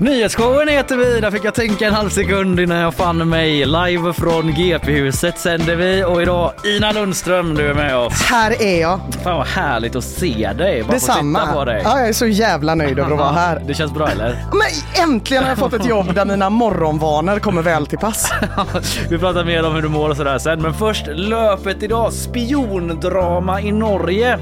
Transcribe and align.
Nyhetsshowen 0.00 0.68
heter 0.68 0.96
vi, 0.96 1.20
där 1.20 1.30
fick 1.30 1.44
jag 1.44 1.54
tänka 1.54 1.86
en 1.86 1.94
halv 1.94 2.08
sekund 2.08 2.60
innan 2.60 2.76
jag 2.76 2.94
fann 2.94 3.28
mig. 3.28 3.64
Live 3.66 4.12
från 4.12 4.54
GP-huset 4.54 5.38
sänder 5.38 5.76
vi 5.76 6.04
och 6.04 6.22
idag 6.22 6.52
Ina 6.64 6.92
Lundström, 6.92 7.54
du 7.54 7.66
är 7.66 7.74
med 7.74 7.96
oss. 7.96 8.22
Här 8.22 8.62
är 8.62 8.80
jag. 8.80 9.00
Fan 9.24 9.36
vad 9.36 9.46
härligt 9.46 9.96
att 9.96 10.04
se 10.04 10.52
dig. 10.58 10.82
Bara 10.82 10.92
Detsamma. 10.92 11.40
titta 11.40 11.52
på 11.52 11.64
dig. 11.64 11.82
Ja, 11.84 11.98
jag 11.98 12.08
är 12.08 12.12
så 12.12 12.26
jävla 12.26 12.74
nöjd 12.74 12.98
över 12.98 13.12
att 13.12 13.18
vara 13.18 13.32
här. 13.32 13.62
Det 13.66 13.74
känns 13.74 13.92
bra 13.92 14.08
eller? 14.08 14.44
Men 14.52 15.08
äntligen 15.08 15.42
har 15.42 15.50
jag 15.50 15.58
fått 15.58 15.72
ett 15.72 15.86
jobb 15.88 16.14
där 16.14 16.24
mina 16.24 16.50
morgonvanor 16.50 17.38
kommer 17.38 17.62
väl 17.62 17.86
till 17.86 17.98
pass. 17.98 18.32
Vi 19.10 19.18
pratar 19.18 19.44
mer 19.44 19.66
om 19.66 19.74
hur 19.74 19.82
du 19.82 19.88
mår 19.88 20.10
och 20.10 20.16
sådär 20.16 20.38
sen. 20.38 20.62
Men 20.62 20.74
först 20.74 21.06
löpet 21.06 21.82
idag. 21.82 22.12
Spiondrama 22.12 23.60
i 23.60 23.72
Norge. 23.72 24.38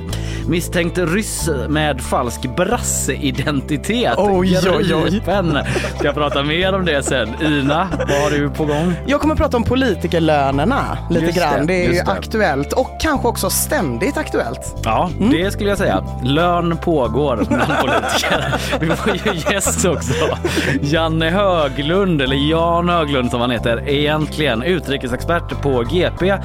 Misstänkt 0.49 0.99
ryss 0.99 1.51
med 1.69 2.01
falsk 2.01 2.57
brasseidentitet. 2.57 4.15
Oj, 4.17 4.59
oj, 4.77 4.95
oj. 4.95 5.23
Gripen. 5.53 5.65
Ska 5.99 6.05
jag 6.07 6.15
prata 6.15 6.43
mer 6.43 6.75
om 6.75 6.85
det 6.85 7.03
sen. 7.03 7.29
Ina, 7.43 7.89
vad 7.99 8.23
har 8.23 8.31
du 8.31 8.51
på 8.51 8.65
gång? 8.65 8.95
Jag 9.07 9.21
kommer 9.21 9.35
prata 9.35 9.57
om 9.57 9.65
politikerlönerna 9.65 10.99
lite 11.11 11.27
Just 11.27 11.39
grann. 11.39 11.61
det, 11.61 11.67
Det, 11.67 11.85
är 11.85 11.89
ju 11.89 11.93
det. 11.95 12.11
aktuellt 12.13 12.73
och 12.73 12.91
kanske 13.01 13.29
också 13.29 13.51
ständigt 13.51 14.17
aktuellt. 14.17 14.75
Ja, 14.85 15.11
Mm. 15.21 15.31
det 15.31 15.51
skulle 15.51 15.69
jag 15.69 15.79
säga. 15.79 16.05
Lön 16.23 16.77
pågår 16.77 17.37
bland 17.49 17.73
politiker. 17.81 18.55
Vi 18.81 18.87
får 18.87 19.13
ju 19.15 19.53
gäst 19.55 19.85
också. 19.85 20.13
Janne 20.81 21.31
Höglund, 21.31 22.23
eller 22.23 22.51
Jan 22.51 22.89
Höglund 22.89 23.31
som 23.31 23.41
han 23.41 23.51
heter 23.51 23.89
egentligen. 23.89 24.63
Utrikesexpert 24.63 25.63
på 25.63 25.83
GP. 25.91 26.29
Eh, 26.31 26.39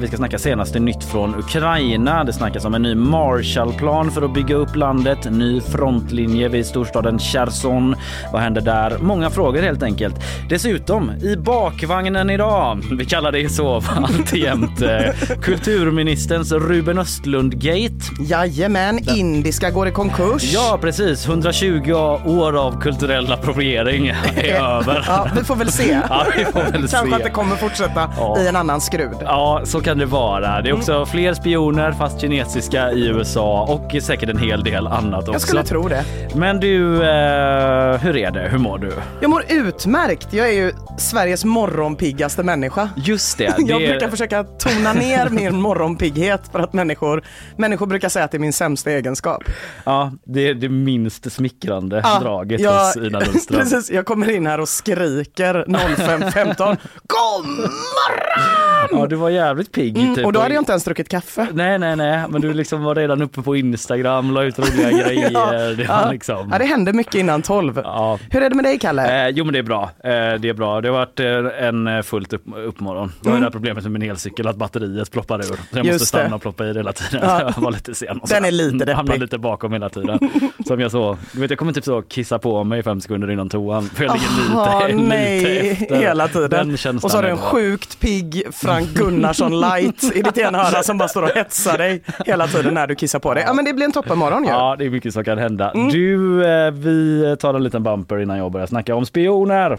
vi 0.00 0.06
ska 0.08 0.16
snacka 0.16 0.38
senaste 0.38 0.78
nytt 0.78 1.04
från 1.04 1.34
Ukraina. 1.38 2.24
Det 2.24 2.32
snackas 2.32 2.64
om 2.64 2.74
en 2.74 2.82
ny 2.82 2.94
Marshallplan 2.94 4.10
för 4.10 4.22
att 4.22 4.34
bygga 4.34 4.54
upp 4.54 4.76
landet. 4.76 5.18
Ny 5.30 5.60
frontlinje 5.60 6.48
vid 6.48 6.66
storstaden 6.66 7.18
Cherson. 7.18 7.96
Vad 8.32 8.42
händer 8.42 8.60
där? 8.60 8.96
Många 9.00 9.30
frågor 9.30 9.62
helt 9.62 9.82
enkelt. 9.82 10.14
Dessutom 10.48 11.10
i 11.22 11.36
bakvagnen 11.36 12.30
idag, 12.30 12.80
vi 12.98 13.04
kallar 13.04 13.32
det 13.32 13.48
så 13.48 13.82
alltjämt, 13.96 14.82
eh, 14.82 15.38
kulturministerns 15.42 16.52
Ruben 16.52 16.98
Östlund-gate. 16.98 18.04
Jajamän, 18.20 18.98
indiska 19.16 19.70
går 19.70 19.88
i 19.88 19.90
konkurs. 19.90 20.42
Ja, 20.54 20.78
precis. 20.80 21.26
120 21.26 21.92
år 22.26 22.56
av 22.66 22.80
kulturell 22.80 23.32
appropriering 23.32 24.08
är 24.36 24.54
över. 24.76 25.04
Ja, 25.06 25.28
vi 25.38 25.44
får 25.44 25.56
väl 25.56 25.72
se. 25.72 25.98
Ja, 26.08 26.26
vi 26.38 26.44
får 26.44 26.60
väl 26.60 26.72
Kanske 26.72 27.08
se. 27.08 27.14
att 27.14 27.22
det 27.24 27.30
kommer 27.30 27.56
fortsätta 27.56 28.10
Ja. 28.16 28.38
i 28.40 28.48
en 28.48 28.56
annan 28.56 28.80
skrud. 28.80 29.16
Ja, 29.24 29.60
så 29.64 29.80
kan 29.80 29.98
det 29.98 30.06
vara. 30.06 30.62
Det 30.62 30.68
är 30.68 30.72
också 30.74 31.06
fler 31.06 31.34
spioner, 31.34 31.92
fast 31.92 32.20
kinesiska, 32.20 32.90
i 32.92 33.06
USA 33.06 33.62
och 33.68 34.02
säkert 34.02 34.28
en 34.28 34.38
hel 34.38 34.64
del 34.64 34.86
annat 34.86 35.20
också. 35.20 35.32
Jag 35.32 35.40
skulle 35.40 35.62
tro 35.62 35.88
det. 35.88 36.04
Men 36.34 36.60
du, 36.60 36.94
eh, 36.94 37.96
hur 38.00 38.16
är 38.16 38.19
det? 38.30 38.48
Hur 38.48 38.58
mår 38.58 38.78
du? 38.78 38.92
Jag 39.20 39.30
mår 39.30 39.44
utmärkt. 39.48 40.32
Jag 40.32 40.48
är 40.48 40.52
ju 40.52 40.72
Sveriges 40.98 41.44
morgonpiggaste 41.44 42.42
människa. 42.42 42.88
Just 42.96 43.38
det. 43.38 43.44
Jag 43.58 43.80
det 43.80 43.88
brukar 43.88 44.08
försöka 44.08 44.44
tona 44.44 44.92
ner 44.92 45.28
min 45.30 45.60
morgonpigghet 45.60 46.42
för 46.52 46.58
att 46.58 46.72
människor, 46.72 47.22
människor 47.56 47.86
brukar 47.86 48.08
säga 48.08 48.24
att 48.24 48.30
det 48.30 48.36
är 48.36 48.40
min 48.40 48.52
sämsta 48.52 48.90
egenskap. 48.90 49.42
Ja, 49.84 50.12
det 50.24 50.48
är 50.48 50.54
det 50.54 50.68
minst 50.68 51.32
smickrande 51.32 52.00
Ja, 52.04 52.20
draget 52.20 52.60
jag- 52.60 52.86
hos 52.86 52.96
Ina 52.96 53.20
Lundström. 53.20 53.60
Precis, 53.70 53.90
jag 53.90 54.06
kommer 54.06 54.30
in 54.30 54.46
här 54.46 54.60
och 54.60 54.68
skriker 54.68 55.64
05.15 55.68 56.76
God 57.06 57.46
morgon! 57.46 58.70
Ja, 58.90 59.06
du 59.06 59.16
var 59.16 59.30
jävligt 59.30 59.72
pigg. 59.72 59.98
Mm, 59.98 60.14
typ. 60.14 60.26
och 60.26 60.32
då 60.32 60.40
hade 60.40 60.54
jag 60.54 60.60
inte 60.60 60.72
ens 60.72 60.84
druckit 60.84 61.08
kaffe. 61.08 61.46
Nej, 61.52 61.78
nej, 61.78 61.96
nej, 61.96 62.24
men 62.28 62.40
du 62.40 62.52
liksom 62.52 62.82
var 62.84 62.94
redan 62.94 63.22
uppe 63.22 63.42
på 63.42 63.56
Instagram, 63.56 64.30
la 64.30 64.42
ut 64.42 64.58
roliga 64.58 64.90
grejer. 64.90 65.30
Ja, 65.32 65.52
det 65.52 65.84
var 65.88 66.02
ja. 66.02 66.10
liksom... 66.10 66.48
Ja, 66.52 66.58
det 66.58 66.64
hände 66.64 66.92
mycket 66.92 67.14
innan 67.14 67.42
12. 67.42 67.80
Ja. 67.84 68.09
Hur 68.30 68.42
är 68.42 68.50
det 68.50 68.56
med 68.56 68.64
dig 68.64 68.78
Kalle? 68.78 69.26
Eh, 69.26 69.28
jo 69.34 69.44
men 69.44 69.52
det 69.52 69.58
är 69.58 69.62
bra. 69.62 69.82
Eh, 70.04 70.10
det 70.10 70.48
är 70.48 70.54
bra. 70.54 70.80
Det 70.80 70.88
har 70.88 70.92
varit 70.98 71.20
eh, 71.20 71.66
en 71.68 71.86
eh, 71.86 72.02
fullt 72.02 72.32
upp, 72.32 72.42
uppmorgon. 72.66 73.12
Det 73.20 73.28
var 73.30 73.36
det 73.36 73.42
här 73.42 73.50
problemet 73.50 73.82
med 73.84 73.92
min 73.92 74.10
elcykel 74.10 74.46
att 74.48 74.56
batteriet 74.56 75.10
ploppar 75.10 75.38
ur. 75.38 75.42
Så 75.42 75.52
jag 75.70 75.80
Mm. 75.80 75.86
Just 75.86 75.94
måste 75.94 76.06
stanna 76.06 76.28
det. 76.28 76.34
och 76.34 76.42
ploppa 76.42 76.64
i 76.66 76.72
det 76.72 76.78
hela 76.78 76.92
tiden. 76.92 77.20
Ja. 77.28 77.40
Jag 77.56 77.62
var 77.62 77.70
lite 77.70 77.94
sen. 77.94 78.18
Och 78.18 78.28
Den 78.28 78.44
är 78.44 78.50
lite 78.50 78.76
deppig. 78.78 78.92
Hamnade 78.92 79.20
lite 79.20 79.38
bakom 79.38 79.72
hela 79.72 79.88
tiden. 79.88 80.18
Som 80.66 80.80
jag 80.80 80.90
så, 80.90 81.18
du 81.32 81.40
vet 81.40 81.50
jag 81.50 81.58
kommer 81.58 81.72
typ 81.72 81.84
så 81.84 82.02
kissa 82.02 82.38
på 82.38 82.64
mig 82.64 82.82
fem 82.82 83.00
sekunder 83.00 83.30
innan 83.30 83.48
toan. 83.48 83.82
För 83.94 84.04
jag 84.04 84.12
ligger 84.14 84.60
Aha, 84.60 84.86
lite, 84.86 84.98
nej, 84.98 85.42
lite 85.44 85.82
efter. 85.82 85.96
hela 85.96 86.28
tiden. 86.28 86.70
Och 87.02 87.10
så 87.10 87.16
har 87.18 87.22
du 87.22 87.28
är 87.28 87.32
en 87.32 87.38
sjukt 87.38 88.00
pigg 88.00 88.42
Frank 88.52 88.88
Gunnarsson 88.88 89.60
light 89.60 90.16
i 90.16 90.22
ditt 90.22 90.38
ena 90.38 90.58
öra 90.58 90.82
som 90.82 90.98
bara 90.98 91.08
står 91.08 91.22
och 91.22 91.30
hetsar 91.30 91.78
dig 91.78 92.02
hela 92.26 92.46
tiden 92.46 92.74
när 92.74 92.86
du 92.86 92.94
kissar 92.94 93.18
på 93.18 93.34
dig. 93.34 93.44
Ja 93.46 93.52
men 93.52 93.64
det 93.64 93.72
blir 93.72 93.84
en 93.84 93.92
toppenmorgon 93.92 94.44
ju. 94.44 94.50
Ja, 94.50 94.76
det 94.78 94.84
är 94.86 94.90
mycket 94.90 95.12
som 95.14 95.24
kan 95.24 95.38
hända. 95.38 95.70
Mm. 95.70 95.88
Du, 95.88 96.44
eh, 96.46 96.70
vi 96.70 97.36
tar 97.40 97.54
en 97.54 97.62
liten 97.64 97.82
bumper 98.00 98.18
innan 98.18 98.38
jag 98.38 98.52
börjar 98.52 98.66
snacka 98.66 98.94
om 98.94 99.06
spioner. 99.06 99.76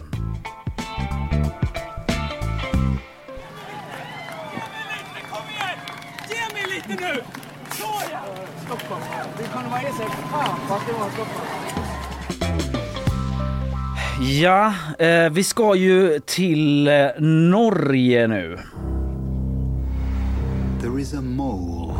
Kom 5.30 5.48
igen! 5.50 5.78
Ge 6.28 6.54
mig 6.54 6.62
lite 6.74 7.04
nu! 7.04 7.22
Såja! 7.70 8.20
Ja, 14.40 14.74
eh, 14.98 15.30
vi 15.30 15.44
ska 15.44 15.74
ju 15.74 16.20
till 16.26 16.88
eh, 16.88 17.06
Norge 17.18 18.26
nu. 18.26 18.58
There 20.80 21.00
is 21.00 21.14
a 21.14 21.20
mole. 21.20 21.94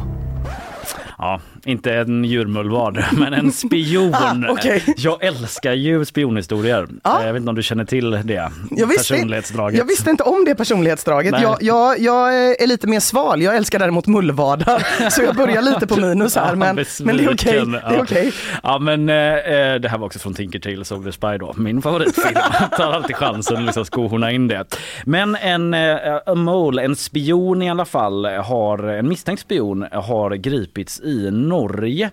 Ja, 1.18 1.40
inte 1.64 1.94
en 1.94 2.24
djurmullvad, 2.24 3.04
men 3.12 3.32
en 3.34 3.52
spion. 3.52 4.14
Ah, 4.14 4.34
okej. 4.48 4.82
Jag 4.96 5.24
älskar 5.24 5.72
ju 5.72 6.04
spionhistorier. 6.04 6.88
Ja. 7.04 7.20
Eh, 7.20 7.26
Jag 7.26 7.32
vet 7.32 7.40
inte 7.40 7.50
om 7.50 7.56
du 7.56 7.62
känner 7.62 7.84
till 7.84 8.10
det 8.10 8.50
Jag 8.70 8.86
visste, 8.86 9.14
personlighetsdraget. 9.14 9.78
jag 9.78 9.84
visste 9.84 10.10
inte 10.10 10.22
om 10.22 10.44
det 10.44 10.54
personlighetsdraget. 10.54 11.34
Jag, 11.42 11.62
jag, 11.62 11.98
jag 11.98 12.34
är 12.62 12.66
lite 12.66 12.86
mer 12.86 13.00
sval. 13.00 13.42
Jag 13.42 13.56
älskar 13.56 13.78
däremot 13.78 14.06
mullvadar. 14.06 15.10
Så 15.10 15.22
jag 15.22 15.36
börjar 15.36 15.62
lite 15.62 15.86
på 15.86 15.96
minus 16.00 16.36
här. 16.36 16.42
Ja, 16.52 16.56
men, 16.56 16.84
men 17.02 17.16
det 17.16 17.24
är 17.24 17.34
okej. 17.34 17.56
är 17.58 17.82
Ja. 17.84 18.02
okej. 18.02 18.32
Ja 18.62 18.78
men 18.78 19.08
eh, 19.08 19.16
eh, 19.16 19.74
det 19.80 19.88
här 19.88 19.98
var 19.98 20.06
också 20.06 20.18
från 20.18 20.34
Tinker 20.34 20.58
Tailor 20.58 20.84
Soldier 20.84 21.12
Spy 21.12 21.38
då, 21.38 21.52
min 21.56 21.82
favoritfilm. 21.82 22.34
Tar 22.76 22.92
alltid 22.92 23.16
chansen 23.16 23.56
att 23.56 23.62
liksom 23.64 23.84
skohorna 23.84 24.30
in 24.32 24.48
det. 24.48 24.76
Men 25.04 25.36
en 25.36 25.74
eh, 25.74 26.34
mole, 26.34 26.82
en 26.82 26.96
spion 26.96 27.62
i 27.62 27.70
alla 27.70 27.84
fall, 27.84 28.24
har, 28.26 28.78
en 28.88 29.08
misstänkt 29.08 29.40
spion 29.40 29.86
har 29.92 30.30
gripits 30.34 31.00
i 31.00 31.30
Norge. 31.52 32.10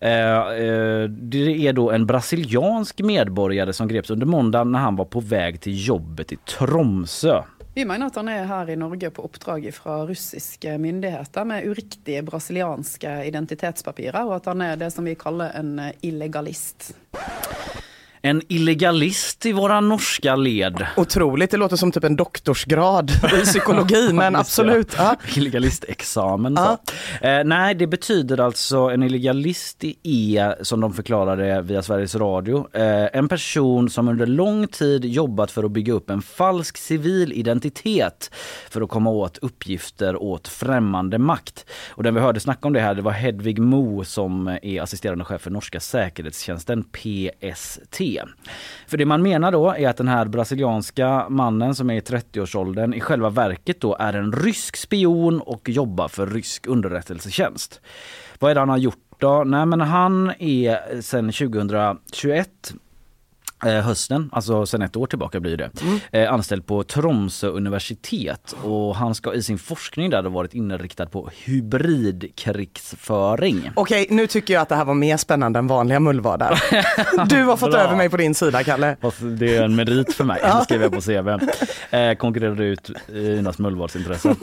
Eh, 0.00 0.10
eh, 0.10 1.08
det 1.08 1.68
är 1.68 1.72
då 1.72 1.90
en 1.90 2.06
brasiliansk 2.06 3.00
medborgare 3.00 3.72
som 3.72 3.88
greps 3.88 4.10
under 4.10 4.26
måndagen 4.26 4.72
när 4.72 4.78
han 4.78 4.96
var 4.96 5.04
på 5.04 5.20
väg 5.20 5.60
till 5.60 5.86
jobbet 5.88 6.32
i 6.32 6.36
Tromsø. 6.36 7.42
Vi 7.74 7.84
mener 7.88 8.10
at 8.10 8.16
han 8.20 8.28
er 8.28 8.44
her 8.44 8.68
i 8.68 8.76
Norge 8.76 9.08
på 9.10 9.22
oppdrag 9.24 9.70
fra 9.72 10.02
russiske 10.04 10.74
myndigheter 10.78 11.46
med 11.48 11.64
uriktige 11.64 12.20
brasilianske 12.22 13.14
identitetspapirer, 13.24 14.26
og 14.28 14.34
at 14.36 14.50
han 14.52 14.60
er 14.60 14.76
det 14.76 14.90
som 14.92 15.08
vi 15.08 15.16
kaller 15.16 15.56
en 15.56 15.80
illegalist. 16.04 16.90
En 18.24 18.42
illegalist 18.48 19.46
i 19.46 19.52
våra 19.52 19.80
norska 19.80 20.36
led. 20.36 20.86
Otroligt. 20.96 21.50
Det 21.50 21.56
låter 21.56 21.76
som 21.76 21.92
typ 21.92 22.04
en 22.04 22.16
doktorsgrad 22.16 23.10
i 23.10 23.40
psykologi. 23.44 24.12
men 24.12 24.36
absolut. 24.36 24.94
Ja. 24.98 25.16
Illegalistexamen. 25.36 26.54
Ja. 26.54 26.78
Eh, 27.28 27.44
nej, 27.44 27.74
det 27.74 27.86
betyder 27.86 28.40
alltså 28.40 28.78
en 28.78 29.02
illegalist 29.02 29.84
är, 30.02 30.64
som 30.64 30.80
de 30.80 30.92
förklarade 30.92 31.62
via 31.62 31.82
Sveriges 31.82 32.14
Radio, 32.14 32.68
eh, 32.72 33.08
en 33.12 33.28
person 33.28 33.90
som 33.90 34.08
under 34.08 34.26
lång 34.26 34.66
tid 34.66 35.04
jobbat 35.04 35.50
för 35.50 35.64
att 35.64 35.70
bygga 35.70 35.92
upp 35.92 36.10
en 36.10 36.22
falsk 36.22 36.76
civil 36.76 37.32
identitet 37.32 38.30
för 38.70 38.80
att 38.80 38.88
komma 38.88 39.10
åt 39.10 39.38
uppgifter 39.38 40.22
åt 40.22 40.48
främmande 40.48 41.18
makt. 41.18 41.66
Och 41.90 42.02
den 42.02 42.14
vi 42.14 42.20
hörde 42.20 42.40
snacka 42.40 42.68
om 42.68 42.72
det 42.72 42.80
här, 42.80 42.94
det 42.94 43.02
var 43.02 43.12
Hedvig 43.12 43.58
Mo 43.58 44.04
som 44.04 44.58
är 44.62 44.82
assisterande 44.82 45.24
chef 45.24 45.40
för 45.40 45.50
norska 45.50 45.80
säkerhetstjänsten 45.80 46.84
PST. 46.84 48.11
För 48.86 48.96
det 48.96 49.06
man 49.06 49.22
menar 49.22 49.52
då 49.52 49.70
är 49.70 49.88
att 49.88 49.96
den 49.96 50.08
här 50.08 50.24
brasilianska 50.24 51.28
mannen 51.28 51.74
som 51.74 51.90
är 51.90 51.94
i 51.94 52.00
30-årsåldern 52.00 52.94
i 52.94 53.00
själva 53.00 53.30
verket 53.30 53.80
då 53.80 53.96
är 53.98 54.12
en 54.12 54.32
rysk 54.32 54.76
spion 54.76 55.40
och 55.40 55.68
jobbar 55.68 56.08
för 56.08 56.26
rysk 56.26 56.66
underrättelsetjänst. 56.66 57.80
Vad 58.38 58.50
är 58.50 58.54
det 58.54 58.60
han 58.60 58.68
har 58.68 58.78
gjort 58.78 59.14
då? 59.18 59.44
Nej 59.44 59.66
men 59.66 59.80
han 59.80 60.32
är 60.38 61.00
sedan 61.00 61.32
2021 61.32 62.74
hösten, 63.70 64.28
alltså 64.32 64.66
sen 64.66 64.82
ett 64.82 64.96
år 64.96 65.06
tillbaka 65.06 65.40
blir 65.40 65.56
det, 65.56 65.70
eh, 66.12 66.32
anställd 66.32 66.66
på 66.66 66.82
Tromsö 66.82 67.48
universitet 67.48 68.54
och 68.62 68.96
han 68.96 69.14
ska 69.14 69.34
i 69.34 69.42
sin 69.42 69.58
forskning 69.58 70.10
där 70.10 70.22
ha 70.22 70.30
varit 70.30 70.54
inriktad 70.54 71.06
på 71.06 71.30
hybridkrigsföring. 71.44 73.70
Okej, 73.74 74.06
nu 74.10 74.26
tycker 74.26 74.54
jag 74.54 74.60
att 74.60 74.68
det 74.68 74.76
här 74.76 74.84
var 74.84 74.94
mer 74.94 75.16
spännande 75.16 75.58
än 75.58 75.66
vanliga 75.66 76.00
mullvadar. 76.00 76.62
Du 77.28 77.42
har 77.44 77.56
fått 77.56 77.74
över 77.74 77.96
mig 77.96 78.10
på 78.10 78.16
din 78.16 78.34
sida, 78.34 78.64
Kalle. 78.64 78.96
Det 79.38 79.56
är 79.56 79.62
en 79.62 79.76
merit 79.76 80.14
för 80.14 80.24
mig, 80.24 80.40
det 80.42 80.64
skriver 80.64 80.84
jag 80.84 80.92
på 80.92 81.00
CV. 81.00 81.28
Eh, 81.96 82.14
konkurrerade 82.14 82.64
ut 82.64 82.90
Inas 83.14 83.58
mullvadsintressen. 83.58 84.36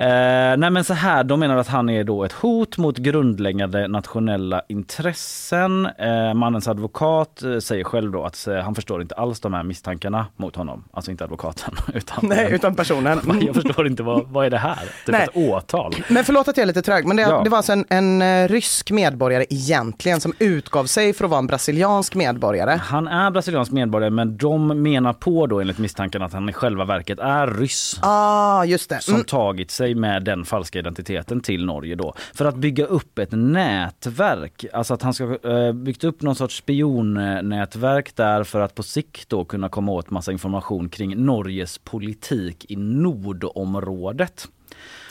Eh, 0.00 0.56
nej 0.56 0.70
men 0.70 0.84
så 0.84 0.94
här, 0.94 1.24
de 1.24 1.40
menar 1.40 1.56
att 1.56 1.68
han 1.68 1.88
är 1.88 2.04
då 2.04 2.24
ett 2.24 2.32
hot 2.32 2.78
mot 2.78 2.98
grundläggande 2.98 3.88
nationella 3.88 4.62
intressen. 4.68 5.86
Eh, 5.86 6.34
mannens 6.34 6.68
advokat 6.68 7.42
eh, 7.42 7.58
säger 7.58 7.84
själv 7.84 8.12
då 8.12 8.24
att 8.24 8.36
eh, 8.48 8.56
han 8.56 8.74
förstår 8.74 9.02
inte 9.02 9.14
alls 9.14 9.40
de 9.40 9.54
här 9.54 9.62
misstankarna 9.62 10.26
mot 10.36 10.56
honom. 10.56 10.84
Alltså 10.92 11.10
inte 11.10 11.24
advokaten 11.24 11.74
utan, 11.94 12.18
Nej, 12.22 12.52
utan 12.52 12.74
personen. 12.74 13.20
jag 13.46 13.54
förstår 13.54 13.86
inte 13.86 14.02
vad, 14.02 14.26
vad 14.28 14.46
är 14.46 14.50
det 14.50 14.58
här? 14.58 14.76
Typ 15.06 15.12
Nej. 15.12 15.22
ett 15.22 15.36
åtal. 15.36 15.94
Men 16.08 16.24
förlåt 16.24 16.48
att 16.48 16.56
jag 16.56 16.62
är 16.62 16.66
lite 16.66 16.82
trög, 16.82 17.06
men 17.06 17.16
det, 17.16 17.22
Ja. 17.22 17.40
det 17.44 17.50
var 17.50 17.56
alltså 17.56 17.72
en, 17.72 17.84
en 17.88 18.22
eh, 18.22 18.48
rysk 18.48 18.90
medborgare 18.90 19.46
egentligen 19.50 20.20
som 20.20 20.32
utgav 20.38 20.84
sig 20.84 21.12
för 21.12 21.24
att 21.24 21.30
vara 21.30 21.38
en 21.38 21.46
brasiliansk 21.46 22.14
medborgare. 22.14 22.80
Han 22.82 23.08
är 23.08 23.30
brasiliansk 23.30 23.72
medborgare 23.72 24.10
men 24.10 24.36
de 24.36 24.82
menar 24.82 25.12
på 25.12 25.46
då 25.46 25.60
enligt 25.60 25.78
misstanken 25.78 26.22
att 26.22 26.32
han 26.32 26.48
i 26.48 26.52
själva 26.52 26.84
verket 26.84 27.18
är 27.18 27.46
ryss. 27.46 27.98
Ah, 28.02 28.64
just 28.64 28.90
det. 28.90 29.00
som 29.02 29.14
Mm. 29.14 29.24
tagit 29.26 29.70
sig 29.70 29.94
med 29.94 30.24
den 30.24 30.44
falska 30.44 30.78
identiteten 30.78 31.40
till 31.40 31.64
Norge 31.66 31.94
då. 31.94 32.14
För 32.34 32.44
att 32.44 32.56
bygga 32.56 32.84
upp 32.86 33.18
ett 33.18 33.28
nätverk. 33.32 34.64
Alltså 34.72 34.94
att 34.94 35.02
han 35.02 35.14
ska 35.14 35.24
eh, 35.50 35.72
byggt 35.72 36.04
upp 36.04 36.22
någon 36.22 36.34
sorts 36.36 36.56
spionnätverk 36.56 38.16
där 38.16 38.35
för 38.44 38.60
att 38.60 38.74
på 38.74 38.82
sikt 38.82 39.28
då 39.28 39.44
kunna 39.44 39.68
komma 39.68 39.92
åt 39.92 40.10
massa 40.10 40.32
information 40.32 40.88
kring 40.88 41.24
Norges 41.24 41.78
politik 41.78 42.66
i 42.68 42.76
nordområdet. 42.76 44.48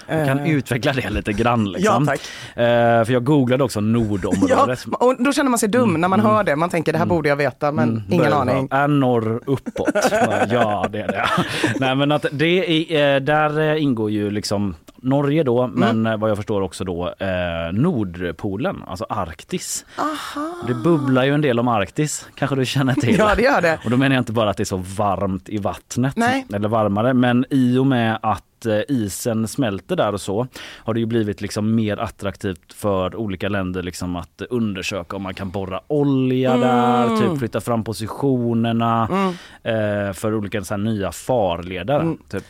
Jag 0.07 0.27
kan 0.27 0.39
utveckla 0.39 0.93
det 0.93 1.09
lite 1.09 1.33
grann 1.33 1.71
liksom. 1.71 2.07
Ja. 2.55 2.61
Eh, 2.63 3.05
för 3.05 3.11
jag 3.13 3.23
googlade 3.23 3.63
också 3.63 3.79
Ja, 3.79 3.81
nordområdet. 3.81 4.85
och 4.99 5.23
då 5.23 5.33
känner 5.33 5.49
man 5.49 5.59
sig 5.59 5.69
dum 5.69 5.93
när 5.93 6.07
man 6.07 6.19
hör 6.19 6.43
det. 6.43 6.55
Man 6.55 6.69
tänker 6.69 6.91
det 6.93 6.99
här 6.99 7.05
borde 7.05 7.29
jag 7.29 7.35
veta, 7.35 7.71
men 7.71 8.03
ingen 8.09 8.17
Börjar 8.25 8.41
aning. 8.41 8.67
Är 8.71 8.87
norr 8.87 9.41
uppåt? 9.45 9.89
ja 10.49 10.87
det 10.91 10.99
är 11.01 11.07
det. 11.07 11.29
Nej 11.79 11.95
men 11.95 12.11
att 12.11 12.25
det 12.31 12.93
är, 12.95 13.15
eh, 13.15 13.21
där 13.21 13.59
eh, 13.59 13.83
ingår 13.83 14.11
ju 14.11 14.31
liksom 14.31 14.75
Norge 15.05 15.43
då 15.43 15.67
men 15.67 16.05
eh, 16.05 16.17
vad 16.17 16.29
jag 16.29 16.37
förstår 16.37 16.61
också 16.61 16.83
då 16.83 17.07
eh, 17.19 17.73
Nordpolen, 17.73 18.83
alltså 18.87 19.05
Arktis. 19.09 19.85
Det 20.67 20.73
bubblar 20.73 21.23
ju 21.23 21.33
en 21.33 21.41
del 21.41 21.59
om 21.59 21.67
Arktis 21.67 22.27
kanske 22.35 22.55
du 22.55 22.65
känner 22.65 22.93
till? 22.93 23.15
Ja, 23.17 23.35
det 23.35 23.41
gör 23.41 23.61
det. 23.61 23.79
Och 23.85 23.89
då 23.91 23.97
menar 23.97 24.15
jag 24.15 24.21
inte 24.21 24.31
bara 24.31 24.49
att 24.49 24.57
det 24.57 24.63
är 24.63 24.65
så 24.65 24.77
varmt 24.77 25.49
i 25.49 25.57
vattnet 25.57 26.15
Nej. 26.17 26.45
eller 26.53 26.67
varmare 26.69 27.13
men 27.13 27.45
i 27.49 27.77
och 27.77 27.87
med 27.87 28.19
att 28.21 28.65
eh, 28.65 28.79
isen 28.87 29.47
smälter 29.47 29.95
där 29.95 30.13
och 30.13 30.21
så 30.21 30.47
har 30.77 30.93
det 30.93 30.99
ju 30.99 31.05
blivit 31.05 31.41
liksom 31.41 31.75
mer 31.75 31.97
attraktivt 31.97 32.73
för 32.73 33.15
olika 33.15 33.49
länder 33.49 33.83
liksom 33.83 34.15
att 34.15 34.41
undersöka 34.49 35.15
om 35.15 35.23
man 35.23 35.33
kan 35.33 35.49
borra 35.49 35.79
olja 35.87 36.53
Mm. 36.55 36.61
där, 36.61 37.17
typ 37.17 37.39
flytta 37.39 37.61
fram 37.61 37.83
positionerna 37.83 39.07
eh, 39.63 40.13
för 40.13 40.35
olika 40.35 40.63
så 40.63 40.77
nya 40.77 41.11
farleder. 41.11 41.99
Mm. 41.99 42.17
Typ. 42.29 42.43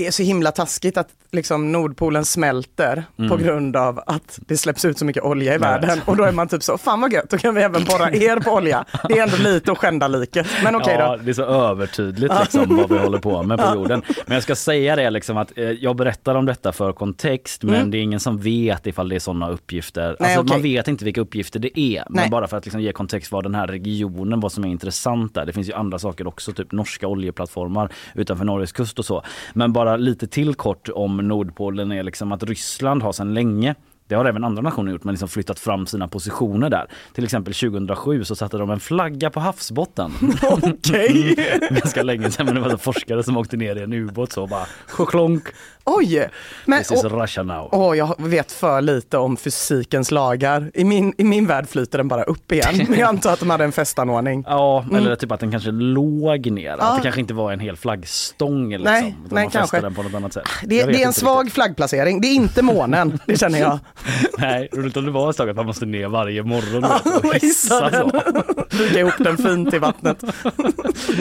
Det 0.00 0.06
är 0.06 0.10
så 0.10 0.22
himla 0.22 0.52
taskigt 0.52 0.96
att 0.96 1.08
liksom 1.32 1.72
Nordpolen 1.72 2.24
smälter 2.24 3.04
på 3.28 3.36
grund 3.36 3.76
av 3.76 4.00
att 4.06 4.38
det 4.46 4.56
släpps 4.56 4.84
ut 4.84 4.98
så 4.98 5.04
mycket 5.04 5.22
olja 5.22 5.52
i 5.52 5.56
Mm. 5.56 5.70
Jag 5.70 5.80
världen. 5.80 6.00
Och 6.06 6.16
då 6.16 6.24
är 6.24 6.32
man 6.32 6.48
typ 6.48 6.62
så, 6.62 6.78
fan 6.78 7.00
vad 7.00 7.12
gött, 7.12 7.30
då 7.30 7.38
kan 7.38 7.54
vi 7.54 7.62
även 7.62 7.84
borra 7.84 8.10
er 8.12 8.40
på 8.40 8.50
olja. 8.50 8.84
Det 9.08 9.18
är 9.18 9.22
ändå 9.22 9.36
lite 9.36 9.72
att 9.72 9.78
skända 9.78 10.08
liket. 10.08 10.46
Men 10.64 10.76
okej 10.76 10.96
ja, 10.98 11.16
då. 11.16 11.22
det 11.22 11.30
är 11.30 11.34
så 11.34 11.44
övertydligt 11.44 12.34
liksom 12.40 12.76
vad 12.76 12.92
vi 12.92 12.98
håller 12.98 13.18
på 13.18 13.42
med 13.42 13.58
på 13.58 13.74
jorden. 13.74 14.02
Men 14.26 14.34
jag 14.34 14.42
ska 14.42 14.56
säga 14.56 14.96
det 14.96 15.10
liksom 15.10 15.36
att 15.36 15.58
eh, 15.58 15.64
jag 15.64 15.96
berättar 15.96 16.34
om 16.34 16.46
detta 16.46 16.72
för 16.72 16.92
kontext 16.92 17.62
men 17.62 17.90
det 17.90 17.98
är 17.98 18.02
ingen 18.02 18.20
som 18.20 18.38
vet 18.38 18.86
ifall 18.86 19.08
det 19.08 19.14
är 19.14 19.20
sådana 19.20 19.50
uppgifter. 19.50 20.04
Mm. 20.04 20.16
Nej, 20.20 20.28
alltså, 20.28 20.40
okej. 20.40 20.56
Man 20.56 20.62
vet 20.62 20.88
inte 20.88 21.04
vilka 21.04 21.20
uppgifter 21.20 21.60
det 21.60 21.80
är. 21.80 21.94
Nej. 21.94 22.04
Men 22.08 22.30
bara 22.30 22.46
för 22.48 22.56
att 22.56 22.64
liksom 22.64 22.80
ge 22.80 22.92
kontext 22.92 23.32
vad 23.32 23.44
den 23.44 23.54
här 23.54 23.66
regionen, 23.66 24.40
vad 24.40 24.52
som 24.52 24.64
är 24.64 24.68
intressant 24.68 25.34
där. 25.34 25.46
Det 25.46 25.52
finns 25.52 25.68
ju 25.68 25.72
andra 25.72 25.98
saker 25.98 26.26
också, 26.26 26.52
typ 26.52 26.72
norska 26.72 27.06
oljeplattformar 27.06 27.92
utanför 28.14 28.44
Norges 28.44 28.72
kust 28.72 28.98
och 28.98 29.04
så. 29.04 29.22
Men 29.52 29.72
bara 29.72 29.89
lite 29.96 30.26
till 30.26 30.54
kort 30.54 30.88
om 30.94 31.16
Nordpolen 31.16 31.92
är 31.92 32.02
liksom 32.02 32.32
att 32.32 32.42
Ryssland 32.42 33.02
har 33.02 33.12
sedan 33.12 33.34
länge 33.34 33.74
det 34.10 34.16
har 34.16 34.24
även 34.24 34.44
andra 34.44 34.62
nationer 34.62 34.92
gjort, 34.92 35.04
men 35.04 35.14
liksom 35.14 35.28
flyttat 35.28 35.58
fram 35.58 35.86
sina 35.86 36.08
positioner 36.08 36.70
där. 36.70 36.86
Till 37.14 37.24
exempel 37.24 37.54
2007 37.54 38.24
så 38.24 38.36
satte 38.36 38.56
de 38.56 38.70
en 38.70 38.80
flagga 38.80 39.30
på 39.30 39.40
havsbotten. 39.40 40.12
Okej. 40.42 41.36
Ganska 41.70 42.02
länge 42.02 42.30
sedan 42.30 42.46
men 42.46 42.54
det 42.54 42.60
var 42.60 42.70
en 42.70 42.78
forskare 42.78 43.22
som 43.22 43.36
åkte 43.36 43.56
ner 43.56 43.76
i 43.76 43.82
en 43.82 43.92
ubåt 43.92 44.32
så 44.32 44.46
bara 44.46 44.66
klonk, 45.08 45.42
Oj. 45.84 46.28
Men, 46.66 46.78
this 46.82 46.92
is 46.92 47.04
och, 47.04 47.20
Russia 47.20 47.42
now. 47.42 47.68
Åh, 47.72 47.96
jag 47.96 48.14
vet 48.18 48.52
för 48.52 48.80
lite 48.80 49.18
om 49.18 49.36
fysikens 49.36 50.10
lagar. 50.10 50.70
I 50.74 50.84
min, 50.84 51.12
I 51.18 51.24
min 51.24 51.46
värld 51.46 51.68
flyter 51.68 51.98
den 51.98 52.08
bara 52.08 52.22
upp 52.22 52.52
igen. 52.52 52.86
Men 52.88 52.98
jag 52.98 53.08
antar 53.08 53.32
att 53.32 53.40
de 53.40 53.50
hade 53.50 53.64
en 53.64 53.72
festanordning. 53.72 54.44
Ja, 54.46 54.84
eller 54.96 55.16
typ 55.16 55.32
att 55.32 55.40
den 55.40 55.50
kanske 55.50 55.70
låg 55.70 56.50
ner. 56.50 56.72
Att 56.72 56.78
Ja. 56.80 56.94
det 56.96 57.02
kanske 57.02 57.20
inte 57.20 57.34
var 57.34 57.52
en 57.52 57.60
hel 57.60 57.76
flaggstång 57.76 58.68
liksom. 58.70 58.84
Nej, 58.92 59.16
nej, 59.30 59.48
kanske. 59.52 59.80
den 59.80 59.94
på 59.94 60.02
något 60.02 60.14
annat 60.14 60.32
sätt. 60.32 60.44
Det, 60.64 60.76
Jag 60.76 60.86
vet 60.86 60.96
det 60.96 61.02
är 61.02 61.06
en 61.06 61.12
svag 61.12 61.52
flaggplacering. 61.52 62.20
Det 62.20 62.26
är 62.28 62.34
inte 62.34 62.62
månen, 62.62 63.18
det 63.26 63.36
känner 63.38 63.58
jag. 63.58 63.72
riktigt. 63.72 64.34
Nej, 64.38 64.68
roligt 64.72 64.96
om 64.96 65.04
det 65.04 65.10
var 65.10 65.30
ett 65.30 65.36
tag 65.36 65.50
att 65.50 65.56
man 65.56 65.66
måste 65.66 65.86
ner 65.86 66.08
varje 66.08 66.42
morgon 66.42 66.84
och 66.84 67.24
och 67.24 67.34
hissa 67.34 67.90
den. 67.90 68.10
så. 68.10 68.22
Bygga 68.78 69.00
ihop 69.00 69.14
den 69.18 69.36
fint 69.36 69.74
i 69.74 69.78
vattnet. 69.78 70.22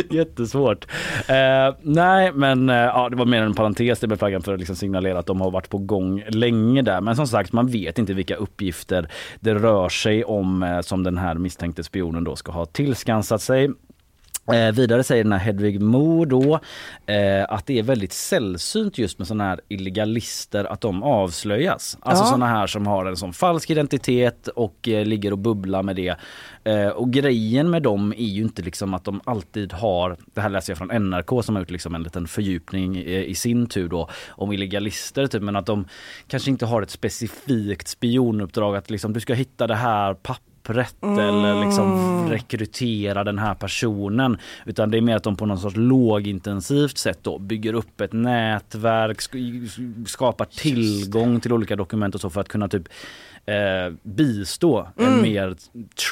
Jättesvårt. 0.09 0.85
Eh, 1.27 1.35
nej 1.81 2.31
men 2.33 2.69
eh, 2.69 2.75
ja, 2.75 3.09
det 3.09 3.15
var 3.15 3.25
mer 3.25 3.41
en 3.41 3.53
parentes 3.55 3.99
det 3.99 4.07
med 4.07 4.19
flaggan 4.19 4.41
för 4.49 4.53
att 4.53 4.59
liksom 4.59 4.75
signalera 4.75 5.19
att 5.19 5.25
de 5.25 5.41
har 5.41 5.51
varit 5.51 5.69
på 5.69 5.77
gång 5.77 6.23
länge 6.27 6.81
där. 6.81 7.01
Men 7.01 7.15
som 7.15 7.27
sagt 7.27 7.53
man 7.53 7.67
vet 7.67 7.99
inte 7.99 8.13
vilka 8.13 8.35
uppgifter 8.35 9.11
det 9.39 9.53
rör 9.53 9.89
sig 9.89 10.23
om 10.23 10.63
eh, 10.63 10.81
som 10.81 11.03
den 11.03 11.17
här 11.17 11.35
misstänkte 11.35 11.83
spionen 11.83 12.23
då 12.23 12.35
ska 12.35 12.51
ha 12.51 12.65
tillskansat 12.65 13.41
sig. 13.41 13.69
Eh, 14.53 14.71
vidare 14.71 15.03
säger 15.03 15.23
den 15.23 15.31
här 15.33 15.39
Hedvig 15.39 15.81
Mo 15.81 16.25
då 16.25 16.59
eh, 17.05 17.45
att 17.49 17.65
det 17.65 17.79
är 17.79 17.83
väldigt 17.83 18.13
sällsynt 18.13 18.97
just 18.97 19.17
med 19.19 19.27
sådana 19.27 19.43
här 19.43 19.61
illegalister 19.67 20.65
att 20.65 20.81
de 20.81 21.03
avslöjas. 21.03 21.97
Alltså 22.01 22.23
Ja. 22.23 22.27
sådana 22.27 22.47
här 22.47 22.67
som 22.67 22.87
har 22.87 23.05
en 23.05 23.17
sån 23.17 23.33
falsk 23.33 23.69
identitet 23.69 24.47
och 24.47 24.87
eh, 24.87 25.05
ligger 25.05 25.31
och 25.31 25.37
bubblar 25.37 25.83
med 25.83 25.95
det. 25.95 26.15
Eh, 26.63 26.87
och 26.87 27.11
grejen 27.13 27.69
med 27.69 27.83
dem 27.83 28.13
är 28.17 28.25
ju 28.25 28.41
inte 28.41 28.61
liksom 28.61 28.93
att 28.93 29.03
de 29.03 29.21
alltid 29.23 29.73
har, 29.73 30.17
det 30.33 30.41
här 30.41 30.49
läser 30.49 30.71
jag 30.73 30.77
från 30.77 30.87
NRK 31.09 31.45
som 31.45 31.55
har 31.55 31.61
gjort 31.61 31.71
liksom 31.71 31.95
en 31.95 32.03
liten 32.03 32.27
fördjupning 32.27 32.97
eh, 32.97 33.03
i 33.23 33.35
sin 33.35 33.67
tur 33.67 33.89
då 33.89 34.09
om 34.29 34.51
illegalister 34.53 35.27
typ, 35.27 35.41
men 35.41 35.55
att 35.55 35.65
de 35.65 35.85
kanske 36.27 36.49
inte 36.49 36.65
har 36.65 36.81
ett 36.81 36.89
specifikt 36.89 37.87
spionuppdrag 37.87 38.75
att 38.75 38.89
liksom 38.89 39.13
du 39.13 39.19
ska 39.19 39.33
hitta 39.33 39.67
det 39.67 39.75
här 39.75 40.13
pappret 40.13 40.43
eller 41.03 41.65
liksom 41.65 42.25
rekrytera 42.29 43.23
den 43.23 43.39
här 43.39 43.55
personen. 43.55 44.37
Utan 44.65 44.91
det 44.91 44.97
är 44.97 45.01
mer 45.01 45.15
att 45.15 45.23
de 45.23 45.35
på 45.35 45.45
något 45.45 45.61
sorts 45.61 45.75
lågintensivt 45.75 46.97
sätt 46.97 47.19
då 47.21 47.37
bygger 47.39 47.73
upp 47.73 48.01
ett 48.01 48.13
nätverk, 48.13 49.19
sk- 49.19 50.05
skapar 50.05 50.45
tillgång 50.45 51.39
till 51.39 51.53
olika 51.53 51.75
dokument 51.75 52.15
och 52.15 52.21
så 52.21 52.29
för 52.29 52.41
att 52.41 52.47
kunna 52.49 52.67
typ 52.67 52.87
eh, 53.53 53.93
bistå 54.03 54.87
en 54.97 55.21
mer 55.21 55.55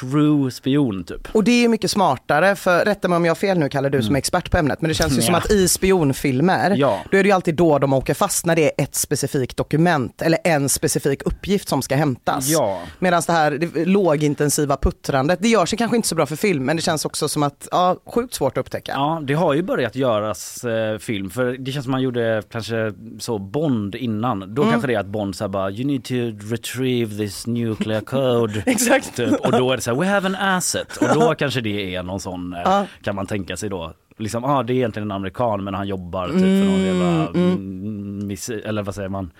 true 0.00 0.50
spion 0.50 1.04
typ. 1.04 1.28
Och 1.34 1.44
det 1.44 1.64
är 1.64 1.68
mycket 1.68 1.90
smartare, 1.90 2.56
för 2.56 2.84
rätta 2.84 3.08
mig 3.08 3.16
om 3.16 3.24
jag 3.24 3.30
har 3.30 3.36
fel 3.36 3.58
nu 3.58 3.68
Kalle, 3.68 3.88
du 3.88 4.02
som 4.02 4.14
är 4.14 4.18
expert 4.18 4.50
på 4.50 4.56
ämnet, 4.58 4.80
men 4.80 4.88
det 4.88 4.94
känns 4.94 5.18
ju 5.18 5.22
som 5.22 5.32
Ja. 5.34 5.38
att 5.38 5.50
i 5.50 5.68
spionfilmer, 5.68 6.74
Ja. 6.76 7.00
då 7.10 7.16
är 7.16 7.22
det 7.22 7.28
ju 7.28 7.32
alltid 7.34 7.54
då 7.54 7.78
de 7.78 7.92
åker 7.92 8.14
fast 8.14 8.46
när 8.46 8.56
det 8.56 8.64
är 8.64 8.84
ett 8.84 8.94
specifikt 8.94 9.56
dokument 9.56 10.22
eller 10.22 10.38
en 10.44 10.68
specifik 10.68 11.22
uppgift 11.26 11.68
som 11.68 11.82
ska 11.82 11.96
hämtas. 11.96 12.48
Ja. 12.48 12.80
Medan 12.98 13.22
det 13.26 13.32
här 13.32 13.50
det, 13.50 13.84
lågintensiva 13.84 14.76
puttrandet, 14.76 15.38
det 15.42 15.48
gör 15.48 15.66
sig 15.66 15.78
kanske 15.78 15.96
inte 15.96 16.08
så 16.08 16.14
bra 16.14 16.26
för 16.26 16.36
film, 16.36 16.64
men 16.64 16.76
det 16.76 16.82
känns 16.82 17.04
också 17.04 17.28
som 17.28 17.42
att, 17.42 17.68
ja, 17.70 17.96
sjukt 18.06 18.34
svårt 18.34 18.58
att 18.58 18.60
upptäcka. 18.60 18.92
Ja, 18.94 19.22
det 19.26 19.34
har 19.34 19.54
ju 19.54 19.62
börjat 19.62 19.96
göras 19.96 20.64
eh, 20.64 20.98
film 20.98 21.30
för 21.30 21.56
det 21.58 21.72
känns 21.72 21.84
som 21.84 21.90
man 21.90 22.02
gjorde 22.02 22.42
kanske 22.50 22.92
så 23.18 23.38
Bond 23.38 23.94
innan. 23.94 24.54
Då 24.54 24.62
kanske 24.70 24.86
det 24.86 24.94
är 24.94 24.98
att 25.00 25.06
Bond 25.06 25.36
säger 25.36 25.48
bara 25.48 25.70
you 25.70 25.84
need 25.86 26.04
to 26.04 26.14
retrieve 26.50 27.16
this 27.16 27.27
nuclear 27.46 28.00
code. 28.00 28.62
Exakt. 28.66 29.16
Typ. 29.16 29.40
Och 29.40 29.52
då 29.52 29.72
är 29.72 29.76
det 29.76 29.82
så 29.82 29.94
här 29.94 30.00
we 30.00 30.06
have 30.06 30.26
an 30.26 30.34
asset 30.34 30.96
och 30.96 31.08
då 31.14 31.34
kanske 31.34 31.60
det 31.60 31.94
är 31.94 32.02
någon 32.02 32.20
sån 32.20 32.54
eh, 32.54 32.82
kan 33.02 33.14
man 33.16 33.26
tänka 33.26 33.56
sig 33.56 33.68
då. 33.68 33.92
Liksom, 34.18 34.44
ah, 34.44 34.62
det 34.62 34.72
är 34.72 34.74
egentligen 34.74 35.08
en 35.08 35.16
amerikan 35.16 35.64
men 35.64 35.74
han 35.74 35.86
jobbar 35.88 36.26
typ 36.26 36.34
för 36.38 36.64
någon 36.64 36.80
jävla 36.80 37.26
mm, 37.28 38.20
missi- 38.30 38.68
eller 38.68 38.82
vad 38.82 38.94
säger 38.94 39.08
man 39.08 39.30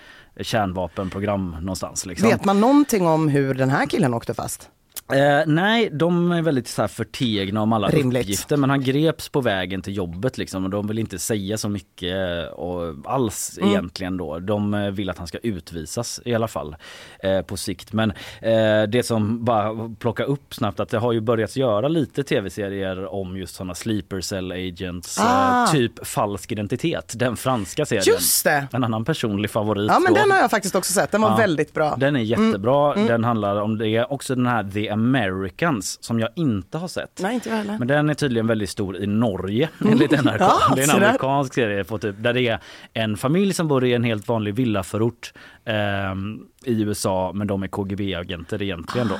kärnvapenprogram 0.40 1.56
någonstans 1.60 2.06
liksom. 2.06 2.28
Vet 2.28 2.44
man 2.44 2.60
någonting 2.60 3.06
om 3.06 3.28
hur 3.28 3.54
den 3.54 3.70
här 3.70 3.86
killen 3.86 4.14
åkte 4.14 4.34
fast? 4.34 4.70
Eh, 5.12 5.42
nej, 5.46 5.90
de 5.92 6.32
är 6.32 6.42
väldigt 6.42 6.68
så 6.68 6.82
här 6.82 6.88
förtegna 6.88 7.62
om 7.62 7.72
alla 7.72 7.88
Rimligt. 7.88 8.22
uppgifter 8.22 8.56
men 8.56 8.70
han 8.70 8.80
greps 8.82 9.28
på 9.28 9.40
vägen 9.40 9.82
till 9.82 9.96
jobbet 9.96 10.38
liksom 10.38 10.64
och 10.64 10.70
de 10.70 10.86
vill 10.86 10.98
inte 10.98 11.18
säga 11.18 11.58
så 11.58 11.68
mycket 11.68 12.16
eh, 12.16 12.52
och 12.52 12.94
alls 13.04 13.58
Mm. 13.58 13.70
egentligen 13.70 14.16
då. 14.16 14.38
De 14.38 14.74
eh, 14.74 14.90
vill 14.90 15.10
att 15.10 15.18
han 15.18 15.26
ska 15.26 15.38
utvisas 15.38 16.20
i 16.24 16.34
alla 16.34 16.48
fall 16.48 16.76
eh, 17.22 17.40
på 17.40 17.56
sikt. 17.56 17.92
Men 17.92 18.10
eh, 18.42 18.82
det 18.88 19.06
som 19.06 19.44
bara 19.44 19.94
plocka 19.98 20.24
upp 20.24 20.54
snabbt 20.54 20.80
att 20.80 20.88
det 20.88 20.98
har 20.98 21.12
ju 21.12 21.20
börjat 21.20 21.56
göra 21.56 21.88
lite 21.88 22.22
tv-serier 22.24 23.06
om 23.14 23.36
just 23.36 23.54
sådana 23.54 23.74
sleeper 23.74 24.20
cell 24.20 24.52
agents, 24.52 25.18
Ah. 25.20 25.64
eh, 25.64 25.70
typ 25.72 26.06
falsk 26.06 26.52
identitet. 26.52 27.12
Den 27.16 27.36
franska 27.36 27.86
serien. 27.86 28.04
Just 28.06 28.44
det! 28.44 28.66
En 28.72 28.84
annan 28.84 29.04
personlig 29.04 29.50
favorit. 29.50 29.90
Ja 29.92 29.98
men 30.00 30.14
då. 30.14 30.20
den 30.20 30.30
har 30.30 30.38
jag 30.38 30.50
faktiskt 30.50 30.74
också 30.74 30.92
sett, 30.92 31.10
den 31.12 31.20
var 31.20 31.30
Ja. 31.30 31.36
väldigt 31.36 31.74
bra. 31.74 31.96
Den 31.96 32.16
är 32.16 32.20
jättebra. 32.20 32.94
Den 32.94 33.24
handlar 33.24 33.56
om 33.60 33.78
det. 33.78 34.04
Också 34.04 34.34
den 34.34 34.46
här 34.46 34.70
The 34.74 34.88
Americans 34.98 36.04
som 36.04 36.20
jag 36.20 36.28
inte 36.36 36.78
har 36.78 36.88
sett. 36.88 37.20
Nej 37.22 37.34
inte 37.34 37.50
heller. 37.50 37.78
Men 37.78 37.88
den 37.88 38.10
är 38.10 38.14
tydligen 38.14 38.46
väldigt 38.46 38.70
stor 38.70 38.96
i 38.96 39.06
Norge 39.06 39.68
enligt 39.84 40.10
NRK. 40.10 40.40
Ja, 40.40 40.72
det 40.76 40.82
är 40.82 40.90
en 40.90 41.02
amerikansk 41.02 41.54
serie 41.54 41.84
på 41.84 41.98
typ, 41.98 42.16
där 42.18 42.32
det 42.32 42.48
är 42.48 42.58
en 42.92 43.16
familj 43.16 43.54
som 43.54 43.68
bor 43.68 43.84
i 43.84 43.94
en 43.94 44.04
helt 44.04 44.28
vanlig 44.28 44.54
villaförort 44.54 45.32
ehm, 45.64 46.40
i 46.64 46.82
USA 46.82 47.32
men 47.34 47.46
de 47.46 47.62
är 47.62 47.68
KGB-agenter 47.68 48.62
egentligen 48.62 49.08
då. 49.08 49.14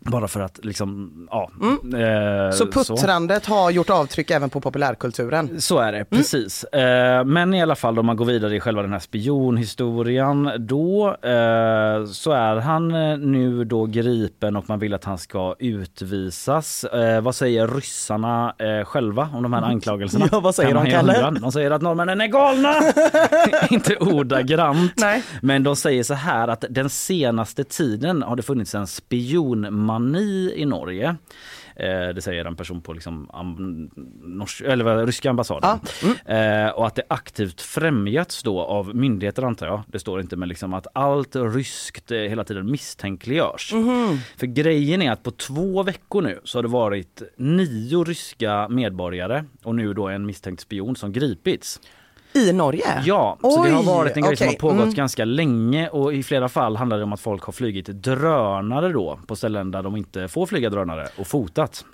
Bara 0.00 0.28
för 0.28 0.40
att 0.40 0.64
liksom, 0.64 1.12
ja. 1.30 1.50
eh, 1.98 2.50
Så 2.52 2.66
puttrandet 2.66 3.46
har 3.46 3.70
gjort 3.70 3.90
avtryck 3.90 4.30
även 4.30 4.50
på 4.50 4.60
populärkulturen. 4.60 5.60
Så 5.60 5.78
är 5.78 5.92
det, 5.92 6.04
precis. 6.04 6.64
Eh, 6.64 7.24
men 7.24 7.54
i 7.54 7.62
alla 7.62 7.74
fall 7.74 7.98
om 7.98 8.06
man 8.06 8.16
går 8.16 8.24
vidare 8.24 8.56
i 8.56 8.60
själva 8.60 8.82
den 8.82 8.92
här 8.92 8.98
spionhistorien 8.98 10.50
då 10.58 11.08
eh, 11.08 12.04
så 12.06 12.32
är 12.32 12.56
han 12.56 12.94
eh, 12.94 13.18
nu 13.18 13.64
då 13.64 13.86
gripen 13.86 14.56
och 14.56 14.68
man 14.68 14.78
vill 14.78 14.94
att 14.94 15.04
han 15.04 15.18
ska 15.18 15.54
utvisas. 15.58 16.84
Eh, 16.84 17.20
vad 17.20 17.34
säger 17.34 17.68
ryssarna 17.68 18.54
eh, 18.58 18.84
själva 18.84 19.28
om 19.34 19.42
de 19.42 19.52
här 19.52 19.62
anklagelserna? 19.62 20.28
Ja, 20.32 20.40
vad 20.40 20.54
säger 20.54 20.74
Kan 20.74 20.84
de, 20.84 20.90
Kalle? 20.90 21.30
De 21.40 21.52
säger 21.52 21.70
att 21.70 21.82
norrmännen 21.82 22.20
är 22.20 22.26
galna! 22.26 22.74
Inte 23.70 23.96
ordagrant. 23.96 24.92
Nej. 24.96 25.22
Men 25.42 25.62
de 25.62 25.76
säger 25.76 26.02
så 26.02 26.14
här 26.14 26.48
att 26.48 26.64
den 26.70 26.90
senaste 26.90 27.64
tiden 27.64 28.22
har 28.22 28.36
det 28.36 28.42
funnits 28.42 28.74
en 28.74 28.86
spionmani 29.90 30.52
i 30.56 30.64
Norge. 30.64 31.16
Eh, 31.76 32.08
det 32.14 32.22
säger 32.22 32.44
en 32.44 32.56
person 32.56 32.80
på 32.80 32.92
liksom, 32.92 33.30
am, 33.32 33.90
norsk, 34.22 34.60
eller 34.60 35.06
ryska 35.06 35.30
ambassaden. 35.30 35.78
Eh, 36.26 36.68
och 36.68 36.86
att 36.86 36.94
det 36.94 37.02
aktivt 37.08 37.60
främjats 37.60 38.42
då 38.42 38.60
av 38.60 38.96
myndigheter 38.96 39.42
antar 39.42 39.66
jag. 39.66 39.82
Det 39.86 39.98
står 39.98 40.20
inte 40.20 40.36
men 40.36 40.48
liksom 40.48 40.74
att 40.74 40.86
allt 40.94 41.36
ryskt 41.36 42.10
eh, 42.10 42.18
hela 42.18 42.44
tiden 42.44 42.70
misstänkliggörs. 42.70 43.70
För 44.36 44.46
grejen 44.46 45.02
är 45.02 45.12
att 45.12 45.22
på 45.22 45.30
två 45.30 45.82
veckor 45.82 46.22
nu 46.22 46.40
så 46.44 46.58
har 46.58 46.62
det 46.62 46.68
varit 46.68 47.22
nio 47.36 48.04
ryska 48.04 48.68
medborgare 48.68 49.44
och 49.62 49.74
nu 49.74 49.94
då 49.94 50.08
en 50.08 50.26
misstänkt 50.26 50.60
spion 50.60 50.96
som 50.96 51.12
gripits. 51.12 51.80
I 52.32 52.52
Norge? 52.52 53.02
Ja, 53.04 53.38
så 53.42 53.64
det 53.64 53.70
har 53.70 53.82
varit 53.82 54.16
en 54.16 54.22
grej 54.22 54.36
som 54.36 54.46
har 54.46 54.50
okej. 54.50 54.58
pågått 54.60 54.82
Mm. 54.82 54.94
ganska 54.94 55.24
länge 55.24 55.88
och 55.88 56.14
i 56.14 56.22
flera 56.22 56.48
fall 56.48 56.76
handlar 56.76 56.98
det 56.98 57.04
om 57.04 57.12
att 57.12 57.20
folk 57.20 57.42
har 57.42 57.52
flugit 57.52 57.86
drönare 57.86 58.88
då 58.92 59.18
på 59.26 59.36
ställen 59.36 59.70
där 59.70 59.82
de 59.82 59.96
inte 59.96 60.28
får 60.28 60.46
flyga 60.46 60.70
drönare 60.70 61.08
och 61.18 61.26
fotat. 61.26 61.84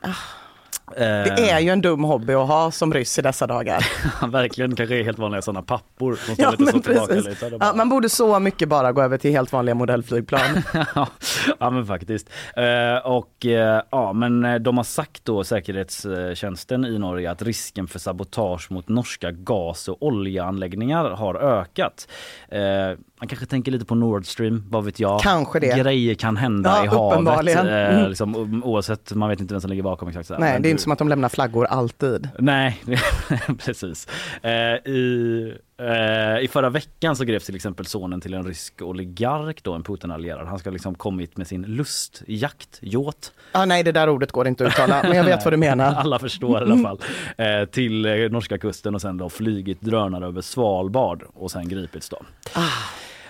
Eh, 0.97 0.97
Det 1.37 1.51
är 1.51 1.61
ju 1.61 1.71
en 1.71 1.81
dum 1.81 2.05
hobby 2.05 2.33
att 2.33 2.49
ha 2.49 2.71
som 2.71 2.95
ryss 2.95 3.19
i 3.19 3.23
dessa 3.23 3.47
dagar. 3.47 3.87
verkligen 4.29 4.77
kanske 4.77 4.97
är 4.97 5.03
helt 5.05 5.19
vanliga 5.19 5.43
sådana 5.43 5.63
pappor 5.63 6.15
som 6.15 6.57
lite 6.59 6.73
så 6.73 6.81
tillbaka 6.81 7.15
lite. 7.15 7.57
Ja, 7.61 7.73
man 7.75 7.89
borde 7.89 8.09
så 8.09 8.39
mycket 8.41 8.69
bara 8.69 8.93
gå 8.93 9.03
över 9.03 9.19
till 9.19 9.31
helt 9.31 9.53
vanliga 9.53 9.75
modellflygplan. 9.75 10.63
Ja, 10.95 11.09
ja 11.61 11.71
men 11.71 11.87
faktiskt. 11.87 12.31
Eh, 12.57 13.07
och 13.07 13.47
eh, 13.47 13.83
ja 13.91 14.13
men 14.13 14.45
eh, 14.45 14.55
de 14.55 14.77
har 14.77 14.85
sagt 14.85 15.25
då 15.25 15.45
säkerhetstjänsten 15.45 16.85
i 16.85 16.99
Norge 16.99 17.31
att 17.31 17.43
risken 17.43 17.87
för 17.89 17.99
sabotage 17.99 18.71
mot 18.71 18.89
norska 18.89 19.31
gas 19.31 19.89
och 19.89 19.97
oljeanläggningar 20.03 21.11
har 21.11 21.35
ökat. 21.35 22.09
Eh, 23.17 23.21
man 23.21 23.29
kanske 23.29 23.47
tänker 23.47 23.73
lite 23.73 23.85
på 23.85 23.95
Nord 23.95 24.27
Stream, 24.27 24.65
vad 24.71 24.85
vet 24.85 25.01
jag. 25.01 25.21
Kanske 25.21 25.61
det. 25.61 25.79
Grejer 25.79 26.15
kan 26.15 26.37
hända 26.37 26.71
Ja, 26.71 26.85
i 26.85 26.89
havet. 26.89 27.57
Eh, 27.57 27.63
Mm. 27.97 28.09
liksom, 28.09 28.37
o- 28.37 28.61
oavsett, 28.65 29.13
man 29.15 29.29
vet 29.29 29.41
inte 29.41 29.55
vem 29.55 29.61
som 29.61 29.71
ligger 29.71 29.83
bakom 29.83 30.09
exakt. 30.09 30.27
Så 30.29 30.35
här. 30.35 30.41
Nej, 30.41 30.53
Men 30.53 30.63
det 30.63 30.67
är 30.67 30.69
du- 30.69 30.71
inte 30.71 30.83
som 30.83 30.93
att 30.93 30.99
de 30.99 31.09
lämnar 31.09 31.29
flaggor 31.29 31.65
alltid. 31.65 32.29
Nej, 32.39 32.81
precis. 33.59 34.09
Eh, 34.43 34.51
i, 34.93 35.55
eh, 35.79 36.45
I 36.45 36.49
förra 36.53 36.71
veckan 36.71 37.17
så 37.17 37.25
greps 37.25 37.47
till 37.47 37.57
exempel 37.57 37.87
sonen 37.87 38.21
till 38.21 38.35
en 38.35 38.45
rysk 38.45 38.83
oligark, 38.83 39.63
då, 39.63 39.73
en 39.73 39.83
Putin-allierad. 39.83 40.47
Han 40.47 40.59
ska 40.59 40.71
liksom 40.71 40.95
kommit 40.95 41.37
med 41.37 41.47
sin 41.47 41.63
lustjakt, 41.63 42.79
yacht. 42.83 43.33
Ah, 43.53 43.65
nej, 43.65 43.83
det 43.83 43.93
där 43.93 44.09
ordet 44.09 44.33
går 44.33 44.47
inte 44.49 44.67
att 44.67 44.73
uttala, 44.73 45.03
men 45.03 45.17
jag 45.17 45.25
vet 45.25 45.45
vad 45.45 45.53
du 45.53 45.57
menar. 45.57 45.95
Alla 45.95 46.19
förstår 46.19 46.59
i 46.69 46.73
alla 46.73 46.77
fall. 46.83 47.01
Eh, 47.37 47.65
till 47.69 48.07
eh, 48.07 48.13
norska 48.31 48.59
kusten 48.59 48.95
och 48.95 49.01
sen 49.01 49.17
då 49.17 49.29
flygit 49.29 49.81
drönare 49.81 50.27
över 50.27 50.41
Svalbard 50.41 51.23
och 51.35 51.51
sen 51.51 51.69
gripits 51.69 52.09
då. 52.09 52.19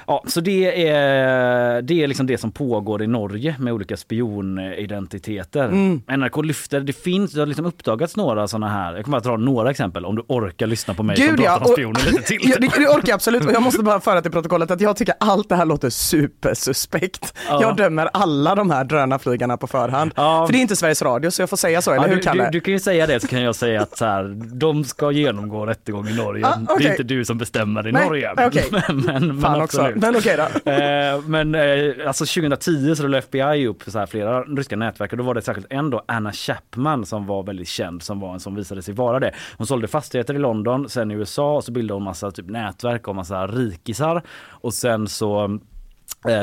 Ja, 0.06 0.22
så 0.26 0.40
det 0.40 0.88
är, 0.88 1.82
det 1.82 2.02
är 2.02 2.06
liksom 2.06 2.26
det 2.26 2.38
som 2.38 2.52
pågår 2.52 3.02
i 3.02 3.06
Norge 3.06 3.56
med 3.58 3.72
olika 3.72 3.96
spionidentiteter. 3.96 5.64
Mm. 5.64 6.02
NRK 6.06 6.36
lyfter, 6.44 6.80
det 6.80 6.92
finns, 6.92 7.32
det 7.32 7.40
har 7.40 7.46
liksom 7.46 7.66
uppdagats 7.66 8.16
några 8.16 8.48
sådana 8.48 8.68
här, 8.68 8.94
jag 8.96 9.04
kommer 9.04 9.20
bara 9.20 9.30
dra 9.30 9.36
några 9.36 9.70
exempel 9.70 10.04
om 10.04 10.16
du 10.16 10.22
orkar 10.28 10.66
lyssna 10.66 10.94
på 10.94 11.02
mig 11.02 11.16
som 11.16 11.26
Gud 11.26 11.40
ja, 11.40 11.44
pratar 11.50 11.66
om 11.66 11.72
spioner 11.72 12.00
lite 12.10 12.22
till. 12.26 12.38
ja, 12.42 12.56
det, 12.60 12.66
det 12.76 12.88
orkar 12.88 13.08
jag 13.08 13.14
absolut 13.14 13.44
och 13.46 13.52
jag 13.52 13.62
måste 13.62 13.82
bara 13.82 14.00
föra 14.00 14.22
till 14.22 14.30
protokollet 14.32 14.70
att 14.70 14.80
jag 14.80 14.96
tycker 14.96 15.14
allt 15.20 15.48
det 15.48 15.56
här 15.56 15.64
låter 15.64 15.90
supersuspekt. 15.90 17.34
Ja. 17.48 17.62
Jag 17.62 17.76
dömer 17.76 18.08
alla 18.12 18.54
de 18.54 18.70
här 18.70 18.84
drönarflygarna 18.84 19.56
på 19.56 19.66
förhand. 19.66 20.12
Ja. 20.16 20.46
För 20.46 20.52
det 20.52 20.58
är 20.58 20.62
inte 20.62 20.76
Sveriges 20.76 21.02
Radio 21.02 21.30
så 21.30 21.42
jag 21.42 21.50
får 21.50 21.56
säga 21.56 21.82
så, 21.82 21.90
eller 21.92 22.08
Ja, 22.08 22.14
hur 22.14 22.22
Kalle? 22.22 22.44
du, 22.44 22.50
du 22.50 22.60
kan 22.60 22.72
ju 22.72 22.80
säga 22.80 23.06
det 23.06 23.20
så 23.20 23.26
kan 23.28 23.42
jag 23.42 23.54
säga 23.54 23.82
att 23.82 23.98
så 23.98 24.04
här, 24.04 24.24
de 24.54 24.84
ska 24.84 25.10
genomgå 25.10 25.66
rättegång 25.66 26.08
i 26.08 26.16
Norge. 26.16 26.46
Ah, 26.46 26.56
Det 26.56 26.72
okej. 26.72 26.86
är 26.86 26.90
inte 26.90 27.02
du 27.02 27.24
som 27.24 27.38
bestämmer 27.38 27.88
i 27.88 27.92
Nej, 27.92 28.04
Norge. 28.06 28.32
okej. 28.46 28.64
men, 28.88 28.96
men, 28.98 29.40
Fan 29.42 29.62
också 29.62 29.90
ut. 29.96 30.02
Men 30.02 30.16
okej 30.16 30.36
då. 30.36 30.70
Eh, 30.76 31.20
men 31.26 31.54
eh, 31.54 32.06
alltså 32.06 32.24
2010 32.24 32.94
så 32.94 33.02
rullade 33.02 33.18
FBI 33.18 33.66
upp 33.66 33.82
så 33.86 33.98
här 33.98 34.06
flera 34.06 34.42
ryska 34.42 34.76
nätverk 34.76 35.12
och 35.12 35.18
då 35.18 35.24
var 35.24 35.34
det 35.34 35.42
särskilt 35.42 35.66
en 35.70 35.90
då, 35.90 36.02
Anna 36.08 36.32
Chapman 36.32 37.06
som 37.06 37.26
var 37.26 37.42
väldigt 37.42 37.68
känd 37.68 38.02
som 38.02 38.20
var 38.20 38.32
en 38.32 38.40
som 38.40 38.54
visade 38.54 38.82
sig 38.82 38.94
vara 38.94 39.20
det. 39.20 39.34
Hon 39.58 39.66
sålde 39.66 39.88
fastigheter 39.88 40.34
i 40.34 40.38
London, 40.38 40.88
sen 40.88 41.10
i 41.10 41.14
USA 41.14 41.56
och 41.56 41.64
så 41.64 41.72
bildade 41.72 41.96
hon 41.96 42.02
massa 42.02 42.30
typ 42.30 42.46
nätverk 42.46 43.08
och 43.08 43.16
massa 43.16 43.46
rikisar 43.46 44.22
och 44.48 44.74
sen 44.74 45.08
så 45.08 45.58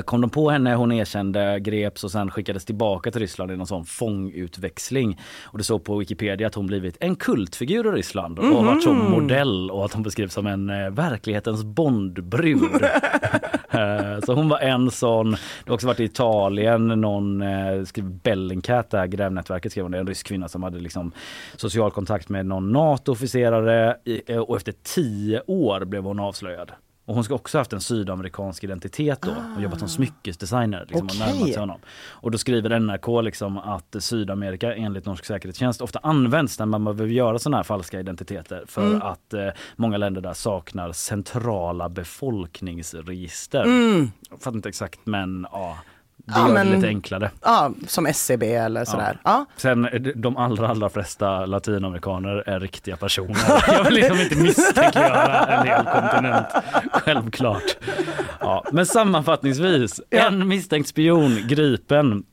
kom 0.06 0.22
de 0.22 0.30
på 0.30 0.50
henne, 0.50 0.76
hon 0.76 0.92
erkände, 0.92 1.60
greps 1.60 2.04
och 2.04 2.12
sen 2.12 2.32
skickades 2.32 2.66
tillbaka 2.66 3.12
till 3.12 3.22
Ryssland 3.22 3.52
i 3.52 3.56
någon 3.58 3.68
sån 3.68 3.86
fångutväxling. 3.86 5.20
Och 5.44 5.58
det 5.58 5.64
såg 5.64 5.84
på 5.84 5.98
Wikipedia 5.98 6.48
att 6.48 6.56
hon 6.56 6.68
blivit 6.68 6.98
en 7.00 7.16
kultfigur 7.16 7.88
i 7.88 7.92
Ryssland 7.98 8.40
och 8.40 8.46
Mhm. 8.46 8.66
varit 8.66 8.84
som 8.84 9.12
modell 9.12 9.72
och 9.72 9.86
att 9.86 9.94
hon 9.94 10.04
beskrivs 10.04 10.34
som 10.34 10.48
en 10.48 10.70
eh, 10.70 10.90
verklighetens 10.90 11.64
Bondbrud. 11.64 12.62
Eh, 13.74 14.20
Så 14.26 14.34
hon 14.34 14.50
var 14.50 14.60
en 14.60 14.92
sån. 14.92 15.32
Det 15.32 15.38
har 15.68 15.74
också 15.74 15.88
varit 15.88 16.00
i 16.00 16.04
Italien, 16.04 16.88
någon 16.88 17.42
eh, 17.42 17.84
skrev 17.86 18.06
Bellingcat, 18.06 18.90
det 18.90 18.98
här 18.98 19.08
grävnätverket 19.08 19.72
skrev 19.72 19.86
hon, 19.86 19.94
en 19.94 20.08
rysk 20.08 20.28
kvinna 20.28 20.48
som 20.48 20.64
hade 20.64 20.80
liksom 20.80 21.12
social 21.56 21.92
kontakt 21.92 22.30
med 22.30 22.46
någon 22.46 22.72
NATO-officerare 22.72 23.96
eh, 24.28 24.38
och 24.38 24.56
efter 24.58 24.74
tio 24.84 25.42
år 25.48 25.86
blev 25.86 26.04
hon 26.04 26.20
avslöjad. 26.20 26.72
Och 27.06 27.16
hon 27.16 27.24
ska 27.24 27.36
också 27.36 27.58
ha 27.58 27.60
haft 27.60 27.74
en 27.74 27.82
sydamerikansk 27.82 28.64
identitet 28.64 29.22
då 29.22 29.32
och 29.56 29.62
jobbat 29.62 29.80
som 29.80 29.90
smyckesdesigner. 29.90 30.86
Liksom, 30.90 31.08
och 31.08 31.14
Ah. 31.22 31.26
Närmat 31.26 31.48
sig 31.48 31.60
honom. 31.60 31.80
Och 32.10 32.32
då 32.32 32.38
skriver 32.38 32.80
NRK 32.80 33.22
liksom 33.22 33.58
att 33.58 33.96
Sydamerika 34.00 34.76
enligt 34.76 35.06
norsk 35.06 35.26
säkerhetstjänst 35.26 35.82
ofta 35.82 36.00
används 36.04 36.60
när 36.60 36.66
man 36.66 36.84
behöver 36.84 37.06
göra 37.08 37.40
sådana 37.40 37.58
här 37.58 37.64
falska 37.64 38.00
identiteter 38.00 38.64
för 38.68 38.88
Mm. 38.88 39.02
att 39.02 39.34
eh, 39.34 39.48
många 39.76 39.98
länder 39.98 40.22
där 40.22 40.34
saknar 40.34 40.92
centrala 40.92 41.90
befolkningsregister. 41.90 43.66
Jag 44.30 44.40
fattar 44.42 44.56
inte 44.56 44.70
exakt 44.70 45.00
men 45.04 45.48
ja, 45.52 45.78
det 46.26 46.34
Ja, 46.36 46.48
gör 46.48 46.54
men- 46.54 46.68
det 46.70 46.76
lite 46.76 46.88
enklare. 46.88 47.32
Ja, 47.42 47.72
som 47.88 48.06
SCB 48.06 48.54
eller 48.56 48.86
sådär. 48.86 49.18
Ja. 49.24 49.46
Sen 49.58 49.86
eh, 49.86 50.02
de 50.02 50.38
allra 50.38 50.68
allra 50.68 50.90
flesta 50.90 51.46
latinamerikaner 51.46 52.50
är 52.50 52.60
riktiga 52.60 52.98
personer. 52.98 53.38
Jag 53.68 53.84
vill 53.84 53.94
liksom 53.94 54.18
inte 54.20 54.36
misstänkliggöra 54.36 55.46
en 55.46 55.68
hel 55.68 55.86
kontinent. 55.86 56.46
Självklart. 56.92 57.78
Ja, 58.40 58.64
men 58.72 58.86
sammanfattningsvis, 58.86 60.02
en 60.10 60.48
misstänkt 60.48 60.88
spion 60.90 61.38
gripen 61.48 62.24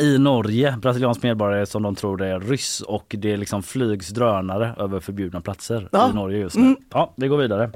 i 0.00 0.18
Norge, 0.18 0.76
brasiliansk 0.82 1.22
medborgare 1.22 1.66
som 1.66 1.82
de 1.82 1.94
tror 1.94 2.22
är 2.22 2.40
ryss 2.40 2.80
och 2.80 3.14
det 3.18 3.36
liksom 3.36 3.62
flygs 3.62 4.08
drönare 4.08 4.74
över 4.78 5.00
förbjudna 5.00 5.40
platser 5.40 5.88
Ja. 5.92 6.10
i 6.10 6.14
Norge 6.14 6.38
just 6.38 6.56
nu. 6.56 6.76
Ja, 6.92 7.12
det 7.16 7.28
går 7.28 7.38
vidare. 7.38 7.70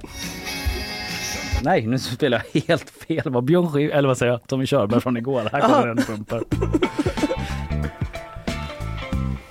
Nej, 1.62 1.86
nu 1.86 1.98
spelar 1.98 2.44
jag 2.52 2.62
helt 2.62 2.90
fel. 2.90 3.20
Det 3.24 3.30
var 3.30 3.42
Björn 3.42 3.68
Skifs, 3.72 3.92
eller 3.94 4.08
vad 4.08 4.18
säger 4.18 4.32
jag, 4.32 4.46
Tommy 4.46 4.66
Körberg 4.66 5.00
från 5.00 5.16
igår. 5.16 5.48
Här 5.52 5.60
kommer 5.60 5.88
en 5.88 5.96
pumper. 5.96 6.42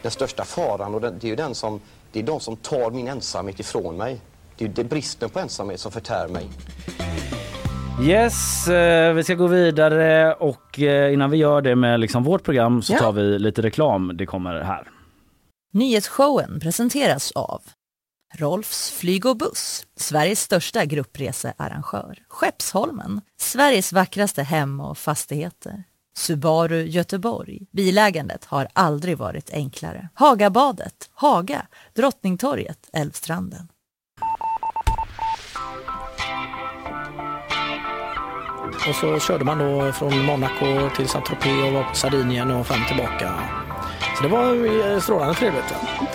Den 0.01 0.11
största 0.11 0.43
faran 0.43 0.95
och 0.95 1.01
den, 1.01 1.13
det 1.19 1.27
är 1.27 1.29
ju 1.29 1.35
den 1.35 1.55
som, 1.55 1.81
det 2.11 2.19
är 2.19 2.23
de 2.23 2.39
som 2.39 2.55
tar 2.55 2.91
min 2.91 3.07
ensamhet 3.07 3.59
ifrån 3.59 3.97
mig. 3.97 4.21
Det 4.57 4.65
är 4.65 4.69
det 4.69 4.81
är 4.81 4.85
bristen 4.85 5.29
på 5.29 5.39
ensamhet 5.39 5.79
som 5.79 5.91
förtär 5.91 6.27
mig. 6.27 6.45
Yes, 8.03 8.67
eh, 8.67 9.13
vi 9.13 9.23
ska 9.23 9.33
gå 9.35 9.47
vidare 9.47 10.33
och 10.33 10.79
eh, 10.79 11.13
innan 11.13 11.29
vi 11.31 11.37
gör 11.37 11.61
det 11.61 11.75
med 11.75 11.99
liksom 11.99 12.23
vårt 12.23 12.43
program 12.43 12.81
så 12.81 12.93
Ja. 12.93 12.99
tar 12.99 13.11
vi 13.11 13.39
lite 13.39 13.61
reklam. 13.61 14.11
Det 14.17 14.25
kommer 14.25 14.61
här. 14.61 14.87
Nyhetsshowen 15.73 16.59
presenteras 16.59 17.31
av 17.31 17.61
Rolfs 18.31 18.91
flyg 18.91 19.25
och 19.25 19.37
buss, 19.37 19.85
Sveriges 19.95 20.41
största 20.41 20.85
gruppresearrangör. 20.85 22.19
Skeppsholmen, 22.27 23.21
Sveriges 23.39 23.93
vackraste 23.93 24.43
hem 24.43 24.79
och 24.79 24.97
fastigheter. 24.97 25.83
Subaru 26.17 26.83
Göteborg. 26.85 27.59
Bilägandet 27.71 28.45
har 28.45 28.67
aldrig 28.73 29.17
varit 29.17 29.53
enklare. 29.53 30.09
Hagabadet, 30.13 31.09
Haga, 31.13 31.67
Drottningtorget, 31.93 32.89
Älvstranden. 32.93 33.67
Och 38.89 38.95
så 38.95 39.19
körde 39.19 39.45
man 39.45 39.57
då 39.57 39.91
från 39.91 40.25
Monaco 40.25 40.89
till 40.95 41.07
Saint-Tropez 41.07 41.67
och 41.67 41.73
var 41.73 41.83
på 41.83 41.95
Sardinien 41.95 42.51
och 42.51 42.67
fram 42.67 42.85
tillbaka. 42.87 43.39
Så 44.17 44.23
det 44.23 44.29
var 44.29 44.53
eh, 44.91 44.99
strålande 44.99 45.33
trevligt. 45.33 45.65
Ja. 45.71 46.10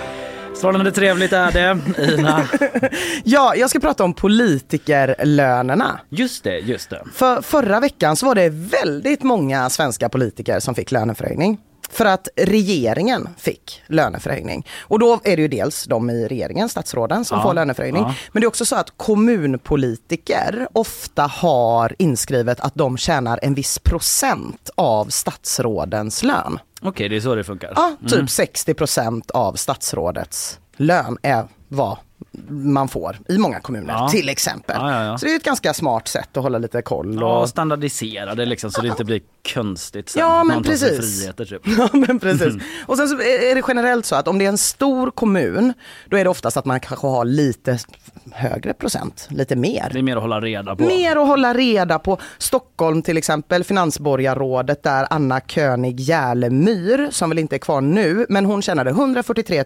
Strålande 0.57 0.93
trevligt 0.93 1.33
är 1.33 1.53
det. 1.53 1.79
Ina. 2.15 2.49
Ja, 3.25 3.55
jag 3.57 3.71
ska 3.71 3.79
prata 3.81 4.05
om 4.05 4.13
politikerlönerna. 4.15 6.01
Just 6.09 6.45
det, 6.45 6.59
just 6.59 6.91
det. 6.91 7.03
För 7.15 7.43
förra 7.43 7.81
veckan 7.81 8.17
så 8.17 8.27
var 8.27 8.35
det 8.35 8.49
väldigt 8.49 9.23
många 9.23 9.71
svenska 9.71 10.09
politiker 10.09 10.61
som 10.61 10.75
fick 10.75 10.91
löneförhöjning. 10.93 11.59
För 11.91 12.05
att 12.05 12.29
regeringen 12.37 13.29
fick 13.39 13.83
löneförhöjning. 13.87 14.67
Och 14.81 14.99
då 14.99 15.21
är 15.25 15.37
det 15.37 15.43
ju 15.43 15.49
dels 15.49 15.85
de 15.85 16.11
i 16.11 16.29
regeringen, 16.29 16.69
statsråden, 16.69 17.25
som 17.25 17.39
Ja, 17.39 17.43
får 17.43 17.55
löneförhöjning. 17.55 18.03
ja. 18.03 18.15
Men 18.33 18.41
det 18.41 18.45
är 18.45 18.49
också 18.49 18.65
så 18.65 18.77
att 18.77 18.93
kommunpolitiker 18.97 20.69
ofta 20.73 21.23
har 21.23 21.95
inskrivet 21.99 22.61
att 22.61 22.75
de 22.75 22.97
tjänar 22.97 23.39
en 23.43 23.55
viss 23.55 23.79
procent 23.79 24.71
av 24.75 25.05
statsrådens 25.09 26.23
lön. 26.23 26.59
Okej, 26.83 27.09
det 27.09 27.17
är 27.17 27.21
så 27.21 27.35
det 27.35 27.45
funkar. 27.45 27.73
Ja, 27.77 27.97
typ 28.09 28.31
60 28.31 28.75
procent 28.75 29.31
av 29.31 29.53
statsrådets 29.53 30.61
lön 30.77 31.19
är 31.23 31.45
vad 31.69 31.99
man 32.49 32.89
får 32.89 33.19
i 33.29 33.39
många 33.39 33.61
kommuner 33.61 33.93
Ja. 33.95 34.09
till 34.09 34.29
exempel. 34.29 34.77
Ja, 34.81 34.93
ja, 34.93 35.05
ja. 35.05 35.19
Så 35.19 35.27
det 35.27 35.33
är 35.33 35.37
ett 35.37 35.43
ganska 35.45 35.75
smart 35.75 36.09
sätt 36.09 36.37
att 36.37 36.43
hålla 36.43 36.59
lite 36.59 36.83
koll. 36.83 37.19
Ja, 37.21 37.41
Och... 37.41 37.49
standardisera 37.49 38.35
det 38.35 38.47
liksom 38.47 38.71
så 38.71 38.81
det 38.83 38.89
inte 38.89 39.05
blir 39.05 39.21
konstigt 39.55 40.09
sen. 40.09 40.21
Ja, 40.21 40.45
men 40.45 40.63
precis. 40.63 41.21
Friheter, 41.21 41.45
typ. 41.45 41.63
Ja 41.79 41.89
men 41.93 42.19
precis. 42.19 42.55
Och 42.87 42.97
sen 42.97 43.09
så 43.09 43.15
är 43.15 43.55
det 43.55 43.63
generellt 43.69 44.07
så 44.07 44.17
att 44.17 44.29
om 44.29 44.39
det 44.39 44.45
är 44.45 44.49
en 44.49 44.59
stor 44.59 45.11
kommun 45.11 45.73
då 46.09 46.17
är 46.17 46.25
det 46.25 46.31
oftast 46.31 46.57
att 46.57 46.65
man 46.65 46.81
kanske 46.81 47.07
har 47.07 47.25
lite 47.25 47.79
högre 48.33 48.73
procent, 48.75 49.27
lite 49.31 49.57
mer. 49.57 49.91
Det 49.93 49.99
är 49.99 50.03
mer 50.03 50.17
att 50.17 50.23
hålla 50.23 50.41
reda 50.41 50.77
på. 50.77 50.83
Mer 50.85 51.17
att 51.17 51.27
hålla 51.29 51.55
reda 51.55 51.99
på. 51.99 52.19
Stockholm 52.39 53.03
till 53.03 53.17
exempel, 53.17 53.65
finansborgarrådet 53.65 54.83
där 54.83 55.07
Anna 55.11 55.41
König 55.41 56.01
Järlemyr, 56.01 57.09
som 57.11 57.31
väl 57.31 57.39
inte 57.39 57.57
är 57.57 57.59
kvar 57.59 57.81
nu, 57.81 58.27
men 58.29 58.45
hon 58.45 58.63
tjänade 58.63 58.91
143 58.91 59.65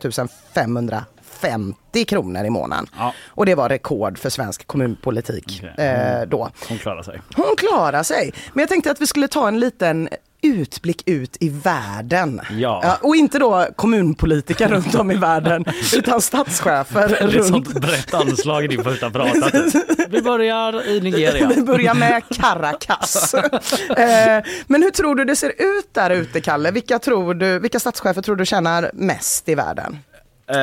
550 1.40 2.04
kronor 2.04 2.44
i 2.44 2.50
månaden. 2.50 2.86
Ja. 2.98 3.14
Och 3.28 3.46
det 3.46 3.54
var 3.54 3.68
rekord 3.68 4.18
för 4.18 4.30
svensk 4.30 4.66
kommunpolitik 4.66 5.62
Okej. 5.72 5.86
eh, 5.86 6.28
då. 6.28 6.50
Hon 6.68 6.78
klarar 6.78 7.02
sig. 7.02 7.20
Hon 7.36 7.56
klarar 7.56 8.02
sig. 8.02 8.32
Men 8.52 8.62
jag 8.62 8.68
tänkte 8.68 8.90
att 8.90 9.00
vi 9.00 9.06
skulle 9.06 9.28
ta 9.28 9.48
en 9.48 9.60
liten 9.60 10.08
utblick 10.42 11.02
ut 11.06 11.36
i 11.40 11.48
världen. 11.48 12.40
Ja. 12.50 12.98
och 13.02 13.16
inte 13.16 13.38
då 13.38 13.66
kommunpolitiker 13.76 14.68
runt 14.74 14.94
om 14.94 15.10
i 15.10 15.16
världen, 15.16 15.64
utan 15.94 16.20
statschefer 16.20 17.08
Det 17.08 17.16
är 17.16 17.28
ett 17.28 17.34
runt 17.34 17.46
sånt 17.46 17.80
brett 17.80 18.14
anslag 18.14 18.64
i 18.64 18.68
din 18.68 18.84
första 18.84 19.10
prata. 19.10 19.50
Typ. 19.50 19.74
Vi 20.08 20.22
börjar 20.22 20.86
i 20.88 21.00
Nigeria. 21.00 21.48
Vi 21.56 21.62
börjar 21.62 21.94
med 21.94 22.22
Caracas. 22.30 23.34
eh, 23.34 24.44
men 24.66 24.82
hur 24.82 24.90
tror 24.90 25.14
du 25.14 25.24
det 25.24 25.36
ser 25.36 25.52
ut 25.58 25.94
där 25.94 26.10
ute, 26.10 26.40
Kalle? 26.40 26.70
Vilka, 26.70 26.98
tror 26.98 27.34
du, 27.34 27.58
vilka 27.58 27.80
statschefer 27.80 28.22
tror 28.22 28.36
du 28.36 28.46
tjänar 28.46 28.90
mest 28.94 29.48
i 29.48 29.54
världen? 29.54 29.98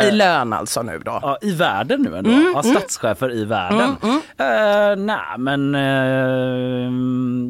I 0.08 0.12
lön 0.12 0.54
alltså 0.54 0.82
nu 0.82 1.00
då. 1.06 1.20
Ja, 1.22 1.38
I 1.42 1.52
världen 1.52 2.02
nu 2.02 2.18
ändå? 2.18 2.32
ja, 2.56 2.64
statschefer 2.64 3.34
i 3.34 3.46
världen? 3.46 3.90
Eh, 4.38 4.96
nej 4.98 5.38
men 5.38 5.76
eh, 5.76 6.92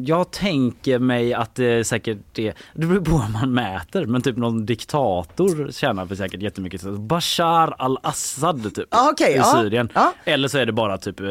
jag 0.08 0.30
tänker 0.30 0.98
mig 0.98 1.34
att 1.34 1.54
det 1.54 1.84
säkert 1.86 2.38
är, 2.38 2.54
det 2.74 2.86
beror 2.86 3.00
på 3.00 3.10
vad 3.10 3.30
man 3.30 3.52
mäter, 3.54 4.06
men 4.06 4.22
typ 4.22 4.36
någon 4.36 4.66
diktator 4.66 5.70
tjänar 5.72 6.06
för 6.06 6.14
säkert 6.14 6.42
jättemycket. 6.42 6.82
Bashar 6.82 7.74
al-Assad 7.78 8.74
typ 8.74 8.88
Ja, 8.90 9.10
okej, 9.12 9.32
i 9.32 9.36
ja. 9.36 9.44
Syrien. 9.62 9.88
Ja. 9.94 10.12
Eller 10.24 10.48
så 10.48 10.58
är 10.58 10.66
det 10.66 10.72
bara 10.72 10.98
typ 10.98 11.20
eh, 11.20 11.26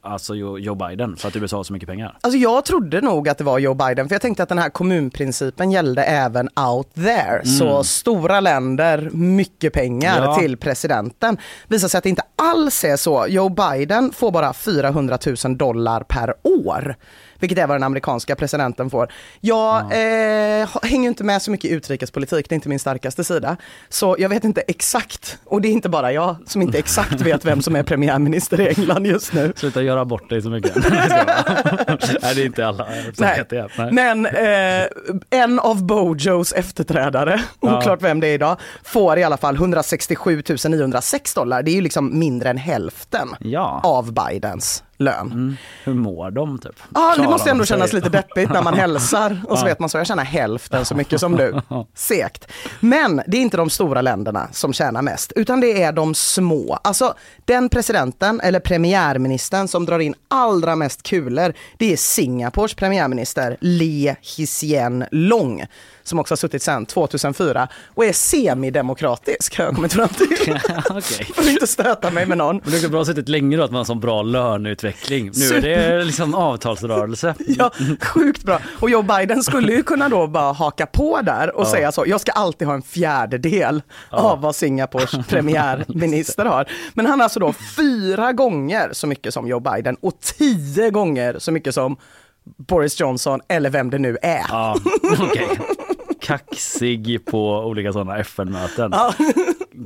alltså 0.00 0.34
Joe 0.34 0.58
Joe 0.58 0.74
Biden 0.74 1.16
för 1.16 1.28
att 1.28 1.36
USA 1.36 1.56
har 1.56 1.64
så 1.64 1.72
mycket 1.72 1.88
pengar. 1.88 2.18
Alltså 2.20 2.38
jag 2.38 2.64
trodde 2.64 3.00
nog 3.00 3.28
att 3.28 3.38
det 3.38 3.44
var 3.44 3.58
Joe 3.58 3.74
Biden 3.74 4.08
för 4.08 4.14
jag 4.14 4.22
tänkte 4.22 4.42
att 4.42 4.48
den 4.48 4.58
här 4.58 4.70
kommunprincipen 4.70 5.70
gällde 5.70 6.02
även 6.02 6.48
out 6.68 6.94
there. 6.94 7.44
Så 7.46 7.84
stora 7.84 8.40
länder, 8.40 9.10
mycket 9.12 9.72
pengar 9.72 10.22
Ja. 10.24 10.34
till 10.34 10.45
presidenten. 10.54 11.38
Visar 11.68 11.88
sig 11.88 11.98
att 11.98 12.04
det 12.04 12.10
inte 12.10 12.22
alls 12.36 12.84
är 12.84 12.96
så. 12.96 13.26
Joe 13.28 13.48
Biden 13.48 14.12
får 14.12 14.30
bara 14.30 14.52
400 14.52 15.18
000 15.44 15.58
dollar 15.58 16.00
per 16.00 16.34
år. 16.42 16.96
Vilket 17.40 17.58
är 17.58 17.66
vad 17.66 17.74
den 17.76 17.82
amerikanska 17.82 18.36
presidenten 18.36 18.90
får. 18.90 19.08
Jag 19.40 19.76
eh, 19.80 20.68
hänger 20.82 21.08
inte 21.08 21.24
med 21.24 21.42
så 21.42 21.50
mycket 21.50 21.70
i 21.70 21.74
utrikespolitik, 21.74 22.48
det 22.48 22.52
är 22.52 22.54
inte 22.56 22.68
min 22.68 22.78
starkaste 22.78 23.24
sida. 23.24 23.56
Så 23.88 24.16
jag 24.18 24.28
vet 24.28 24.44
inte 24.44 24.60
exakt, 24.60 25.38
och 25.44 25.60
det 25.60 25.68
är 25.68 25.72
inte 25.72 25.88
bara 25.88 26.12
jag 26.12 26.36
som 26.46 26.62
inte 26.62 26.78
exakt 26.78 27.20
vet 27.20 27.44
vem 27.44 27.62
som 27.62 27.76
är 27.76 27.82
premiärminister 27.82 28.60
i 28.60 28.68
England 28.68 29.06
just 29.06 29.32
nu. 29.32 29.52
Sluta 29.56 29.82
göra 29.82 30.04
bort 30.04 30.28
dig 30.30 30.42
så 30.42 30.48
mycket. 30.48 30.76
Nej, 32.22 32.34
det 32.34 32.42
är 32.42 32.46
inte 32.46 32.66
alla 32.66 32.86
Nej. 33.18 33.44
det. 33.50 33.68
Nej. 33.78 33.92
Men 33.92 34.26
eh, 34.26 34.86
en 35.42 35.58
av 35.60 35.84
Bojos 35.84 36.52
efterträdare, 36.52 37.40
Ja. 37.60 37.78
oklart 37.78 38.02
vem 38.02 38.20
det 38.20 38.26
är 38.26 38.34
idag, 38.34 38.56
får 38.84 39.18
i 39.18 39.24
alla 39.24 39.36
fall 39.36 39.54
167 39.54 40.42
906 40.68 41.34
dollar. 41.34 41.62
Det 41.62 41.70
är 41.70 41.74
ju 41.74 41.80
liksom 41.80 42.18
mindre 42.18 42.50
än 42.50 42.56
hälften 42.56 43.28
Ja. 43.40 43.80
av 43.84 44.12
Bidens 44.12 44.82
lön. 44.96 45.26
Mm. 45.26 45.56
Hur 45.84 45.94
mår 45.94 46.30
de 46.30 46.58
typ? 46.58 46.72
Ja, 46.94 47.08
det 47.08 47.14
Klarar 47.14 47.30
måste 47.30 47.50
ändå 47.50 47.64
kännas 47.64 47.92
lite 47.92 48.08
deppigt 48.08 48.50
när 48.50 48.62
man 48.62 48.74
hälsar 48.78 49.40
och 49.48 49.58
så 49.58 49.64
vet 49.64 49.80
man 49.80 49.88
så, 49.88 49.98
jag 49.98 50.06
tjänar 50.06 50.24
hälften 50.24 50.84
så 50.84 50.94
mycket 50.94 51.20
som 51.20 51.36
du. 51.36 51.60
Segt. 51.94 52.52
Men 52.80 53.22
det 53.26 53.36
är 53.36 53.40
inte 53.40 53.56
de 53.56 53.70
stora 53.70 54.02
länderna 54.02 54.48
som 54.52 54.72
tjänar 54.72 55.02
mest, 55.02 55.32
utan 55.36 55.60
det 55.60 55.82
är 55.82 55.92
de 55.92 56.14
små. 56.14 56.78
Alltså 56.84 57.14
den 57.44 57.68
presidenten 57.68 58.40
eller 58.40 58.60
premiärministern 58.60 59.68
som 59.68 59.86
drar 59.86 59.98
in 59.98 60.14
allra 60.28 60.76
mest 60.76 61.02
kulor, 61.02 61.52
det 61.76 61.92
är 61.92 61.96
Singapores 61.96 62.74
premiärminister 62.74 63.56
Lee 63.60 64.16
Hsien 64.22 65.04
Long 65.10 65.66
som 66.06 66.18
också 66.18 66.32
har 66.32 66.36
suttit 66.36 66.62
sedan 66.62 66.86
2004 66.86 67.68
och 67.94 68.04
är 68.04 68.12
semidemokratisk 68.12 69.58
har 69.58 69.64
jag 69.64 69.74
kommit 69.74 69.92
fram 69.92 70.08
till. 70.08 70.26
Okej. 70.90 71.26
För 71.34 71.50
inte 71.50 71.66
stöta 71.66 72.10
mig 72.10 72.26
med 72.26 72.38
någon. 72.38 72.60
Men 72.62 72.72
det 72.72 72.84
är 72.84 72.88
bra 72.88 73.04
suttit 73.04 73.28
länge 73.28 73.56
då 73.56 73.62
att 73.62 73.70
man 73.70 73.78
har 73.78 73.84
sån 73.84 74.00
bra 74.00 74.22
löneutveckling. 74.22 75.30
Nu 75.34 75.56
är 75.56 75.60
det 75.60 76.04
liksom 76.04 76.34
avtalsrörelse. 76.34 77.34
Ja, 77.58 77.70
sjukt 78.00 78.42
bra. 78.44 78.60
Och 78.80 78.90
Joe 78.90 79.02
Biden 79.02 79.42
skulle 79.42 79.72
ju 79.72 79.82
kunna 79.82 80.08
då 80.08 80.26
bara 80.26 80.52
haka 80.52 80.86
på 80.86 81.20
där 81.22 81.56
och 81.56 81.66
säga 81.66 81.92
så, 81.92 82.04
jag 82.06 82.20
ska 82.20 82.32
alltid 82.32 82.68
ha 82.68 82.74
en 82.74 82.82
fjärdedel 82.82 83.82
av 84.10 84.40
vad 84.40 84.56
Singapores 84.56 85.10
premiärminister 85.28 86.44
har. 86.44 86.68
Men 86.94 87.06
han 87.06 87.20
har 87.20 87.24
alltså 87.24 87.40
då 87.40 87.52
fyra 87.76 88.32
gånger 88.32 88.88
så 88.92 89.06
mycket 89.06 89.34
som 89.34 89.48
Joe 89.48 89.60
Biden 89.60 89.96
och 90.00 90.20
tio 90.20 90.90
gånger 90.90 91.36
så 91.38 91.52
mycket 91.52 91.74
som 91.74 91.96
Boris 92.56 93.00
Johnson 93.00 93.40
eller 93.48 93.70
vem 93.70 93.90
det 93.90 93.98
nu 93.98 94.18
är. 94.22 94.42
Ja, 94.48 94.76
okej. 95.20 95.58
Kaxig 96.20 97.24
på 97.26 97.50
olika 97.50 97.92
sådana 97.92 98.18
FN-möten. 98.18 98.94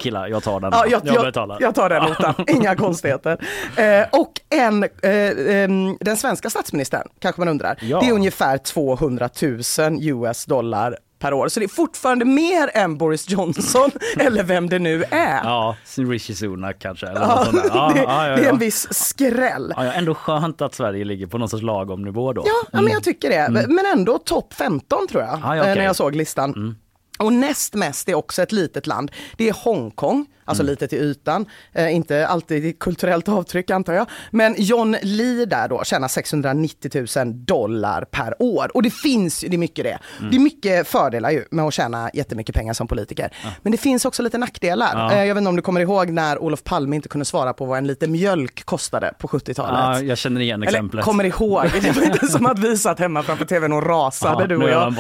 Killar, 0.01 0.29
jag 0.29 0.43
tar 0.43 0.61
den. 0.61 0.71
Ja, 0.73 0.87
jag, 0.87 1.01
jag 1.05 1.15
jag, 1.35 1.57
jag 1.61 1.75
tar 1.75 1.89
den 1.89 2.03
notan, 2.05 2.35
inga 2.49 2.77
konstigheter. 2.77 3.39
Eh, 3.77 4.07
och 4.13 4.33
en, 4.51 4.83
eh, 4.83 5.55
ehm, 5.63 5.97
den 6.01 6.17
svenska 6.17 6.51
statsministern, 6.51 7.09
kanske 7.19 7.41
man 7.41 7.49
undrar, 7.49 7.79
Ja. 7.81 8.01
det 8.01 8.07
är 8.09 8.13
ungefär 8.13 8.59
200 8.59 9.29
000 9.43 9.99
US 10.03 10.45
dollar 10.45 10.97
per 11.21 11.33
år. 11.33 11.49
Så 11.49 11.61
det 11.61 11.67
är 11.67 11.69
fortfarande 11.69 12.25
mer 12.25 12.71
än 12.75 12.99
Boris 12.99 13.31
Johnson 13.31 13.91
eller 14.17 14.43
vem 14.43 14.69
det 14.69 14.79
nu 14.79 15.05
är. 15.11 15.41
Ja, 15.45 15.77
Rishi 15.97 16.35
Sunak 16.35 16.77
kanske. 16.79 17.07
Eller 17.07 17.21
Ja, 17.21 17.47
något. 17.53 17.65
Ja, 17.75 17.93
det, 17.95 18.01
ja, 18.03 18.23
det 18.37 18.45
är 18.47 18.51
en 18.53 18.59
viss 18.59 18.89
skräll. 18.95 19.75
Ja, 19.77 19.93
ändå 19.93 20.15
skönt 20.15 20.61
att 20.63 20.75
Sverige 20.75 21.05
ligger 21.05 21.27
på 21.27 21.39
någon 21.39 21.49
sorts 21.49 21.63
lagom 21.63 22.03
nivå 22.03 22.33
då. 22.33 22.43
Ja, 22.47 22.69
ja 22.73 22.81
men 22.81 22.93
jag 22.93 23.03
tycker 23.05 23.31
det. 23.31 23.67
Men 23.69 23.87
ändå 23.95 24.19
topp 24.19 24.55
15 24.55 25.07
tror 25.09 25.23
jag, 25.23 25.39
Ja, 25.43 25.57
ja, 25.57 25.63
okej. 25.63 25.71
eh, 25.73 25.77
när 25.79 25.85
jag 25.85 25.97
såg 25.97 26.15
listan. 26.17 26.77
Och 27.19 27.33
näst 27.33 27.75
mest 27.75 28.09
är 28.09 28.15
också 28.15 28.43
ett 28.43 28.53
litet 28.53 28.87
land. 28.87 29.11
Det 29.37 29.49
är 29.49 29.53
Hongkong, 29.65 30.27
alltså 30.51 30.63
lite 30.63 30.89
till 30.89 30.99
ytan. 30.99 31.47
Eh, 31.73 31.95
inte 31.95 32.27
alltid 32.27 32.79
kulturellt 32.79 33.29
avtryck 33.29 33.71
antar 33.71 33.93
jag. 33.93 34.07
Men 34.31 34.55
John 34.59 34.97
Lee 35.03 35.45
där 35.47 35.69
då 35.69 35.85
tjänar 35.85 36.09
690 36.09 37.07
000 37.17 37.45
dollar 37.45 38.05
per 38.05 38.43
år. 38.43 38.71
Och 38.75 38.83
det 38.83 38.91
finns, 38.91 39.41
det 39.41 39.57
är 39.57 39.59
mycket 39.59 39.85
det. 39.85 39.99
Det 40.31 40.37
är 40.37 40.41
mycket 40.41 40.89
fördelar 40.89 41.31
ju 41.31 41.45
med 41.51 41.65
att 41.65 41.75
tjäna 41.75 42.11
jättemycket 42.15 42.55
pengar 42.55 42.73
som 42.73 42.87
politiker. 42.89 43.33
Men 43.63 43.73
det 43.73 43.79
finns 43.79 44.05
också 44.05 44.23
lite 44.23 44.39
nackdelar. 44.39 44.91
Ja. 44.95 45.13
Eh, 45.13 45.25
jag 45.25 45.35
vet 45.35 45.41
inte 45.41 45.49
om 45.49 45.57
du 45.57 45.63
kommer 45.63 45.81
ihåg 45.81 46.11
när 46.11 46.39
Olof 46.39 46.65
Palme 46.65 46.97
inte 46.97 47.09
kunde 47.09 47.25
svara 47.25 47.53
på 47.53 47.65
vad 47.65 47.79
en 47.79 47.87
liter 47.87 48.07
mjölk 48.09 48.65
kostade 48.65 49.13
på 49.19 49.29
70-talet. 49.29 49.81
Ja, 49.81 50.01
jag 50.01 50.19
känner 50.19 50.41
igen 50.41 50.63
exemplet. 50.63 50.95
Eller 50.95 51.03
kommer 51.03 51.25
ihåg, 51.25 51.65
det 51.83 51.97
var 51.97 52.03
inte 52.03 52.27
som 52.27 52.47
att 52.47 52.59
vi 52.59 52.77
satt 52.77 52.99
hemma 52.99 53.23
framför 53.23 53.45
tvn 53.45 53.73
och 53.73 53.87
rasade 53.87 54.43
Ja, 54.43 54.47
du 54.47 54.57
och 54.57 54.71
jag. 54.71 54.95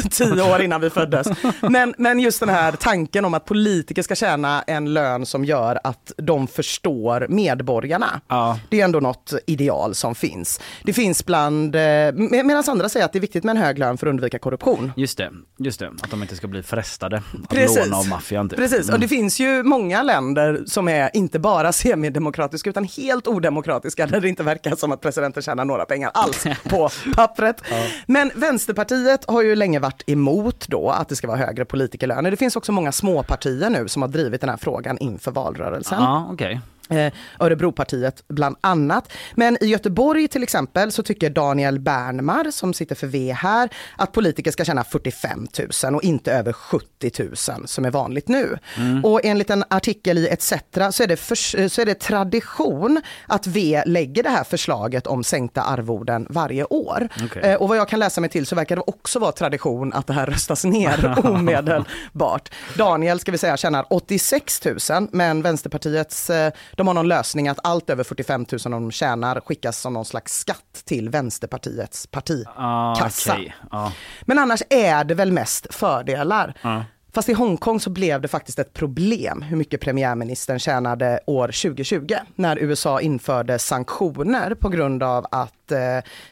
Tio 0.10 0.54
år 0.54 0.62
innan 0.62 0.80
vi 0.80 0.90
föddes. 0.90 1.28
Men, 1.60 1.94
men 1.98 2.20
just 2.20 2.40
den 2.40 2.48
här 2.48 2.72
tanken 2.72 3.24
om 3.24 3.34
att 3.34 3.44
politiker 3.44 4.02
ska 4.02 4.14
tjäna 4.14 4.62
en 4.66 4.87
lön 4.88 5.26
som 5.26 5.44
gör 5.44 5.78
att 5.84 6.12
de 6.16 6.46
förstår 6.46 7.26
medborgarna. 7.28 8.20
Ja. 8.28 8.58
Det 8.68 8.80
är 8.80 8.84
ändå 8.84 9.00
något 9.00 9.32
ideal 9.46 9.94
som 9.94 10.14
finns. 10.14 10.60
Det 10.84 10.92
finns 10.92 11.26
bland, 11.26 11.74
eh, 11.76 11.80
med- 11.80 12.14
medan 12.46 12.64
andra 12.66 12.88
säger 12.88 13.06
att 13.06 13.12
det 13.12 13.18
är 13.18 13.20
viktigt 13.20 13.44
med 13.44 13.56
en 13.56 13.62
hög 13.62 13.78
lön 13.78 13.98
för 13.98 14.06
att 14.06 14.10
undvika 14.10 14.38
korruption. 14.38 14.92
Just 14.96 15.18
det, 15.18 15.30
just 15.58 15.80
det. 15.80 15.88
Att 16.02 16.10
de 16.10 16.22
inte 16.22 16.36
ska 16.36 16.46
bli 16.46 16.62
frestade 16.62 17.16
att 17.16 17.48
Precis. 17.50 17.84
låna 17.86 17.96
av 17.96 18.08
maffian. 18.08 18.48
Typ. 18.48 18.58
Precis, 18.58 18.80
och 18.82 18.88
Mm. 18.88 19.00
det 19.00 19.08
finns 19.08 19.40
ju 19.40 19.62
många 19.62 20.02
länder 20.02 20.60
som 20.66 20.88
är 20.88 21.10
inte 21.16 21.38
bara 21.38 21.72
semidemokratiska 21.72 22.70
utan 22.70 22.84
helt 22.84 23.26
odemokratiska 23.28 24.06
där 24.06 24.20
det 24.20 24.28
inte 24.28 24.42
verkar 24.42 24.76
som 24.76 24.92
att 24.92 25.00
presidenten 25.00 25.42
tjänar 25.42 25.64
några 25.64 25.84
pengar 25.84 26.10
alls 26.14 26.44
på 26.68 26.88
pappret. 27.16 27.62
Men 28.06 28.30
Vänsterpartiet 28.34 29.24
har 29.28 29.42
ju 29.42 29.56
länge 29.56 29.78
varit 29.78 30.02
emot 30.06 30.68
då 30.68 30.90
att 30.90 31.08
det 31.08 31.16
ska 31.16 31.26
vara 31.26 31.36
högre 31.38 31.64
politikerlöner. 31.64 32.30
Det 32.30 32.36
finns 32.36 32.56
också 32.56 32.72
många 32.72 32.92
småpartier 32.92 33.70
nu 33.70 33.88
som 33.88 34.02
har 34.02 34.08
drivit 34.08 34.40
den 34.40 34.50
här 34.50 34.56
frågan 34.56 34.67
frågan 34.68 34.98
inför 34.98 35.30
valrörelsen. 35.30 36.02
Ja, 36.02 36.32
okay. 36.32 36.58
Eh, 36.90 37.12
Örebropartiet 37.38 38.24
bland 38.28 38.56
annat. 38.60 39.12
Men 39.34 39.58
i 39.60 39.66
Göteborg 39.66 40.28
till 40.28 40.42
exempel 40.42 40.92
så 40.92 41.02
tycker 41.02 41.30
Daniel 41.30 41.80
Bernmar 41.80 42.50
som 42.50 42.74
sitter 42.74 42.94
för 42.94 43.06
V 43.06 43.32
här 43.32 43.68
att 43.96 44.12
politiker 44.12 44.50
ska 44.50 44.64
tjäna 44.64 44.84
45 44.84 45.46
000 45.84 45.94
och 45.94 46.02
inte 46.02 46.32
över 46.32 46.52
70 46.52 47.22
000 47.22 47.68
som 47.68 47.84
är 47.84 47.90
vanligt 47.90 48.28
nu. 48.28 48.58
Och 49.02 49.20
enligt 49.24 49.50
en 49.50 49.64
artikel 49.70 50.18
i 50.18 50.28
ETC 50.28 50.52
så 50.90 51.02
är, 51.02 51.06
det 51.06 51.16
för, 51.16 51.68
så 51.68 51.80
är 51.80 51.86
det 51.86 51.94
tradition 51.94 53.02
att 53.26 53.46
V 53.46 53.82
lägger 53.86 54.22
det 54.22 54.30
här 54.30 54.44
förslaget 54.44 55.06
om 55.06 55.24
sänkta 55.24 55.62
arvoden 55.62 56.26
varje 56.30 56.64
år. 56.64 57.08
Okej. 57.24 57.42
Eh, 57.42 57.54
och 57.54 57.68
vad 57.68 57.78
jag 57.78 57.88
kan 57.88 58.00
läsa 58.00 58.20
mig 58.20 58.30
till 58.30 58.46
så 58.46 58.56
verkar 58.56 58.76
det 58.76 58.82
också 58.86 59.18
vara 59.18 59.32
tradition 59.32 59.92
att 59.92 60.06
det 60.06 60.12
här 60.12 60.26
röstas 60.26 60.64
ner 60.64 61.18
omedelbart. 61.24 62.52
Daniel 62.76 63.20
ska 63.20 63.32
vi 63.32 63.38
säga 63.38 63.56
tjänar 63.56 63.86
86 63.90 64.64
000 64.64 65.08
men 65.12 65.42
Vänsterpartiets, 65.42 66.30
eh, 66.30 66.52
de 66.78 66.86
har 66.86 66.94
någon 66.94 67.08
lösning 67.08 67.48
att 67.48 67.58
allt 67.62 67.90
över 67.90 68.04
45 68.04 68.46
000 68.52 68.58
de 68.72 68.90
tjänar 68.90 69.40
skickas 69.40 69.80
som 69.80 69.92
någon 69.92 70.04
slags 70.04 70.38
skatt 70.38 70.82
till 70.84 71.08
Vänsterpartiets 71.08 72.06
partikassa. 72.06 72.52
Ah, 72.56 73.08
okej. 73.36 73.54
Ja. 73.70 73.92
Men 74.22 74.38
annars 74.38 74.62
är 74.70 75.04
det 75.04 75.14
väl 75.14 75.32
mest 75.32 75.74
fördelar. 75.74 76.54
Ja. 76.62 76.84
Fast 77.12 77.28
i 77.28 77.32
Hongkong 77.32 77.80
så 77.80 77.90
blev 77.90 78.20
det 78.20 78.28
faktiskt 78.28 78.58
ett 78.58 78.72
problem 78.72 79.42
hur 79.42 79.56
mycket 79.56 79.80
premiärministern 79.80 80.58
tjänade 80.58 81.20
år 81.26 81.46
2020 81.48 82.14
när 82.34 82.58
USA 82.58 83.00
införde 83.00 83.58
sanktioner 83.58 84.54
på 84.54 84.68
grund 84.68 85.02
av 85.02 85.26
att 85.30 85.72
eh, 85.72 85.78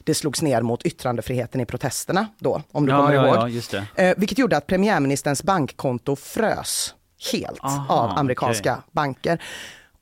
det 0.04 0.14
slogs 0.14 0.42
ner 0.42 0.62
mot 0.62 0.82
yttrandefriheten 0.82 1.60
i 1.60 1.66
protesterna 1.66 2.26
då, 2.38 2.62
om 2.72 2.86
du 2.86 2.92
Ja, 2.92 2.98
kommer 2.98 3.14
ja, 3.14 3.26
ihåg. 3.26 3.36
ja, 3.36 3.48
just. 3.48 3.74
Eh, 3.74 3.82
vilket 4.16 4.38
gjorde 4.38 4.56
att 4.56 4.66
premiärministerns 4.66 5.42
bankkonto 5.42 6.16
frös 6.16 6.94
helt 7.32 7.60
Aha, 7.64 7.94
av 7.94 8.18
amerikanska 8.18 8.82
banker. 8.92 9.42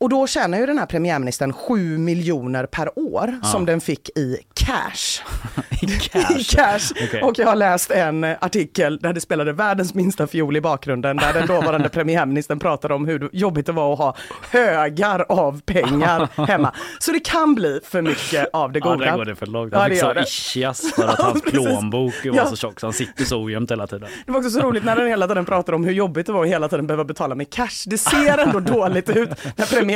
Och 0.05 0.11
då 0.11 0.27
tjänar 0.27 0.59
ju 0.59 0.67
den 0.67 0.79
här 0.79 0.87
premiärministern 0.87 1.53
7 1.53 1.99
miljoner 1.99 2.67
per 2.67 2.99
år 2.99 3.39
som 3.43 3.67
den 3.67 3.81
fick 3.81 4.09
i 4.19 4.39
cash. 4.55 5.23
I 5.83 5.87
cash. 5.87 6.37
I 6.41 6.45
cash. 6.45 6.93
Okej. 7.09 7.23
Och 7.23 7.39
jag 7.39 7.47
har 7.47 7.57
läst 7.57 7.91
en 7.91 8.25
artikel 8.25 8.99
där 8.99 9.13
det 9.13 9.21
spelade 9.21 9.53
världens 9.53 9.95
minsta 9.95 10.27
fiol 10.27 10.57
i 10.57 10.61
bakgrunden 10.61 11.17
där 11.17 11.33
den 11.33 11.47
dåvarande 11.47 11.89
premiärministern 11.93 12.59
pratade 12.59 12.95
om 12.95 13.07
hur 13.07 13.29
jobbigt 13.33 13.67
det 13.67 13.73
var 13.73 13.93
att 13.93 13.99
ha 13.99 14.17
högar 14.51 15.27
av 15.29 15.61
pengar 15.61 16.47
hemma. 16.47 16.73
Så 16.99 17.13
det 17.13 17.21
kan 17.21 17.55
bli 17.55 17.81
för 17.85 18.03
mycket 18.03 18.49
av 18.53 18.73
det 18.73 18.79
Ja, 18.79 18.93
goda. 18.93 19.05
där 19.05 19.17
går 19.17 19.25
det 19.25 19.35
för 19.37 19.47
långt. 19.47 19.73
Ja, 19.73 19.79
Han 19.79 19.91
det 19.91 19.97
fick 19.97 20.05
så 20.05 20.21
ischias 20.21 20.93
för 20.97 21.09
att 21.09 21.21
hans 21.21 21.43
plånbok 21.43 22.15
var 22.25 22.37
Ja. 22.37 22.47
så 22.47 22.57
tjock 22.57 22.81
så 22.81 22.87
han 22.87 22.93
sitter 22.93 23.25
så 23.25 23.43
ojämnt 23.45 23.71
hela 23.71 23.87
tiden. 23.87 24.09
Det 24.27 24.33
var 24.33 24.39
också 24.39 24.51
så 24.51 24.61
roligt 24.61 24.85
när 24.85 24.97
den 24.97 25.07
hela 25.09 25.29
tiden 25.29 25.45
pratar 25.45 25.73
om 25.73 25.85
hur 25.85 25.93
jobbigt 25.93 26.27
det 26.27 26.33
var 26.33 26.43
att 26.45 26.49
hela 26.51 26.69
tiden 26.69 26.87
behöva 26.87 27.05
betala 27.05 27.35
med 27.35 27.51
cash. 27.51 27.85
Det 27.87 27.99
ser 27.99 28.39
ändå 28.39 28.61
dåligt 28.61 29.09
ut 29.11 29.29
när 29.57 29.67
premiärministern 29.67 29.94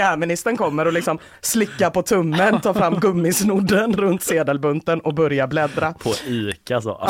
kommer 0.56 0.86
och 0.86 0.92
liksom 0.92 1.18
slickar 1.40 1.90
på 1.90 2.02
tummen, 2.02 2.60
tar 2.60 2.74
fram 2.74 3.00
gummisnodden 3.00 3.92
runt 3.96 4.22
sedelbunten 4.22 5.00
och 5.00 5.14
börjar 5.14 5.46
bläddra. 5.46 5.92
På 5.92 6.10
ICA 6.26 6.80
så. 6.80 7.08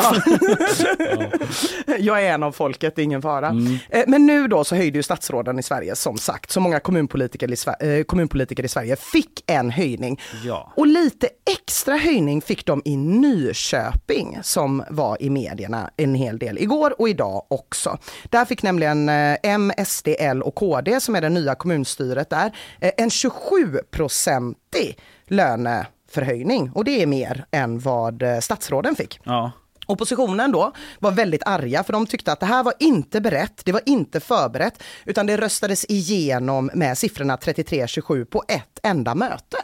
Jag 1.99 2.23
är 2.23 2.33
en 2.33 2.43
av 2.43 2.51
folket, 2.51 2.95
det 2.95 3.01
är 3.01 3.03
ingen 3.03 3.21
fara. 3.21 3.47
Mm. 3.47 3.77
Eh, 3.89 4.03
Men 4.07 4.25
nu 4.25 4.47
då 4.47 4.63
så 4.63 4.75
höjde 4.75 4.97
ju 4.99 5.03
statsråden 5.03 5.59
i 5.59 5.63
Sverige 5.63 5.95
som 5.95 6.17
sagt, 6.17 6.51
så 6.51 6.59
många 6.59 6.79
kommunpolitiker 6.79 7.51
i, 7.51 7.55
Sver- 7.55 7.97
eh, 7.97 8.03
kommunpolitiker 8.03 8.65
i 8.65 8.67
Sverige 8.67 8.95
fick 8.95 9.43
en 9.47 9.71
höjning. 9.71 10.19
Ja. 10.43 10.73
Och 10.75 10.87
lite 10.87 11.29
extra 11.59 11.95
höjning 11.95 12.41
fick 12.41 12.65
de 12.65 12.81
i 12.85 12.97
Nyköping 12.97 14.39
som 14.41 14.83
var 14.89 15.17
i 15.19 15.29
medierna 15.29 15.89
en 15.97 16.15
hel 16.15 16.39
del 16.39 16.57
igår 16.57 17.01
och 17.01 17.09
idag 17.09 17.45
också. 17.47 17.97
Där 18.29 18.45
fick 18.45 18.63
nämligen 18.63 19.09
eh, 19.09 19.37
M, 19.43 19.71
SD, 19.85 20.07
L 20.19 20.41
och 20.41 20.55
KD 20.55 20.99
som 20.99 21.15
är 21.15 21.21
det 21.21 21.29
nya 21.29 21.55
kommunstyret 21.55 22.29
där 22.29 22.51
Eh, 22.81 22.91
en 22.97 23.09
27-procentig 23.09 24.97
löneförhöjning 25.27 26.71
och 26.75 26.83
det 26.83 27.01
är 27.01 27.07
mer 27.07 27.45
än 27.51 27.79
vad 27.79 28.21
eh, 28.23 28.39
statsråden 28.39 28.95
fick. 28.95 29.19
Ja. 29.23 29.51
Oppositionen 29.89 30.51
då 30.51 30.71
var 30.99 31.11
väldigt 31.11 31.43
arga 31.45 31.83
för 31.83 31.93
de 31.93 32.07
tyckte 32.07 32.31
att 32.31 32.39
det 32.39 32.45
här 32.45 32.63
var 32.63 32.73
inte 32.79 33.21
berett, 33.21 33.61
det 33.65 33.71
var 33.71 33.81
inte 33.85 34.19
förberett, 34.19 34.83
utan 35.05 35.25
det 35.25 35.37
röstades 35.37 35.85
igenom 35.89 36.69
med 36.73 36.97
siffrorna 36.97 37.35
33-27 37.35 38.25
på 38.25 38.43
ett 38.47 38.79
enda 38.83 39.15
möte. 39.15 39.57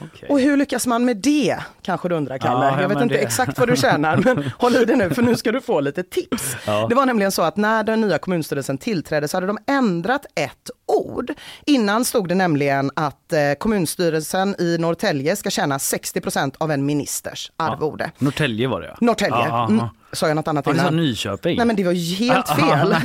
Okej. 0.00 0.28
Och 0.28 0.40
hur 0.40 0.56
lyckas 0.56 0.86
man 0.86 1.04
med 1.04 1.16
det? 1.16 1.56
Kanske 1.82 2.08
du 2.08 2.14
undrar 2.14 2.38
Kalle. 2.38 2.64
Ja, 2.66 2.80
jag 2.82 2.88
vet 2.88 3.00
inte 3.02 3.14
det- 3.14 3.20
exakt 3.20 3.58
vad 3.58 3.68
du 3.68 3.76
tjänar 3.76 4.16
men 4.16 4.50
håll 4.58 4.76
i 4.76 4.84
dig 4.84 4.96
nu 4.96 5.10
för 5.10 5.22
nu 5.22 5.36
ska 5.36 5.52
du 5.52 5.60
få 5.60 5.80
lite 5.80 6.02
tips. 6.02 6.56
Ja. 6.66 6.86
Det 6.88 6.94
var 6.94 7.06
nämligen 7.06 7.32
så 7.32 7.42
att 7.42 7.56
när 7.56 7.84
den 7.84 8.00
nya 8.00 8.18
kommunstyrelsen 8.18 8.78
tillträdde 8.78 9.28
så 9.28 9.36
hade 9.36 9.46
de 9.46 9.58
ändrat 9.66 10.26
ett 10.34 10.70
ord. 10.86 11.32
Innan 11.66 12.04
stod 12.04 12.28
det 12.28 12.34
nämligen 12.34 12.90
att 12.96 13.32
eh, 13.32 13.38
kommunstyrelsen 13.58 14.54
i 14.58 14.78
Norrtälje 14.78 15.36
ska 15.36 15.50
tjäna 15.50 15.78
60% 15.78 16.54
av 16.58 16.70
en 16.70 16.86
ministers 16.86 17.52
arvode. 17.56 18.10
Norrtälje 18.18 18.68
var 18.68 18.80
det 18.80 18.86
ja. 18.86 18.96
Norrtälje. 19.00 19.36
Mm. 19.64 19.86
Sa 20.12 20.28
jag 20.28 20.34
något 20.34 20.48
annat 20.48 20.66
Ja, 20.66 20.72
du 20.72 20.78
sa 20.78 20.84
innan? 20.84 20.96
Nyköping. 20.96 21.56
Nej 21.56 21.66
men 21.66 21.76
det 21.76 21.84
var 21.84 21.92
ju 21.92 22.14
helt 22.14 22.48
fel. 22.60 22.96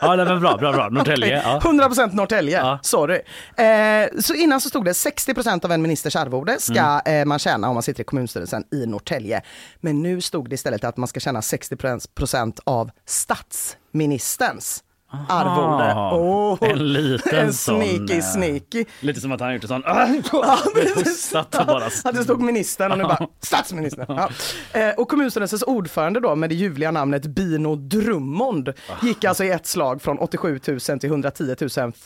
Ja, 0.00 0.16
nej, 0.16 0.26
men 0.26 0.40
bra, 0.40 0.56
bra, 0.56 0.72
bra. 0.72 0.88
Norrtälje. 0.88 1.42
Ja. 1.44 1.60
100% 1.62 2.14
Norrtälje, 2.14 2.58
Ja. 2.58 2.78
sorry. 2.82 3.20
Eh, 3.56 4.20
så 4.20 4.34
innan 4.34 4.60
så 4.60 4.68
stod 4.68 4.84
det 4.84 4.92
60% 4.92 5.64
av 5.64 5.72
en 5.72 5.82
ministers 5.82 6.16
arvode 6.16 6.56
ska 6.60 6.80
Mm. 7.04 7.20
eh, 7.20 7.24
man 7.24 7.38
tjäna 7.38 7.68
om 7.68 7.74
man 7.74 7.82
sitter 7.82 8.00
i 8.00 8.04
kommunstyrelsen 8.04 8.64
i 8.72 8.86
Norrtälje. 8.86 9.42
Men 9.80 10.02
nu 10.02 10.20
stod 10.20 10.48
det 10.50 10.54
istället 10.54 10.84
att 10.84 10.96
man 10.96 11.08
ska 11.08 11.20
tjäna 11.20 11.40
60% 11.40 12.58
av 12.64 12.90
statsministerns 13.06 14.83
arvode. 15.28 15.92
Aha. 15.92 16.58
En 16.60 16.92
liten 16.92 17.38
en 17.38 17.52
sån, 17.52 17.82
sneaky, 17.82 18.18
eh, 18.18 18.22
sneaky. 18.22 18.84
Lite 19.00 19.20
som 19.20 19.32
att 19.32 19.40
han 19.40 19.54
gjort 19.54 19.62
en 19.62 19.68
sån, 19.68 19.82
ah, 19.86 20.06
Ja, 20.32 20.58
och 21.60 21.66
bara 21.66 22.12
det 22.12 22.24
stod 22.24 22.40
ministern 22.40 22.92
och 22.92 22.98
nu 22.98 23.04
bara 23.04 23.26
statsministern. 23.40 24.06
Ja. 24.08 24.28
Eh, 24.80 24.94
och 24.94 25.08
kommunstyrelsens 25.08 25.62
ordförande 25.62 26.20
då 26.20 26.34
med 26.34 26.50
det 26.50 26.54
ljuvliga 26.54 26.90
namnet 26.90 27.26
Bino 27.26 27.76
Drummond 27.76 28.72
gick 29.02 29.24
alltså 29.24 29.44
i 29.44 29.50
ett 29.50 29.66
slag 29.66 30.02
från 30.02 30.18
87 30.18 30.60
000 30.68 30.80
till 30.80 31.10
110 31.10 31.54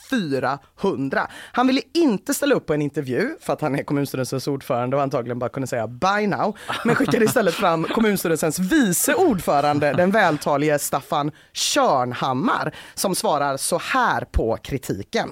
400. 0.09 1.27
Han 1.51 1.67
ville 1.67 1.81
inte 1.93 2.33
ställa 2.33 2.55
upp 2.55 2.65
på 2.65 2.73
en 2.73 2.81
intervju 2.81 3.29
för 3.41 3.53
att 3.53 3.61
han 3.61 3.75
är 3.75 3.83
kommunstyrelsens 3.83 4.47
ordförande 4.47 4.95
och 4.95 5.01
antagligen 5.01 5.39
bara 5.39 5.49
kunde 5.49 5.67
säga 5.67 5.87
bye 5.87 6.27
now. 6.27 6.57
Men 6.85 6.95
skickade 6.95 7.25
istället 7.25 7.53
fram 7.53 7.83
kommunstyrelsens 7.83 8.59
vice 8.59 9.13
ordförande, 9.15 9.93
den 9.93 10.11
vältalige 10.11 10.79
Staffan 10.79 11.31
Körnhammar, 11.53 12.75
som 12.99 13.15
svarar 13.15 13.57
så 13.57 13.77
här 13.77 14.25
på 14.31 14.57
kritiken. 14.57 15.29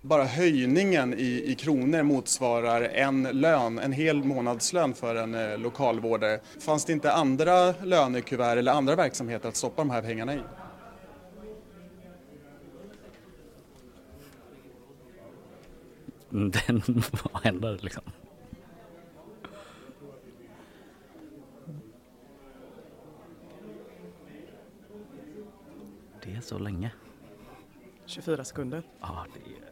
Bara 0.00 0.24
höjningen 0.24 1.14
i, 1.14 1.44
i 1.46 1.54
kronor 1.54 2.02
motsvarar 2.02 2.82
en 2.82 3.22
lön, 3.22 3.78
en 3.78 3.92
hel 3.92 4.24
månadslön 4.24 4.94
för 4.94 5.14
en 5.14 5.34
eh, 5.34 5.58
lokalvårdare. 5.58 6.40
Fanns 6.60 6.84
det 6.84 6.92
inte 6.92 7.12
andra 7.12 7.74
lönekuvert 7.82 8.56
eller 8.56 8.72
andra 8.72 8.96
verksamheter 8.96 9.48
att 9.48 9.56
stoppa 9.56 9.82
de 9.82 9.90
här 9.90 10.02
pengarna 10.02 10.34
i? 10.34 10.40
Den, 16.30 16.82
vad 17.32 17.42
händer 17.44 17.78
liksom? 17.82 18.02
Det 26.24 26.32
är 26.32 26.40
så 26.40 26.58
länge. 26.58 26.90
24 28.06 28.44
sekunder. 28.44 28.82
Ja, 29.00 29.26
det 29.34 29.40
är... 29.40 29.64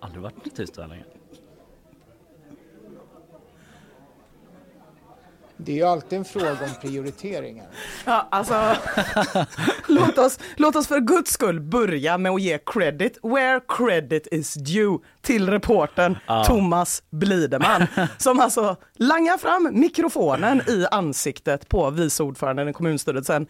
Aldrig 0.00 0.22
varit 0.22 0.56
tyst 0.56 0.74
så 0.74 0.80
här 0.80 0.88
länge. 0.88 1.04
Det 5.64 5.72
är 5.72 5.76
ju 5.76 5.84
alltid 5.84 6.18
en 6.18 6.24
fråga 6.24 6.50
om 6.50 6.74
prioriteringar. 6.80 7.66
Ja, 8.04 8.28
alltså, 8.30 8.76
låt, 9.86 10.18
oss, 10.18 10.38
låt 10.56 10.76
oss 10.76 10.86
för 10.86 11.00
guds 11.00 11.32
skull 11.32 11.60
börja 11.60 12.18
med 12.18 12.32
att 12.32 12.42
ge 12.42 12.58
credit 12.66 13.18
where 13.22 13.60
credit 13.68 14.28
is 14.30 14.54
due 14.54 14.98
till 15.20 15.50
reporten 15.50 16.18
Thomas 16.46 17.02
Blideman 17.10 17.86
som 18.18 18.40
alltså 18.40 18.76
langar 18.94 19.38
fram 19.38 19.68
mikrofonen 19.72 20.62
i 20.66 20.86
ansiktet 20.90 21.68
på 21.68 21.90
vice 21.90 22.22
ordföranden 22.22 22.68
i 22.68 22.72
kommunstyrelsen. 22.72 23.46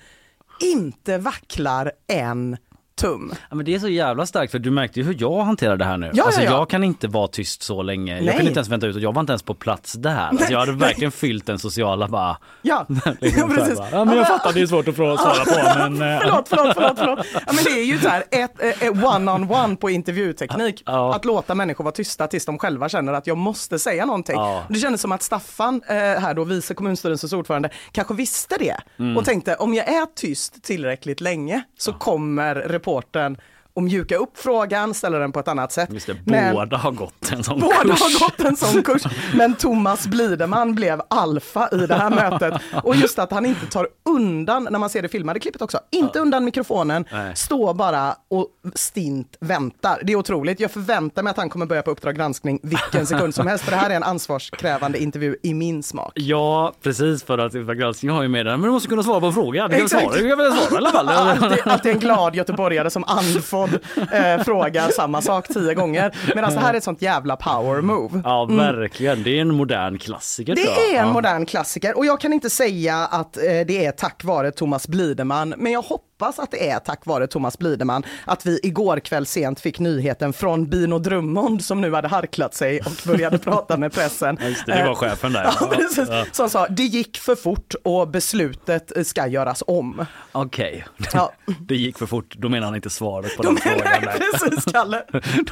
Inte 0.61 1.19
vacklar 1.19 1.93
en 2.07 2.57
tum. 3.01 3.33
Ja, 3.51 3.57
men 3.57 3.65
det 3.67 3.75
är 3.75 3.79
så 3.79 3.89
jävla 3.89 4.27
starkt 4.27 4.51
för 4.53 4.59
du 4.59 4.71
märkte 4.71 5.01
ju 5.01 5.07
hur 5.07 5.17
jag 5.19 5.41
hanterar 5.43 5.77
det 5.77 5.85
här 5.85 5.97
nu. 5.97 6.11
Ja, 6.15 6.25
alltså, 6.25 6.41
ja, 6.41 6.51
ja. 6.51 6.57
Jag 6.59 6.71
kan 6.71 6.85
inte 6.85 7.09
vara 7.09 7.29
tyst 7.29 7.63
så 7.63 7.83
länge. 7.83 8.17
Jag 8.17 8.25
Nej. 8.25 8.37
kan 8.37 8.47
inte 8.47 8.59
ens 8.59 8.69
vänta 8.69 8.87
ut 8.87 8.97
och 8.97 9.03
jag 9.03 9.13
var 9.15 9.21
inte 9.21 9.33
ens 9.33 9.43
på 9.43 9.55
plats 9.55 9.93
där. 9.93 10.17
Alltså, 10.29 10.53
jag 10.53 10.59
hade 10.59 10.73
verkligen 10.73 11.13
fyllt 11.13 11.47
den 11.47 11.59
sociala 11.59 12.09
bara. 12.09 12.37
Ja, 12.63 12.87
liksom 13.21 13.51
ja 13.51 13.57
precis. 13.57 13.79
bara, 13.79 13.89
Ja, 13.93 14.05
men 14.05 14.17
jag 14.17 14.27
fattar 14.27 14.53
det 14.53 14.61
är 14.61 14.67
svårt 14.67 14.89
att 14.89 14.95
svara 14.95 15.17
på 15.17 15.89
men. 15.91 16.03
eh, 16.15 16.19
Förlåt, 16.23 16.49
förlåt, 16.49 16.75
förlåt. 16.75 16.99
förlåt. 16.99 17.27
Ja, 17.35 17.41
men 17.47 17.65
det 17.65 17.71
är 17.81 17.85
ju 17.85 17.99
så 17.99 18.09
här 18.09 18.25
ett, 18.31 18.63
eh, 18.63 18.69
ett 18.69 19.05
one-on-one 19.05 19.77
på 19.77 19.91
intervjuteknik. 19.91 20.83
Ja. 20.87 21.15
Att 21.15 21.25
låta 21.25 21.55
människor 21.55 21.85
vara 21.85 21.93
tysta 21.95 22.27
tills 22.27 22.47
de 22.47 22.59
själva 22.59 22.89
känner 22.89 23.13
att 23.13 23.27
jag 23.27 23.37
måste 23.37 23.79
säga 23.79 24.07
någonting. 24.07 24.37
Ja. 24.37 24.63
Det 24.69 24.79
kändes 24.79 25.01
som 25.01 25.13
att 25.13 25.23
Staffan, 25.23 25.83
eh, 25.89 25.95
här 25.97 26.35
då, 26.35 26.45
vice 26.45 26.75
kommunstyrelsens 26.75 27.33
ordförande, 27.33 27.71
kanske 27.93 28.15
visste 28.15 28.57
det 28.59 28.77
Mm. 28.99 29.17
och 29.17 29.25
tänkte 29.25 29.55
om 29.55 29.75
jag 29.75 29.89
är 29.89 30.07
tyst 30.17 30.63
tillräckligt 30.63 31.21
länge 31.21 31.63
så 31.79 31.93
kommer 31.93 32.55
supporten 32.91 33.37
att 33.77 33.83
mjuka 33.83 34.17
upp 34.17 34.31
frågan, 34.35 34.95
ställa 34.95 35.19
den 35.19 35.33
på 35.33 35.41
ett 35.41 35.49
annat 35.49 35.73
sätt. 35.73 35.89
Just 35.93 36.07
det, 36.07 36.17
Men- 36.25 36.55
båda 36.55 36.77
har 36.77 36.91
gått 36.93 37.33
en 37.33 37.45
sån 37.45 37.61
Båda 37.61 37.75
kurs. 37.77 38.01
har 38.01 38.29
gått 38.29 38.41
en 38.41 38.57
sån 38.57 38.83
kurs, 38.83 39.03
men 39.35 39.55
Thomas 39.55 40.07
Blideman 40.07 40.75
blev 40.75 41.03
alfa 41.11 41.69
i 41.73 41.87
det 41.87 41.95
här 41.95 42.11
mötet. 42.11 42.55
Och 42.83 42.97
just 42.97 43.19
att 43.19 43.33
han 43.33 43.47
inte 43.47 43.67
tar 43.67 43.89
undan, 44.09 44.69
när 44.71 44.79
man 44.79 44.91
ser 44.91 45.03
det 45.03 45.09
filmade 45.09 45.41
klippet 45.41 45.63
också, 45.63 45.79
inte 45.91 46.19
undan 46.19 46.45
mikrofonen, 46.45 47.05
Nej. 47.13 47.37
står 47.37 47.75
bara 47.75 48.15
och 48.31 48.47
stint 48.75 49.37
väntar. 49.41 50.01
Det 50.05 50.13
är 50.13 50.17
otroligt. 50.17 50.61
Jag 50.61 50.71
förväntar 50.71 51.23
mig 51.23 51.31
att 51.31 51.37
han 51.37 51.49
kommer 51.51 51.67
börja 51.67 51.83
på 51.83 51.91
Uppdrag 51.91 52.17
granskning 52.17 52.61
vilken 52.63 53.07
sekund 53.07 53.35
som 53.35 53.47
helst, 53.47 53.65
för 53.65 53.71
det 53.71 53.77
här 53.77 53.91
är 53.91 53.95
en 53.95 54.03
ansvarskrävande 54.03 54.99
intervju 55.03 55.37
i 55.43 55.55
min 55.55 55.83
smak. 55.83 56.13
Ja 56.15 56.73
precis 56.83 57.23
för 57.23 57.39
att 57.39 57.55
Uppdrag 57.55 57.79
granskning 57.79 58.11
har 58.13 58.23
ju 58.23 58.29
med 58.29 58.47
den 58.47 58.61
men 58.61 58.69
du 58.69 58.73
måste 58.73 58.89
kunna 58.89 59.03
svara 59.03 59.21
på 59.21 59.27
en 59.27 59.33
fråga. 59.33 59.69
Du 59.69 59.75
kan 59.75 59.85
Exakt. 59.85 60.03
svara, 60.03 60.17
du 60.17 60.29
kan 60.29 60.39
väl 60.39 60.53
svara 60.53 60.75
i 60.75 60.77
alla 60.77 60.91
fall. 60.91 61.09
Alltid, 61.09 61.59
alltid 61.67 61.93
en 61.93 61.99
glad 61.99 62.35
göteborgare 62.35 62.91
som 62.91 63.05
andfådd 63.07 63.60
eh, 63.65 64.45
frågar 64.45 64.89
samma 64.89 65.23
sak 65.23 65.49
tio 65.49 65.75
gånger. 65.75 66.17
Medan 66.35 66.55
det 66.55 66.61
här 66.61 66.75
är 66.75 66.79
ett 66.79 66.85
sånt 66.85 67.03
jävla 67.03 67.37
power 67.37 67.81
move. 67.81 68.23
Ja 68.25 68.45
verkligen, 68.45 69.23
det 69.23 69.31
är 69.31 69.41
en 69.41 69.55
modern 69.55 69.99
klassiker. 69.99 70.55
Det 70.55 70.95
är 70.95 71.01
en 71.01 71.07
ja. 71.07 71.13
modern 71.13 71.47
klassiker 71.47 71.97
och 71.97 72.07
jag 72.07 72.21
kan 72.21 72.33
inte 72.33 72.51
säga 72.51 72.97
att 72.97 73.37
eh, 73.37 73.43
det 73.43 73.87
är 73.87 73.93
tack 73.93 74.25
vare 74.25 74.51
Thomas 74.51 74.89
Blideman, 74.89 75.55
men 75.57 75.73
jag 75.73 75.83
hoppas 75.83 76.10
att 76.29 76.51
det 76.51 76.71
är 76.71 76.79
tack 76.79 77.07
vare 77.07 77.27
Thomas 77.27 77.59
Blideman 77.59 78.03
att 78.25 78.47
vi 78.47 78.61
igår 78.63 78.99
kväll 79.01 79.27
sent 79.27 79.61
fick 79.61 79.79
nyheten 79.79 80.33
från 80.33 80.67
Bino 80.71 80.99
Drummond 80.99 81.65
som 81.65 81.81
nu 81.81 81.95
hade 81.95 82.09
harklat 82.09 82.55
sig 82.55 82.81
och 82.81 82.93
började 83.07 83.39
prata 83.51 83.77
med 83.77 83.93
pressen. 83.93 84.37
Det, 84.37 84.73
det 84.73 84.83
var 84.83 84.91
Eh, 84.91 84.95
chefen 84.95 85.33
där. 85.33 85.45
Ja, 85.61 85.67
precis. 85.67 86.09
Ja. 86.09 86.25
Som 86.33 86.51
sa, 86.51 86.67
det 86.69 86.83
gick 86.83 87.19
för 87.19 87.35
fort 87.35 87.75
och 87.85 88.09
beslutet 88.09 88.97
eh, 88.97 89.03
ska 89.05 89.27
göras 89.27 89.63
om. 89.67 90.07
Okej, 90.33 90.85
Ja. 91.13 91.33
det 91.61 91.77
gick 91.77 91.99
för 91.99 92.07
fort. 92.07 92.35
Då 92.39 92.49
menar 92.49 92.67
han 92.67 92.75
inte 92.77 92.91
svaret 92.91 93.37
på 93.37 93.43
De 93.43 93.55
den 93.55 93.63
frågan. 93.63 93.81
nej, 93.85 94.03
nej. 94.21 94.31
precis, 94.33 94.73
Kalle. 94.73 95.03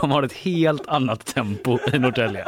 De 0.01 0.11
har 0.11 0.23
ett 0.23 0.33
helt 0.33 0.89
annat 0.89 1.27
tempo 1.27 1.79
i 1.93 1.99
Norrtälje. 1.99 2.45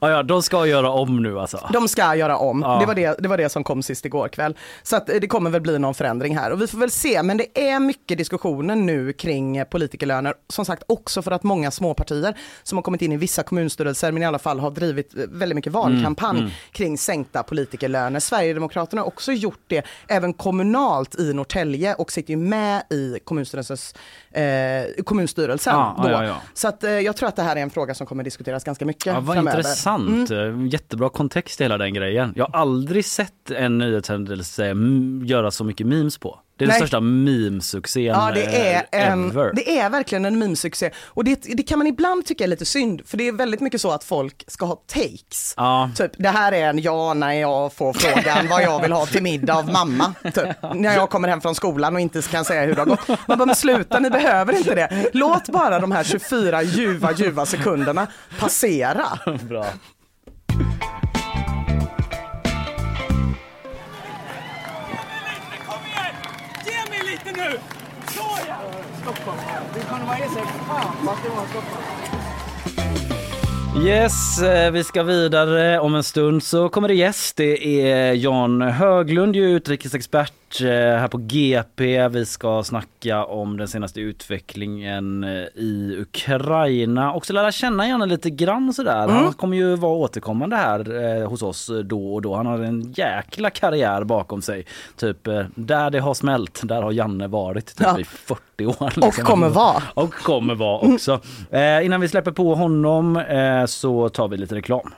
Ja, 0.00 0.10
ja, 0.10 0.22
de 0.22 0.42
ska 0.42 0.66
göra 0.66 0.90
om 0.90 1.22
nu 1.22 1.38
alltså. 1.40 1.68
De 1.72 1.88
ska 1.88 2.14
göra 2.14 2.36
om. 2.36 2.62
Ja. 2.62 2.78
Det, 2.80 2.86
var 2.86 2.94
det, 2.94 3.16
det 3.22 3.28
var 3.28 3.36
det 3.36 3.48
som 3.48 3.64
kom 3.64 3.82
sist 3.82 4.04
igår 4.04 4.28
kväll. 4.28 4.56
Så 4.82 4.96
att 4.96 5.08
eh, 5.10 5.16
det 5.20 5.26
kommer 5.26 5.50
väl 5.50 5.60
bli 5.60 5.78
någon 5.78 5.94
förändring 5.94 6.36
här 6.38 6.50
och 6.50 6.62
vi 6.62 6.66
får 6.66 6.78
väl 6.78 6.90
se. 6.90 7.09
Men 7.22 7.36
det 7.36 7.68
är 7.70 7.80
mycket 7.80 8.18
diskussioner 8.18 8.76
nu 8.76 9.12
kring 9.12 9.56
eh, 9.56 9.64
politikerlöner. 9.64 10.34
Som 10.48 10.64
sagt 10.64 10.82
också 10.86 11.22
för 11.22 11.30
att 11.30 11.42
många 11.42 11.70
småpartier 11.70 12.34
som 12.62 12.78
har 12.78 12.82
kommit 12.82 13.02
in 13.02 13.12
i 13.12 13.16
vissa 13.16 13.42
kommunstyrelser 13.42 14.12
men 14.12 14.22
i 14.22 14.26
alla 14.26 14.38
fall 14.38 14.60
har 14.60 14.70
drivit 14.70 15.16
eh, 15.16 15.22
väldigt 15.28 15.56
mycket 15.56 15.72
valkampanj 15.72 16.56
kring 16.72 16.98
sänkta 16.98 17.42
politikerlöner. 17.42 18.20
Sverigedemokraterna 18.20 19.02
har 19.02 19.06
också 19.06 19.32
gjort 19.32 19.60
det 19.66 19.86
även 20.08 20.32
kommunalt 20.32 21.18
i 21.18 21.32
Norrtälje 21.32 21.94
och 21.94 22.12
sitter 22.12 22.30
ju 22.30 22.36
med 22.36 22.82
i 22.90 23.18
kommunstyrelsens, 23.24 23.94
eh, 24.32 25.02
kommunstyrelsen. 25.04 25.74
Ja, 25.74 26.00
då. 26.02 26.08
ja, 26.10 26.24
ja. 26.24 26.36
Så 26.54 26.68
att, 26.68 26.84
eh, 26.84 26.90
jag 26.90 27.16
tror 27.16 27.28
att 27.28 27.36
det 27.36 27.42
här 27.42 27.56
är 27.56 27.60
en 27.60 27.70
fråga 27.70 27.94
som 27.94 28.06
kommer 28.06 28.24
diskuteras 28.24 28.64
ganska 28.64 28.84
mycket 28.84 29.06
Ja, 29.06 29.20
vad 29.20 29.34
framöver. 29.36 29.58
intressant. 29.58 30.30
Mm. 30.30 30.66
Jättebra 30.66 31.08
kontext 31.08 31.60
i 31.60 31.64
hela 31.64 31.78
den 31.78 31.94
grejen. 31.94 32.32
Jag 32.36 32.44
har 32.46 32.60
aldrig 32.60 33.04
sett 33.04 33.50
en 33.50 33.78
nyhetshändelse 33.78 34.66
m- 34.66 35.22
göra 35.26 35.50
så 35.50 35.64
mycket 35.64 35.86
memes 35.86 36.18
på. 36.18 36.38
Det 36.60 36.64
är 36.64 36.66
den 36.66 36.72
Nej. 36.72 36.80
största 36.80 37.00
memesuccén 37.00 38.04
Ja, 38.04 38.30
det 38.34 38.44
är, 38.44 38.74
eh, 38.92 39.10
en, 39.12 39.30
ever. 39.30 39.52
det 39.54 39.78
är 39.78 39.90
verkligen 39.90 40.24
en 40.24 40.38
meme-succé. 40.38 40.90
Och 41.06 41.24
det, 41.24 41.42
det 41.56 41.62
kan 41.62 41.78
man 41.78 41.86
ibland 41.86 42.26
tycka 42.26 42.44
är 42.44 42.48
lite 42.48 42.64
synd, 42.64 43.02
för 43.06 43.16
det 43.16 43.28
är 43.28 43.32
väldigt 43.32 43.60
mycket 43.60 43.80
så 43.80 43.90
att 43.90 44.04
folk 44.04 44.44
ska 44.46 44.66
ha 44.66 44.74
takes. 44.74 45.54
Ja. 45.56 45.90
Typ, 45.96 46.12
det 46.18 46.28
här 46.28 46.52
är 46.52 46.68
en 46.68 46.78
ja 46.78 47.14
när 47.14 47.32
jag 47.32 47.72
får 47.72 47.92
frågan 47.92 48.48
vad 48.48 48.62
jag 48.62 48.82
vill 48.82 48.92
ha 48.92 49.06
till 49.06 49.22
middag 49.22 49.54
av 49.54 49.72
mamma. 49.72 50.14
Typ, 50.24 50.74
när 50.74 50.94
jag 50.94 51.10
kommer 51.10 51.28
hem 51.28 51.40
från 51.40 51.54
skolan 51.54 51.94
och 51.94 52.00
inte 52.00 52.22
kan 52.22 52.44
säga 52.44 52.62
hur 52.62 52.74
det 52.74 52.80
har 52.80 52.86
gått. 52.86 53.08
Man 53.08 53.38
bara, 53.38 53.46
men 53.46 53.56
sluta, 53.56 53.98
ni 53.98 54.10
behöver 54.10 54.56
inte 54.56 54.74
det. 54.74 55.10
Låt 55.12 55.48
bara 55.48 55.78
de 55.78 55.92
här 55.92 56.04
24 56.04 56.62
ljuva, 56.62 57.12
ljuva 57.12 57.46
sekunderna 57.46 58.06
passera. 58.38 59.06
Bra. 59.48 59.66
Såja! 69.04 69.70
Yes, 73.86 74.42
eh, 74.42 74.70
vi 74.70 74.84
ska 74.84 75.02
vidare. 75.02 75.80
Om 75.80 75.94
en 75.94 76.02
stund 76.02 76.42
så 76.42 76.68
kommer 76.68 76.88
det 76.88 76.94
gäst. 76.94 77.36
Det 77.36 77.82
är 77.82 78.12
Jan 78.14 78.62
Höglund, 78.62 79.36
utrikesexpert 79.36 80.32
eh, 80.60 80.68
här 80.68 81.08
på 81.08 81.18
GP. 81.18 82.08
Vi 82.08 82.26
ska 82.26 82.62
snacka 82.62 83.24
om 83.24 83.56
den 83.56 83.68
senaste 83.68 84.00
utvecklingen 84.00 85.24
eh, 85.24 85.30
i 85.54 85.96
Ukraina. 85.98 87.14
Också 87.14 87.32
lära 87.32 87.52
känna 87.52 87.88
Janne 87.88 88.06
lite 88.06 88.30
grann 88.30 88.72
sådär. 88.72 89.08
Han 89.08 89.32
kommer 89.32 89.56
ju 89.56 89.76
vara 89.76 89.92
återkommande 89.92 90.56
här 90.56 91.04
eh, 91.22 91.28
hos 91.28 91.42
oss 91.42 91.70
då 91.84 92.14
och 92.14 92.22
då. 92.22 92.34
Han 92.36 92.46
har 92.46 92.58
en 92.58 92.92
jäkla 92.92 93.50
karriär 93.50 94.04
bakom 94.04 94.42
sig. 94.42 94.66
Typ 94.96 95.24
där 95.54 95.90
det 95.90 95.98
har 96.00 96.14
smält, 96.14 96.60
där 96.64 96.82
har 96.82 96.92
Janne 96.92 97.26
varit 97.26 97.66
typ 97.76 97.86
Ja. 97.86 98.00
i 98.00 98.04
40 98.04 98.66
år. 98.66 98.92
Och 99.06 99.14
kommer 99.14 99.48
vara. 99.48 99.82
Och 99.94 100.14
kommer 100.14 100.54
vara 100.54 100.78
också. 100.94 101.20
Eh, 101.50 101.84
innan 101.86 102.00
vi 102.00 102.08
släpper 102.08 102.30
på 102.32 102.54
honom 102.54 103.16
eh, 103.16 103.66
så 103.66 104.08
tar 104.08 104.28
vi 104.28 104.36
lite 104.36 104.54
reklam. 104.54 104.94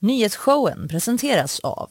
Nyhetsshowen 0.00 0.88
presenteras 0.88 1.60
av 1.60 1.90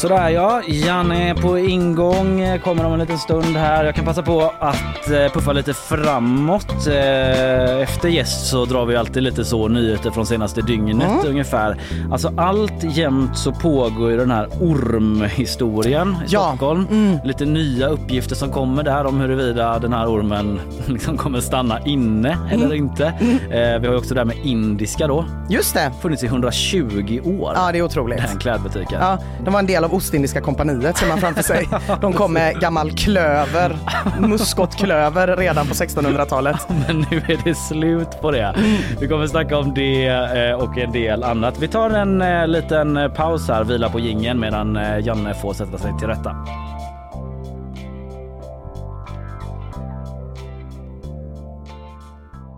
Sådär 0.00 0.28
ja, 0.28 0.62
Janne 0.66 1.30
är 1.30 1.34
på 1.34 1.58
ingång, 1.58 2.58
kommer 2.64 2.84
om 2.86 2.92
en 2.92 2.98
liten 2.98 3.18
stund 3.18 3.56
här. 3.56 3.84
Jag 3.84 3.94
kan 3.94 4.04
passa 4.04 4.22
på 4.22 4.52
att 4.58 5.10
eh, 5.10 5.32
puffa 5.32 5.52
lite 5.52 5.74
framåt. 5.74 6.86
Eh, 6.86 7.80
Efter 7.80 8.08
gäst 8.08 8.46
så 8.46 8.64
drar 8.64 8.84
vi 8.86 8.96
alltid 8.96 9.22
lite 9.22 9.44
så 9.44 9.68
nyheter 9.68 10.10
från 10.10 10.26
senaste 10.26 10.60
dygnet 10.62 11.24
ungefär. 11.26 11.76
Alltså 12.12 12.32
allt 12.36 12.72
jämt 12.96 13.38
så 13.38 13.52
pågår 13.52 14.10
ju 14.10 14.16
den 14.16 14.30
här 14.30 14.48
ormhistorien 14.60 16.08
i 16.10 16.14
Ja. 16.28 16.48
Stockholm. 16.48 16.86
Lite 17.24 17.44
nya 17.44 17.86
uppgifter 17.88 18.34
som 18.36 18.50
kommer 18.52 18.82
där 18.82 19.06
om 19.06 19.20
huruvida 19.20 19.78
den 19.78 19.92
här 19.92 20.06
ormen 20.06 20.60
liksom 20.86 21.16
kommer 21.16 21.40
stanna 21.40 21.80
inne 21.80 22.38
eller 22.52 22.74
inte. 22.74 23.06
Eh, 23.50 23.80
Vi 23.80 23.86
har 23.86 23.94
ju 23.94 23.96
också 23.96 24.14
det 24.14 24.20
här 24.20 24.24
med 24.24 24.36
indiska 24.44 25.06
då. 25.06 25.24
Just 25.48 25.74
det. 25.74 25.90
Funnits 26.02 26.22
i 26.22 26.26
120 26.26 27.20
år. 27.40 27.52
Ja, 27.56 27.72
det 27.72 27.78
är 27.78 27.82
otroligt. 27.82 28.18
Den 28.18 28.38
klädbutiken. 28.38 28.98
Ja, 29.00 29.18
de 29.44 29.52
var 29.52 29.60
en 29.60 29.66
del 29.66 29.84
av 29.84 29.89
av 29.90 29.96
Ostindiska 29.96 30.40
kompaniet 30.40 30.96
ser 30.96 31.08
man 31.08 31.18
framför 31.18 31.42
sig. 31.42 31.68
De 32.00 32.12
kom 32.12 32.32
med 32.32 32.60
gammal 32.60 32.90
klöver, 32.90 33.76
muskotklöver 34.20 35.36
redan 35.36 35.66
på 35.66 35.74
1600-talet. 35.74 36.56
Men 36.68 37.06
nu 37.10 37.16
är 37.16 37.44
det 37.44 37.54
slut 37.54 38.20
på 38.20 38.30
det. 38.30 38.54
Vi 39.00 39.08
kommer 39.08 39.26
snacka 39.26 39.58
om 39.58 39.74
det 39.74 40.06
eh, 40.06 40.52
och 40.52 40.78
en 40.78 40.92
del 40.92 41.22
annat. 41.22 41.58
Vi 41.58 41.68
tar 41.68 41.90
en 41.90 42.22
eh, 42.22 42.46
liten 42.46 43.10
paus 43.16 43.48
här, 43.48 43.64
vila 43.64 43.88
på 43.88 44.00
gingen 44.00 44.40
medan 44.40 44.76
eh, 44.76 44.98
Janne 44.98 45.34
får 45.34 45.54
sätta 45.54 45.78
sig 45.78 45.92
till 45.98 46.08
rätta. 46.08 46.36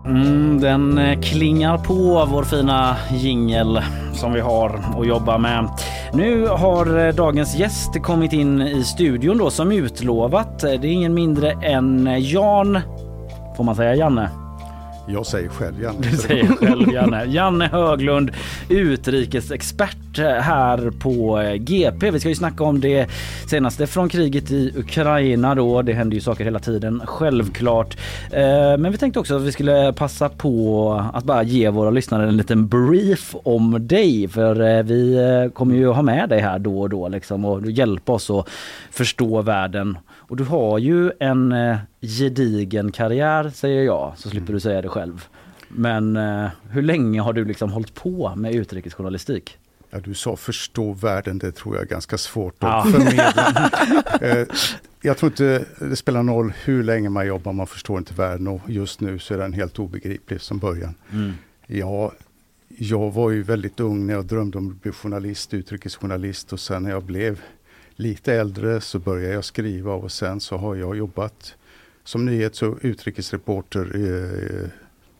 Mm, 0.05 0.61
den 0.61 0.97
eh, 0.97 1.19
klingar 1.19 1.77
på 1.77 2.27
vår 2.31 2.43
fina 2.43 2.95
jingel 3.11 3.81
som 4.13 4.33
vi 4.33 4.39
har 4.39 4.81
att 4.99 5.07
jobba 5.07 5.37
med. 5.37 5.69
Nu 6.13 6.47
har 6.47 7.07
eh, 7.07 7.13
dagens 7.13 7.55
gäst 7.55 8.01
kommit 8.01 8.33
in 8.33 8.61
i 8.61 8.83
studion 8.83 9.37
då 9.37 9.49
som 9.49 9.71
utlovat. 9.71 10.63
Eh, 10.63 10.71
det 10.71 10.87
är 10.87 10.91
ingen 10.91 11.13
mindre 11.13 11.51
än 11.51 12.17
Jan, 12.19 12.79
får 13.57 13.63
man 13.63 13.75
säga 13.75 13.95
Janne? 13.95 14.29
Jag 15.07 15.25
säger 15.25 15.49
själv 15.49 15.81
Janne. 15.81 15.97
Du 16.11 16.17
säger 16.17 16.47
själv 16.47 16.93
Janne. 16.93 17.25
Janne 17.25 17.67
Höglund, 17.67 18.31
utrikesexpert 18.69 20.17
här 20.19 20.91
på 20.99 21.39
eh, 21.39 21.53
GP. 21.55 22.11
Vi 22.11 22.19
ska 22.19 22.29
ju 22.29 22.35
snacka 22.35 22.63
om 22.63 22.79
det 22.79 23.07
senaste 23.49 23.87
från 23.87 24.09
kriget 24.09 24.51
i 24.51 24.73
Ukraina 24.77 25.55
då. 25.55 25.81
Det 25.81 25.93
händer 25.93 26.15
ju 26.15 26.21
saker 26.21 26.43
hela 26.43 26.59
tiden, 26.59 27.01
självklart. 27.05 27.97
Eh, 28.31 28.77
men 28.77 28.91
vi 28.91 28.97
tänkte 28.97 29.19
också 29.19 29.35
att 29.35 29.41
vi 29.41 29.51
skulle 29.51 29.93
passa 29.93 30.29
på 30.29 30.91
att 31.13 31.23
bara 31.23 31.43
ge 31.43 31.69
våra 31.69 31.89
lyssnare 31.89 32.27
en 32.27 32.37
liten 32.37 32.67
brief 32.67 33.35
om 33.43 33.87
dig. 33.87 34.27
För 34.27 34.61
eh, 34.61 34.83
vi 34.83 35.49
kommer 35.53 35.75
ju 35.75 35.87
ha 35.87 36.01
med 36.01 36.29
dig 36.29 36.39
här 36.39 36.59
då 36.59 36.81
och 36.81 36.89
då 36.89 37.07
liksom 37.07 37.45
och 37.45 37.71
hjälpa 37.71 38.11
oss 38.11 38.29
att 38.29 38.49
förstå 38.91 39.41
världen 39.41 39.97
och 40.33 40.37
du 40.37 40.43
har 40.43 40.79
ju 40.79 41.11
en 41.19 41.51
eh, 41.51 41.77
gedigen 42.01 42.91
karriär 42.91 43.49
säger 43.49 43.83
jag, 43.83 44.13
så 44.17 44.29
slipper 44.29 44.47
mm. 44.47 44.53
du 44.53 44.59
säga 44.59 44.81
det 44.81 44.89
själv. 44.89 45.25
Men 45.67 46.15
eh, 46.15 46.49
hur 46.69 46.81
länge 46.81 47.21
har 47.21 47.33
du 47.33 47.45
liksom 47.45 47.71
hållit 47.71 47.93
på 47.93 48.35
med 48.35 48.55
utrikesjournalistik? 48.55 49.57
Ja, 49.89 49.99
du 49.99 50.13
sa 50.13 50.35
förstå 50.35 50.93
världen, 50.93 51.37
det 51.37 51.51
tror 51.51 51.75
jag 51.75 51.83
är 51.83 51.87
ganska 51.87 52.17
svårt 52.17 52.55
att 52.59 52.85
ja. 52.85 52.91
förmedla. 52.91 53.71
eh, 54.39 54.47
jag 55.01 55.17
tror 55.17 55.31
inte 55.31 55.65
det 55.79 55.95
spelar 55.95 56.23
någon 56.23 56.35
roll 56.35 56.53
hur 56.63 56.83
länge 56.83 57.09
man 57.09 57.27
jobbar, 57.27 57.53
man 57.53 57.67
förstår 57.67 57.97
inte 57.97 58.13
världen 58.13 58.47
och 58.47 58.61
just 58.67 59.01
nu 59.01 59.19
så 59.19 59.33
är 59.33 59.37
den 59.37 59.53
helt 59.53 59.79
obegriplig 59.79 60.41
som 60.41 60.57
början. 60.57 60.95
Mm. 61.11 61.33
Ja, 61.67 62.11
jag 62.67 63.11
var 63.11 63.31
ju 63.31 63.43
väldigt 63.43 63.79
ung 63.79 64.07
när 64.07 64.13
jag 64.13 64.25
drömde 64.25 64.57
om 64.57 64.69
att 64.69 64.81
bli 64.81 64.91
journalist, 64.91 65.53
utrikesjournalist 65.53 66.53
och 66.53 66.59
sen 66.59 66.83
när 66.83 66.89
jag 66.89 67.03
blev 67.03 67.41
lite 67.95 68.33
äldre 68.33 68.81
så 68.81 68.99
började 68.99 69.33
jag 69.33 69.45
skriva 69.45 69.93
och 69.93 70.11
sen 70.11 70.39
så 70.39 70.57
har 70.57 70.75
jag 70.75 70.97
jobbat 70.97 71.55
som 72.03 72.25
nyhets 72.25 72.61
och 72.61 72.77
utrikesreporter, 72.81 73.91
eh, 73.95 74.69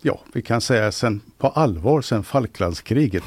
ja 0.02 0.20
vi 0.34 0.42
kan 0.42 0.62
säga 0.62 0.92
sen 0.92 1.22
på 1.38 1.48
allvar 1.48 2.02
sen 2.02 2.24
Falklandskriget. 2.24 3.24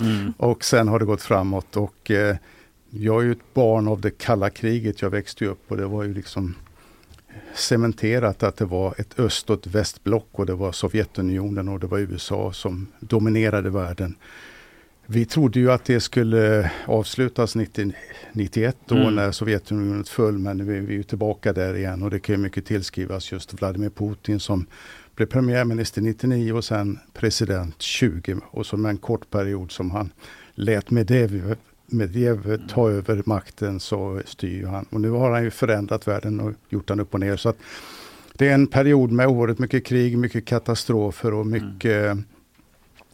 Mm. 0.00 0.32
Och 0.36 0.64
sen 0.64 0.88
har 0.88 0.98
det 0.98 1.04
gått 1.04 1.22
framåt 1.22 1.76
och 1.76 2.10
eh, 2.10 2.36
jag 2.90 3.20
är 3.20 3.26
ju 3.26 3.32
ett 3.32 3.54
barn 3.54 3.88
av 3.88 4.00
det 4.00 4.10
kalla 4.10 4.50
kriget. 4.50 5.02
Jag 5.02 5.10
växte 5.10 5.46
upp 5.46 5.70
och 5.70 5.76
det 5.76 5.86
var 5.86 6.02
ju 6.02 6.14
liksom 6.14 6.54
cementerat 7.54 8.42
att 8.42 8.56
det 8.56 8.64
var 8.64 8.94
ett 8.98 9.18
öst 9.18 9.50
och 9.50 9.58
ett 9.58 9.66
västblock 9.66 10.28
och 10.32 10.46
det 10.46 10.54
var 10.54 10.72
Sovjetunionen 10.72 11.68
och 11.68 11.80
det 11.80 11.86
var 11.86 11.98
USA 11.98 12.52
som 12.52 12.86
dominerade 13.00 13.70
världen. 13.70 14.16
Vi 15.10 15.24
trodde 15.24 15.60
ju 15.60 15.70
att 15.70 15.84
det 15.84 16.00
skulle 16.00 16.70
avslutas 16.86 17.54
90, 17.54 17.92
91 18.32 18.76
då 18.86 18.96
mm. 18.96 19.14
när 19.14 19.32
Sovjetunionen 19.32 20.04
föll 20.04 20.38
men 20.38 20.56
nu 20.56 20.76
är 20.76 20.80
vi 20.80 20.94
ju 20.94 21.02
tillbaka 21.02 21.52
där 21.52 21.76
igen 21.76 22.02
och 22.02 22.10
det 22.10 22.20
kan 22.20 22.34
ju 22.34 22.40
mycket 22.40 22.66
tillskrivas 22.66 23.32
just 23.32 23.60
Vladimir 23.60 23.90
Putin 23.90 24.40
som 24.40 24.66
blev 25.14 25.26
premiärminister 25.26 26.02
99 26.02 26.52
och 26.52 26.64
sen 26.64 26.98
president 27.12 27.82
20 27.82 28.36
och 28.50 28.66
som 28.66 28.86
en 28.86 28.96
kort 28.96 29.30
period 29.30 29.72
som 29.72 29.90
han 29.90 30.12
lät 30.54 30.90
Medvedev, 30.90 31.56
Medvedev 31.86 32.68
ta 32.68 32.90
över 32.90 33.22
makten 33.26 33.80
så 33.80 34.22
styr 34.24 34.66
han. 34.66 34.86
Och 34.90 35.00
nu 35.00 35.10
har 35.10 35.30
han 35.30 35.44
ju 35.44 35.50
förändrat 35.50 36.08
världen 36.08 36.40
och 36.40 36.52
gjort 36.68 36.88
den 36.88 37.00
upp 37.00 37.14
och 37.14 37.20
ner. 37.20 37.36
Så 37.36 37.48
att 37.48 37.58
det 38.32 38.48
är 38.48 38.54
en 38.54 38.66
period 38.66 39.12
med 39.12 39.26
oerhört 39.26 39.58
mycket 39.58 39.86
krig, 39.86 40.18
mycket 40.18 40.44
katastrofer 40.44 41.34
och 41.34 41.46
mycket 41.46 42.04
mm 42.04 42.24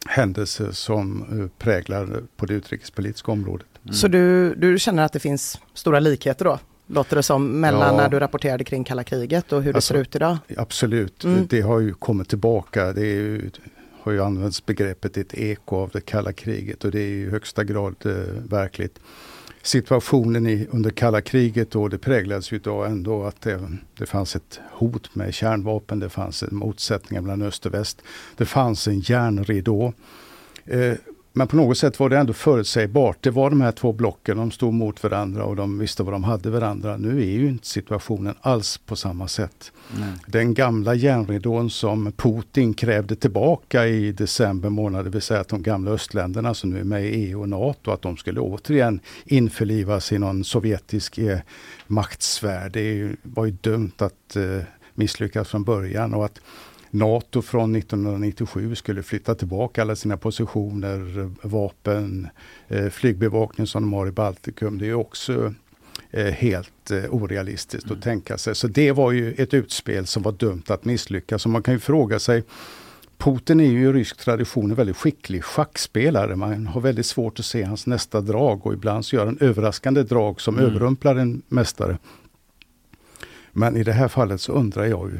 händelser 0.05 0.71
som 0.73 1.23
eh, 1.41 1.59
präglar 1.59 2.23
på 2.37 2.47
det 2.47 2.55
utrikespolitiska 2.55 3.33
området. 3.33 3.67
Mm. 3.83 3.95
Så 3.95 4.09
du, 4.09 4.55
du 4.55 4.79
känner 4.79 5.05
att 5.05 5.13
det 5.13 5.21
finns 5.21 5.61
stora 5.75 6.01
likheter 6.01 6.45
då? 6.45 6.59
Låter 6.87 7.17
det 7.17 7.23
som 7.23 7.61
mellan 7.61 7.95
ja. 7.95 8.03
när 8.03 8.09
du 8.09 8.21
rapporterade 8.21 8.65
kring 8.65 8.85
kalla 8.85 9.05
kriget 9.05 9.53
och 9.53 9.63
hur 9.63 9.77
alltså, 9.77 9.95
det 9.95 9.99
ser 9.99 10.03
ut 10.03 10.17
idag? 10.17 10.39
Absolut, 10.57 11.25
mm. 11.25 11.47
det 11.51 11.61
har 11.61 11.81
ju 11.81 11.95
kommit 11.95 12.29
tillbaka. 12.29 12.93
Det 12.93 13.07
ju, 13.07 13.51
har 14.01 14.13
ju 14.13 14.23
använts 14.23 14.67
begreppet 14.67 15.17
ett 15.17 15.35
eko 15.35 15.77
av 15.77 15.91
det 15.93 16.01
kalla 16.01 16.33
kriget 16.33 16.85
och 16.85 16.91
det 16.91 17.01
är 17.01 17.09
i 17.09 17.31
högsta 17.31 17.65
grad 17.65 17.95
eh, 18.05 18.13
verkligt 18.51 19.01
situationen 19.65 20.47
i, 20.47 20.67
under 20.71 20.91
kalla 20.91 21.21
kriget 21.21 21.71
då, 21.71 21.89
det 21.89 21.99
präglades 21.99 22.53
ju 22.53 22.61
av 22.67 22.87
ändå 22.87 23.25
att 23.25 23.41
det, 23.41 23.61
det 23.99 24.07
fanns 24.07 24.37
ett 24.37 24.61
hot 24.73 25.15
med 25.15 25.35
kärnvapen, 25.35 25.99
det 25.99 26.09
fanns 26.09 26.43
en 26.43 26.57
motsättningar 26.57 27.23
mellan 27.23 27.43
öst 27.43 27.67
och 27.67 27.75
väst. 27.75 28.03
Det 28.37 28.45
fanns 28.45 28.89
en 28.89 29.01
järnridå. 29.01 29.93
Eh, 30.65 30.95
men 31.37 31.47
på 31.47 31.57
något 31.57 31.79
sätt 31.79 32.01
var 32.01 32.09
det 32.09 32.19
ändå 32.19 32.33
förutsägbart. 32.33 33.19
Det 33.21 33.31
var 33.31 33.51
de 33.51 33.61
här 33.61 33.73
två 33.73 33.93
blocken, 33.93 34.37
de 34.37 34.51
stod 34.51 34.75
mot 34.75 35.03
varandra 35.03 35.45
och 35.45 35.57
de 35.57 35.79
visste 35.79 36.03
vad 36.03 36.15
de 36.15 36.25
hade 36.25 36.51
varandra. 36.51 36.97
Nu 36.97 37.21
är 37.21 37.39
ju 37.39 37.49
inte 37.49 37.67
situationen 37.67 38.35
alls 38.41 38.79
på 38.79 38.97
samma 38.97 39.29
sätt. 39.29 39.73
Nej. 39.99 40.13
Den 40.27 40.55
gamla 40.55 40.95
järnridån 40.95 41.71
som 41.71 42.13
Putin 42.13 42.75
krävde 42.75 43.17
tillbaka 43.17 43.87
i 43.87 44.13
december 44.13 44.69
månad, 44.69 45.05
det 45.05 45.11
vill 45.11 45.23
säga 45.23 45.41
att 45.41 45.49
de 45.49 45.63
gamla 45.63 45.91
östländerna 45.91 46.55
som 46.55 46.71
nu 46.71 46.81
är 46.81 46.85
med 46.85 47.05
i 47.05 47.09
EU 47.09 47.41
och 47.41 47.49
NATO, 47.49 47.91
att 47.91 48.03
de 48.03 48.17
skulle 48.17 48.41
återigen 48.41 49.01
införlivas 49.25 50.13
i 50.13 50.19
någon 50.19 50.45
sovjetisk 50.45 51.19
eh, 51.19 51.39
maktsfär. 51.87 52.69
Det 52.69 53.17
var 53.23 53.45
ju 53.45 53.51
dumt 53.51 53.93
att 53.99 54.37
eh, 54.37 54.59
misslyckas 54.95 55.49
från 55.49 55.65
början 55.65 56.15
och 56.15 56.25
att 56.25 56.41
NATO 56.95 57.43
från 57.43 57.77
1997 57.77 58.75
skulle 58.75 59.03
flytta 59.03 59.35
tillbaka 59.35 59.83
alla 59.83 59.97
sina 59.97 60.17
positioner, 60.17 61.31
vapen, 61.43 62.29
eh, 62.69 62.89
flygbevakning 62.89 63.67
som 63.67 63.83
de 63.83 63.93
har 63.93 64.07
i 64.07 64.11
Baltikum. 64.11 64.79
Det 64.79 64.89
är 64.89 64.95
också 64.95 65.55
eh, 66.11 66.27
helt 66.27 66.91
eh, 66.91 67.05
orealistiskt 67.11 67.87
mm. 67.87 67.99
att 67.99 68.05
tänka 68.05 68.39
sig. 68.39 68.55
Så 68.55 68.67
det 68.67 68.93
var 68.93 69.13
ju 69.13 69.33
ett 69.33 69.55
utspel 69.55 70.07
som 70.07 70.23
var 70.23 70.33
dömt 70.33 70.71
att 70.71 70.85
misslyckas. 70.85 71.43
Så 71.43 71.49
man 71.49 71.63
kan 71.63 71.75
ju 71.75 71.81
fråga 71.81 72.19
sig 72.19 72.43
Putin 73.19 73.61
är 73.61 73.71
ju 73.71 73.89
i 73.89 73.93
rysk 73.93 74.17
tradition 74.17 74.71
en 74.71 74.77
väldigt 74.77 74.97
skicklig 74.97 75.45
schackspelare. 75.45 76.37
Man 76.37 76.67
har 76.67 76.81
väldigt 76.81 77.07
svårt 77.07 77.39
att 77.39 77.45
se 77.45 77.63
hans 77.63 77.87
nästa 77.87 78.21
drag 78.21 78.67
och 78.67 78.73
ibland 78.73 79.07
så 79.07 79.17
gör 79.17 79.27
han 79.27 79.39
överraskande 79.41 80.03
drag 80.03 80.41
som 80.41 80.59
mm. 80.59 80.71
överrumplar 80.71 81.17
en 81.17 81.43
mästare. 81.49 81.99
Men 83.53 83.77
i 83.77 83.83
det 83.83 83.93
här 83.93 84.09
fallet 84.09 84.41
så 84.41 84.53
undrar 84.53 84.85
jag 84.85 85.11
ju 85.11 85.19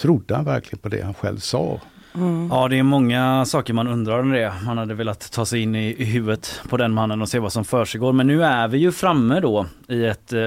Trodde 0.00 0.36
han 0.36 0.44
verkligen 0.44 0.78
på 0.78 0.88
det 0.88 1.02
han 1.02 1.14
själv 1.14 1.38
sa? 1.38 1.80
Mm. 2.14 2.48
Ja 2.50 2.68
det 2.68 2.78
är 2.78 2.82
många 2.82 3.44
saker 3.44 3.72
man 3.72 3.88
undrar 3.88 4.18
om 4.18 4.30
det. 4.30 4.52
Man 4.64 4.78
hade 4.78 4.94
velat 4.94 5.32
ta 5.32 5.46
sig 5.46 5.60
in 5.60 5.74
i, 5.74 5.96
i 5.98 6.04
huvudet 6.04 6.60
på 6.68 6.76
den 6.76 6.92
mannen 6.92 7.22
och 7.22 7.28
se 7.28 7.38
vad 7.38 7.52
som 7.52 7.64
försiggår. 7.64 8.12
Men 8.12 8.26
nu 8.26 8.44
är 8.44 8.68
vi 8.68 8.78
ju 8.78 8.92
framme 8.92 9.40
då 9.40 9.66
i 9.88 10.04
ett 10.04 10.32
eh, 10.32 10.40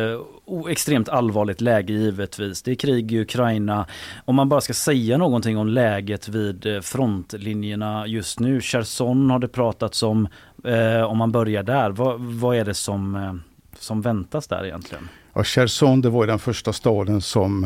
extremt 0.70 1.10
allvarligt 1.10 1.62
läge 1.62 1.94
givetvis. 1.94 2.62
Det 2.62 2.72
är 2.72 2.76
krig 2.76 3.12
i 3.12 3.22
Ukraina. 3.22 3.86
Om 4.26 4.36
man 4.36 4.50
bara 4.50 4.62
ska 4.62 4.74
säga 4.74 5.18
någonting 5.18 5.58
om 5.58 5.68
läget 5.68 6.28
vid 6.28 6.66
eh, 6.66 6.82
frontlinjerna 6.82 8.08
just 8.08 8.40
nu. 8.40 8.62
Cherson 8.62 9.30
har 9.30 9.40
det 9.40 9.48
pratats 9.48 10.04
om. 10.04 10.28
Eh, 10.64 11.04
om 11.04 11.18
man 11.18 11.32
börjar 11.32 11.64
där, 11.64 11.90
vad, 11.90 12.20
vad 12.22 12.58
är 12.58 12.66
det 12.66 12.74
som, 12.74 13.16
eh, 13.16 13.34
som 13.80 14.02
väntas 14.02 14.48
där 14.48 14.66
egentligen? 14.66 15.10
Ja, 15.34 15.44
Cherson 15.44 16.02
det 16.02 16.10
var 16.10 16.28
den 16.28 16.40
första 16.40 16.74
staden 16.74 17.22
som 17.22 17.64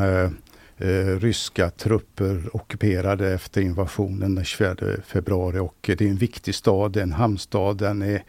eh 0.78 1.20
ryska 1.20 1.70
trupper 1.70 2.50
ockuperade 2.54 3.34
efter 3.34 3.62
invasionen 3.62 4.36
den 4.36 4.46
24 4.46 4.76
februari 5.06 5.60
och 5.60 5.78
det 5.98 6.02
är 6.02 6.10
en 6.10 6.18
viktig 6.18 6.56
stad, 6.56 6.98
en 6.98 7.12
hamnstad. 7.12 7.78
Den 7.78 8.02
är 8.02 8.24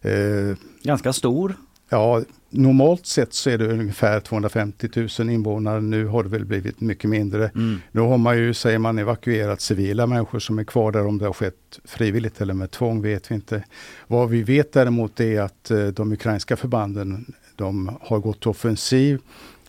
eh, 0.00 0.56
ganska 0.82 1.12
stor. 1.12 1.56
Ja, 1.90 2.22
normalt 2.50 3.06
sett 3.06 3.34
så 3.34 3.50
är 3.50 3.58
det 3.58 3.66
ungefär 3.66 4.20
250 4.20 4.88
000 5.18 5.30
invånare. 5.30 5.80
Nu 5.80 6.06
har 6.06 6.22
det 6.22 6.28
väl 6.28 6.44
blivit 6.44 6.80
mycket 6.80 7.10
mindre. 7.10 7.50
Mm. 7.54 7.80
Nu 7.92 8.00
har 8.00 8.18
man 8.18 8.38
ju, 8.38 8.54
säger 8.54 8.78
man, 8.78 8.98
evakuerat 8.98 9.60
civila 9.60 10.06
människor 10.06 10.38
som 10.38 10.58
är 10.58 10.64
kvar 10.64 10.92
där. 10.92 11.06
Om 11.06 11.18
det 11.18 11.26
har 11.26 11.32
skett 11.32 11.80
frivilligt 11.84 12.40
eller 12.40 12.54
med 12.54 12.70
tvång 12.70 13.02
vet 13.02 13.30
vi 13.30 13.34
inte. 13.34 13.64
Vad 14.06 14.28
vi 14.28 14.42
vet 14.42 14.72
däremot 14.72 15.20
är 15.20 15.40
att 15.40 15.70
eh, 15.70 15.86
de 15.86 16.12
ukrainska 16.12 16.56
förbanden 16.56 17.34
de 17.56 17.98
har 18.00 18.18
gått 18.18 18.46
offensiv 18.46 19.20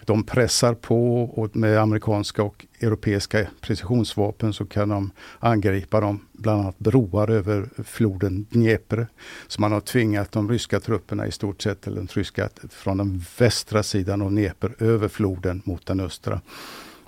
de 0.10 0.24
pressar 0.24 0.74
på 0.74 1.24
och 1.24 1.56
med 1.56 1.78
amerikanska 1.78 2.44
och 2.44 2.66
europeiska 2.80 3.48
precisionsvapen 3.62 4.54
så 4.54 4.66
kan 4.66 4.90
de 4.90 5.12
angripa 5.40 6.00
dem, 6.02 6.20
bland 6.32 6.62
annat 6.62 6.80
broar 6.80 7.30
över 7.30 7.70
floden 7.84 8.46
Dnepr. 8.50 9.04
Så 9.48 9.62
man 9.62 9.72
har 9.72 9.82
tvingat 9.82 10.32
de 10.32 10.50
ryska 10.50 10.80
trupperna 10.80 11.28
i 11.28 11.32
stort 11.32 11.62
sett, 11.62 11.88
eller 11.88 11.98
de 11.98 12.08
ryska, 12.08 12.50
från 12.70 12.98
den 12.98 13.24
västra 13.38 13.84
sidan 13.84 14.22
av 14.22 14.32
Dnepr 14.32 14.84
över 14.84 15.08
floden 15.08 15.62
mot 15.66 15.86
den 15.86 16.00
östra. 16.00 16.42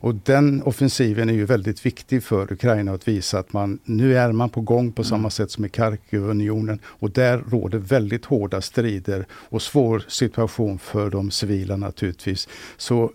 Och 0.04 0.16
den 0.16 0.64
offensiven 0.64 1.30
är 1.30 1.34
ju 1.34 1.46
väldigt 1.46 1.86
viktig 1.86 2.24
för 2.24 2.54
Ukraina 2.54 2.92
att 2.94 3.08
visa 3.08 3.40
att 3.40 3.54
man 3.54 3.80
nu 3.84 4.18
är 4.18 4.32
man 4.32 4.50
på 4.50 4.62
gång 4.62 4.92
på 4.92 5.04
samma 5.04 5.18
Mm. 5.20 5.32
sätt 5.32 5.52
som 5.52 5.66
i 5.66 5.70
Kharkivunionen 5.70 6.80
och 6.86 7.12
där 7.12 7.38
råder 7.52 7.78
väldigt 7.78 8.26
hårda 8.26 8.62
strider 8.62 9.26
och 9.32 9.62
svår 9.62 10.06
situation 10.08 10.80
för 10.80 11.10
de 11.10 11.32
civila 11.32 11.78
naturligtvis. 11.78 12.48
Så 12.78 13.12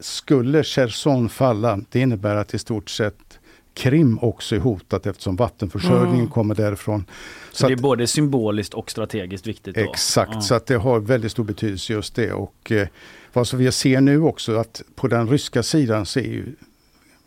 skulle 0.00 0.62
Cherson 0.64 1.28
falla, 1.28 1.80
det 1.90 2.00
innebär 2.00 2.34
att 2.36 2.54
i 2.54 2.58
stort 2.58 2.90
sett 2.90 3.38
Krim 3.74 4.18
också 4.22 4.54
är 4.56 4.60
hotat 4.60 5.06
eftersom 5.06 5.36
vattenförsörjningen 5.36 6.14
Mm. 6.18 6.30
kommer 6.30 6.54
därifrån. 6.54 7.04
Så, 7.52 7.66
det 7.66 7.72
är 7.72 7.76
att- 7.76 7.82
både 7.82 8.06
symboliskt 8.06 8.74
och 8.74 8.90
strategiskt 8.90 9.46
viktigt. 9.46 9.74
Då. 9.74 9.80
Exakt, 9.80 10.30
Ja. 10.34 10.40
så 10.40 10.54
att 10.54 10.66
det 10.66 10.74
har 10.76 11.00
väldigt 11.00 11.32
stor 11.32 11.44
betydelse 11.44 11.92
just 11.92 12.14
det. 12.14 12.32
Och 12.32 12.72
eh, 12.72 12.88
vad 13.32 13.48
som 13.48 13.58
vi 13.58 13.72
ser 13.72 14.00
nu 14.00 14.22
också 14.22 14.56
att 14.56 14.82
på 14.94 15.08
den 15.08 15.28
ryska 15.28 15.62
sidan 15.62 16.06
så 16.06 16.18
är 16.18 16.24
ju, 16.24 16.54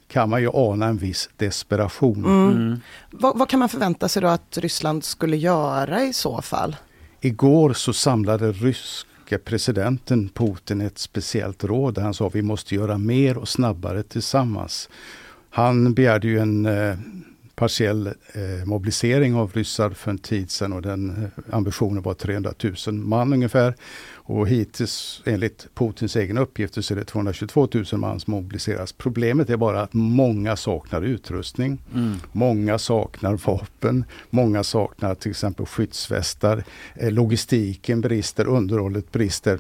kan 0.08 0.30
man 0.30 0.42
ju 0.42 0.50
ana 0.54 0.86
en 0.86 0.98
viss 0.98 1.30
desperation. 1.38 2.26
Mm. 2.26 2.80
Vad, 3.12 3.38
vad 3.38 3.50
kan 3.50 3.60
man 3.60 3.70
förvänta 3.70 4.08
sig 4.08 4.22
då 4.22 4.28
att 4.28 4.58
Ryssland 4.58 5.04
skulle 5.04 5.38
göra 5.38 6.04
i 6.04 6.14
så 6.14 6.42
fall? 6.42 6.76
Igår 7.22 7.74
så 7.74 7.94
samlade 7.94 8.52
ryska 8.52 9.40
presidenten 9.46 10.30
Putin 10.30 10.82
ett 10.82 10.98
speciellt 10.98 11.64
råd 11.64 11.94
där 11.94 12.02
han 12.02 12.14
sa 12.14 12.30
vi 12.30 12.42
måste 12.42 12.76
göra 12.76 12.98
mer 12.98 13.38
och 13.38 13.50
snabbare 13.50 14.04
tillsammans. 14.04 14.90
Han 15.50 15.94
begärde 15.94 16.28
ju 16.28 16.40
en 16.40 16.66
eh, 16.66 16.96
partiell 17.56 18.08
eh, 18.08 18.66
mobilisering 18.66 19.36
av 19.36 19.52
ryssar 19.54 19.90
för 19.90 20.12
en 20.12 20.18
tid 20.18 20.52
sedan 20.52 20.74
och 20.74 20.82
den 20.82 21.10
eh, 21.10 21.56
ambitionen 21.56 22.04
var 22.04 22.14
300 22.14 22.54
000 22.88 22.96
man 22.96 23.34
ungefär. 23.34 23.76
Och 24.26 24.48
hittills 24.48 25.22
enligt 25.26 25.68
Putins 25.76 26.18
egna 26.18 26.42
uppgifter 26.42 26.82
så 26.82 26.94
är 26.94 26.96
det 26.96 27.06
222 27.06 27.68
000 27.74 27.86
man 27.94 28.20
som 28.20 28.32
mobiliseras. 28.32 28.92
Problemet 28.92 29.50
är 29.50 29.58
bara 29.58 29.82
att 29.82 29.94
många 29.94 30.56
saknar 30.56 31.02
utrustning. 31.02 31.82
Mm. 31.94 32.16
Många 32.32 32.78
saknar 32.78 33.34
vapen. 33.34 34.06
Många 34.30 34.64
saknar 34.64 35.16
till 35.16 35.32
exempel 35.32 35.66
skyddsvästar. 35.66 36.64
Eh, 36.96 37.12
Logistiken 37.12 38.02
brister, 38.02 38.48
underhållet 38.48 39.12
brister. 39.12 39.60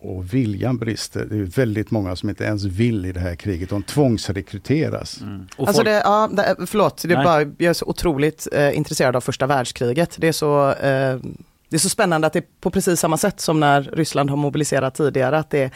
Och 0.00 0.34
viljan 0.34 0.78
brister. 0.78 1.26
Det 1.30 1.36
är 1.36 1.42
väldigt 1.42 1.90
många 1.90 2.16
som 2.16 2.28
inte 2.28 2.44
ens 2.44 2.64
vill 2.64 3.06
i 3.06 3.12
det 3.12 3.20
här 3.20 3.34
kriget. 3.34 3.70
De 3.70 3.82
tvångsrekryteras. 3.82 5.20
Alltså 5.56 5.82
det, 5.82 5.90
ja, 5.90 6.30
det, 6.32 6.56
förlåt, 6.66 7.02
det 7.06 7.14
är 7.14 7.24
bara, 7.24 7.40
jag 7.42 7.62
är 7.62 7.72
så 7.72 7.86
otroligt 7.86 8.48
eh, 8.52 8.76
intresserad 8.76 9.16
av 9.16 9.20
första 9.20 9.46
världskriget. 9.46 10.16
Det 10.18 10.28
är, 10.28 10.32
så, 10.32 10.72
eh, 10.72 11.18
det 11.68 11.76
är 11.76 11.78
så 11.78 11.88
spännande 11.88 12.26
att 12.26 12.32
det 12.32 12.38
är 12.38 12.44
på 12.60 12.70
precis 12.70 13.00
samma 13.00 13.16
sätt 13.16 13.40
som 13.40 13.60
när 13.60 13.82
Ryssland 13.82 14.30
har 14.30 14.36
mobiliserat 14.36 14.94
tidigare. 14.94 15.38
Att 15.38 15.50
det 15.50 15.62
är 15.62 15.70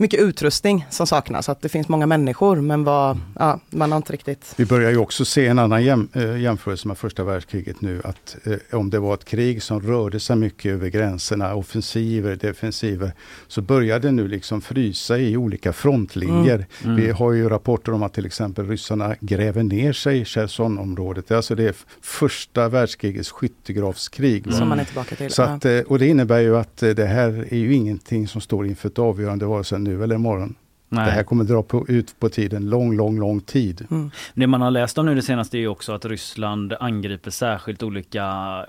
mycket 0.00 0.20
utrustning 0.20 0.86
som 0.90 1.06
saknas, 1.06 1.48
att 1.48 1.62
det 1.62 1.68
finns 1.68 1.88
många 1.88 2.06
människor 2.06 2.56
men 2.56 2.84
vad, 2.84 3.18
ja, 3.38 3.60
man 3.70 3.92
har 3.92 3.96
inte 3.96 4.12
riktigt... 4.12 4.54
Vi 4.56 4.66
börjar 4.66 4.90
ju 4.90 4.96
också 4.96 5.24
se 5.24 5.46
en 5.46 5.58
annan 5.58 5.84
jäm, 5.84 6.08
eh, 6.12 6.40
jämförelse 6.40 6.88
med 6.88 6.98
första 6.98 7.24
världskriget 7.24 7.80
nu. 7.80 8.00
Att 8.04 8.36
eh, 8.44 8.78
om 8.78 8.90
det 8.90 8.98
var 8.98 9.14
ett 9.14 9.24
krig 9.24 9.62
som 9.62 9.80
rörde 9.80 10.20
sig 10.20 10.36
mycket 10.36 10.72
över 10.72 10.88
gränserna, 10.88 11.54
offensiver, 11.54 12.36
defensiver, 12.36 13.12
så 13.48 13.62
börjar 13.62 14.00
det 14.00 14.10
nu 14.10 14.28
liksom 14.28 14.60
frysa 14.60 15.18
i 15.18 15.36
olika 15.36 15.72
frontlinjer. 15.72 16.54
Mm. 16.54 16.66
Mm. 16.84 16.96
Vi 16.96 17.10
har 17.10 17.32
ju 17.32 17.48
rapporter 17.48 17.92
om 17.92 18.02
att 18.02 18.14
till 18.14 18.26
exempel 18.26 18.68
ryssarna 18.68 19.14
gräver 19.20 19.62
ner 19.62 19.92
sig 19.92 20.20
i 20.20 20.24
Chersonområdet. 20.24 21.30
Alltså 21.30 21.54
det 21.54 21.64
är 21.64 21.74
första 22.00 22.68
världskrigets 22.68 23.30
skyttegravskrig. 23.30 24.46
va? 24.46 24.52
Som 24.52 24.68
man 24.68 24.80
är 24.80 24.84
tillbaka 24.84 25.16
till. 25.16 25.30
Så 25.30 25.42
att, 25.42 25.64
eh, 25.64 25.78
och 25.78 25.98
det 25.98 26.06
innebär 26.06 26.40
ju 26.40 26.56
att 26.56 26.82
eh, 26.82 26.90
det 26.90 27.06
här 27.06 27.46
är 27.50 27.58
ju 27.58 27.74
ingenting 27.74 28.28
som 28.28 28.40
står 28.40 28.66
inför 28.66 28.88
ett 28.88 28.98
avgörande 28.98 29.46
vare 29.46 29.64
sig 29.64 29.78
nu 29.78 29.89
eller 29.90 30.14
imorgon. 30.14 30.54
Nej. 30.92 31.04
Det 31.04 31.10
här 31.10 31.22
kommer 31.22 31.44
dra 31.44 31.62
på, 31.62 31.86
ut 31.88 32.20
på 32.20 32.28
tiden 32.28 32.70
lång, 32.70 32.96
lång, 32.96 33.18
lång 33.20 33.40
tid. 33.40 33.86
Mm. 33.90 34.10
Det 34.34 34.46
man 34.46 34.60
har 34.60 34.70
läst 34.70 34.98
om 34.98 35.06
nu 35.06 35.14
det 35.14 35.22
senaste 35.22 35.56
är 35.56 35.60
ju 35.60 35.68
också 35.68 35.92
att 35.92 36.04
Ryssland 36.04 36.74
angriper 36.80 37.30
särskilt 37.30 37.82
olika 37.82 38.24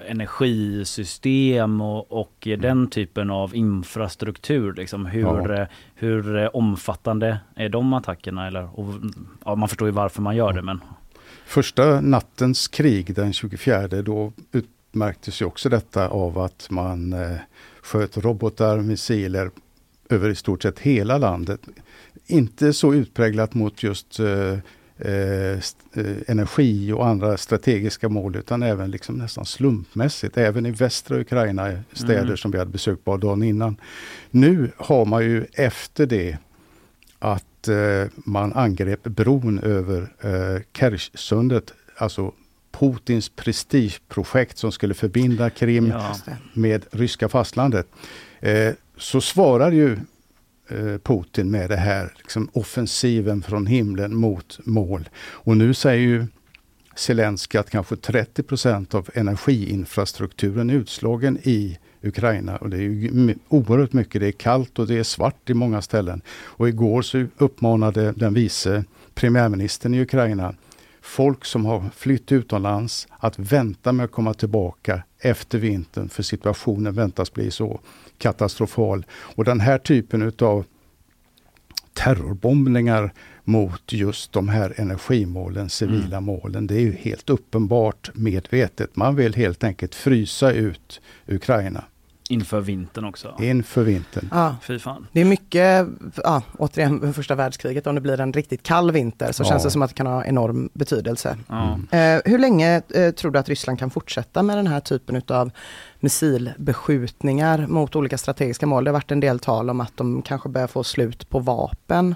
energisystem 0.08 1.82
och, 1.82 2.12
och 2.12 2.48
den 2.60 2.90
typen 2.90 3.30
av 3.30 3.56
infrastruktur. 3.56 4.74
Liksom 4.74 5.06
hur, 5.06 5.50
Ja. 5.60 5.68
hur 5.96 6.56
omfattande 6.56 7.40
är 7.56 7.70
de 7.70 7.94
attackerna? 7.94 8.48
Eller, 8.48 8.80
och, 8.80 8.94
ja, 9.46 9.56
man 9.56 9.70
förstår 9.70 9.88
ju 9.88 9.92
varför 9.92 10.22
man 10.22 10.36
gör 10.36 10.54
det 10.54 10.62
men 10.62 10.82
Första 11.46 12.02
nattens 12.02 12.68
krig 12.68 13.16
den 13.16 13.34
24 13.34 13.88
då 13.88 14.34
utmärktes 14.52 15.42
ju 15.42 15.46
också 15.46 15.70
detta 15.70 16.08
av 16.08 16.40
att 16.40 16.68
man 16.70 17.14
eh, 17.14 17.38
sköt 17.82 18.18
robotar, 18.18 18.78
missiler 18.78 19.52
över 20.12 20.30
i 20.30 20.36
stort 20.36 20.64
sett 20.64 20.80
hela 20.80 21.18
landet. 21.18 21.62
Inte 22.28 22.74
så 22.74 22.94
utpräglat 22.94 23.54
mot 23.54 23.84
just 23.84 24.20
eh, 24.20 24.58
eh, 24.98 25.52
eh, 25.94 26.16
energi 26.28 26.92
och 26.92 27.08
andra 27.08 27.38
strategiska 27.38 28.10
mål 28.10 28.36
utan 28.36 28.64
även 28.64 28.92
liksom 28.92 29.16
nästan 29.16 29.46
slumpmässigt. 29.46 30.38
Även 30.38 30.66
i 30.66 30.72
västra 30.72 31.20
Ukraina, 31.20 31.72
städer 31.94 32.22
Mm. 32.24 32.38
som 32.38 32.52
vi 32.52 32.58
hade 32.58 32.72
besökt 32.72 33.04
bara 33.04 33.18
dagen 33.18 33.44
innan. 33.44 33.78
Nu 34.32 34.72
har 34.78 35.06
man 35.06 35.24
ju 35.24 35.46
efter 35.54 36.06
det 36.06 36.38
att 37.20 37.68
eh, 37.68 38.06
man 38.16 38.54
angrep 38.54 39.04
bron 39.04 39.60
över 39.60 40.02
eh, 40.22 40.62
Kerchsundet, 40.78 41.74
alltså 41.98 42.34
Putins 42.72 43.30
prestigeprojekt 43.30 44.58
som 44.58 44.72
skulle 44.72 44.94
förbinda 44.94 45.50
Krim 45.50 45.88
Ja. 45.88 46.16
Med 46.54 46.86
ryska 46.92 47.30
fastlandet. 47.30 47.88
Eh, 48.40 48.74
så 49.02 49.22
svarar 49.22 49.72
ju 49.72 49.98
eh, 50.70 50.98
Putin 51.04 51.52
med 51.52 51.70
det 51.70 51.76
här 51.76 52.14
liksom 52.18 52.50
offensiven 52.54 53.42
från 53.42 53.68
himlen 53.68 54.16
mot 54.16 54.60
mål. 54.64 55.10
Och 55.20 55.58
nu 55.58 55.74
säger 55.74 56.02
ju 56.08 56.26
Zelenskyj 56.96 57.60
att 57.60 57.70
kanske 57.70 57.96
30 57.96 58.44
procent 58.44 58.94
av 58.94 59.10
energiinfrastrukturen 59.14 60.70
är 60.70 60.74
utslagen 60.74 61.38
i 61.44 61.78
Ukraina. 62.02 62.58
Och 62.58 62.70
det 62.70 62.78
är 62.78 62.82
ju 62.82 63.36
oerhört 63.48 63.94
mycket. 63.94 64.22
Det 64.22 64.28
är 64.28 64.32
kallt 64.32 64.80
och 64.80 64.88
det 64.88 64.98
är 64.98 65.04
svart 65.04 65.50
i 65.50 65.54
många 65.54 65.82
ställen. 65.82 66.22
Och 66.30 66.70
igår 66.70 67.02
så 67.02 67.26
uppmanade 67.38 68.12
den 68.12 68.34
vice 68.34 68.84
premiärministern 69.14 69.94
i 69.94 70.02
Ukraina 70.02 70.56
folk 71.02 71.46
som 71.46 71.66
har 71.66 71.90
flytt 71.96 72.32
utomlands 72.32 73.08
att 73.18 73.40
vänta 73.40 73.92
med 73.92 74.04
att 74.04 74.12
komma 74.12 74.34
tillbaka 74.34 75.04
efter 75.20 75.58
vintern 75.58 76.10
för 76.10 76.24
situationen 76.24 76.94
väntas 76.94 77.34
bli 77.34 77.52
så 77.52 77.80
katastrofal. 78.22 79.06
Och 79.36 79.44
den 79.44 79.60
här 79.60 79.78
typen 79.78 80.22
utav 80.22 80.66
terrorbombningar 81.94 83.14
mot 83.44 83.94
just 83.94 84.34
de 84.34 84.50
här 84.50 84.74
energimålen, 84.78 85.70
civila 85.70 86.22
målen. 86.22 86.68
Det 86.68 86.76
är 86.76 86.82
ju 86.82 86.96
helt 86.96 87.30
uppenbart 87.30 88.12
medvetet. 88.14 88.96
Man 88.96 89.16
vill 89.16 89.36
helt 89.36 89.64
enkelt 89.64 89.96
frysa 89.96 90.52
ut 90.52 91.02
Ukraina 91.28 91.84
inför 92.32 92.62
vintern 92.62 93.06
också. 93.06 93.36
inför 93.40 93.84
vintern. 93.84 94.30
Ja. 94.32 94.56
Fy 94.62 94.80
fan. 94.80 95.08
Det 95.12 95.22
är 95.22 95.26
mycket, 95.26 95.88
ja, 96.24 96.42
återigen 96.58 97.14
första 97.14 97.36
världskriget, 97.36 97.88
om 97.88 97.96
det 97.96 98.02
blir 98.02 98.20
en 98.20 98.34
riktigt 98.34 98.64
kall 98.64 98.92
vinter 98.92 99.32
så 99.32 99.44
Ja. 99.44 99.48
känns 99.50 99.64
det 99.64 99.70
som 99.72 99.82
att 99.82 99.90
det 99.90 99.94
kan 99.96 100.08
ha 100.08 100.26
enorm 100.26 100.70
betydelse. 100.74 101.38
Ja. 101.48 101.80
Eh, 101.92 102.22
hur 102.26 102.38
länge 102.40 102.82
eh, 102.90 103.12
tror 103.12 103.32
du 103.32 103.40
att 103.40 103.50
Ryssland 103.50 103.80
kan 103.80 103.90
fortsätta 103.90 104.44
med 104.44 104.58
den 104.58 104.68
här 104.68 104.80
typen 104.80 105.22
av 105.28 105.52
missilbeskjutningar 106.00 107.68
mot 107.68 107.96
olika 107.96 108.18
strategiska 108.18 108.66
mål? 108.66 108.84
Det 108.84 108.90
har 108.90 108.94
varit 108.94 109.12
en 109.12 109.20
del 109.20 109.40
tal 109.40 109.70
om 109.70 109.82
att 109.82 109.98
de 109.98 110.22
kanske 110.22 110.50
börjar 110.50 110.68
få 110.68 110.84
slut 110.84 111.30
på 111.30 111.40
vapen. 111.40 112.16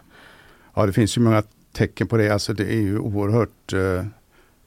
Ja, 0.76 0.86
det 0.86 0.94
finns 0.94 1.18
ju 1.18 1.22
många 1.22 1.44
tecken 1.74 2.08
på 2.08 2.18
det. 2.18 2.30
Alltså 2.30 2.54
det 2.54 2.64
är 2.74 2.82
ju 2.82 3.00
oerhört 3.00 3.74
eh, 3.74 4.06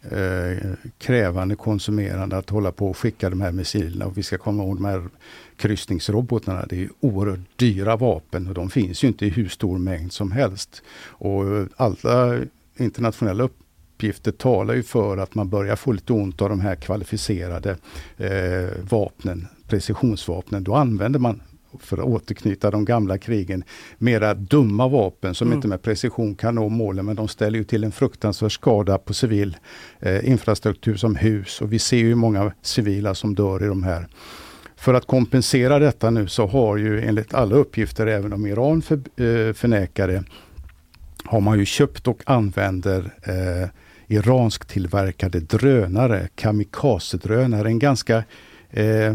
eh, 0.02 0.68
krävande, 0.98 1.56
konsumerande 1.56 2.36
att 2.36 2.50
hålla 2.50 2.72
på 2.72 2.88
och 2.88 2.96
skicka 2.96 3.30
de 3.30 3.40
här 3.40 3.52
missilerna. 3.52 4.06
Och 4.06 4.18
vi 4.18 4.22
ska 4.22 4.38
komma 4.38 4.62
ihåg 4.62 4.76
de 4.76 4.84
här 4.84 5.08
kryssningsrobotarna. 5.56 6.66
Det 6.68 6.84
är 6.84 6.88
oerhört 7.00 7.40
dyra 7.56 7.96
vapen 7.96 8.48
och 8.48 8.54
de 8.54 8.70
finns 8.70 9.04
ju 9.04 9.08
inte 9.08 9.26
i 9.26 9.28
hur 9.28 9.48
stor 9.48 9.78
mängd 9.78 10.12
som 10.12 10.32
helst. 10.32 10.82
Och 11.00 11.42
alla 11.76 12.40
internationella 12.76 13.44
uppgifter 13.44 14.32
talar 14.32 14.74
ju 14.74 14.82
för 14.82 15.16
att 15.16 15.34
man 15.34 15.48
börjar 15.48 15.76
få 15.76 15.92
lite 15.92 16.12
ont 16.12 16.42
av 16.42 16.48
de 16.48 16.60
här 16.60 16.74
kvalificerade 16.74 17.76
eh, 18.16 18.68
vapnen, 18.90 19.46
precisionsvapnen. 19.68 20.64
Då 20.64 20.74
använder 20.74 21.20
man 21.20 21.40
för 21.80 21.98
att 21.98 22.04
återknyta 22.04 22.70
de 22.70 22.84
gamla 22.84 23.18
krigen, 23.18 23.64
mera 23.98 24.34
dumma 24.34 24.88
vapen 24.88 25.34
som 25.34 25.48
Mm. 25.48 25.56
inte 25.58 25.68
med 25.68 25.82
precision 25.82 26.34
kan 26.34 26.54
nå 26.54 26.68
målen 26.68 27.06
men 27.06 27.16
de 27.16 27.28
ställer 27.28 27.58
ju 27.58 27.64
till 27.64 27.84
en 27.84 27.92
fruktansvärd 27.92 28.52
skada 28.52 28.98
på 28.98 29.14
civil 29.14 29.56
eh, 30.00 30.28
infrastruktur 30.28 30.96
som 30.96 31.16
hus 31.16 31.60
och 31.60 31.72
vi 31.72 31.78
ser 31.78 31.96
ju 31.96 32.14
många 32.14 32.52
civila 32.62 33.14
som 33.14 33.34
dör 33.34 33.64
i 33.64 33.66
de 33.66 33.82
här. 33.82 34.08
För 34.76 34.94
att 34.94 35.06
kompensera 35.06 35.78
detta 35.78 36.10
nu 36.10 36.28
så 36.28 36.46
har 36.46 36.76
ju 36.76 37.00
enligt 37.00 37.34
alla 37.34 37.54
uppgifter, 37.56 38.06
även 38.06 38.32
om 38.32 38.46
Iran 38.46 38.82
för, 38.82 38.94
eh, 38.96 39.52
förnekar 39.52 40.08
det, 40.08 40.24
har 41.24 41.40
man 41.40 41.58
ju 41.58 41.64
köpt 41.64 42.08
och 42.08 42.22
använder 42.26 43.14
eh, 43.22 43.68
iransk 44.06 44.64
tillverkade 44.64 45.40
drönare, 45.40 46.28
kamikaze-drönare. 46.34 47.68
En 47.68 47.78
ganska 47.78 48.24
eh, 48.70 49.14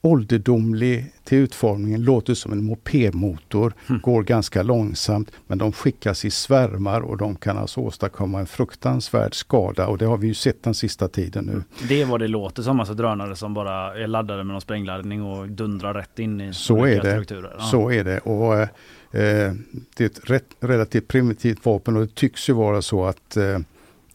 ålderdomlig 0.00 1.12
till 1.24 1.38
utformningen, 1.38 2.04
låter 2.04 2.34
som 2.34 2.52
en 2.52 2.64
mopedmotor, 2.64 3.72
mm. 3.88 4.00
går 4.00 4.22
ganska 4.22 4.62
långsamt 4.62 5.30
men 5.46 5.58
de 5.58 5.72
skickas 5.72 6.24
i 6.24 6.30
svärmar 6.30 7.00
och 7.00 7.16
de 7.16 7.36
kan 7.36 7.58
alltså 7.58 7.80
åstadkomma 7.80 8.40
en 8.40 8.46
fruktansvärd 8.46 9.34
skada 9.34 9.86
och 9.86 9.98
det 9.98 10.04
har 10.04 10.16
vi 10.16 10.26
ju 10.26 10.34
sett 10.34 10.62
den 10.62 10.74
sista 10.74 11.08
tiden 11.08 11.44
nu. 11.44 11.62
Det 11.88 12.02
är 12.02 12.06
vad 12.06 12.20
det 12.20 12.28
låter 12.28 12.62
som, 12.62 12.80
alltså 12.80 12.94
drönare 12.94 13.36
som 13.36 13.54
bara 13.54 14.02
är 14.02 14.06
laddade 14.06 14.44
med 14.44 14.52
någon 14.52 14.60
sprängladdning 14.60 15.22
och 15.22 15.48
dundrar 15.48 15.94
rätt 15.94 16.18
in 16.18 16.40
i 16.40 16.54
Så 16.54 16.86
är 16.86 17.00
det. 17.00 17.24
Ja. 17.58 17.64
Så 17.64 17.90
är 17.90 18.04
det. 18.04 18.18
Och, 18.18 18.54
eh, 18.54 18.68
det 19.96 20.04
är 20.04 20.06
ett 20.06 20.30
rätt, 20.30 20.46
relativt 20.60 21.08
primitivt 21.08 21.66
vapen 21.66 21.96
och 21.96 22.02
det 22.02 22.14
tycks 22.14 22.48
ju 22.48 22.52
vara 22.52 22.82
så 22.82 23.04
att 23.04 23.36
eh, 23.36 23.58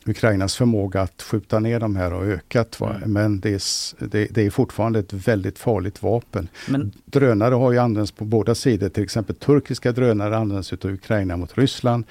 Ukrainas 0.07 0.55
förmåga 0.55 1.01
att 1.01 1.21
skjuta 1.21 1.59
ner 1.59 1.79
de 1.79 1.95
här 1.95 2.11
har 2.11 2.23
ökat. 2.23 2.81
Mm. 2.81 3.13
Men 3.13 3.39
det 3.39 3.49
är, 3.49 4.05
det, 4.07 4.27
det 4.31 4.45
är, 4.45 4.49
fortfarande 4.49 4.99
ett 4.99 5.13
väldigt 5.13 5.59
farligt 5.59 6.03
vapen. 6.03 6.47
Men, 6.67 6.91
drönare 7.05 7.55
har 7.55 7.71
ju 7.71 7.77
använts 7.77 8.11
på 8.11 8.25
båda 8.25 8.55
sidor. 8.55 8.89
Till 8.89 9.03
exempel 9.03 9.35
turkiska 9.35 9.91
drönare 9.91 10.37
används 10.37 10.73
av 10.73 10.91
Ukraina 10.91 11.37
mot 11.37 11.57
Ryssland 11.57 12.05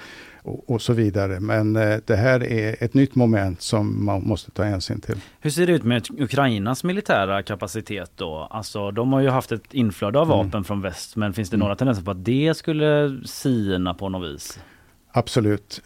och, 0.47 0.69
och, 0.69 0.81
så 0.81 0.93
vidare. 0.93 1.39
Men 1.39 1.75
eh, 1.75 1.97
det 2.05 2.15
här 2.15 2.43
är 2.43 2.83
ett 2.83 2.93
nytt 2.93 3.15
moment 3.15 3.61
som 3.61 4.05
man 4.05 4.27
måste 4.27 4.51
ta 4.51 4.63
hänsyn 4.63 5.01
till. 5.01 5.15
Hur 5.39 5.49
ser 5.49 5.67
det 5.67 5.73
ut 5.73 5.83
med 5.83 6.07
Ukrainas 6.19 6.83
militära 6.83 7.43
kapacitet 7.43 8.11
då? 8.15 8.47
Alltså 8.51 8.91
de 8.91 9.13
har 9.13 9.21
ju 9.21 9.29
haft 9.29 9.51
ett 9.51 9.73
inflöde 9.73 10.19
av 10.19 10.25
mm. 10.25 10.37
vapen 10.37 10.51
mm. 10.51 10.63
från 10.63 10.81
väst 10.81 11.15
men 11.15 11.33
finns 11.33 11.49
det 11.49 11.55
mm. 11.55 11.63
några 11.63 11.75
tendenser 11.75 12.03
på 12.03 12.11
att 12.11 12.25
det 12.25 12.57
skulle 12.57 13.21
sina 13.25 13.93
på 13.93 14.09
något 14.09 14.29
vis? 14.29 14.59
Absolut. 15.11 15.81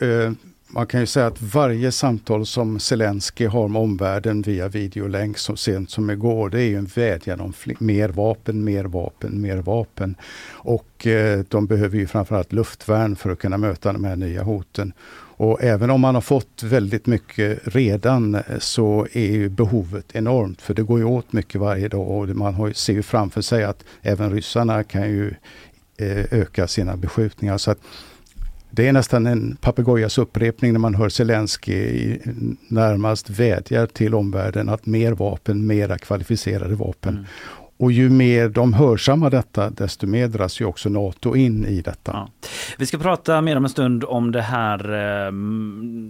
Man 0.74 0.88
kan 0.88 0.99
ju 0.99 1.05
säga 1.05 1.28
att 1.28 1.41
varje 1.41 1.91
samtal 1.91 2.45
som 2.45 2.80
Zelensky 2.80 3.45
har 3.45 3.67
med 3.67 3.82
omvärlden 3.82 4.41
via 4.41 4.67
videolänk 4.67 5.38
så 5.38 5.55
sent 5.55 5.89
som 5.89 6.09
igår, 6.09 6.49
det 6.49 6.61
är 6.61 6.67
ju 6.67 6.78
en 6.78 6.89
vädjan 6.95 7.41
om 7.41 7.53
mer 7.80 8.09
vapen, 8.09 8.63
mer 8.63 8.84
vapen, 8.84 9.41
mer 9.41 9.57
vapen. 9.57 10.15
Och 10.51 11.07
eh, 11.07 11.39
de 11.49 11.67
behöver 11.67 11.97
ju 11.97 12.07
framförallt 12.07 12.53
luftvärn 12.53 13.15
för 13.15 13.30
att 13.30 13.39
kunna 13.39 13.57
möta 13.57 13.93
de 13.93 14.03
här 14.03 14.15
nya 14.15 14.43
hoten. 14.43 14.93
Och 15.38 15.63
även 15.63 15.89
om 15.89 16.01
man 16.01 16.15
har 16.15 16.22
fått 16.22 16.63
väldigt 16.63 17.05
mycket 17.05 17.59
redan 17.63 18.36
eh, 18.36 18.41
så 18.59 19.07
är 19.11 19.32
ju 19.32 19.49
behovet 19.49 20.05
enormt 20.13 20.61
för 20.61 20.74
det 20.74 20.84
går 20.84 20.99
ju 20.99 21.05
åt 21.05 21.34
mycket 21.34 21.61
varje 21.61 21.88
dag 21.88 22.09
och 22.09 22.30
man 22.30 22.53
har, 22.53 22.72
ser 22.72 22.93
ju 22.93 23.03
framför 23.03 23.41
sig 23.41 23.63
att 23.63 23.84
även 24.01 24.32
ryssarna 24.32 24.84
kan 24.84 25.09
ju 25.09 25.34
eh, 25.97 26.26
öka 26.32 26.67
sina 26.67 26.97
beskjutningar. 26.97 27.57
Så 27.57 27.72
att 27.72 27.80
det 28.72 28.88
är 28.88 28.93
nästan 28.93 29.26
en 29.26 29.57
papegojas 29.61 30.17
upprepning 30.17 30.74
när 30.74 30.80
man 30.80 30.95
hör 30.95 31.09
Zelensky 31.09 32.17
närmast 32.67 33.30
vädjar 33.30 33.86
till 33.88 34.15
omvärlden 34.15 34.69
att 34.69 34.86
mer 34.86 35.11
vapen, 35.11 35.67
mera 35.67 35.97
kvalificerade 35.97 36.76
vapen. 36.76 37.13
Mm. 37.13 37.26
Och 37.82 37.91
ju 37.91 38.09
mer 38.09 38.49
de 38.49 38.73
hörsammar 38.73 39.29
detta, 39.29 39.69
desto 39.69 40.07
mer 40.07 40.27
dras 40.27 40.61
ju 40.61 40.65
också 40.65 40.89
NATO 40.89 41.36
in 41.36 41.65
i 41.65 41.82
detta. 41.82 42.11
Ja. 42.11 42.29
Vi 42.77 42.86
ska 42.86 42.97
prata 42.97 43.41
mer 43.41 43.57
om 43.57 43.63
en 43.63 43.69
stund 43.69 44.03
om 44.03 44.32
det 44.32 44.41
här. 44.41 44.79
Eh, 44.79 45.32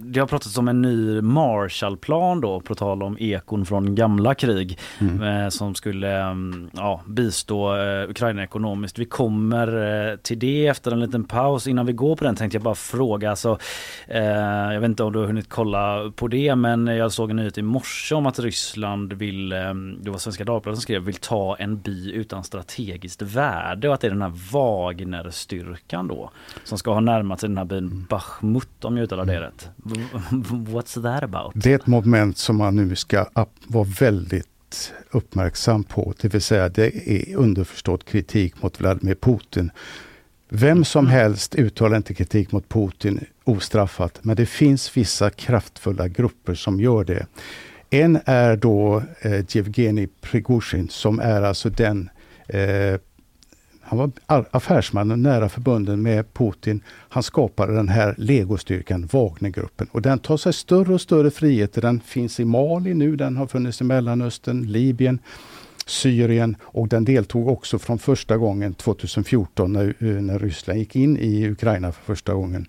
det 0.04 0.20
har 0.20 0.26
pratats 0.26 0.58
om 0.58 0.68
en 0.68 0.82
ny 0.82 1.20
Marshallplan 1.20 2.40
då, 2.40 2.60
på 2.60 2.74
tal 2.74 3.02
om 3.02 3.16
ekon 3.20 3.66
från 3.66 3.94
gamla 3.94 4.34
krig 4.34 4.78
mm. 4.98 5.22
Eh, 5.22 5.48
som 5.48 5.74
skulle 5.74 6.22
mm, 6.22 6.70
ja, 6.72 7.00
bistå 7.06 7.76
eh, 7.76 8.10
Ukraina 8.10 8.42
ekonomiskt. 8.42 8.98
Vi 8.98 9.04
kommer 9.04 10.16
till 10.16 10.38
det 10.38 10.66
efter 10.66 10.90
en 10.90 11.00
liten 11.00 11.24
paus. 11.24 11.66
Innan 11.66 11.86
vi 11.86 11.92
går 11.92 12.16
på 12.16 12.24
den 12.24 12.36
tänkte 12.36 12.56
jag 12.56 12.62
bara 12.62 12.74
fråga, 12.74 13.30
alltså, 13.30 13.58
jag 14.08 14.80
vet 14.80 14.88
inte 14.88 15.02
om 15.02 15.12
du 15.12 15.18
har 15.18 15.26
hunnit 15.26 15.48
kolla 15.48 16.12
på 16.16 16.28
det, 16.28 16.54
men 16.54 16.86
jag 16.86 17.12
såg 17.12 17.30
en 17.30 17.36
nyhet 17.36 17.58
i 17.58 17.62
morse 17.62 18.14
om 18.14 18.26
att 18.26 18.38
Ryssland 18.38 19.12
vill, 19.12 19.48
det 20.00 20.10
var 20.10 20.18
Svenska 20.18 20.44
Dagbladet 20.44 20.78
som 20.78 20.82
skrev, 20.82 21.02
vill 21.02 21.14
ta 21.14 21.56
en 21.62 21.80
by 21.80 22.12
utan 22.12 22.44
strategiskt 22.44 23.22
värde 23.22 23.88
och 23.88 23.94
att 23.94 24.00
det 24.00 24.06
är 24.06 24.10
den 24.10 24.22
här 24.22 24.52
Wagner-styrkan 24.52 26.08
då 26.08 26.30
som 26.64 26.78
ska 26.78 26.92
ha 26.92 27.00
närmat 27.00 27.40
sig 27.40 27.48
den 27.48 27.58
här 27.58 27.64
byn 27.64 28.06
Bachmut 28.08 28.84
om 28.84 28.96
jag 28.96 29.04
uttalar 29.04 29.24
det 29.24 29.40
rätt. 29.40 29.70
What's 30.50 31.02
that 31.02 31.22
about? 31.22 31.52
Det 31.54 31.72
är 31.72 31.76
ett 31.76 31.86
moment 31.86 32.38
som 32.38 32.56
man 32.56 32.76
nu 32.76 32.96
ska 32.96 33.26
vara 33.66 33.88
väldigt 34.00 34.48
uppmärksam 35.10 35.84
på, 35.84 36.14
det 36.20 36.28
vill 36.28 36.42
säga 36.42 36.68
det 36.68 37.08
är 37.08 37.36
underförstått 37.36 38.04
kritik 38.04 38.62
mot 38.62 38.80
Vladimir 38.80 39.14
Putin. 39.14 39.70
Vem 40.48 40.84
som 40.84 41.04
mm. 41.04 41.12
helst 41.12 41.54
uttalar 41.54 41.96
inte 41.96 42.14
kritik 42.14 42.52
mot 42.52 42.68
Putin 42.68 43.24
ostraffat, 43.44 44.18
men 44.22 44.36
det 44.36 44.46
finns 44.46 44.96
vissa 44.96 45.30
kraftfulla 45.30 46.08
grupper 46.08 46.54
som 46.54 46.80
gör 46.80 47.04
det. 47.04 47.26
En 47.94 48.18
är 48.24 48.56
då 48.56 49.02
eh, 49.20 49.44
Jevgenij 49.48 50.08
Prigozjin 50.20 50.88
som 50.88 51.20
är 51.20 51.42
alltså 51.42 51.70
den 51.70 52.10
eh, 52.48 53.00
han 53.80 53.98
var 53.98 54.10
affärsman 54.50 55.10
och 55.10 55.18
nära 55.18 55.48
förbunden 55.48 56.02
med 56.02 56.34
Putin. 56.34 56.82
Han 56.88 57.22
skapade 57.22 57.74
den 57.74 57.88
här 57.88 58.14
legostyrkan 58.18 59.08
Wagnergruppen 59.12 59.86
och 59.92 60.02
den 60.02 60.18
tar 60.18 60.36
sig 60.36 60.52
större 60.52 60.94
och 60.94 61.00
större 61.00 61.30
friheter. 61.30 61.82
Den 61.82 62.00
finns 62.00 62.40
i 62.40 62.44
Mali 62.44 62.94
nu, 62.94 63.16
den 63.16 63.36
har 63.36 63.46
funnits 63.46 63.80
i 63.80 63.84
Mellanöstern, 63.84 64.62
Libyen, 64.62 65.18
Syrien 65.86 66.56
och 66.62 66.88
den 66.88 67.04
deltog 67.04 67.48
också 67.48 67.78
från 67.78 67.98
första 67.98 68.36
gången 68.36 68.74
2014 68.74 69.72
när, 69.72 69.94
eh, 69.98 70.06
när 70.06 70.38
Ryssland 70.38 70.78
gick 70.78 70.96
in 70.96 71.16
i 71.16 71.48
Ukraina 71.48 71.92
för 71.92 72.02
första 72.02 72.34
gången. 72.34 72.66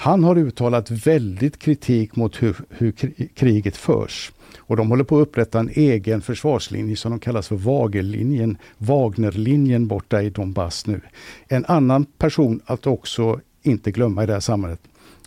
Han 0.00 0.24
har 0.24 0.38
uttalat 0.38 0.90
väldigt 0.90 1.58
kritik 1.58 2.16
mot 2.16 2.42
hur, 2.42 2.56
hur 2.68 2.92
kriget 3.34 3.76
förs. 3.76 4.32
Och 4.58 4.76
de 4.76 4.90
håller 4.90 5.04
på 5.04 5.16
att 5.16 5.22
upprätta 5.22 5.60
en 5.60 5.68
egen 5.68 6.20
försvarslinje 6.20 6.96
som 6.96 7.10
de 7.10 7.20
kallas 7.20 7.48
för 7.48 7.56
Wagerlinjen, 7.56 8.58
Wagnerlinjen 8.76 9.88
borta 9.88 10.22
i 10.22 10.30
Donbass 10.30 10.86
nu. 10.86 11.00
En 11.48 11.64
annan 11.64 12.04
person 12.04 12.60
att 12.66 12.86
också 12.86 13.40
inte 13.62 13.90
glömma 13.90 14.22
i 14.22 14.26
det 14.26 14.32
här 14.32 14.40
sammanhanget. 14.40 14.80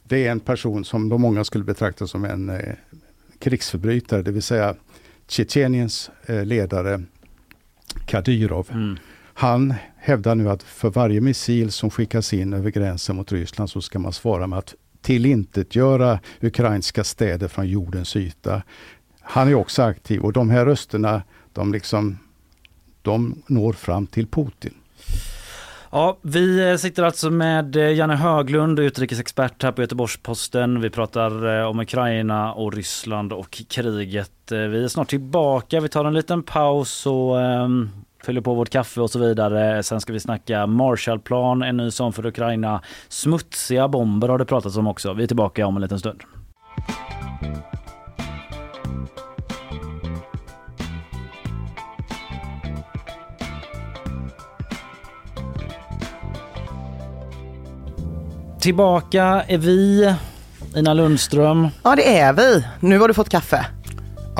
det 0.03 0.27
är 0.27 0.31
en 0.31 0.39
person 0.39 0.85
som 0.85 1.09
de 1.09 1.21
många 1.21 1.43
skulle 1.43 1.63
betrakta 1.63 2.07
som 2.07 2.25
en 2.25 2.49
eh, 2.49 2.73
krigsförbrytare, 3.39 4.21
det 4.21 4.31
vill 4.31 4.43
säga 4.43 4.75
Tjetjeniens 5.27 6.11
eh, 6.25 6.45
ledare 6.45 7.03
Kadyrov. 8.05 8.67
Mm. 8.71 8.97
Han 9.33 9.73
hävdar 9.97 10.35
nu 10.35 10.49
att 10.49 10.63
för 10.63 10.89
varje 10.89 11.21
missil 11.21 11.71
som 11.71 11.89
skickas 11.89 12.33
in 12.33 12.53
över 12.53 12.71
gränsen 12.71 13.15
mot 13.15 13.31
Ryssland 13.31 13.69
så 13.69 13.81
ska 13.81 13.99
man 13.99 14.13
svara 14.13 14.47
med 14.47 14.59
att 14.59 14.75
tillintetgöra 15.01 16.19
ukrainska 16.41 17.03
städer 17.03 17.47
från 17.47 17.67
jordens 17.67 18.15
yta. 18.15 18.61
Han 19.21 19.47
är 19.47 19.53
också 19.53 19.81
aktiv 19.81 20.21
och 20.21 20.33
de 20.33 20.49
här 20.49 20.65
rösterna 20.65 21.23
de, 21.53 21.71
liksom, 21.71 22.17
de 23.01 23.43
når 23.47 23.73
fram 23.73 24.07
till 24.07 24.27
Putin. 24.27 24.73
Ja, 25.93 26.17
vi 26.21 26.69
eh, 26.69 26.77
sitter 26.77 27.03
alltså 27.03 27.29
med 27.29 27.75
eh, 27.75 27.93
Janne 27.93 28.15
Höglund, 28.15 28.79
utrikesexpert 28.79 29.63
här 29.63 29.71
på 29.71 29.81
Göteborgs-Posten. 29.81 30.81
Vi 30.81 30.89
pratar 30.89 31.59
eh, 31.59 31.65
om 31.65 31.79
Ukraina 31.79 32.53
och 32.53 32.73
Ryssland 32.73 33.33
och 33.33 33.63
kriget. 33.69 34.31
Vi 34.49 34.83
är 34.83 34.87
snart 34.87 35.09
tillbaka. 35.09 35.79
Vi 35.79 35.89
tar 35.89 36.05
en 36.05 36.13
liten 36.13 36.43
paus 36.43 37.05
och 37.05 37.41
ehm, 37.41 37.89
fyller 38.25 38.41
på 38.41 38.53
vårt 38.53 38.69
kaffe 38.69 39.01
och 39.01 39.11
så 39.11 39.19
vidare. 39.19 39.83
Sen 39.83 40.01
ska 40.01 40.13
vi 40.13 40.19
snacka 40.19 40.67
Marshallplan, 40.67 41.61
en 41.61 41.77
ny 41.77 41.91
sån 41.91 42.13
för 42.13 42.25
Ukraina. 42.25 42.81
Smutsiga 43.09 43.87
bomber 43.87 44.27
har 44.27 44.37
det 44.37 44.45
pratats 44.45 44.77
om 44.77 44.87
också. 44.87 45.13
Vi 45.13 45.23
är 45.23 45.27
tillbaka 45.27 45.67
om 45.67 45.75
en 45.75 45.81
liten 45.81 45.99
stund. 45.99 46.21
Tillbaka 58.59 59.43
är 59.47 59.57
vi, 59.57 60.13
Ina 60.75 60.93
Lundström. 60.93 61.67
Ja 61.83 61.95
det 61.95 62.19
är 62.19 62.33
vi. 62.33 62.65
Nu 62.79 62.99
har 62.99 63.07
du 63.07 63.13
fått 63.13 63.29
kaffe. 63.29 63.65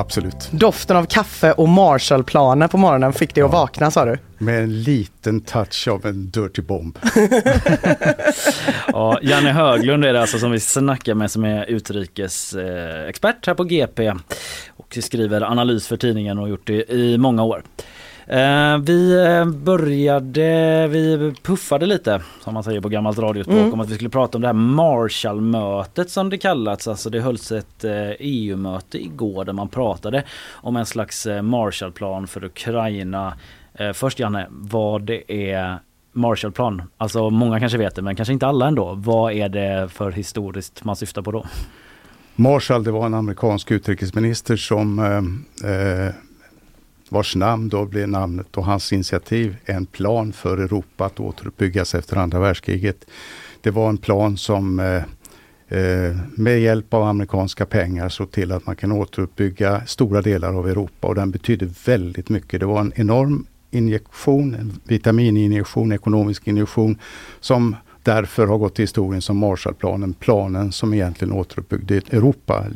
Absolut. 0.02 0.48
Doften 0.50 0.96
av 0.96 1.04
kaffe 1.04 1.52
och 1.52 1.68
Marshallplaner 1.68 2.68
på 2.68 2.76
morgonen 2.76 3.12
fick 3.12 3.34
dig 3.34 3.42
ja. 3.42 3.46
att 3.46 3.52
vakna 3.52 3.90
sa 3.90 4.04
du? 4.04 4.18
Med 4.38 4.62
en 4.62 4.82
liten 4.82 5.40
touch 5.40 5.88
av 5.88 6.06
en 6.06 6.30
dirty 6.30 6.62
bomb. 6.62 6.98
ja, 8.92 9.18
Janne 9.22 9.52
Höglund 9.52 10.04
är 10.04 10.12
det 10.12 10.20
alltså 10.20 10.38
som 10.38 10.50
vi 10.50 10.60
snackar 10.60 11.14
med 11.14 11.30
som 11.30 11.44
är 11.44 11.64
utrikesexpert 11.64 13.46
här 13.46 13.54
på 13.54 13.64
GP 13.64 14.14
och 14.68 14.98
skriver 15.00 15.40
analys 15.40 15.86
för 15.86 15.96
tidningen 15.96 16.38
och 16.38 16.48
gjort 16.48 16.66
det 16.66 16.92
i 16.92 17.18
många 17.18 17.42
år. 17.42 17.62
Eh, 18.32 18.78
vi 18.78 19.26
eh, 19.26 19.44
började, 19.46 20.88
vi 20.88 21.34
puffade 21.42 21.86
lite 21.86 22.22
som 22.40 22.54
man 22.54 22.64
säger 22.64 22.80
på 22.80 22.88
gammalt 22.88 23.18
radiospråk 23.18 23.56
Mm. 23.58 23.72
om 23.72 23.80
att 23.80 23.90
vi 23.90 23.94
skulle 23.94 24.10
prata 24.10 24.38
om 24.38 24.42
det 24.42 24.48
här 24.48 24.52
Marshallmötet 24.52 26.10
som 26.10 26.30
det 26.30 26.38
kallats. 26.38 26.88
Alltså 26.88 27.10
det 27.10 27.20
hölls 27.20 27.52
ett 27.52 27.84
eh, 27.84 28.10
EU-möte 28.18 29.02
igår 29.04 29.44
där 29.44 29.52
man 29.52 29.68
pratade 29.68 30.24
om 30.52 30.76
en 30.76 30.86
slags 30.86 31.26
Marshallplan 31.42 32.26
för 32.26 32.44
Ukraina. 32.44 33.34
Först 33.94 34.18
Janne, 34.18 34.46
vad 34.50 35.02
det 35.02 35.32
är 35.52 35.78
Marshallplan? 36.12 36.82
Alltså 36.96 37.30
många 37.30 37.60
kanske 37.60 37.78
vet 37.78 37.94
det 37.94 38.02
men 38.02 38.16
kanske 38.16 38.32
inte 38.32 38.46
alla 38.46 38.66
ändå. 38.68 38.94
Vad 38.96 39.32
är 39.32 39.48
det 39.48 39.88
för 39.92 40.10
historiskt 40.10 40.84
man 40.84 40.96
syftar 40.96 41.22
på 41.22 41.30
då? 41.32 41.44
Marshall, 42.34 42.84
det 42.84 42.90
var 42.90 43.06
en 43.06 43.14
amerikansk 43.14 43.70
utrikesminister 43.70 44.56
som 44.56 44.98
eh, 44.98 45.70
eh, 45.70 46.14
vars 47.12 47.36
namn 47.36 47.68
då 47.68 47.84
blev 47.84 48.08
namnet 48.08 48.56
och 48.56 48.64
hans 48.64 48.92
initiativ 48.92 49.56
en 49.64 49.86
plan 49.86 50.32
för 50.32 50.58
Europa 50.58 51.06
att 51.06 51.20
återuppbyggas 51.20 51.94
efter 51.94 52.16
andra 52.16 52.38
världskriget. 52.38 53.04
Det 53.60 53.70
var 53.70 53.88
en 53.88 53.98
plan 53.98 54.36
som 54.36 54.80
eh, 54.80 55.02
eh, 55.78 56.16
med 56.36 56.60
hjälp 56.60 56.94
av 56.94 57.02
amerikanska 57.02 57.66
pengar 57.66 58.08
såg 58.08 58.30
till 58.30 58.52
att 58.52 58.66
man 58.66 58.76
kan 58.76 58.92
återuppbygga 58.92 59.86
stora 59.86 60.22
delar 60.22 60.54
av 60.54 60.68
Europa 60.68 61.08
och 61.08 61.14
den 61.14 61.30
betydde 61.30 61.68
väldigt 61.84 62.28
mycket. 62.28 62.60
Det 62.60 62.66
var 62.66 62.80
en 62.80 62.92
enorm 62.96 63.46
injektion, 63.70 64.54
en 64.54 64.80
vitamininjektion, 64.84 65.92
ekonomisk 65.92 66.46
injektion 66.46 66.98
som 67.40 67.76
därför 68.02 68.46
har 68.46 68.58
gått 68.58 68.74
till 68.74 68.82
historien 68.82 69.22
som 69.22 69.36
Marshallplanen, 69.36 70.12
planen 70.12 70.72
som 70.72 70.94
egentligen 70.94 71.32
återuppbyggde 71.32 71.94
Europa, 71.94 72.66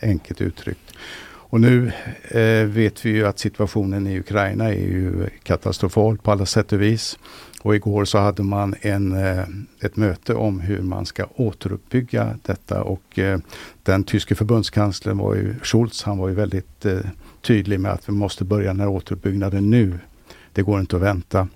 enkelt 0.00 0.40
uttryckt. 0.40 0.92
Och 1.48 1.60
nu 1.60 1.92
eh, 2.28 2.66
vet 2.66 3.06
vi 3.06 3.10
ju 3.10 3.26
att 3.26 3.38
situationen 3.38 4.06
i 4.06 4.18
Ukraina 4.18 4.64
är 4.64 4.72
ju 4.78 5.28
katastrofal 5.42 6.18
på 6.18 6.32
alla 6.32 6.46
sätt 6.46 6.72
och 6.72 6.82
vis. 6.82 7.18
Och 7.62 7.76
igår 7.76 8.04
så 8.04 8.18
hade 8.18 8.42
man 8.42 8.74
en, 8.80 9.12
eh, 9.12 9.44
ett 9.80 9.96
möte 9.96 10.34
om 10.34 10.60
hur 10.60 10.82
man 10.82 11.06
ska 11.06 11.26
återuppbygga 11.34 12.38
detta 12.42 12.82
och 12.82 13.18
eh, 13.18 13.38
den 13.82 14.04
tyske 14.04 14.34
förbundskanslern 14.34 15.18
var 15.18 15.34
ju, 15.34 15.54
Schulz, 15.62 16.02
han 16.02 16.18
var 16.18 16.28
ju 16.28 16.34
väldigt 16.34 16.84
eh, 16.84 16.98
tydlig 17.42 17.80
med 17.80 17.92
att 17.92 18.08
vi 18.08 18.12
måste 18.12 18.44
börja 18.44 18.66
den 18.66 18.80
här 18.80 18.88
återuppbyggnaden 18.88 19.70
nu. 19.70 19.98
Det 20.52 20.62
går 20.62 20.80
inte 20.80 20.96
att 20.96 21.02
vänta. 21.02 21.48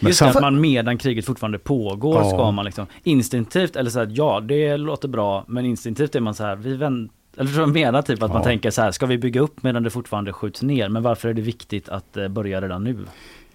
Men 0.00 0.08
Just 0.08 0.20
det, 0.20 0.28
att 0.28 0.40
man 0.40 0.60
medan 0.60 0.98
kriget 0.98 1.24
fortfarande 1.24 1.58
pågår 1.58 2.14
Ja. 2.14 2.30
ska 2.30 2.50
man 2.50 2.64
liksom 2.64 2.86
instinktivt 3.02 3.76
eller 3.76 3.90
så 3.90 3.98
här, 3.98 4.12
ja 4.14 4.40
det 4.40 4.76
låter 4.76 5.08
bra 5.08 5.44
men 5.48 5.64
instinktivt 5.64 6.14
är 6.14 6.20
man 6.20 6.34
så 6.34 6.44
här, 6.44 6.56
vi 6.56 6.76
vänt, 6.76 7.12
eller 7.36 7.46
förstår 7.46 7.66
du 7.66 7.72
vad 7.72 7.76
jag 7.80 7.86
menar 7.86 8.02
typ 8.02 8.22
att 8.22 8.30
man 8.30 8.38
Ja. 8.40 8.44
tänker 8.44 8.70
så 8.70 8.82
här, 8.82 8.90
ska 8.90 9.06
vi 9.06 9.18
bygga 9.18 9.40
upp 9.40 9.62
medan 9.62 9.82
det 9.82 9.90
fortfarande 9.90 10.32
skjuts 10.32 10.62
ner 10.62 10.88
men 10.88 11.02
varför 11.02 11.28
är 11.28 11.34
det 11.34 11.42
viktigt 11.42 11.88
att 11.88 12.16
eh, 12.16 12.28
börja 12.28 12.60
redan 12.60 12.84
nu? 12.84 12.98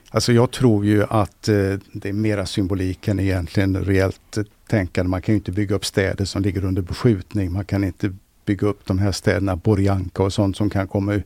Alltså 0.09 0.33
jag 0.33 0.51
tror 0.51 0.85
ju 0.85 1.03
att 1.03 1.47
eh, 1.47 1.55
det 1.93 2.09
är 2.09 2.13
mera 2.13 2.45
symbolik 2.45 3.07
än 3.07 3.19
egentligen 3.19 3.83
reellt 3.85 4.37
eh, 4.37 4.43
tänkande. 4.69 5.09
Man 5.09 5.21
kan 5.21 5.33
ju 5.33 5.37
inte 5.37 5.51
bygga 5.51 5.75
upp 5.75 5.85
städer 5.85 6.25
som 6.25 6.41
ligger 6.41 6.65
under 6.65 6.81
beskjutning. 6.81 7.51
Man 7.51 7.65
kan 7.65 7.83
inte 7.83 8.13
bygga 8.45 8.67
upp 8.67 8.85
de 8.85 8.99
här 8.99 9.11
städerna, 9.11 9.55
Borjanka 9.55 10.23
och 10.23 10.33
sånt 10.33 10.57
som 10.57 10.69
kan 10.69 10.87
komma 10.87 11.21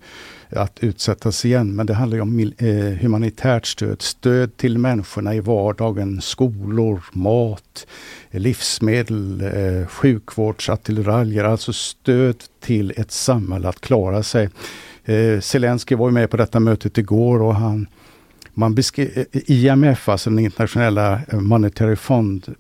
att 0.50 0.80
utsättas 0.80 1.46
igen. 1.46 1.76
Men 1.76 1.86
det 1.86 1.94
handlar 1.94 2.18
ju 2.18 2.22
om 2.22 2.40
eh, 2.58 2.68
humanitärt 3.02 3.66
stöd. 3.66 4.02
Stöd 4.02 4.58
till 4.58 4.78
människorna 4.78 5.36
i 5.36 5.40
vardagen. 5.40 6.22
Skolor, 6.22 7.04
mat, 7.12 7.88
livsmedel, 8.32 9.42
eh, 9.42 9.88
sjukvårdsattiraljer. 9.88 11.44
Alltså 11.44 11.74
stöd 11.74 12.44
till 12.60 12.94
ett 12.98 13.12
samhälle 13.12 13.68
att 13.68 13.82
klara 13.82 14.24
sig. 14.24 14.50
Zelenskyj 15.06 15.42
Zelensky 15.42 15.96
var 15.96 16.08
ju 16.08 16.14
med 16.14 16.30
på 16.30 16.38
detta 16.38 16.60
mötet 16.60 16.98
igår 16.98 17.42
och 17.42 17.56
han 17.56 17.88
man 18.58 18.76
beskri- 18.76 19.26
IMF, 19.32 20.10
alltså 20.10 20.30
den 20.30 20.40
internationella 20.40 21.22
Monetary 21.32 21.96
Fund, 21.96 22.56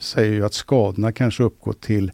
säger 0.00 0.32
ju 0.32 0.44
att 0.44 0.54
skadorna 0.54 1.12
kanske 1.12 1.42
uppgår 1.42 1.72
till 1.72 2.12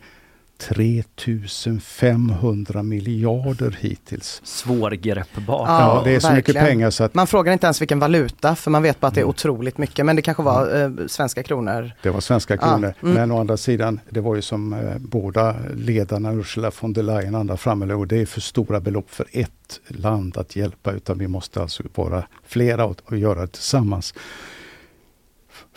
3500 0.61 2.82
miljarder 2.82 3.76
hittills. 3.80 4.40
Svårgreppbart. 4.44 5.68
Ja, 5.68 6.00
det 6.04 6.14
är 6.14 6.20
så 6.20 6.32
mycket 6.32 6.48
verkligen. 6.48 6.66
pengar 6.66 6.90
så 6.90 7.04
att 7.04 7.14
Man 7.14 7.26
frågar 7.26 7.52
inte 7.52 7.66
ens 7.66 7.80
vilken 7.80 7.98
valuta 7.98 8.56
för 8.56 8.70
man 8.70 8.82
vet 8.82 9.00
bara 9.00 9.06
att 9.08 9.16
Mm. 9.16 9.26
det 9.26 9.26
är 9.26 9.30
otroligt 9.30 9.78
mycket 9.78 10.06
men 10.06 10.16
det 10.16 10.22
kanske 10.22 10.42
var 10.42 10.82
eh, 10.82 10.90
svenska 11.06 11.42
kronor. 11.42 11.92
det 12.02 12.11
var 12.11 12.20
svenska 12.20 12.54
Ja, 12.54 12.61
kronor. 12.61 12.94
mm. 13.02 13.14
Men 13.14 13.30
å 13.30 13.40
andra 13.40 13.56
sidan, 13.56 14.00
det 14.11 14.20
var 14.20 14.34
ju 14.36 14.42
som 14.42 14.72
eh, 14.72 14.78
båda 14.98 15.56
ledarna, 15.74 16.32
Ursula 16.32 16.70
von 16.80 16.92
der 16.92 17.02
Leyen 17.02 17.34
och 17.34 17.40
andra 17.40 17.56
framhöll, 17.56 17.90
och 17.92 18.06
det 18.06 18.20
är 18.20 18.26
för 18.26 18.40
stora 18.40 18.80
belopp 18.80 19.11
för 19.11 19.26
ett 19.32 19.80
land 19.88 20.36
att 20.36 20.56
hjälpa 20.56 20.92
utan 20.92 21.18
vi 21.18 21.28
måste 21.28 21.62
alltså 21.62 21.82
vara 21.94 22.24
flera 22.46 22.84
och, 22.84 23.00
och 23.04 23.16
göra 23.18 23.40
det 23.40 23.46
tillsammans. 23.46 24.14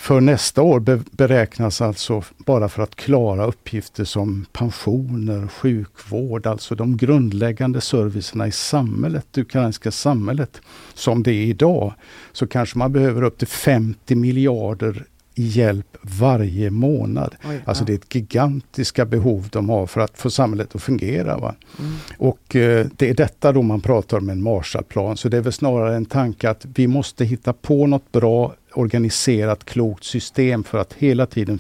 För 0.04 0.22
nästa 0.22 0.62
år 0.62 0.80
be 0.80 1.00
beräknas 1.12 1.82
alltså 1.82 2.24
bara 2.38 2.70
för 2.70 2.84
att 2.84 2.96
klara 2.96 3.46
uppgifter 3.46 4.04
som 4.04 4.46
pensioner, 4.54 5.48
sjukvård, 5.48 6.48
alltså 6.48 6.76
de 6.76 6.98
grundläggande 6.98 7.82
servicerna 7.82 8.48
i 8.48 8.52
samhället, 8.52 9.26
det 9.32 9.42
ukrainska 9.42 9.92
samhället, 9.92 10.62
som 10.94 11.24
det 11.24 11.32
är 11.32 11.46
idag, 11.46 11.94
så 12.32 12.48
kanske 12.48 12.78
man 12.78 12.92
behöver 12.92 13.24
upp 13.24 13.38
till 13.38 13.48
50 13.48 14.16
miljarder 14.16 15.06
hjälp 15.36 15.98
varje 16.02 16.70
månad. 16.70 17.36
Oj, 17.50 17.62
Alltså 17.66 17.84
ja. 17.84 17.86
det 17.86 17.94
är 17.94 17.98
ett 17.98 18.16
gigantiska 18.16 19.06
behov 19.06 19.48
de 19.52 19.70
har 19.70 19.88
för 19.88 20.02
att 20.02 20.18
få 20.18 20.30
samhället 20.30 20.76
att 20.76 20.82
fungera. 20.82 21.38
Va? 21.38 21.56
Mm. 21.80 21.92
Och 22.18 22.56
eh, 22.56 22.88
det 22.98 23.10
är 23.10 23.14
detta 23.14 23.52
då 23.52 23.62
man 23.62 23.82
pratar 23.82 24.18
om 24.18 24.30
en 24.30 24.44
Marshallplan. 24.44 25.18
Så 25.18 25.30
det 25.30 25.38
är 25.38 25.42
väl 25.42 25.54
snarare 25.54 25.96
en 25.96 26.06
tanke 26.06 26.50
att 26.50 26.66
vi 26.76 26.88
måste 26.88 27.26
hitta 27.26 27.54
på 27.54 27.88
något 27.88 28.12
bra 28.12 28.54
organiserat 28.76 29.64
klokt 29.66 30.04
system 30.04 30.64
för 30.64 30.78
att 30.78 30.94
hela 30.94 31.26
tiden 31.26 31.60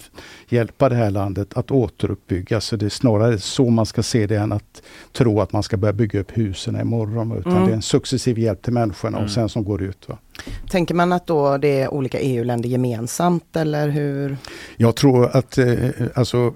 hjälpa 0.50 0.90
det 0.90 0.96
här 0.96 1.10
landet 1.12 1.54
att 1.58 1.72
återuppbyggas. 1.72 2.66
Så 2.66 2.76
det 2.76 2.86
är 2.86 2.90
snarare 2.90 3.40
så 3.40 3.70
man 3.70 3.86
ska 3.86 4.04
se 4.04 4.28
det 4.28 4.36
än 4.36 4.52
att 4.52 4.82
tro 5.12 5.42
att 5.42 5.54
man 5.54 5.64
ska 5.64 5.78
börja 5.78 5.94
bygga 5.94 6.20
upp 6.20 6.38
husen 6.38 6.80
imorgon. 6.80 7.38
Utan 7.38 7.52
Mm. 7.54 7.66
det 7.66 7.72
är 7.72 7.76
en 7.76 7.82
successiv 7.82 8.40
hjälp 8.40 8.62
till 8.62 8.74
människorna 8.74 9.18
Mm. 9.18 9.26
och 9.26 9.32
sen 9.32 9.50
som 9.50 9.64
går 9.64 9.82
ut. 9.84 10.10
Va? 10.10 10.18
Tänker 10.70 10.96
man 10.96 11.14
att 11.14 11.28
då 11.28 11.58
det 11.58 11.82
är 11.82 11.94
olika 11.94 12.20
EU-länder 12.20 12.70
gemensamt 12.70 13.56
eller 13.56 13.90
hur? 13.90 14.38
Jag 14.78 14.96
tror 14.96 15.36
att 15.36 15.58
eh, 15.58 15.90
alltså 16.16 16.54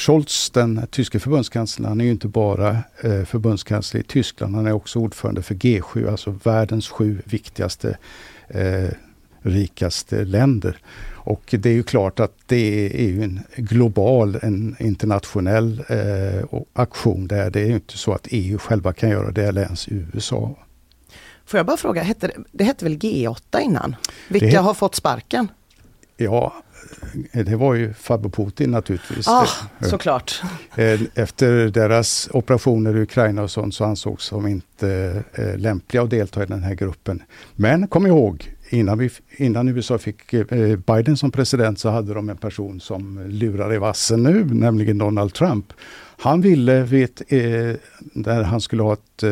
Scholz, 0.00 0.50
den 0.50 0.86
tyske 0.90 1.18
förbundskanslern, 1.18 1.88
han 1.88 2.00
är 2.00 2.04
ju 2.04 2.10
inte 2.10 2.28
bara 2.28 2.70
eh, 3.00 3.24
förbundskansler 3.24 4.00
i 4.00 4.04
Tyskland, 4.04 4.54
han 4.54 4.66
är 4.66 4.72
också 4.72 4.98
ordförande 4.98 5.42
för 5.42 5.54
G7, 5.54 6.10
alltså 6.10 6.38
världens 6.42 6.88
sju 6.88 7.22
viktigaste, 7.24 7.98
eh, 8.48 8.90
rikaste 9.42 10.24
länder. 10.24 10.78
Och 11.22 11.54
det 11.58 11.70
är 11.70 11.74
ju 11.74 11.82
klart 11.82 12.20
att 12.20 12.34
det 12.46 13.00
är 13.02 13.08
ju 13.08 13.22
en 13.22 13.40
global, 13.56 14.38
en 14.42 14.76
internationell 14.78 15.84
eh, 15.88 16.60
aktion 16.72 17.28
där. 17.28 17.50
Det 17.50 17.60
är 17.60 17.66
ju 17.66 17.74
inte 17.74 17.98
så 17.98 18.12
att 18.12 18.26
EU 18.30 18.58
själva 18.58 18.92
kan 18.92 19.10
göra 19.10 19.30
det 19.30 19.44
eller 19.44 19.62
ens 19.62 19.88
USA. 19.88 20.56
Får 21.50 21.58
jag 21.58 21.66
bara 21.66 21.76
fråga, 21.76 22.02
hette 22.02 22.26
det, 22.26 22.34
det 22.52 22.64
hette 22.64 22.84
väl 22.84 22.98
G8 22.98 23.60
innan? 23.60 23.96
Vilka 24.28 24.46
Det 24.46 24.56
har 24.56 24.74
fått 24.74 24.94
sparken? 24.94 25.48
Ja, 26.16 26.54
det 27.32 27.56
var 27.56 27.74
ju 27.74 27.94
farbror 27.94 28.30
Putin 28.30 28.70
naturligtvis. 28.70 29.28
Ah, 29.28 29.46
Eh, 29.80 29.88
såklart. 29.88 30.42
Eh, 30.76 31.00
Efter 31.14 31.68
deras 31.68 32.28
operationer 32.32 32.96
i 32.96 33.00
Ukraina 33.02 33.42
och 33.42 33.50
sånt 33.50 33.74
så 33.74 33.84
ansågs 33.84 34.30
de 34.30 34.46
inte 34.46 35.22
eh, 35.34 35.56
lämpliga 35.58 36.02
att 36.02 36.10
delta 36.10 36.42
i 36.42 36.46
den 36.46 36.62
här 36.62 36.74
gruppen. 36.74 37.22
Men 37.56 37.88
kom 37.88 38.06
ihåg, 38.06 38.54
innan, 38.68 38.98
vi, 38.98 39.10
innan 39.36 39.68
USA 39.68 39.98
fick 39.98 40.30
Biden 40.86 41.16
som 41.16 41.30
president 41.30 41.78
så 41.78 41.88
hade 41.90 42.14
de 42.14 42.28
en 42.28 42.36
person 42.36 42.80
som 42.80 43.26
lurar 43.28 43.74
i 43.74 43.78
vassen 43.78 44.22
nu, 44.22 44.44
nämligen 44.44 44.98
Donald 44.98 45.34
Trump. 45.34 45.72
Han 46.18 46.40
ville, 46.40 46.82
vet, 46.82 47.20
eh, 47.32 47.38
när 47.98 48.42
han 48.42 48.60
skulle 48.60 48.82
ha 48.82 48.92
ett 48.92 49.22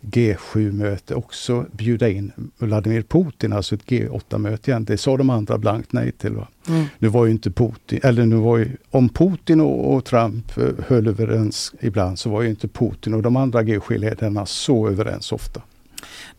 G7-möte 0.00 1.14
också 1.14 1.66
bjuda 1.72 2.08
in 2.08 2.32
Vladimir 2.58 3.02
Putin, 3.02 3.52
alltså 3.52 3.74
ett 3.74 3.84
G8-möte 3.84 4.70
igen. 4.70 4.84
Det 4.84 4.98
sa 4.98 5.16
de 5.16 5.30
andra 5.30 5.58
blankt 5.58 5.92
nej 5.92 6.12
till. 6.12 6.32
Va? 6.32 6.48
Mm. 6.68 6.84
Nu 6.98 7.08
var 7.08 7.26
ju 7.26 7.32
inte 7.32 7.50
Putin, 7.50 8.00
eller 8.02 8.26
nu 8.26 8.36
var 8.36 8.58
ju, 8.58 8.76
om 8.90 9.08
Putin 9.08 9.60
och, 9.60 9.94
och 9.94 10.04
Trump 10.04 10.58
eh, 10.58 10.64
höll 10.86 11.08
överens 11.08 11.74
ibland 11.80 12.18
så 12.18 12.30
var 12.30 12.42
ju 12.42 12.48
inte 12.48 12.68
Putin 12.68 13.14
och 13.14 13.22
de 13.22 13.36
andra 13.36 13.62
G7-ledarna 13.62 14.46
så 14.46 14.88
överens 14.88 15.32
ofta. 15.32 15.62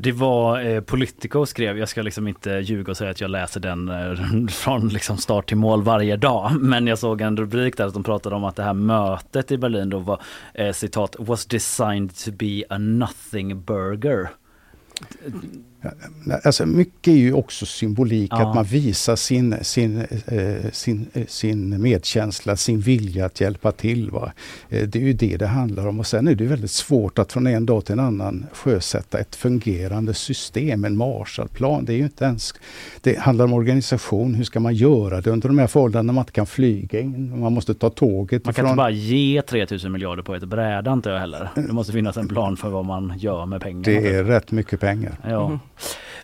Det 0.02 0.12
var 0.12 0.62
eh, 0.62 0.82
Politico 0.82 1.46
skrev, 1.46 1.78
jag 1.78 1.90
ska 1.90 2.02
liksom 2.02 2.28
inte 2.28 2.50
ljuga 2.52 2.92
och 2.92 2.98
säga 2.98 3.12
att 3.12 3.22
jag 3.22 3.32
läser 3.32 3.60
den 3.60 3.90
eh, 3.90 4.48
från 4.50 4.88
liksom 4.88 5.18
start 5.18 5.48
till 5.48 5.58
mål 5.58 5.84
varje 5.84 6.18
dag. 6.18 6.52
Men 6.60 6.88
jag 6.88 7.00
såg 7.00 7.22
en 7.22 7.38
rubrik 7.38 7.78
där 7.78 7.86
som 7.86 7.94
de 7.94 8.04
pratade 8.04 8.36
om 8.36 8.44
att 8.44 8.56
det 8.56 8.64
här 8.64 8.74
mötet 8.74 9.52
i 9.52 9.58
Berlin 9.58 9.90
då 9.90 10.00
var 10.00 10.22
eh, 10.54 10.72
citat 10.72 11.16
was 11.20 11.46
designed 11.46 12.16
to 12.16 12.32
be 12.32 12.64
a 12.70 12.78
nothing 12.78 13.64
burger. 13.64 14.30
Alltså 16.44 16.66
mycket 16.66 17.08
är 17.12 17.18
ju 17.18 17.34
också 17.34 17.66
symbolik, 17.66 18.32
Ja. 18.34 18.50
att 18.50 18.56
man 18.56 18.64
visar 18.66 19.16
sin, 19.16 19.56
sin, 19.62 19.98
eh, 20.28 20.72
sin, 20.72 21.06
eh, 21.14 21.26
sin 21.28 21.82
medkänsla, 21.82 22.56
sin 22.56 22.80
vilja 22.80 23.26
att 23.26 23.42
hjälpa 23.42 23.72
till. 23.72 24.12
Va? 24.12 24.32
Eh, 24.70 24.88
det 24.88 25.00
är 25.00 25.04
ju 25.04 25.14
det 25.14 25.38
det 25.38 25.48
handlar 25.48 25.88
om. 25.88 26.00
Och 26.00 26.08
sen 26.08 26.28
är 26.28 26.36
det 26.36 26.46
väldigt 26.46 26.72
svårt 26.72 27.20
att 27.20 27.32
från 27.32 27.48
en 27.48 27.66
dag 27.66 27.86
till 27.86 27.94
en 27.94 28.00
annan 28.00 28.46
sjösätta 28.54 29.20
ett 29.20 29.36
fungerande 29.36 30.14
system, 30.14 30.86
en 30.86 30.98
Marshallplan. 30.98 31.86
Det 31.86 31.94
är 31.94 31.98
ju 31.98 32.04
inte 32.04 32.26
ens... 32.26 32.54
Det 33.02 33.20
handlar 33.20 33.46
om 33.46 33.54
organisation, 33.54 34.34
hur 34.36 34.44
ska 34.44 34.60
man 34.60 34.76
göra 34.76 35.22
det 35.22 35.30
under 35.32 35.48
de 35.50 35.60
här 35.60 35.68
förhållandena 35.68 36.14
man 36.14 36.22
inte 36.22 36.32
kan 36.32 36.46
flyga 36.46 37.00
in, 37.00 37.40
man 37.40 37.54
måste 37.54 37.74
ta 37.74 37.90
tåget 37.90 38.46
Man 38.46 38.54
kan 38.54 38.66
ifrån- 38.66 38.70
inte 38.72 38.78
bara 38.78 38.90
ge 38.92 39.42
3000 39.42 39.92
miljarder 39.92 40.24
på 40.24 40.36
ett 40.36 40.44
bräde 40.44 40.92
inte 40.92 41.10
jag 41.10 41.20
heller. 41.20 41.50
Det 41.56 41.74
måste 41.74 41.94
finnas 41.94 42.18
en 42.18 42.28
plan 42.28 42.58
för 42.58 42.70
vad 42.70 42.86
man 42.86 43.14
gör 43.18 43.46
med 43.46 43.62
pengarna. 43.62 43.84
Det 43.84 44.08
är 44.16 44.24
rätt 44.24 44.52
mycket 44.52 44.80
pengar. 44.80 44.89
Ja. 45.28 45.60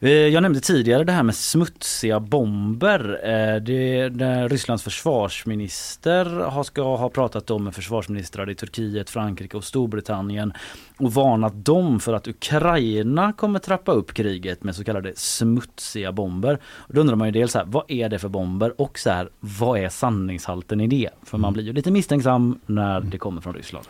Eh, 0.01 0.09
Jag 0.09 0.41
nämnde 0.43 0.59
tidigare 0.59 1.03
det 1.03 1.11
här 1.11 1.23
med 1.23 1.35
smutsiga 1.35 2.19
bomber. 2.19 3.19
Eh, 3.23 3.61
Det, 3.61 4.09
det 4.09 4.47
Rysslands 4.47 4.83
försvarsminister 4.83 6.25
har, 6.25 6.63
ska 6.63 6.81
ha 6.97 7.09
pratat 7.09 7.51
om 7.51 7.63
med 7.63 7.75
försvarsministrar 7.75 8.49
i 8.49 8.55
Turkiet, 8.55 9.09
Frankrike 9.09 9.57
och 9.57 9.63
Storbritannien 9.63 10.53
och 10.97 11.13
varnat 11.13 11.65
dem 11.65 11.99
för 11.99 12.13
att 12.13 12.27
Ukraina 12.27 13.33
kommer 13.33 13.59
trappa 13.59 13.91
upp 13.91 14.13
kriget 14.13 14.63
med 14.63 14.75
så 14.75 14.83
kallade 14.83 15.13
smutsiga 15.15 16.11
bomber. 16.11 16.59
Och 16.65 16.93
då 16.93 17.01
undrar 17.01 17.15
man 17.15 17.27
ju 17.27 17.31
dels 17.31 17.51
så 17.51 17.57
här, 17.57 17.65
vad 17.65 17.83
är 17.87 18.09
det 18.09 18.19
för 18.19 18.29
bomber 18.29 18.81
och 18.81 18.99
så 18.99 19.09
här, 19.09 19.29
vad 19.39 19.79
är 19.79 19.89
sanningshalten 19.89 20.81
i 20.81 20.87
det? 20.87 21.09
För 21.23 21.37
man 21.37 21.53
blir 21.53 21.63
ju 21.63 21.73
lite 21.73 21.91
misstänksam 21.91 22.59
när 22.65 23.01
det 23.01 23.17
kommer 23.17 23.41
från 23.41 23.53
Ryssland. 23.53 23.85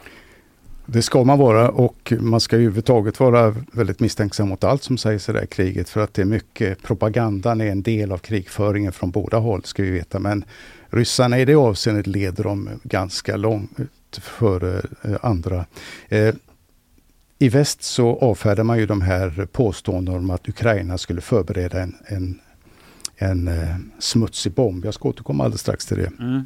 Det 0.85 1.01
ska 1.01 1.23
man 1.23 1.39
vara 1.39 1.69
och 1.69 2.13
man 2.19 2.39
ska 2.39 2.55
överhuvudtaget 2.55 3.19
vara 3.19 3.55
väldigt 3.71 3.99
misstänksam 3.99 4.49
mot 4.49 4.63
allt 4.63 4.83
som 4.83 4.97
sägs 4.97 5.29
i 5.29 5.31
det 5.31 5.39
här 5.39 5.45
kriget 5.45 5.89
för 5.89 6.03
att 6.03 6.13
det 6.13 6.21
är 6.21 6.25
mycket, 6.25 6.83
propagandan 6.83 7.61
är 7.61 7.65
en 7.65 7.81
del 7.81 8.11
av 8.11 8.17
krigföringen 8.17 8.91
från 8.91 9.11
båda 9.11 9.37
håll 9.37 9.63
ska 9.63 9.83
vi 9.83 9.91
veta. 9.91 10.19
Men 10.19 10.45
ryssarna 10.89 11.39
i 11.39 11.45
det 11.45 11.55
avseendet 11.55 12.07
leder 12.07 12.43
dem 12.43 12.69
ganska 12.83 13.37
långt 13.37 13.79
före 14.21 14.81
eh, 15.03 15.15
andra. 15.21 15.65
Eh, 16.09 16.35
I 17.39 17.49
väst 17.49 17.83
så 17.83 18.19
avfärdar 18.19 18.63
man 18.63 18.77
ju 18.77 18.85
de 18.85 19.01
här 19.01 19.47
påståendena 19.51 20.17
om 20.17 20.29
att 20.29 20.49
Ukraina 20.49 20.97
skulle 20.97 21.21
förbereda 21.21 21.81
en, 21.81 21.95
en, 22.05 22.39
en 23.17 23.47
eh, 23.47 23.75
smutsig 23.99 24.51
bomb. 24.51 24.85
Jag 24.85 24.93
ska 24.93 25.09
återkomma 25.09 25.43
alldeles 25.43 25.61
strax 25.61 25.85
till 25.85 25.97
det. 25.97 26.11
Mm. 26.19 26.45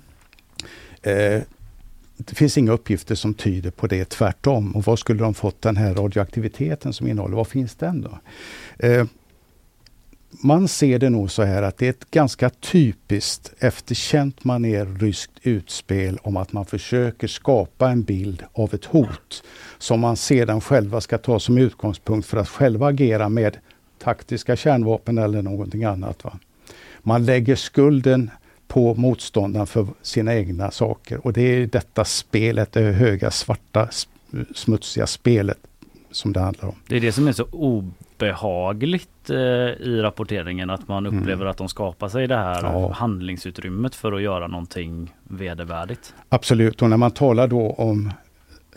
Det 2.26 2.36
finns 2.36 2.58
inga 2.58 2.72
uppgifter 2.72 3.16
som 3.16 3.34
tyder 3.34 3.72
på 3.72 3.88
det, 3.88 4.10
tvärtom. 4.10 4.76
Och 4.76 4.84
var 4.84 4.96
skulle 4.96 5.24
de 5.24 5.34
fått 5.34 5.62
den 5.62 5.78
här 5.78 5.94
radioaktiviteten 5.94 6.94
som 6.94 7.08
innehåller? 7.08 7.36
Var 7.36 7.44
finns 7.44 7.76
den 7.76 8.02
då? 8.02 8.20
Eh, 8.88 9.06
man 10.32 10.68
ser 10.68 11.00
det 11.00 11.10
nog 11.10 11.32
så 11.32 11.44
här 11.44 11.64
att 11.64 11.78
det 11.78 11.86
är 11.86 11.90
ett 11.90 12.12
ganska 12.12 12.50
typiskt 12.50 13.54
efterkänt 13.60 14.44
maner 14.44 14.86
ryskt 14.86 15.32
utspel 15.44 16.18
om 16.24 16.38
att 16.38 16.54
man 16.54 16.66
försöker 16.66 17.28
skapa 17.28 17.90
en 17.90 18.04
bild 18.04 18.44
av 18.54 18.74
ett 18.74 18.86
hot 18.86 19.44
som 19.78 20.00
man 20.00 20.18
sedan 20.18 20.62
själva 20.62 21.02
ska 21.02 21.18
ta 21.18 21.40
som 21.40 21.58
utgångspunkt 21.58 22.28
för 22.28 22.38
att 22.38 22.50
själva 22.50 22.88
agera 22.88 23.30
med 23.30 23.58
taktiska 24.04 24.56
kärnvapen 24.56 25.18
eller 25.18 25.42
någonting 25.42 25.84
annat. 25.84 26.24
Va? 26.24 26.40
Man 27.02 27.26
lägger 27.26 27.56
skulden 27.56 28.32
på 28.70 28.96
motståndaren 28.96 29.68
för 29.68 29.88
sina 30.02 30.36
egna 30.36 30.72
saker. 30.72 31.26
Och 31.26 31.34
det 31.34 31.42
är 31.42 31.68
detta 31.68 32.06
spelet, 32.06 32.72
det 32.72 32.82
höga, 32.82 33.32
svarta, 33.32 33.90
smutsiga 34.56 35.08
spelet 35.08 35.58
som 36.12 36.34
det 36.34 36.40
handlar 36.40 36.70
om. 36.70 36.76
Det 36.88 36.96
är 36.96 37.02
det 37.02 37.12
som 37.12 37.28
är 37.28 37.32
så 37.32 37.44
obehagligt 37.52 39.30
eh, 39.30 39.38
i 39.88 40.00
rapporteringen 40.02 40.70
att 40.70 40.88
man 40.88 41.06
upplever 41.06 41.46
att 41.46 41.58
de 41.58 41.70
skapar 41.70 42.10
sig 42.10 42.28
det 42.28 42.36
här 42.38 42.60
Mm. 42.60 42.72
Ja. 42.82 42.92
handlingsutrymmet 42.92 43.96
för 43.96 44.12
att 44.12 44.22
göra 44.22 44.48
någonting 44.48 45.14
vedervärdigt. 45.24 46.14
Absolut, 46.30 46.82
och 46.82 46.90
när 46.90 46.98
man 46.98 47.12
talar 47.12 47.48
då 47.48 47.72
om 47.72 48.12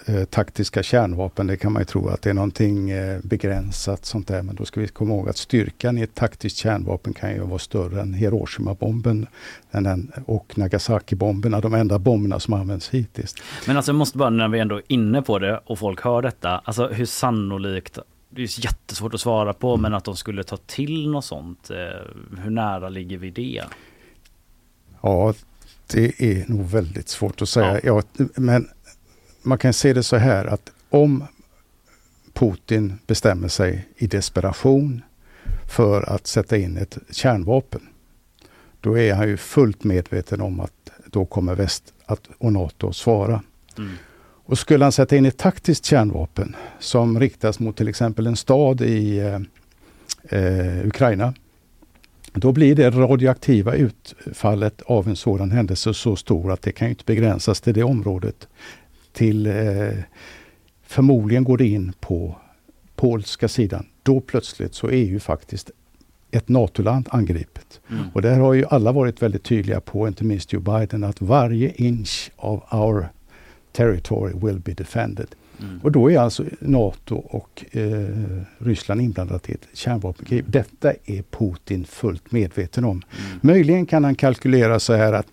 eh, 0.07 0.25
taktiska 0.25 0.83
kärnvapen, 0.83 1.47
det 1.47 1.57
kan 1.57 1.73
man 1.73 1.83
ju 1.83 1.87
tro 1.87 2.09
att 2.09 2.23
det 2.23 2.31
är 2.31 2.35
någonting 2.35 2.91
eh, 2.91 3.21
begränsat 3.23 4.05
sånt 4.05 4.29
där. 4.29 4.43
Men 4.43 4.55
då 4.55 4.65
ska 4.65 4.81
vi 4.81 4.89
komma 4.89 5.15
ihåg 5.15 5.29
att 5.29 5.37
styrkan 5.37 5.99
i 5.99 6.03
ett 6.03 6.15
taktiskt 6.15 6.57
kärnvapen 6.57 7.13
kan 7.15 7.31
ju 7.33 7.41
vara 7.41 7.59
större 7.59 8.01
än 8.01 8.15
Hiroshima-bomben 8.15 9.27
och 10.27 10.53
Nagasaki-bomberna, 10.59 11.61
de 11.61 11.75
enda 11.75 11.99
bomberna 11.99 12.41
som 12.41 12.55
används 12.55 12.89
hittills. 12.91 13.35
Men 13.67 13.77
alltså 13.77 13.93
jag 13.93 13.97
måste 13.97 14.19
bara 14.19 14.31
när 14.31 14.49
vi 14.49 14.59
ändå 14.59 14.77
är 14.77 14.83
inne 14.89 15.23
på 15.23 15.39
det 15.39 15.61
och 15.65 15.79
folk 15.79 16.01
hör 16.01 16.23
detta, 16.23 16.59
alltså 16.59 16.87
hur 16.89 17.07
sannolikt 17.07 17.99
det 18.35 18.43
är 18.43 18.65
jättesvårt 18.65 19.15
att 19.15 19.21
svara 19.21 19.53
på 19.53 19.69
Mm. 19.69 19.83
men 19.83 19.95
att 19.95 20.05
de 20.05 20.17
skulle 20.17 20.45
ta 20.45 20.57
till 20.57 21.11
något 21.11 21.25
sånt. 21.25 21.71
Eh, 21.71 22.37
hur 22.43 22.51
nära 22.51 22.89
ligger 22.89 23.19
vi 23.19 23.31
det? 23.31 23.63
Ja, 25.01 25.35
det 25.87 26.23
är 26.23 26.45
nog 26.49 26.67
väldigt 26.67 27.09
svårt 27.09 27.43
att 27.43 27.49
säga. 27.49 27.81
Ja. 27.85 28.03
men 28.37 28.69
man 29.43 29.59
kan 29.59 29.73
se 29.73 29.93
det 29.93 30.03
så 30.03 30.17
här 30.17 30.45
att 30.45 30.73
om 30.91 31.25
Putin 32.33 32.99
bestämmer 33.07 33.49
sig 33.49 33.89
i 33.97 34.07
desperation 34.07 35.03
för 35.69 36.03
att 36.03 36.27
sätta 36.27 36.57
in 36.57 36.77
ett 36.77 36.99
kärnvapen, 37.11 37.81
då 38.81 38.99
är 38.99 39.15
han 39.15 39.29
ju 39.29 39.37
fullt 39.37 39.85
medveten 39.85 40.41
om 40.41 40.61
att 40.61 40.91
då 41.07 41.25
kommer 41.25 41.55
väst 41.55 41.93
att, 42.07 42.29
och 42.39 42.53
NATO 42.53 42.89
att 42.89 42.97
svara. 42.97 43.43
Mm. 43.79 43.91
Och 44.45 44.59
skulle 44.59 44.85
han 44.85 44.93
sätta 44.93 45.17
in 45.17 45.27
ett 45.27 45.39
taktiskt 45.39 45.85
kärnvapen 45.85 46.57
som 46.79 47.21
riktas 47.21 47.59
mot 47.59 47.77
till 47.77 47.89
exempel 47.89 48.27
en 48.27 48.37
stad 48.37 48.81
i 48.81 49.19
eh, 49.19 49.41
eh, 50.41 50.87
Ukraina, 50.87 51.35
då 52.33 52.53
blir 52.53 52.75
det 52.75 52.91
radioaktiva 52.91 53.75
utfallet 53.75 54.83
av 54.83 55.09
en 55.09 55.17
sådan 55.17 55.51
händelse 55.51 55.95
så 55.95 56.17
stor 56.17 56.53
att 56.53 56.63
det 56.63 56.73
kan 56.73 56.89
inte 56.89 57.05
begränsas 57.05 57.61
till 57.61 57.75
det 57.75 57.83
området. 57.83 58.49
Till, 59.13 59.47
eh, 59.47 59.93
förmodligen 60.83 61.45
går 61.45 61.59
det 61.59 61.67
in 61.67 61.93
på 62.01 62.37
polska 62.97 63.49
sidan. 63.49 63.87
Då 64.03 64.21
plötsligt 64.21 64.75
så 64.75 64.91
är 64.91 65.05
ju 65.05 65.21
faktiskt 65.21 65.71
ett 66.31 66.49
NATO-land 66.49 67.09
angripet. 67.11 67.81
Mm. 67.91 68.05
Och 68.13 68.23
där 68.23 68.39
har 68.39 68.55
ju 68.55 68.65
alla 68.67 68.93
varit 68.93 69.23
väldigt 69.23 69.45
tydliga 69.45 69.81
på, 69.81 70.09
inte 70.09 70.25
minst 70.25 70.53
Joe 70.53 70.61
Biden, 70.61 71.05
att 71.05 71.21
varje 71.21 71.73
inch 71.77 72.31
of 72.37 72.63
our 72.73 73.09
territory 73.73 74.33
will 74.35 74.61
be 74.61 74.73
defended. 74.73 75.27
Mm. 75.61 75.81
Och 75.83 75.93
då 75.93 76.11
är 76.11 76.19
alltså 76.19 76.45
NATO 76.61 77.17
och 77.17 77.65
eh, 77.71 78.43
Ryssland 78.59 79.01
inblandat 79.01 79.49
i 79.51 79.53
ett 79.53 79.69
kärnvapenkrig. 79.73 80.45
Detta 80.47 80.93
är 81.05 81.23
Putin 81.23 81.85
fullt 81.85 82.33
medveten 82.33 82.85
om. 82.85 83.03
Möjligen 83.41 83.87
kan 83.87 84.05
han 84.05 84.15
kalkylera 84.15 84.81
så 84.81 84.93
här 84.93 85.13
att 85.13 85.27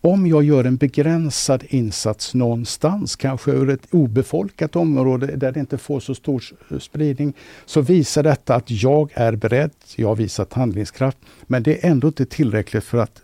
om 0.00 0.26
jag 0.26 0.42
gör 0.44 0.64
en 0.64 0.76
begränsad 0.76 1.64
insats 1.68 2.34
någonstans, 2.34 3.16
kanske 3.16 3.50
över 3.52 3.72
ett 3.72 3.86
obefolkat 3.90 4.76
område 4.76 5.26
där 5.26 5.52
det 5.52 5.60
inte 5.60 5.78
får 5.78 6.00
så 6.00 6.14
stor 6.14 6.42
spridning, 6.78 7.32
så 7.66 7.80
visar 7.80 8.22
detta 8.22 8.54
att 8.54 8.70
jag 8.70 9.10
är 9.14 9.36
beredd, 9.36 9.70
jag 9.96 10.08
har 10.08 10.16
visat 10.16 10.52
handlingskraft, 10.52 11.18
men 11.42 11.62
det 11.62 11.84
är 11.84 11.90
ändå 11.90 12.08
inte 12.08 12.26
tillräckligt 12.26 12.84
för 12.84 12.98
att 12.98 13.22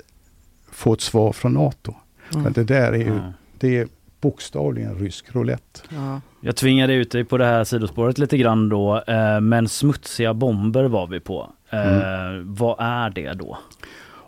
få 0.73 0.93
ett 0.93 1.01
svar 1.01 1.33
från 1.33 1.53
NATO. 1.53 1.95
Mm. 2.33 2.43
Men 2.45 2.53
det 2.53 2.64
där 2.64 2.93
är 2.93 2.99
ju, 2.99 3.20
det 3.59 3.79
är 3.79 3.89
bokstavligen 4.20 4.99
rysk 4.99 5.35
roulette. 5.35 5.81
Ja. 5.89 6.20
Jag 6.41 6.57
tvingade 6.57 6.95
ut 6.95 7.11
dig 7.11 7.25
på 7.25 7.39
det 7.39 7.45
här 7.45 7.64
sidospåret 7.64 8.18
lite 8.18 8.39
grann 8.39 8.68
då, 8.68 9.03
eh, 9.07 9.41
men 9.41 9.68
smutsiga 9.68 10.35
bomber 10.35 10.85
var 10.85 11.07
vi 11.07 11.20
på. 11.20 11.53
Eh, 11.70 11.83
Mm. 11.83 12.55
Vad 12.55 12.77
är 12.79 13.11
det 13.11 13.33
då? 13.33 13.59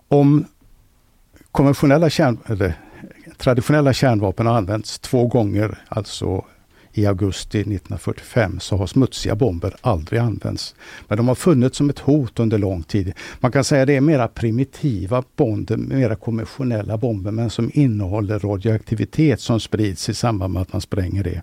Om 0.09 0.45
konventionella 1.55 2.11
kärn, 2.11 2.39
eller, 2.47 2.75
traditionella 3.37 3.93
kärnvapen 3.93 4.47
har 4.47 4.55
använts 4.55 4.99
två 4.99 5.27
gånger, 5.27 5.79
alltså 5.89 6.45
i 6.95 7.07
augusti 7.07 7.59
1945, 7.59 8.61
så 8.61 8.77
har 8.77 8.87
smutsiga 8.87 9.35
bomber 9.35 9.77
aldrig 9.81 10.21
använts. 10.21 10.75
Men 11.09 11.17
de 11.17 11.29
har 11.29 11.35
funnits 11.35 11.77
som 11.77 11.91
ett 11.91 11.99
hot 11.99 12.41
under 12.41 12.59
lång 12.59 12.83
tid. 12.83 13.13
Man 13.41 13.53
kan 13.53 13.65
säga 13.65 13.83
att 13.83 13.87
det 13.87 13.97
är 13.97 14.01
mera 14.01 14.29
primitiva 14.29 15.25
bomber, 15.37 15.77
mera 15.77 16.17
konventionella 16.17 16.97
bomber, 16.97 17.31
men 17.31 17.51
som 17.51 17.71
innehåller 17.75 18.39
radioaktivitet 18.39 19.41
som 19.41 19.61
sprids 19.61 20.09
i 20.09 20.15
samband 20.15 20.53
med 20.53 20.63
att 20.63 20.73
man 20.73 20.81
spränger 20.81 21.25
det. 21.25 21.43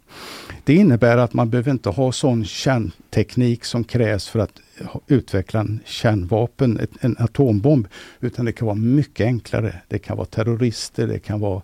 Det 0.63 0.73
innebär 0.73 1.17
att 1.17 1.33
man 1.33 1.49
behöver 1.49 1.71
inte 1.71 1.89
ha 1.89 2.11
sån 2.11 2.45
kärnteknik 2.45 3.65
som 3.65 3.83
krävs 3.83 4.27
för 4.27 4.39
att 4.39 4.61
utveckla 5.07 5.59
en 5.59 5.79
kärnvapen, 5.85 6.79
en 7.01 7.15
atombomb, 7.19 7.87
utan 8.19 8.45
det 8.45 8.51
kan 8.51 8.65
vara 8.65 8.75
mycket 8.75 9.25
enklare. 9.25 9.75
Det 9.87 9.99
kan 9.99 10.17
vara 10.17 10.25
terrorister, 10.25 11.07
det 11.07 11.19
kan 11.19 11.39
vara 11.39 11.61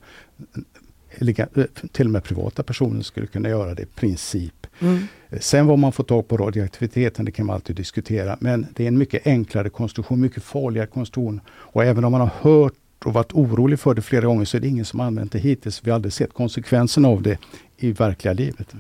till 1.91 2.05
och 2.05 2.11
med 2.11 2.23
privata 2.23 2.63
personer 2.63 3.01
skulle 3.01 3.27
kunna 3.27 3.49
göra 3.49 3.75
det 3.75 3.81
i 3.81 3.85
princip. 3.85 4.67
Mm. 4.79 5.07
Sen 5.39 5.67
vad 5.67 5.79
man 5.79 5.91
får 5.91 6.03
tag 6.03 6.27
på 6.27 6.37
radioaktiviteten, 6.37 7.25
det 7.25 7.31
kan 7.31 7.45
man 7.45 7.53
alltid 7.53 7.75
diskutera. 7.75 8.37
Men 8.39 8.67
det 8.75 8.83
är 8.83 8.87
en 8.87 8.97
mycket 8.97 9.27
enklare 9.27 9.69
konstruktion, 9.69 10.21
mycket 10.21 10.43
farligare 10.43 10.87
konstruktion. 10.87 11.41
Och 11.49 11.83
även 11.83 12.05
om 12.05 12.11
man 12.11 12.21
har 12.21 12.31
hört 12.41 12.73
och 13.05 13.13
varit 13.13 13.33
orolig 13.33 13.79
för 13.79 13.93
det 13.93 14.01
flera 14.01 14.25
gånger 14.25 14.45
så 14.45 14.57
är 14.57 14.61
det 14.61 14.67
ingen 14.67 14.85
som 14.85 14.99
använt 14.99 15.31
det 15.31 15.39
hittills. 15.39 15.81
Vi 15.83 15.91
har 15.91 15.95
aldrig 15.95 16.13
sett 16.13 16.33
konsekvenserna 16.33 17.07
av 17.07 17.21
det 17.21 17.39
i 17.77 17.91
verkliga 17.91 18.33
livet. 18.33 18.75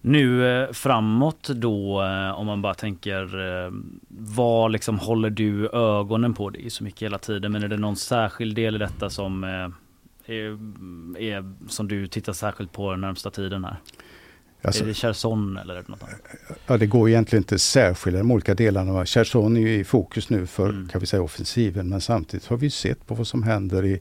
Nu 0.00 0.46
eh, 0.62 0.72
framåt 0.72 1.48
då 1.48 2.02
eh, 2.02 2.38
om 2.38 2.46
man 2.46 2.62
bara 2.62 2.74
tänker 2.74 3.22
eh, 3.22 3.72
vad 4.08 4.72
liksom 4.72 4.98
håller 4.98 5.30
du 5.30 5.68
ögonen 5.68 6.34
på? 6.34 6.50
Det 6.50 6.66
är 6.66 6.70
så 6.70 6.84
mycket 6.84 7.02
hela 7.02 7.18
tiden 7.18 7.52
men 7.52 7.62
är 7.62 7.68
det 7.68 7.76
någon 7.76 7.96
särskild 7.96 8.56
del 8.56 8.74
i 8.74 8.78
detta 8.78 9.10
som 9.10 9.44
eh, 9.44 9.68
är, 10.26 10.58
är, 11.18 11.54
som 11.68 11.88
du 11.88 12.06
tittar 12.06 12.32
särskilt 12.32 12.72
på 12.72 12.90
den 12.90 13.00
närmsta 13.00 13.30
tiden 13.30 13.64
här? 13.64 13.76
Alltså- 14.62 14.82
är 14.82 14.88
det 14.88 14.94
Cherson 14.94 15.56
eller 15.56 15.74
något 15.74 16.02
annat? 16.02 16.20
Ja, 16.66 16.76
det 16.76 16.86
går 16.86 17.08
egentligen 17.08 17.40
inte 17.42 17.58
särskilja 17.58 18.18
de 18.18 18.30
olika 18.30 18.54
delarna. 18.54 19.06
Cherson 19.06 19.56
är 19.56 19.60
ju 19.60 19.74
i 19.74 19.84
fokus 19.84 20.30
nu 20.30 20.46
för 20.46 20.68
Mm. 20.68 20.88
kan 20.88 21.00
vi 21.00 21.06
säga 21.06 21.22
offensiven 21.22 21.88
men 21.88 22.00
samtidigt 22.00 22.46
har 22.46 22.56
vi 22.56 22.70
sett 22.70 23.06
på 23.06 23.14
vad 23.14 23.26
som 23.26 23.42
händer 23.42 23.84
i 23.84 24.00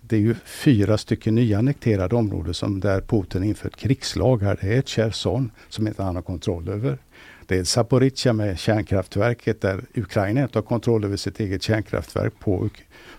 det 0.00 0.16
är 0.16 0.20
ju 0.20 0.34
fyra 0.44 0.98
stycken 0.98 1.34
nya 1.34 1.58
annekterade 1.58 2.16
områden 2.16 2.54
som 2.54 2.80
där 2.80 3.00
Putin 3.00 3.44
infört 3.44 3.76
krigslagar. 3.76 4.58
Det 4.60 4.74
är 4.74 4.78
ett 4.78 4.88
Cherson 4.88 5.50
som 5.68 5.86
inte 5.88 6.02
han 6.02 6.14
har 6.16 6.22
kontroll 6.22 6.68
över. 6.68 6.98
Det 7.46 7.56
är 7.56 7.64
Zaporizjzja 7.64 8.32
med 8.32 8.58
kärnkraftverket 8.58 9.60
där 9.60 9.84
Ukraina 9.94 10.42
inte 10.42 10.58
har 10.58 10.62
kontroll 10.62 11.04
över 11.04 11.16
sitt 11.16 11.40
eget 11.40 11.62
kärnkraftverk 11.62 12.38
på, 12.38 12.68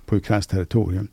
på 0.05 0.15
ukrainskt 0.15 0.51
territorium. 0.51 1.07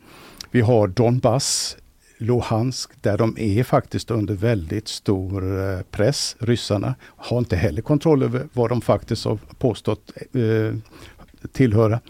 Vi 0.56 0.62
har 0.62 0.88
Donbass, 0.88 1.76
Luhansk 2.18 2.90
där 3.02 3.18
de 3.18 3.38
är 3.38 3.64
faktiskt 3.64 4.10
under 4.10 4.34
väldigt 4.34 4.88
stor 4.88 5.60
eh, 5.60 5.80
press. 5.90 6.36
Ryssarna 6.38 6.94
har 7.02 7.38
inte 7.38 7.56
heller 7.56 7.82
kontroll 7.82 8.22
över 8.22 8.48
vad 8.52 8.70
de 8.70 8.80
faktiskt 8.80 9.24
har 9.24 9.38
påstått 9.58 10.12
eh, 10.32 10.78
tillhöra. 11.52 12.00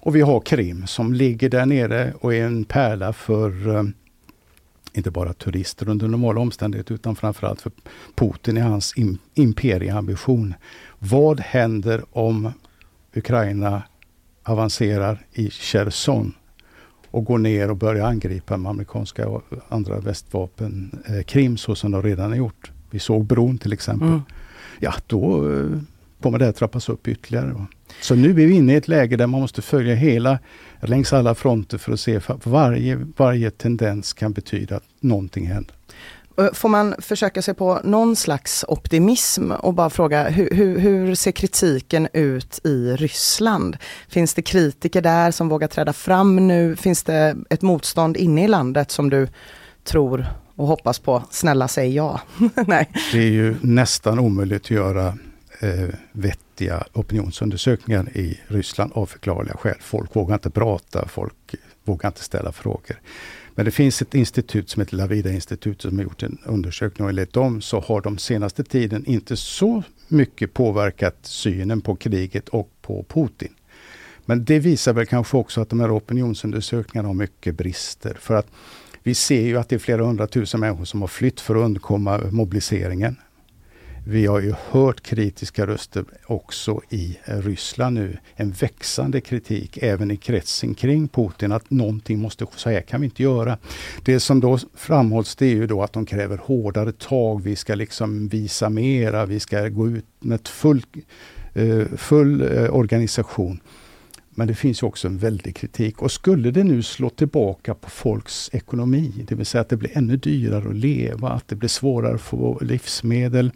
Och 0.00 0.16
vi 0.16 0.20
har 0.20 0.40
Krim 0.40 0.86
som 0.86 1.14
ligger 1.14 1.48
där 1.48 1.66
nere 1.66 2.12
och 2.20 2.34
är 2.34 2.44
en 2.44 2.64
pärla 2.64 3.12
för 3.12 3.76
eh, 3.76 3.82
inte 4.92 5.10
bara 5.10 5.32
turister 5.32 5.88
under 5.88 6.08
normala 6.08 6.40
omständigheter 6.40 6.94
utan 6.94 7.16
framförallt 7.16 7.60
för 7.60 7.72
Putin 8.14 8.56
i 8.56 8.60
hans 8.60 8.92
im 8.96 9.18
imperieambition. 9.34 10.54
Vad 10.98 11.40
händer 11.40 12.02
om 12.12 12.52
Ukraina 13.14 13.82
avancerar 14.42 15.26
i 15.32 15.50
Cherson 15.50 16.34
och 17.10 17.24
går 17.24 17.38
ner 17.38 17.70
och 17.70 17.76
börjar 17.76 18.06
angripa 18.06 18.56
med 18.56 18.70
amerikanska 18.70 19.28
och 19.28 19.42
andra 19.68 20.00
västvapen 20.00 21.02
eh, 21.06 21.22
Krim 21.22 21.56
så 21.56 21.74
som 21.74 21.90
de 21.90 22.02
redan 22.02 22.30
har 22.30 22.36
gjort. 22.36 22.70
Vi 22.90 22.98
såg 22.98 23.24
bron 23.24 23.58
till 23.58 23.72
exempel. 23.72 24.08
Mm. 24.08 24.20
Ja, 24.78 24.94
då 25.06 25.52
eh, 25.52 25.66
kommer 26.22 26.38
det 26.38 26.48
att 26.48 26.56
trappas 26.56 26.88
upp 26.88 27.08
ytterligare. 27.08 27.52
Va? 27.52 27.66
Så 28.00 28.14
nu 28.14 28.30
är 28.30 28.34
vi 28.34 28.50
inne 28.50 28.72
i 28.72 28.76
ett 28.76 28.88
läge 28.88 29.16
där 29.16 29.26
man 29.26 29.40
måste 29.40 29.62
följa 29.62 29.94
hela, 29.94 30.38
längs 30.80 31.12
alla 31.12 31.34
fronter 31.34 31.78
för 31.78 31.92
att 31.92 32.00
se 32.00 32.20
för 32.20 32.38
varje, 32.44 33.06
varje 33.16 33.50
tendens 33.50 34.12
kan 34.12 34.32
betyda 34.32 34.76
att 34.76 34.84
någonting 35.00 35.46
händer. 35.46 35.74
Eh, 36.40 36.52
får 36.52 36.68
man 36.68 36.94
försöka 36.98 37.42
sig 37.42 37.54
på 37.54 37.80
någon 37.84 38.16
slags 38.16 38.64
optimism 38.68 39.52
och 39.52 39.74
bara 39.74 39.90
fråga 39.90 40.28
hur, 40.28 40.50
hur, 40.50 40.78
hur 40.78 41.14
ser 41.14 41.32
kritiken 41.32 42.08
ut 42.12 42.60
i 42.64 42.96
Ryssland? 42.96 43.76
Finns 44.08 44.34
det 44.34 44.42
kritiker 44.42 45.02
där 45.02 45.30
som 45.30 45.48
vågar 45.48 45.68
träda 45.68 45.92
fram 45.92 46.48
nu? 46.48 46.76
Finns 46.76 47.02
det 47.02 47.36
ett 47.50 47.62
motstånd 47.62 48.16
inne 48.16 48.44
i 48.44 48.48
landet 48.48 48.90
som 48.90 49.10
du 49.10 49.28
tror 49.84 50.26
och 50.56 50.66
hoppas 50.66 50.98
på? 50.98 51.22
Snälla 51.30 51.68
säg 51.68 51.94
ja. 51.94 52.20
Nej. 52.66 52.88
Det 53.12 53.18
är 53.18 53.30
ju 53.30 53.56
nästan 53.60 54.18
omöjligt 54.18 54.62
att 54.62 54.70
göra 54.70 55.06
eh, 55.60 55.88
vettiga 56.12 56.84
opinionsundersökningar 56.92 58.16
i 58.16 58.40
Ryssland 58.46 58.92
av 58.94 59.06
förklarliga 59.06 59.56
skäl. 59.56 59.76
Folk 59.80 60.16
vågar 60.16 60.34
inte 60.34 60.50
prata, 60.50 61.08
folk 61.08 61.54
vågar 61.84 62.08
inte 62.08 62.24
ställa 62.24 62.52
frågor. 62.52 63.00
Men 63.60 63.64
det 63.64 63.70
finns 63.70 64.02
ett 64.02 64.14
institut 64.14 64.70
som 64.70 64.80
heter 64.80 64.96
Lavida-institutet 64.96 65.82
som 65.82 65.96
har 65.96 66.04
gjort 66.04 66.22
en 66.22 66.38
undersökning 66.44 67.04
och 67.04 67.10
enligt 67.10 67.32
dem 67.32 67.60
så 67.60 67.80
har 67.80 68.00
de 68.00 68.18
senaste 68.18 68.64
tiden 68.64 69.06
inte 69.06 69.36
så 69.36 69.82
mycket 70.08 70.54
påverkat 70.54 71.16
synen 71.22 71.80
på 71.80 71.96
kriget 71.96 72.48
och 72.48 72.70
på 72.82 73.04
Putin. 73.08 73.54
Men 74.24 74.44
det 74.44 74.58
visar 74.58 74.92
väl 74.92 75.06
kanske 75.06 75.36
också 75.36 75.60
att 75.60 75.68
de 75.68 75.80
här 75.80 75.96
opinionsundersökningarna 75.96 77.08
har 77.08 77.14
mycket 77.14 77.56
brister. 77.56 78.16
För 78.20 78.34
att 78.34 78.46
vi 79.02 79.14
ser 79.14 79.42
ju 79.42 79.58
att 79.58 79.68
det 79.68 79.76
är 79.76 79.78
flera 79.78 80.04
hundratusen 80.04 80.60
människor 80.60 80.84
som 80.84 81.00
har 81.00 81.08
flytt 81.08 81.40
för 81.40 81.54
att 81.56 81.64
undkomma 81.64 82.20
mobiliseringen. 82.30 83.16
Vi 84.04 84.26
har 84.26 84.40
ju 84.40 84.54
hört 84.70 85.00
kritiska 85.00 85.66
röster 85.66 86.04
också 86.26 86.80
i 86.90 87.18
Ryssland 87.24 87.94
nu. 87.94 88.18
En 88.34 88.50
växande 88.50 89.20
kritik 89.20 89.78
även 89.82 90.10
i 90.10 90.16
kretsen 90.16 90.74
kring 90.74 91.08
Putin 91.08 91.52
att 91.52 91.70
någonting 91.70 92.18
måste, 92.18 92.46
så 92.56 92.70
här 92.70 92.80
kan 92.80 93.00
vi 93.00 93.04
inte 93.04 93.22
göra. 93.22 93.58
Det 94.04 94.20
som 94.20 94.40
då 94.40 94.58
framhålls 94.74 95.36
det 95.36 95.46
är 95.46 95.54
ju 95.54 95.66
då 95.66 95.82
att 95.82 95.92
de 95.92 96.06
kräver 96.06 96.36
hårdare 96.36 96.92
tag. 96.92 97.42
Vi 97.42 97.56
ska 97.56 97.74
liksom 97.74 98.28
visa 98.28 98.70
mera. 98.70 99.26
Vi 99.26 99.40
ska 99.40 99.68
gå 99.68 99.88
ut 99.88 100.06
med 100.20 100.34
ett 100.34 100.48
eh, 100.48 100.52
full, 100.52 100.82
full 101.96 102.42
organisation. 102.70 103.60
Men 104.40 104.46
det 104.46 104.54
finns 104.54 104.82
ju 104.82 104.86
också 104.86 105.08
en 105.08 105.18
väldig 105.18 105.56
kritik. 105.56 106.02
Och 106.02 106.12
skulle 106.12 106.50
det 106.50 106.64
nu 106.64 106.82
slå 106.82 107.10
tillbaka 107.10 107.74
på 107.74 107.90
folks 107.90 108.50
ekonomi, 108.52 109.12
det 109.28 109.34
vill 109.34 109.46
säga 109.46 109.62
att 109.62 109.68
det 109.68 109.76
blir 109.76 109.96
ännu 109.96 110.16
dyrare 110.16 110.68
att 110.68 110.76
leva, 110.76 111.28
att 111.28 111.48
det 111.48 111.56
blir 111.56 111.68
svårare 111.68 112.14
att 112.14 112.20
få 112.20 112.58
livsmedel. 112.60 113.50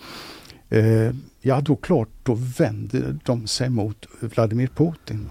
Eh, 0.69 1.11
ja, 1.41 1.61
då 1.61 1.77
klart, 1.77 2.09
då 2.23 2.35
vänder 2.59 3.19
de 3.25 3.47
sig 3.47 3.71
mot 3.71 4.07
Vladimir 4.21 4.67
Putin. 4.67 5.29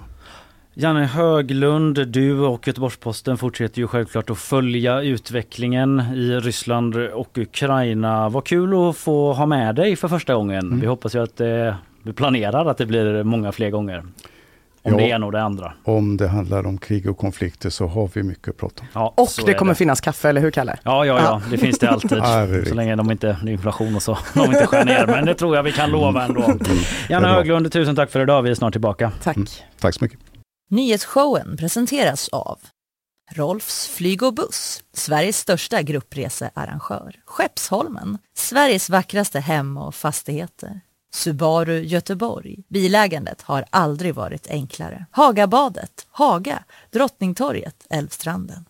Janne 0.74 1.06
Höglund, 1.06 2.08
du 2.08 2.39
och 2.39 2.68
Göteborgs-Posten 2.68 3.38
fortsätter 3.38 3.80
ju 3.80 3.88
självklart 3.88 4.30
att 4.30 4.38
följa 4.38 5.01
utvecklingen 5.01 5.99
i 5.99 6.39
Ryssland 6.39 6.95
och 6.95 7.38
Ukraina. 7.38 8.30
Vad 8.30 8.45
kul 8.45 8.89
att 8.89 8.97
få 8.97 9.34
ha 9.34 9.45
med 9.45 9.76
dig 9.76 9.95
för 9.95 10.08
första 10.08 10.36
gången. 10.36 10.80
Vi 10.80 10.88
hoppas 10.88 11.16
ju 11.16 11.24
att 11.24 11.38
det, 11.38 11.76
vi 12.04 12.14
planerar 12.14 12.66
att 12.66 12.78
det 12.78 12.86
blir 12.86 13.24
många 13.24 13.51
fler 13.51 13.70
gånger. 13.70 14.04
Om 14.86 14.92
Ja. 14.92 14.98
det 14.98 15.04
ena 15.04 15.26
och 15.26 15.32
det 15.32 15.42
andra. 15.42 15.74
Om 15.84 16.18
det 16.18 16.28
handlar 16.28 16.66
om 16.68 16.78
krig 16.78 17.10
och 17.10 17.18
konflikter 17.18 17.70
så 17.70 17.88
har 17.88 18.10
vi 18.14 18.24
mycket 18.24 18.48
att 18.50 18.58
prata 18.58 18.82
om. 18.82 18.88
Ja, 18.94 19.14
Och 19.18 19.30
det 19.46 19.54
kommer 19.54 19.74
finnas 19.74 20.02
kaffe, 20.02 20.30
eller 20.30 20.42
hur 20.42 20.52
Kalle? 20.52 20.78
Ja, 20.84 21.06
ja, 21.06 21.20
ja, 21.22 21.42
det 21.52 21.58
finns 21.58 21.80
det 21.80 21.90
alltid. 21.90 22.10
Så 22.68 22.74
länge 22.76 22.96
de 22.96 23.12
inte, 23.12 23.38
det 23.44 23.50
är 23.50 23.54
inflation 23.54 23.96
och 23.96 24.04
så, 24.04 24.18
de 24.34 24.46
inte 24.46 24.68
skär 24.68 24.86
ner. 24.86 25.08
Men 25.08 25.26
det 25.26 25.36
tror 25.36 25.56
jag 25.56 25.64
vi 25.64 25.72
kan 25.72 25.90
lova 25.92 26.26
ändå. 26.26 26.42
Janne 26.42 26.58
Det 27.08 27.14
är 27.14 27.20
bra. 27.20 27.30
Höglund, 27.30 27.72
tusen 27.72 27.96
tack 27.96 28.12
för 28.12 28.20
idag. 28.22 28.42
Vi 28.42 28.50
är 28.50 28.56
snart 28.56 28.74
tillbaka. 28.74 29.12
Tack. 29.24 29.38
Tack 29.80 29.94
så 29.96 30.04
mycket. 30.04 30.20
Nyhetsshowen 30.70 31.58
presenteras 31.58 32.30
av 32.30 32.60
Rolfs 33.36 33.88
flyg 33.88 34.24
och 34.24 34.34
buss, 34.34 34.84
Sveriges 34.94 35.38
största 35.38 35.82
gruppresearrangör. 35.82 37.16
Skeppsholmen, 37.26 38.18
Sveriges 38.38 38.90
vackraste 38.90 39.40
hem 39.40 39.78
och 39.78 39.96
fastigheter. 39.96 40.82
Subaru 41.14 41.80
Göteborg. 41.80 42.55
Bilägandet 42.70 43.41
har 43.41 43.66
aldrig 43.70 44.16
varit 44.16 44.47
enklare. 44.49 45.05
Hagabadet, 45.11 46.07
Haga, 46.11 46.59
Drottningtorget, 46.93 47.76
Älvstranden. 47.89 48.66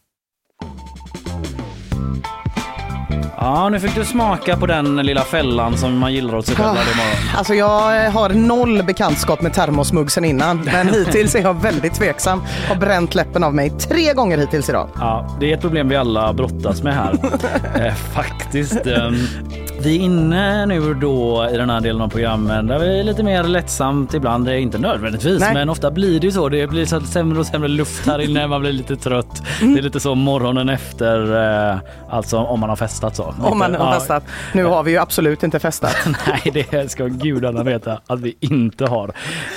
Ja, 3.37 3.69
nu 3.69 3.79
fick 3.79 3.95
du 3.95 4.05
smaka 4.05 4.57
på 4.57 4.65
den 4.65 4.95
lilla 4.95 5.21
fällan 5.21 5.77
som 5.77 5.97
man 5.97 6.13
gillar 6.13 6.35
åt 6.35 6.45
sig 6.45 6.55
själv 6.55 6.67
varje 6.67 6.95
morgon. 6.95 7.37
Alltså 7.37 7.53
jag 7.53 8.11
har 8.11 8.29
noll 8.29 8.83
bekantskap 8.83 9.41
med 9.41 9.53
termosmugg 9.53 10.11
sen 10.11 10.25
innan, 10.25 10.61
men 10.63 10.87
hittills 10.93 11.35
är 11.35 11.41
jag 11.41 11.61
väldigt 11.61 11.93
tveksam. 11.93 12.41
Har 12.67 12.75
bränt 12.75 13.15
läppen 13.15 13.43
av 13.43 13.53
mig 13.53 13.69
tre 13.69 14.13
gånger 14.13 14.37
hittills 14.37 14.69
idag. 14.69 14.89
Ja, 14.95 15.37
det 15.39 15.51
är 15.51 15.55
ett 15.55 15.61
problem 15.61 15.89
vi 15.89 15.95
alla 15.95 16.33
brottas 16.33 16.83
med 16.83 16.95
här. 16.95 17.13
eh, 17.87 17.93
faktiskt. 17.93 18.87
Ehm, 18.87 19.15
vi 19.83 19.95
är 19.95 19.99
inne 19.99 20.65
nu 20.65 20.93
då 20.93 21.49
i 21.53 21.57
den 21.57 21.69
här 21.69 21.81
delen 21.81 22.01
av 22.01 22.07
programmen 22.07 22.67
där 22.67 22.79
vi 22.79 22.99
är 22.99 23.03
lite 23.03 23.23
mer 23.23 23.43
lättsamt 23.43 24.13
ibland, 24.13 24.45
det 24.45 24.51
är 24.51 24.57
inte 24.57 24.77
nödvändigtvis 24.77 25.39
Nej. 25.39 25.53
men 25.53 25.69
ofta 25.69 25.91
blir 25.91 26.19
det 26.19 26.27
ju 26.27 26.31
så. 26.31 26.49
Det 26.49 26.67
blir 26.67 26.85
så 26.85 27.01
sämre 27.01 27.39
och 27.39 27.45
sämre 27.45 27.67
luft 27.67 28.07
här 28.07 28.19
inne, 28.19 28.47
man 28.47 28.61
blir 28.61 28.71
lite 28.71 28.95
trött. 28.95 29.43
Det 29.59 29.65
är 29.65 29.81
lite 29.81 29.99
så 29.99 30.15
morgonen 30.15 30.69
efter, 30.69 31.35
eh, 31.71 31.79
alltså 32.09 32.37
om 32.37 32.59
man 32.59 32.69
har 32.69 32.75
festat 32.75 33.15
så. 33.15 33.35
Om 33.41 33.57
man 33.57 33.75
har 33.75 33.93
festat. 33.93 34.23
Nu 34.53 34.63
har 34.63 34.83
vi 34.83 34.91
ju 34.91 34.97
absolut 34.97 35.43
inte 35.43 35.59
festat. 35.59 35.95
Nej, 36.27 36.65
det 36.71 36.91
ska 36.91 37.05
gudarna 37.05 37.63
veta 37.63 38.01
att 38.07 38.19
vi 38.19 38.37
inte 38.39 38.85
har. 38.85 39.07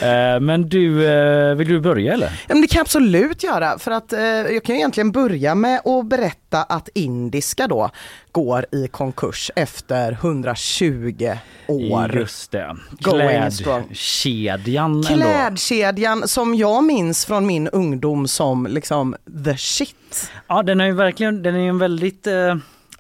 Eh, 0.03 0.41
Men 0.41 0.69
du, 0.69 1.07
eh, 1.07 1.55
vill 1.55 1.69
du 1.69 1.81
börja 1.81 2.15
eller? 2.15 2.31
Men 2.49 2.61
det 2.61 2.67
kan 2.67 2.79
jag 2.79 2.85
absolut 2.85 3.43
göra 3.43 3.79
för 3.79 3.91
att 3.91 4.13
jag 4.53 4.65
kan 4.65 4.77
egentligen 4.77 5.13
börja 5.13 5.55
med 5.55 5.81
att 5.87 6.07
berätta 6.07 6.63
att 6.63 6.89
Indiska 6.95 7.67
då 7.67 7.91
går 8.37 8.67
i 8.73 8.89
konkurs 8.89 9.51
efter 9.57 10.13
120 10.13 11.39
år. 11.69 12.17
Just 12.17 12.51
det. 12.51 12.77
Klädkedjan. 13.03 15.03
Klädkedjan 15.03 16.29
som 16.29 16.55
jag 16.55 16.85
minns 16.85 17.27
från 17.27 17.47
min 17.47 17.69
ungdom 17.69 18.29
som 18.29 18.67
liksom 18.67 19.17
the 19.45 19.57
shit. 19.57 20.31
Ja, 20.47 20.63
den 20.63 20.81
är 20.81 20.87
ju 20.87 20.93
verkligen, 20.93 21.43
den 21.43 21.55
är 21.55 21.61
ju 21.61 21.69
en 21.69 21.79
väldigt 21.79 22.27
eh, 22.27 22.57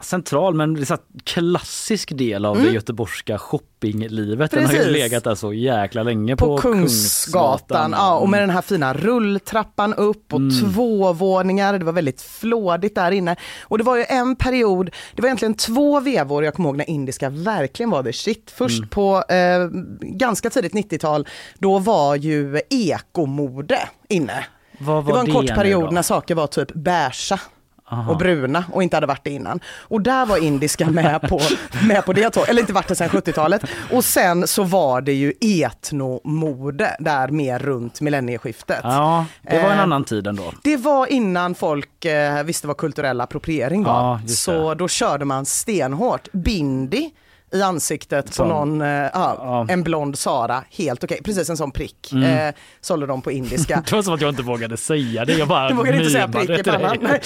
central 0.06 0.54
men 0.54 0.74
det 0.74 0.80
är 0.80 0.84
så 0.84 0.96
klassisk 1.24 2.16
del 2.18 2.44
av 2.44 2.54
Mm. 2.56 2.66
det 2.68 2.74
göteborgska 2.74 3.38
shoppinglivet. 3.38 4.50
Den 4.50 4.64
har 4.66 4.72
ju 4.72 4.78
Precis. 4.78 4.92
legat 4.92 5.24
där 5.24 5.34
så 5.34 5.52
jäkla 5.52 6.02
länge 6.02 6.36
på, 6.36 6.46
på 6.46 6.58
Kungsgatan. 6.62 7.92
Ja, 7.96 8.16
och 8.18 8.28
med 8.28 8.42
den 8.42 8.50
här 8.50 8.62
fina 8.62 8.94
rulltrappan 8.94 9.94
upp 9.94 10.32
och 10.34 10.40
två 10.62 11.12
våningar. 11.12 11.78
Det 11.78 11.84
var 11.84 11.92
väldigt 11.92 12.22
flådigt 12.22 12.94
där 12.94 13.10
inne. 13.10 13.36
Och 13.62 13.78
det 13.78 13.84
var 13.84 13.96
ju 13.96 14.04
en 14.08 14.36
period, 14.36 14.90
det 15.14 15.22
var 15.22 15.28
egentligen 15.28 15.54
två 15.54 16.00
vevor 16.00 16.44
jag 16.44 16.54
kommer 16.54 16.68
ihåg 16.68 16.76
när 16.76 16.90
indiska 16.90 17.30
verkligen 17.30 17.90
var 17.90 18.02
the 18.02 18.12
shit. 18.12 18.52
Först 18.56 18.90
på 18.90 19.24
eh, 19.28 19.68
ganska 20.00 20.50
tidigt 20.50 20.72
90-tal, 20.72 21.28
då 21.58 21.78
var 21.78 22.16
ju 22.16 22.60
ekomode 22.70 23.78
inne. 24.08 24.44
Det 24.78 24.84
var 24.84 25.18
en 25.18 25.24
det 25.26 25.32
kort 25.32 25.46
period 25.46 25.92
när 25.92 26.02
saker 26.02 26.34
var 26.34 26.46
typ 26.46 26.74
beiga 26.74 27.40
Aha. 27.90 28.12
och 28.12 28.18
bruna 28.18 28.64
och 28.72 28.82
inte 28.82 28.96
hade 28.96 29.06
varit 29.06 29.24
det 29.24 29.30
innan. 29.30 29.60
Och 29.80 30.00
där 30.00 30.26
var 30.26 30.44
indiska 30.44 30.90
med 30.90 31.20
på, 31.20 31.40
med 31.88 32.04
på 32.04 32.12
det 32.12 32.30
tåget, 32.30 32.48
eller 32.48 32.60
inte 32.60 32.72
varit 32.72 32.88
det 32.88 32.94
sedan 32.94 33.08
70-talet. 33.08 33.62
Och 33.92 34.04
sen 34.04 34.46
så 34.46 34.62
var 34.62 35.00
det 35.00 35.12
ju 35.12 35.32
etnomode 35.40 36.96
där 37.00 37.28
mer 37.28 37.58
runt 37.58 38.00
millennieskiftet. 38.00 38.80
Ja, 38.82 39.26
det 39.42 39.62
var 39.62 39.70
en 39.70 39.76
Eh, 39.76 39.82
annan 39.82 40.04
tid 40.04 40.26
ändå. 40.26 40.52
Det 40.62 40.76
var 40.76 41.06
innan 41.06 41.54
folk 41.54 42.04
eh, 42.04 42.42
visste 42.42 42.66
vad 42.66 42.76
kulturell 42.76 43.20
appropriering 43.20 43.84
var. 43.84 44.20
Ja, 44.22 44.28
så 44.28 44.74
då 44.74 44.88
körde 44.88 45.24
man 45.24 45.46
stenhårt. 45.46 46.28
Bindi 46.32 47.10
i 47.52 47.62
ansiktet 47.62 48.34
Som- 48.34 48.48
på 48.48 48.54
någon, 48.54 48.80
eh, 48.80 48.88
ja, 48.88 49.10
Ja. 49.12 49.66
en 49.68 49.82
blond 49.82 50.18
Sara, 50.18 50.64
helt 50.70 51.04
okej, 51.04 51.20
precis 51.24 51.50
en 51.50 51.56
sån 51.56 51.70
prick. 51.70 52.12
Mm. 52.12 52.48
Eh, 52.48 52.54
sålde 52.80 53.06
de 53.06 53.22
på 53.22 53.30
indiska. 53.32 53.82
Det 53.90 53.92
var 53.96 54.02
som 54.02 54.14
att 54.14 54.20
jag 54.20 54.28
inte 54.30 54.42
vågade 54.42 54.76
säga 54.76 55.24
det. 55.24 55.32
Jag 55.32 55.48
bara 55.48 55.68
Du 55.68 55.74
vågade 55.74 55.96
inte 55.98 56.10
säga 56.10 56.28
prick 56.28 56.50
i 56.50 56.62
pannan. 56.70 56.96
Nej, 57.00 57.20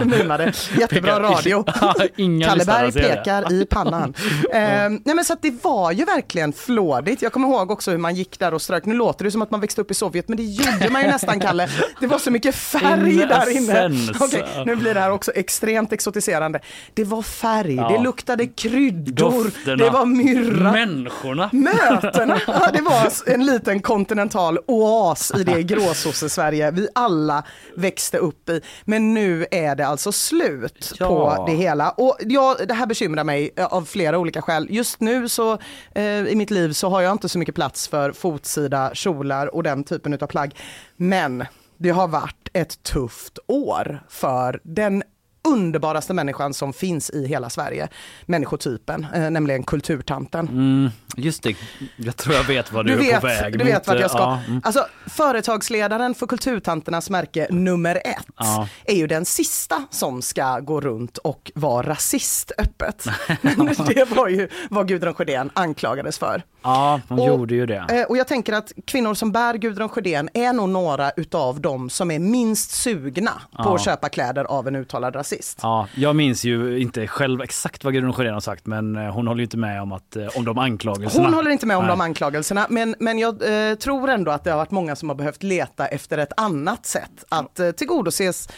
du 0.00 0.04
mimade. 0.04 0.52
Jättebra 0.78 1.20
radio. 1.20 1.64
Ja, 1.80 1.94
Inga 2.16 2.46
Kalle 2.46 2.58
lyssnare 2.58 2.82
Berg 2.82 2.92
ser 2.92 3.02
det. 3.02 3.08
pekar 3.16 3.52
i 3.52 3.66
pannan. 3.66 4.14
eh, 4.52 4.60
nej 4.60 5.00
men 5.14 5.24
så 5.24 5.32
att 5.32 5.42
det 5.42 5.54
var 5.64 5.92
ju 5.92 6.04
verkligen 6.04 6.52
flådigt. 6.52 7.22
Jag 7.22 7.32
kommer 7.32 7.48
ihåg 7.48 7.70
också 7.70 7.90
hur 7.90 7.98
man 7.98 8.14
gick 8.14 8.38
där 8.38 8.54
och 8.54 8.62
strök. 8.62 8.84
Nu 8.84 8.94
låter 8.94 9.24
det 9.24 9.30
som 9.30 9.42
att 9.42 9.50
man 9.50 9.60
växte 9.60 9.80
upp 9.80 9.90
i 9.90 9.94
Sovjet 9.94 10.28
men 10.28 10.36
det 10.36 10.42
gjorde 10.44 10.90
man 10.90 11.02
ju 11.02 11.08
nästan 11.08 11.40
Kalle. 11.40 11.68
Det 12.00 12.06
var 12.06 12.18
så 12.18 12.30
mycket 12.30 12.54
färg 12.54 13.12
In 13.12 13.18
där 13.28 13.56
inne. 13.56 13.90
Okej, 14.20 14.44
nu 14.66 14.76
blir 14.76 14.94
det 14.94 15.00
här 15.00 15.10
också 15.10 15.32
extremt 15.32 15.92
exotiserande. 15.92 16.60
Det 16.94 17.04
var 17.04 17.22
färg, 17.22 17.74
Ja. 17.74 17.88
det 17.88 17.98
luktade 17.98 18.46
kryddor, 18.46 19.50
Dofterna. 19.66 19.84
det 19.84 19.90
var 19.90 20.06
myrra. 20.06 20.72
Människorna. 20.72 21.50
Mötena! 21.52 22.40
Ja, 22.46 22.70
det 22.72 22.80
var 22.82 23.30
en 23.34 23.46
liten 23.46 23.80
kontinental 23.82 24.58
oas 24.66 25.32
i 25.36 25.44
det 25.44 25.62
gråsosse-Sverige 25.74 26.70
vi 26.70 26.88
alla 26.94 27.44
växte 27.76 28.18
upp 28.18 28.48
i. 28.48 28.60
Men 28.84 29.14
nu 29.14 29.46
är 29.50 29.74
det 29.76 29.86
alltså 29.86 30.12
slut 30.12 30.92
Ja. 30.98 31.06
på 31.08 31.44
det 31.46 31.56
hela. 31.56 31.90
Och 31.90 32.16
ja, 32.20 32.56
det 32.68 32.74
här 32.74 32.86
bekymrar 32.86 33.24
mig 33.24 33.50
eh, 33.56 33.66
av 33.66 33.84
flera 33.84 34.18
olika 34.18 34.42
skäl. 34.42 34.66
Just 34.70 35.00
nu 35.00 35.28
så 35.28 35.58
eh, 35.94 36.04
i 36.04 36.34
mitt 36.36 36.50
liv 36.50 36.72
så 36.72 36.88
har 36.88 37.00
jag 37.02 37.12
inte 37.12 37.28
så 37.28 37.38
mycket 37.38 37.54
plats 37.54 37.88
för 37.88 38.12
fotsida 38.12 38.90
kjolar 38.94 39.54
och 39.54 39.62
den 39.62 39.84
typen 39.84 40.14
av 40.20 40.26
plagg. 40.26 40.56
Men 40.96 41.44
det 41.78 41.90
har 41.90 42.08
varit 42.08 42.48
ett 42.52 42.82
tufft 42.82 43.38
år 43.48 44.02
för 44.08 44.60
den 44.64 45.02
underbaraste 45.46 46.14
människan 46.14 46.54
som 46.54 46.72
finns 46.72 47.10
i 47.10 47.26
hela 47.26 47.50
Sverige, 47.50 47.88
människotypen, 48.26 49.06
eh, 49.14 49.30
nämligen 49.30 49.62
kulturtanten. 49.62 50.48
Mm, 50.48 50.90
just 51.16 51.42
det, 51.42 51.56
jag 51.96 52.16
tror 52.16 52.34
jag 52.34 52.44
vet 52.44 52.72
vad 52.72 52.86
du, 52.86 52.96
Du 52.96 53.00
är 53.08 53.12
vet, 53.12 53.20
på 53.20 53.26
väg 53.26 53.52
du 53.52 53.58
mot. 53.58 53.68
vet 53.74 53.86
vart 53.88 54.00
jag 54.00 54.10
ska. 54.10 54.18
Ja, 54.18 54.40
mm. 54.48 54.60
Alltså, 54.64 54.86
företagsledaren 55.06 56.14
för 56.14 56.26
Kulturtanternas 56.26 57.10
märke 57.10 57.46
nummer 57.50 57.96
ett 58.04 58.26
Ja. 58.36 58.68
är 58.84 58.94
ju 58.96 59.06
den 59.06 59.24
sista 59.24 59.82
som 59.90 60.22
ska 60.22 60.60
gå 60.60 60.80
runt 60.80 61.18
och 61.18 61.52
vara 61.54 61.88
rasist 61.88 62.52
öppet. 62.58 63.04
det 63.94 64.10
var 64.16 64.28
ju 64.28 64.48
vad 64.70 64.88
Gudrun 64.88 65.14
Sjödén 65.14 65.50
anklagades 65.54 66.18
för. 66.18 66.42
Ja 66.66 67.00
hon 67.08 67.18
Och- 67.18 67.26
gjorde 67.26 67.54
ju 67.54 67.66
det. 67.66 67.86
Eh, 67.90 68.02
Och 68.06 68.16
jag 68.16 68.26
tänker 68.28 68.52
att 68.52 68.72
kvinnor 68.86 69.14
som 69.14 69.32
bär 69.32 69.54
Gudrun 69.54 69.88
Sjödén 69.88 70.28
är 70.34 70.52
nog 70.52 70.68
några 70.68 71.10
utav 71.10 71.60
dem 71.60 71.90
som 71.90 72.10
är 72.10 72.18
minst 72.18 72.70
sugna 72.70 73.30
på 73.56 73.62
Ja. 73.64 73.74
att 73.74 73.84
köpa 73.84 74.08
kläder 74.08 74.44
av 74.44 74.68
en 74.68 74.76
uttalad 74.76 75.14
rasist. 75.16 75.58
Ja, 75.62 75.88
jag 75.94 76.16
minns 76.16 76.44
ju 76.44 76.78
inte 76.78 77.06
själv 77.06 77.42
exakt 77.42 77.84
vad 77.84 77.92
Gudrun 77.92 78.12
Sjödén 78.12 78.34
har 78.34 78.40
sagt 78.40 78.66
men 78.66 78.96
eh, 78.96 79.12
hon 79.12 79.26
håller 79.26 79.38
ju 79.40 79.44
inte 79.44 79.56
med 79.56 79.82
om, 79.82 79.92
att, 79.92 80.16
eh, 80.16 80.26
om 80.36 80.44
de 80.44 80.58
anklagelserna. 80.58 81.24
Hon 81.24 81.34
håller 81.34 81.50
inte 81.50 81.66
med 81.66 81.76
om 81.76 81.82
Nej. 81.82 81.90
de 81.90 82.00
anklagelserna, 82.00 82.66
men, 82.70 82.94
men 83.00 83.18
jag 83.18 83.68
eh, 83.70 83.74
tror 83.74 84.10
ändå 84.10 84.30
att 84.30 84.44
det 84.44 84.50
har 84.50 84.56
varit 84.58 84.70
många 84.70 84.96
som 84.96 85.08
har 85.08 85.16
behövt 85.16 85.42
leta 85.42 85.86
efter 85.86 86.18
ett 86.18 86.32
annat 86.36 86.86
sätt 86.86 87.24
att 87.28 87.60
eh, 87.60 87.70
tillgodoses 87.70 88.48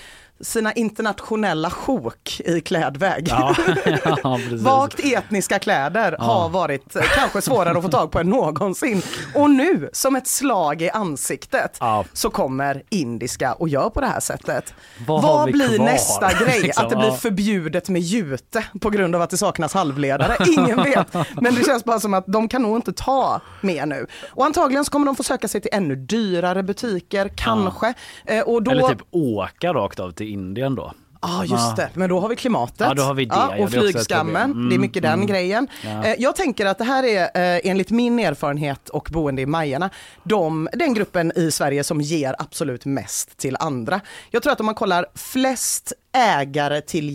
sina 0.41 0.73
internationella 0.73 1.71
sjok 1.71 2.41
i 2.45 2.61
klädväg. 2.61 3.27
Ja, 3.31 3.55
ja. 4.05 4.39
Vagt 4.53 5.01
etniska 5.05 5.59
kläder 5.59 6.17
har 6.19 6.49
varit 6.49 6.97
kanske 7.15 7.43
svårare 7.43 7.79
att 7.79 7.85
få 7.85 7.91
tag 7.91 8.11
på 8.11 8.19
än 8.19 8.29
någonsin. 8.31 9.03
Och 9.35 9.51
nu, 9.51 9.91
som 9.93 10.17
ett 10.17 10.27
slag 10.27 10.83
i 10.83 10.91
ansiktet, 10.91 11.77
Ja. 11.81 12.05
så 12.13 12.31
kommer 12.31 12.83
indiska 12.91 13.53
och 13.53 13.69
gör 13.69 13.91
på 13.91 14.01
det 14.01 14.07
här 14.07 14.21
sättet. 14.21 14.75
Vad 15.07 15.47
vi 15.47 15.53
blir 15.53 15.77
kvar? 15.77 15.85
nästa 15.85 16.45
grej? 16.45 16.61
Liksom, 16.63 16.85
att 16.85 16.91
det 16.91 16.97
blir 16.97 17.09
ja. 17.09 17.15
förbjudet 17.15 17.89
med 17.89 18.03
jute 18.03 18.65
på 18.81 18.91
grund 18.91 19.15
av 19.15 19.23
att 19.23 19.31
det 19.31 19.37
saknas 19.37 19.75
halvledare? 19.75 20.37
Ingen 20.47 20.83
vet. 20.83 21.15
Men 21.41 21.55
det 21.55 21.65
känns 21.67 21.85
bara 21.85 22.01
som 22.01 22.15
att 22.15 22.25
de 22.27 22.49
kan 22.49 22.63
nog 22.63 22.77
inte 22.77 22.93
ta 22.93 23.41
mer 23.61 23.87
nu. 23.87 24.07
Och 24.31 24.45
antagligen 24.47 24.85
så 24.85 24.91
kommer 24.91 25.07
de 25.07 25.17
få 25.17 25.23
söka 25.23 25.49
sig 25.49 25.61
till 25.61 25.71
ännu 25.73 25.97
dyrare 25.97 26.63
butiker, 26.63 27.31
kanske. 27.37 27.95
Eh, 28.25 28.41
Och 28.41 28.63
då... 28.63 28.71
Eller 28.71 28.89
typ 28.89 29.03
åka 29.11 29.73
rakt 29.75 30.01
av 30.01 30.11
till 30.11 30.28
Indien 30.29 30.75
då. 30.75 30.93
Ja 31.23 31.45
just 31.45 31.77
det, 31.77 31.89
men 31.95 32.09
då 32.09 32.21
har 32.21 32.29
vi 32.29 32.37
klimatet. 32.37 32.81
Ja, 32.81 32.95
då 32.95 33.03
har 33.03 33.15
vi 33.15 33.25
det. 33.25 33.35
Ja, 33.35 33.57
och 33.65 33.71
flygskammen, 33.71 34.51
det 34.53 34.59
är 34.59 34.67
Mm, 34.67 34.81
mycket 34.81 35.03
den 35.03 35.13
mm. 35.13 35.27
grejen. 35.27 35.69
Ja. 35.85 36.05
Eh, 36.05 36.15
Jag 36.19 36.37
tänker 36.37 36.67
att 36.67 36.79
det 36.79 36.85
här 36.85 37.03
är 37.05 37.23
eh, 37.23 37.61
enligt 37.71 37.91
min 37.91 38.19
erfarenhet 38.19 38.89
och 38.89 39.09
boende 39.13 39.43
i 39.43 39.47
Majarna, 39.47 39.91
de, 40.23 40.69
den 40.73 40.95
gruppen 40.95 41.33
i 41.37 41.51
Sverige 41.51 41.85
som 41.85 42.01
ger 42.01 42.35
absolut 42.39 42.85
mest 42.85 43.37
till 43.37 43.57
andra. 43.61 44.01
Jag 44.31 44.43
tror 44.43 44.53
att 44.53 44.61
om 44.61 44.67
man 44.67 44.75
kollar 44.75 45.07
flest 45.15 45.93
ägare 46.13 46.81
till 46.81 47.09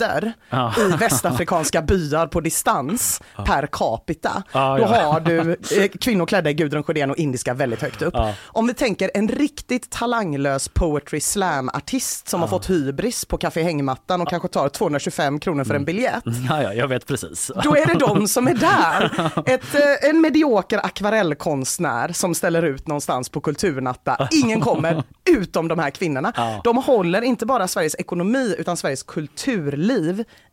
jätter 0.00 0.32
Ja. 0.50 0.72
i 0.78 0.96
västafrikanska 0.96 1.82
byar 1.82 2.26
på 2.26 2.40
distans 2.40 3.20
per 3.46 3.66
capita. 3.72 4.42
Ja, 4.52 4.76
Då 4.78 4.82
ja. 4.82 5.12
har 5.12 5.20
du 5.20 5.52
eh, 5.52 5.88
kvinnor 6.00 6.26
klädda 6.26 6.50
i 6.50 6.54
Gudrun 6.54 6.82
Sjödén 6.82 7.10
och 7.10 7.16
indiska 7.16 7.54
väldigt 7.54 7.82
högt 7.82 8.02
upp. 8.02 8.14
Om 8.46 8.66
vi 8.66 8.74
tänker 8.74 9.10
en 9.14 9.28
riktigt 9.28 9.90
talanglös 9.90 10.68
poetry 10.68 11.20
slam-artist 11.20 12.28
som 12.28 12.40
har 12.40 12.48
fått 12.48 12.70
hybris 12.70 13.24
på 13.24 13.38
Café 13.38 13.62
Hängmattan 13.62 14.20
och 14.20 14.28
kanske 14.28 14.48
tar 14.48 14.68
225 14.68 15.40
kronor 15.40 15.64
för 15.64 15.74
en 15.74 15.84
biljett. 15.84 16.24
Ja, 16.48 16.62
ja, 16.62 16.72
jag 16.74 16.88
vet 16.88 17.06
precis. 17.06 17.50
Då 17.64 17.76
är 17.76 17.86
det 17.86 17.94
de 17.94 18.28
som 18.28 18.48
är 18.48 18.54
där. 18.54 19.30
Ett, 19.46 19.74
eh, 19.74 20.08
en 20.10 20.20
medioker 20.20 20.78
akvarellkonstnär 20.86 22.12
som 22.12 22.34
ställer 22.34 22.62
ut 22.62 22.86
någonstans 22.86 23.28
på 23.28 23.40
Kulturnatta. 23.40 24.28
Ingen 24.30 24.60
kommer 24.60 25.02
utom 25.30 25.68
de 25.68 25.78
här 25.78 25.90
kvinnorna. 25.90 26.32
De 26.64 26.76
håller 26.76 27.22
inte 27.22 27.46
bara 27.46 27.68
Sveriges 27.68 27.94
ekonomi 27.98 28.54
utan 28.58 28.76
Sveriges 28.76 29.02
kulturliv 29.02 29.87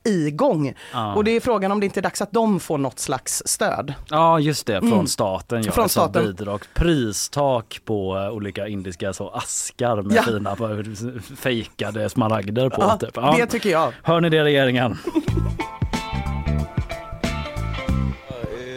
igång. 0.06 0.74
Ja. 0.94 1.16
Och 1.16 1.24
det 1.24 1.32
är 1.32 1.40
frågan 1.40 1.72
om 1.72 1.80
det 1.80 1.86
inte 1.86 2.00
är 2.00 2.02
dags 2.02 2.22
att 2.22 2.32
de 2.32 2.60
får 2.60 2.78
något 2.78 3.00
slags 3.00 3.44
stöd. 3.46 3.94
Ja 4.10 4.40
just 4.40 4.66
det, 4.66 4.80
från 4.80 4.94
Mm. 4.94 5.08
staten. 5.08 5.64
Ja, 5.66 5.72
Från 5.72 5.90
staten. 5.90 6.24
Bidrag. 6.26 6.64
Pristak 6.74 7.80
på 7.86 8.10
olika 8.32 8.68
indiska 8.68 9.14
så 9.14 9.30
askar 9.30 10.02
med 10.02 10.18
Ja. 10.18 10.24
fina 10.24 10.56
fejkade 11.38 12.10
smaragder 12.10 12.70
på. 12.70 12.82
Ja, 12.82 12.98
typ. 12.98 13.10
ja. 13.16 13.36
Det 13.40 13.46
tycker 13.48 13.70
jag. 13.70 13.94
Hör 14.04 14.22
ni 14.22 14.30
det 14.30 14.44
regeringen? 14.44 14.98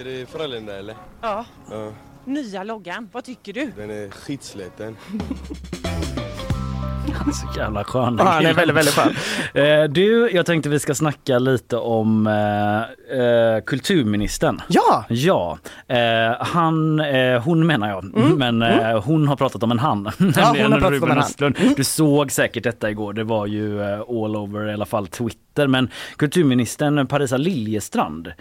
Är 0.00 0.04
det 0.04 0.26
Frölunda 0.26 0.78
eller? 0.78 0.96
Ja. 1.22 1.44
Ja, 1.70 1.92
Nya 2.24 2.62
loggan, 2.62 3.08
vad 3.12 3.24
tycker 3.24 3.52
du? 3.52 3.72
den 3.76 3.90
är 3.90 4.10
skitsliten. 4.10 4.96
Så 7.16 7.58
jävla 7.58 7.84
skön. 7.84 8.16
Ja, 8.18 8.24
han 8.24 8.46
är 8.46 8.54
väldigt, 8.54 8.76
väldigt 8.76 8.94
skön. 8.94 9.14
Eh, 9.54 9.84
Du, 9.90 10.30
jag 10.32 10.46
tänkte 10.46 10.68
vi 10.68 10.78
ska 10.78 10.94
snacka 10.94 11.38
lite 11.38 11.76
om 11.76 12.26
eh, 12.26 13.18
eh, 13.20 13.60
kulturministern. 13.66 14.60
Ja! 14.68 15.04
Ja, 15.08 15.58
eh, 15.88 16.36
han, 16.40 17.00
hon 17.44 17.66
menar 17.66 17.88
jag, 17.88 18.04
men 18.36 18.62
eh, 18.62 19.02
hon 19.04 19.28
har 19.28 19.36
pratat 19.36 19.62
om 19.62 19.70
en 19.70 19.78
han. 19.78 20.10
Mm. 20.20 20.32
har 20.36 20.42
nämligen 20.44 20.70
pratat 20.70 20.86
om 20.88 20.92
Ruben 20.94 21.10
en 21.10 21.16
han. 21.16 21.24
Östlund. 21.24 21.56
Du 21.76 21.84
såg 21.84 22.32
säkert 22.32 22.64
detta 22.64 22.90
igår, 22.90 23.12
det 23.12 23.24
var 23.24 23.46
ju 23.46 23.82
all 23.82 24.36
over 24.36 24.68
i 24.70 24.72
alla 24.72 24.86
fall 24.86 25.06
Twitter. 25.06 25.66
Men 25.66 25.88
kulturministern 26.16 27.06
Parisa 27.06 27.36
Liljestrand, 27.36 28.32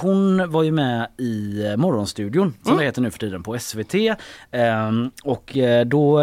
hon 0.00 0.50
var 0.50 0.62
ju 0.62 0.72
med 0.72 1.06
i 1.18 1.64
Morgonstudion 1.76 2.54
som 2.62 2.72
Mm. 2.72 2.78
det 2.78 2.84
heter 2.84 3.02
nu 3.02 3.10
för 3.10 3.18
tiden 3.18 3.42
på 3.42 3.58
SVT. 3.58 3.94
Eh, 4.50 4.90
och 5.24 5.56
då 5.86 6.20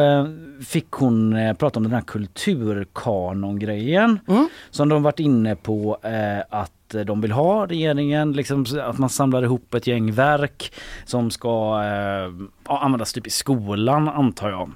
fick 0.67 0.91
hon 0.91 1.36
eh, 1.36 1.53
prata 1.70 1.80
om 1.80 1.84
den 1.84 1.93
här 1.93 2.01
kulturkanon-grejen 2.01 4.20
Mm. 4.28 4.49
som 4.70 4.89
de 4.89 5.03
varit 5.03 5.20
inne 5.20 5.55
på 5.55 5.97
eh, 6.03 6.39
att 6.59 6.72
de 7.05 7.22
vill 7.22 7.32
ha 7.32 7.65
regeringen, 7.67 8.34
liksom, 8.34 8.65
att 8.82 8.97
man 8.97 9.09
samlar 9.09 9.43
ihop 9.43 9.74
ett 9.74 9.88
gäng 9.88 10.11
verk 10.11 10.74
som 11.05 11.32
ska 11.32 11.82
eh, 11.84 12.32
användas 12.76 13.13
typ 13.13 13.28
i 13.28 13.30
skolan 13.30 14.09
antar 14.09 14.49
jag. 14.49 14.72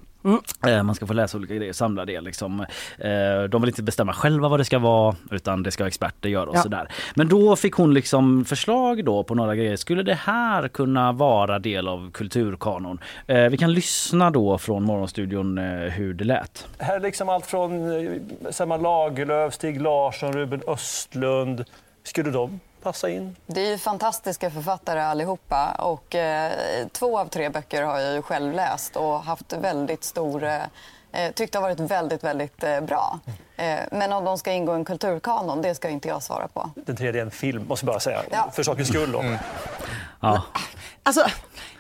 Eh, 0.67 0.83
Man 0.83 0.95
ska 0.95 1.07
få 1.07 1.13
läsa 1.13 1.37
olika 1.37 1.55
grejer, 1.55 1.73
samla 1.73 2.05
det 2.05 2.21
liksom. 2.21 2.59
Eh, 2.97 3.43
De 3.49 3.61
vill 3.61 3.69
inte 3.69 3.83
bestämma 3.83 4.13
själva 4.13 4.47
vad 4.49 4.59
det 4.59 4.65
ska 4.65 4.79
vara 4.79 5.15
utan 5.31 5.63
det 5.63 5.71
ska 5.71 5.87
experter 5.87 6.29
göra 6.29 6.49
och 6.49 6.55
Ja. 6.55 6.61
sådär. 6.61 6.87
Men 7.15 7.27
då 7.27 7.55
fick 7.55 7.73
hon 7.73 7.93
liksom 7.93 8.45
förslag 8.45 9.05
då 9.05 9.23
på 9.23 9.35
några 9.35 9.55
grejer. 9.55 9.75
Skulle 9.75 10.03
det 10.03 10.13
här 10.13 10.67
kunna 10.67 11.11
vara 11.11 11.59
del 11.59 11.87
av 11.87 12.11
kulturkanon? 12.11 12.99
Eh, 13.27 13.49
Vi 13.49 13.57
kan 13.57 13.73
lyssna 13.73 14.29
då 14.31 14.57
från 14.57 14.83
Morgonstudion 14.83 15.57
hur 15.91 16.13
det 16.13 16.23
lät. 16.23 16.67
Här 16.79 16.95
är 16.95 16.99
liksom 16.99 17.29
allt 17.29 17.45
från 17.45 17.89
Selma 18.51 18.77
Lagerlöf, 18.77 19.53
Stig 19.53 19.81
Larsson, 19.81 20.33
Ruben 20.33 20.61
Östlund. 20.67 21.65
Skulle 22.03 22.31
de 22.31 22.59
passa 22.83 23.09
in? 23.09 23.35
Det 23.45 23.61
är 23.61 23.69
ju 23.69 23.77
fantastiska 23.77 24.51
författare 24.51 24.99
allihopa 25.01 25.71
och 25.71 26.15
eh, 26.15 26.51
två 26.91 27.19
av 27.19 27.25
tre 27.25 27.49
böcker 27.49 27.83
har 27.83 27.99
jag 27.99 28.13
ju 28.13 28.21
själv 28.21 28.53
läst 28.53 28.95
och 28.95 29.23
haft 29.23 29.53
väldigt 29.53 30.03
stor 30.03 30.43
eh, 30.43 30.61
eh, 31.11 31.31
tyckt 31.31 31.55
har 31.55 31.61
varit 31.61 31.79
väldigt, 31.79 32.23
väldigt 32.23 32.63
eh, 32.63 32.81
bra. 32.81 33.19
Eh, 33.57 33.79
men 33.91 34.13
om 34.13 34.23
de 34.25 34.37
ska 34.37 34.51
ingå 34.51 34.73
i 34.73 34.75
en 34.75 34.85
kulturkanon, 34.85 35.61
det 35.61 35.75
ska 35.75 35.89
inte 35.89 36.07
jag 36.07 36.23
svara 36.23 36.47
på. 36.47 36.69
Den 36.75 36.95
tredje 36.95 37.21
är 37.21 37.25
en 37.25 37.31
film, 37.31 37.65
måste 37.67 37.85
jag 37.85 37.93
bara 37.93 37.99
säga. 37.99 38.23
Ja. 38.31 38.51
För 38.53 38.63
sakens 38.63 38.87
skull. 38.87 39.11
Då. 39.11 39.23
Ja. 40.19 40.43
Alltså, 41.03 41.25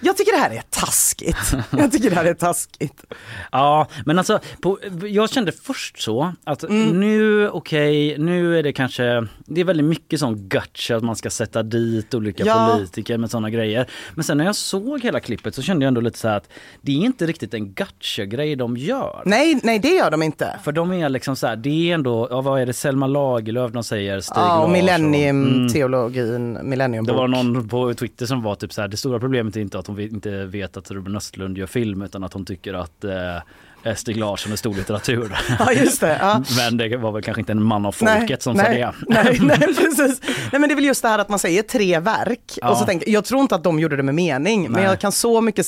jag 0.03 0.17
tycker 0.17 0.31
det 0.31 0.37
här 0.37 0.51
är 0.51 0.61
taskigt. 0.69 1.37
Jag 1.77 1.91
tycker 1.91 2.09
det 2.09 2.15
här 2.15 2.25
är 2.25 2.33
taskigt. 2.33 3.03
Ja, 3.51 3.87
men 4.05 4.17
alltså 4.17 4.39
på, 4.61 4.77
jag 5.07 5.29
kände 5.29 5.51
först 5.51 6.01
så 6.01 6.33
att 6.43 6.63
Mm. 6.63 6.99
nu, 6.99 7.49
okej, 7.49 8.17
nu 8.17 8.59
är 8.59 8.63
det 8.63 8.73
kanske, 8.73 9.27
det 9.45 9.61
är 9.61 9.65
väldigt 9.65 9.85
mycket 9.85 10.19
sån 10.19 10.49
gotcha 10.49 10.95
att 10.95 11.03
man 11.03 11.15
ska 11.15 11.29
sätta 11.29 11.63
dit 11.63 12.13
olika 12.13 12.43
Ja. 12.45 12.69
politiker 12.73 13.17
med 13.17 13.31
såna 13.31 13.49
grejer. 13.49 13.87
Men 14.15 14.23
sen 14.23 14.37
när 14.37 14.45
jag 14.45 14.55
såg 14.55 15.01
hela 15.03 15.19
klippet 15.19 15.55
så 15.55 15.61
kände 15.61 15.83
jag 15.85 15.87
ändå 15.87 16.01
lite 16.01 16.19
så 16.19 16.27
här 16.27 16.37
att 16.37 16.49
det 16.81 16.91
är 16.91 16.95
inte 16.95 17.25
riktigt 17.25 17.53
en 17.53 17.73
gotcha-grej 17.73 18.55
de 18.55 18.77
gör. 18.77 19.21
Nej, 19.25 19.59
nej 19.63 19.79
det 19.79 19.87
gör 19.89 20.11
de 20.11 20.23
inte. 20.23 20.59
För 20.63 20.71
de 20.71 20.93
är 20.93 21.09
liksom 21.09 21.35
så 21.35 21.47
här, 21.47 21.55
det 21.55 21.89
är 21.89 21.93
ändå, 21.93 22.27
ja 22.31 22.41
vad 22.41 22.61
är 22.61 22.65
det, 22.65 22.73
Selma 22.73 23.07
Lagerlöf 23.07 23.71
de 23.71 23.83
säger, 23.83 24.19
Stig 24.19 24.33
Ja, 24.37 24.59
och 24.59 24.59
Larsson. 24.59 24.71
millennium-teologin, 24.73 26.53
Det 26.53 26.63
millenniumbok. 26.63 27.15
var 27.15 27.27
någon 27.27 27.69
på 27.69 27.93
Twitter 27.93 28.25
som 28.25 28.41
var 28.41 28.55
typ 28.55 28.73
så 28.73 28.81
här, 28.81 28.87
det 28.87 28.97
stora 28.97 29.19
problemet 29.19 29.55
är 29.55 29.61
inte 29.61 29.79
att 29.79 29.89
hon 29.93 30.13
inte 30.13 30.45
vet 30.45 30.77
att 30.77 30.91
Ruben 30.91 31.15
Östlund 31.15 31.57
gör 31.57 31.67
film 31.67 32.01
utan 32.01 32.23
att 32.23 32.33
hon 32.33 32.45
tycker 32.45 32.73
att 32.73 33.03
eh, 33.03 33.37
Stig 33.95 34.17
Larsson 34.17 34.51
är 34.51 34.55
stor 34.55 34.73
litteratur. 34.75 35.37
Ja, 35.59 35.71
just 35.71 36.01
det. 36.01 36.17
Ja. 36.21 36.43
Men 36.57 36.77
det 36.77 36.97
var 36.97 37.11
väl 37.11 37.23
kanske 37.23 37.41
inte 37.41 37.51
en 37.51 37.63
man 37.63 37.85
av 37.85 37.91
folket 37.91 38.43
som 38.43 38.57
nej, 38.57 38.65
sa 38.65 38.71
det. 38.71 38.93
Nej, 39.23 39.39
nej, 39.41 39.57
precis. 39.59 40.21
Nej, 40.51 40.59
men 40.59 40.61
det 40.61 40.73
är 40.73 40.75
väl 40.75 40.85
just 40.85 41.01
det 41.01 41.07
här 41.07 41.19
att 41.19 41.29
man 41.29 41.39
säger 41.39 41.61
tre 41.63 41.99
verk. 41.99 42.57
Ja. 42.61 42.69
Och 42.69 42.77
så 42.77 42.85
tänker, 42.85 43.09
jag 43.09 43.25
tror 43.25 43.41
inte 43.41 43.55
att 43.55 43.63
de 43.63 43.79
gjorde 43.79 43.95
det 43.97 44.03
med 44.03 44.15
mening, 44.15 44.63
men 44.63 44.71
Nej. 44.71 44.83
jag 44.83 44.99
kan 44.99 45.11
så 45.11 45.41
mycket 45.41 45.67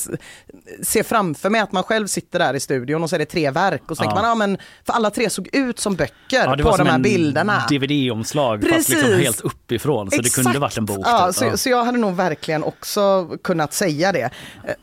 se 0.82 1.04
framför 1.04 1.50
mig 1.50 1.60
att 1.60 1.72
man 1.72 1.82
själv 1.82 2.06
sitter 2.06 2.38
där 2.38 2.54
i 2.54 2.60
studion 2.60 3.02
och 3.02 3.10
så 3.10 3.16
är 3.16 3.18
det 3.18 3.24
tre 3.26 3.50
verk 3.50 3.90
och 3.90 3.96
så 3.96 4.02
Ja. 4.04 4.04
tänker 4.04 4.22
man, 4.22 4.28
ja 4.28 4.34
men 4.34 4.58
för 4.86 4.92
alla 4.92 5.10
tre 5.10 5.30
såg 5.30 5.48
ut 5.52 5.78
som 5.78 5.94
böcker 5.96 6.62
på 6.62 6.76
de 6.76 6.86
här 6.86 6.98
bilderna. 6.98 7.62
DVD-omslag 7.70 8.64
fast 8.72 8.88
liksom 8.88 9.12
helt 9.18 9.40
uppifrån 9.40 10.10
så 10.10 10.22
det 10.22 10.34
kunde 10.34 10.58
varit 10.58 10.76
en 10.76 10.84
bok. 10.86 11.06
Ja, 11.08 11.26
typ. 11.32 11.50
så, 11.50 11.58
så 11.58 11.68
jag 11.68 11.84
hade 11.84 11.98
nog 11.98 12.14
verkligen 12.16 12.64
också 12.64 13.28
kunnat 13.44 13.72
säga 13.72 14.12
det. 14.12 14.22
Eh, 14.22 14.30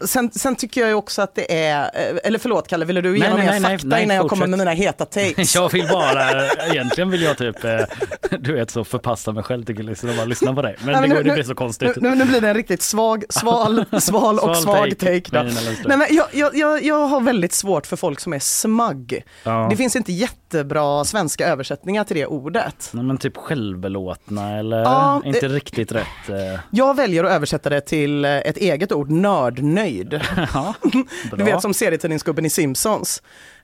Sen, 0.06 0.32
sen 0.32 0.56
tycker 0.56 0.82
jag 0.82 0.88
ju 0.90 0.94
också 0.96 1.22
att 1.22 1.36
det 1.36 1.66
är, 1.66 1.82
eh, 1.84 2.18
eller 2.24 2.40
förlåt 2.40 2.68
Kalle, 2.68 2.86
ville 2.86 3.02
du 3.02 3.18
ge 3.30 3.34
Nej, 3.36 3.46
nej, 3.46 3.60
nej, 3.60 3.72
fakta 3.72 3.88
nej, 3.88 4.04
innan 4.04 4.16
jag 4.16 4.30
kommer 4.30 4.48
med 4.48 4.60
mina 4.60 4.72
heta 4.72 5.06
takes? 5.16 5.56
Jag 5.56 5.72
vill 5.72 5.88
bara, 5.88 6.48
egentligen 6.72 7.10
vill 7.10 7.22
jag 7.22 7.38
typ, 7.38 7.64
eh, 7.64 7.80
du 8.40 8.54
vet 8.54 8.72
så 8.72 8.84
förpassa 8.84 9.32
mig 9.32 9.44
själv 9.44 9.64
till 9.64 9.86
liksom 9.86 10.10
och 10.10 10.16
bara 10.16 10.26
lyssna 10.26 10.54
på 10.54 10.62
dig. 10.62 10.76
Men 10.84 11.02
det, 11.02 11.08
går, 11.08 11.16
nu- 11.16 11.24
det 11.24 11.34
blir 11.34 11.44
så 11.44 11.56
konstigt. 11.56 11.96
Nu, 11.96 12.16
nu 12.16 12.26
blir 12.26 12.42
det 12.42 12.48
en 12.50 12.54
riktigt 12.56 12.82
svag, 12.82 13.24
sval, 13.30 13.86
sval 14.02 14.40
och 14.40 14.58
svag 14.58 14.98
take. 15.00 15.22
då. 15.30 15.42
Nej, 15.86 15.98
men 15.98 16.08
jag, 16.10 16.28
jag, 16.56 16.84
jag, 16.84 17.08
har 17.08 17.22
väldigt 17.22 17.54
svårt 17.54 17.88
för 17.88 17.96
folk 17.96 18.20
som 18.20 18.34
är 18.34 18.40
smug. 18.40 19.24
Ja. 19.44 19.68
Det 19.70 19.76
finns 19.76 19.96
inte 19.96 20.12
jättebra 20.14 21.06
svenska 21.06 21.48
översättningar 21.48 22.04
till 22.04 22.16
det 22.18 22.26
ordet. 22.26 22.90
Nej, 22.92 23.04
men 23.04 23.18
typ 23.18 23.38
självbelåtna 23.38 24.58
eller 24.60 24.78
Ja, 24.80 25.22
inte 25.26 25.40
det- 25.40 25.48
riktigt 25.56 25.92
rätt. 25.92 26.30
eh. 26.30 26.60
Jag 26.72 26.96
väljer 26.96 27.24
att 27.24 27.32
översätta 27.32 27.70
det 27.70 27.82
till 27.82 28.26
eh, 28.26 28.32
ett 28.38 28.58
eget 28.58 28.92
ord, 28.92 29.10
nördnöjd. 29.12 30.22
Ja, 30.54 30.74
Du 31.38 31.44
vet 31.44 31.62
som 31.62 31.74
serietidningsgubben 31.74 32.46
i 32.46 32.50
Simpsons. 32.50 33.13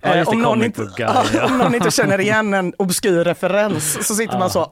Ja, 0.02 0.16
just 0.16 0.32
Eh, 0.32 0.38
det, 0.38 0.38
om, 0.38 0.42
någon 0.42 0.64
inte, 0.64 0.82
guy, 0.82 0.92
ja. 1.34 1.46
om 1.46 1.58
någon 1.58 1.76
inte 1.76 1.92
känner 1.92 2.22
igen 2.22 2.54
en 2.54 2.74
obskyr 2.78 3.24
referens 3.24 4.08
så 4.08 4.16
sitter 4.16 4.40
man 4.40 4.50
så. 4.50 4.72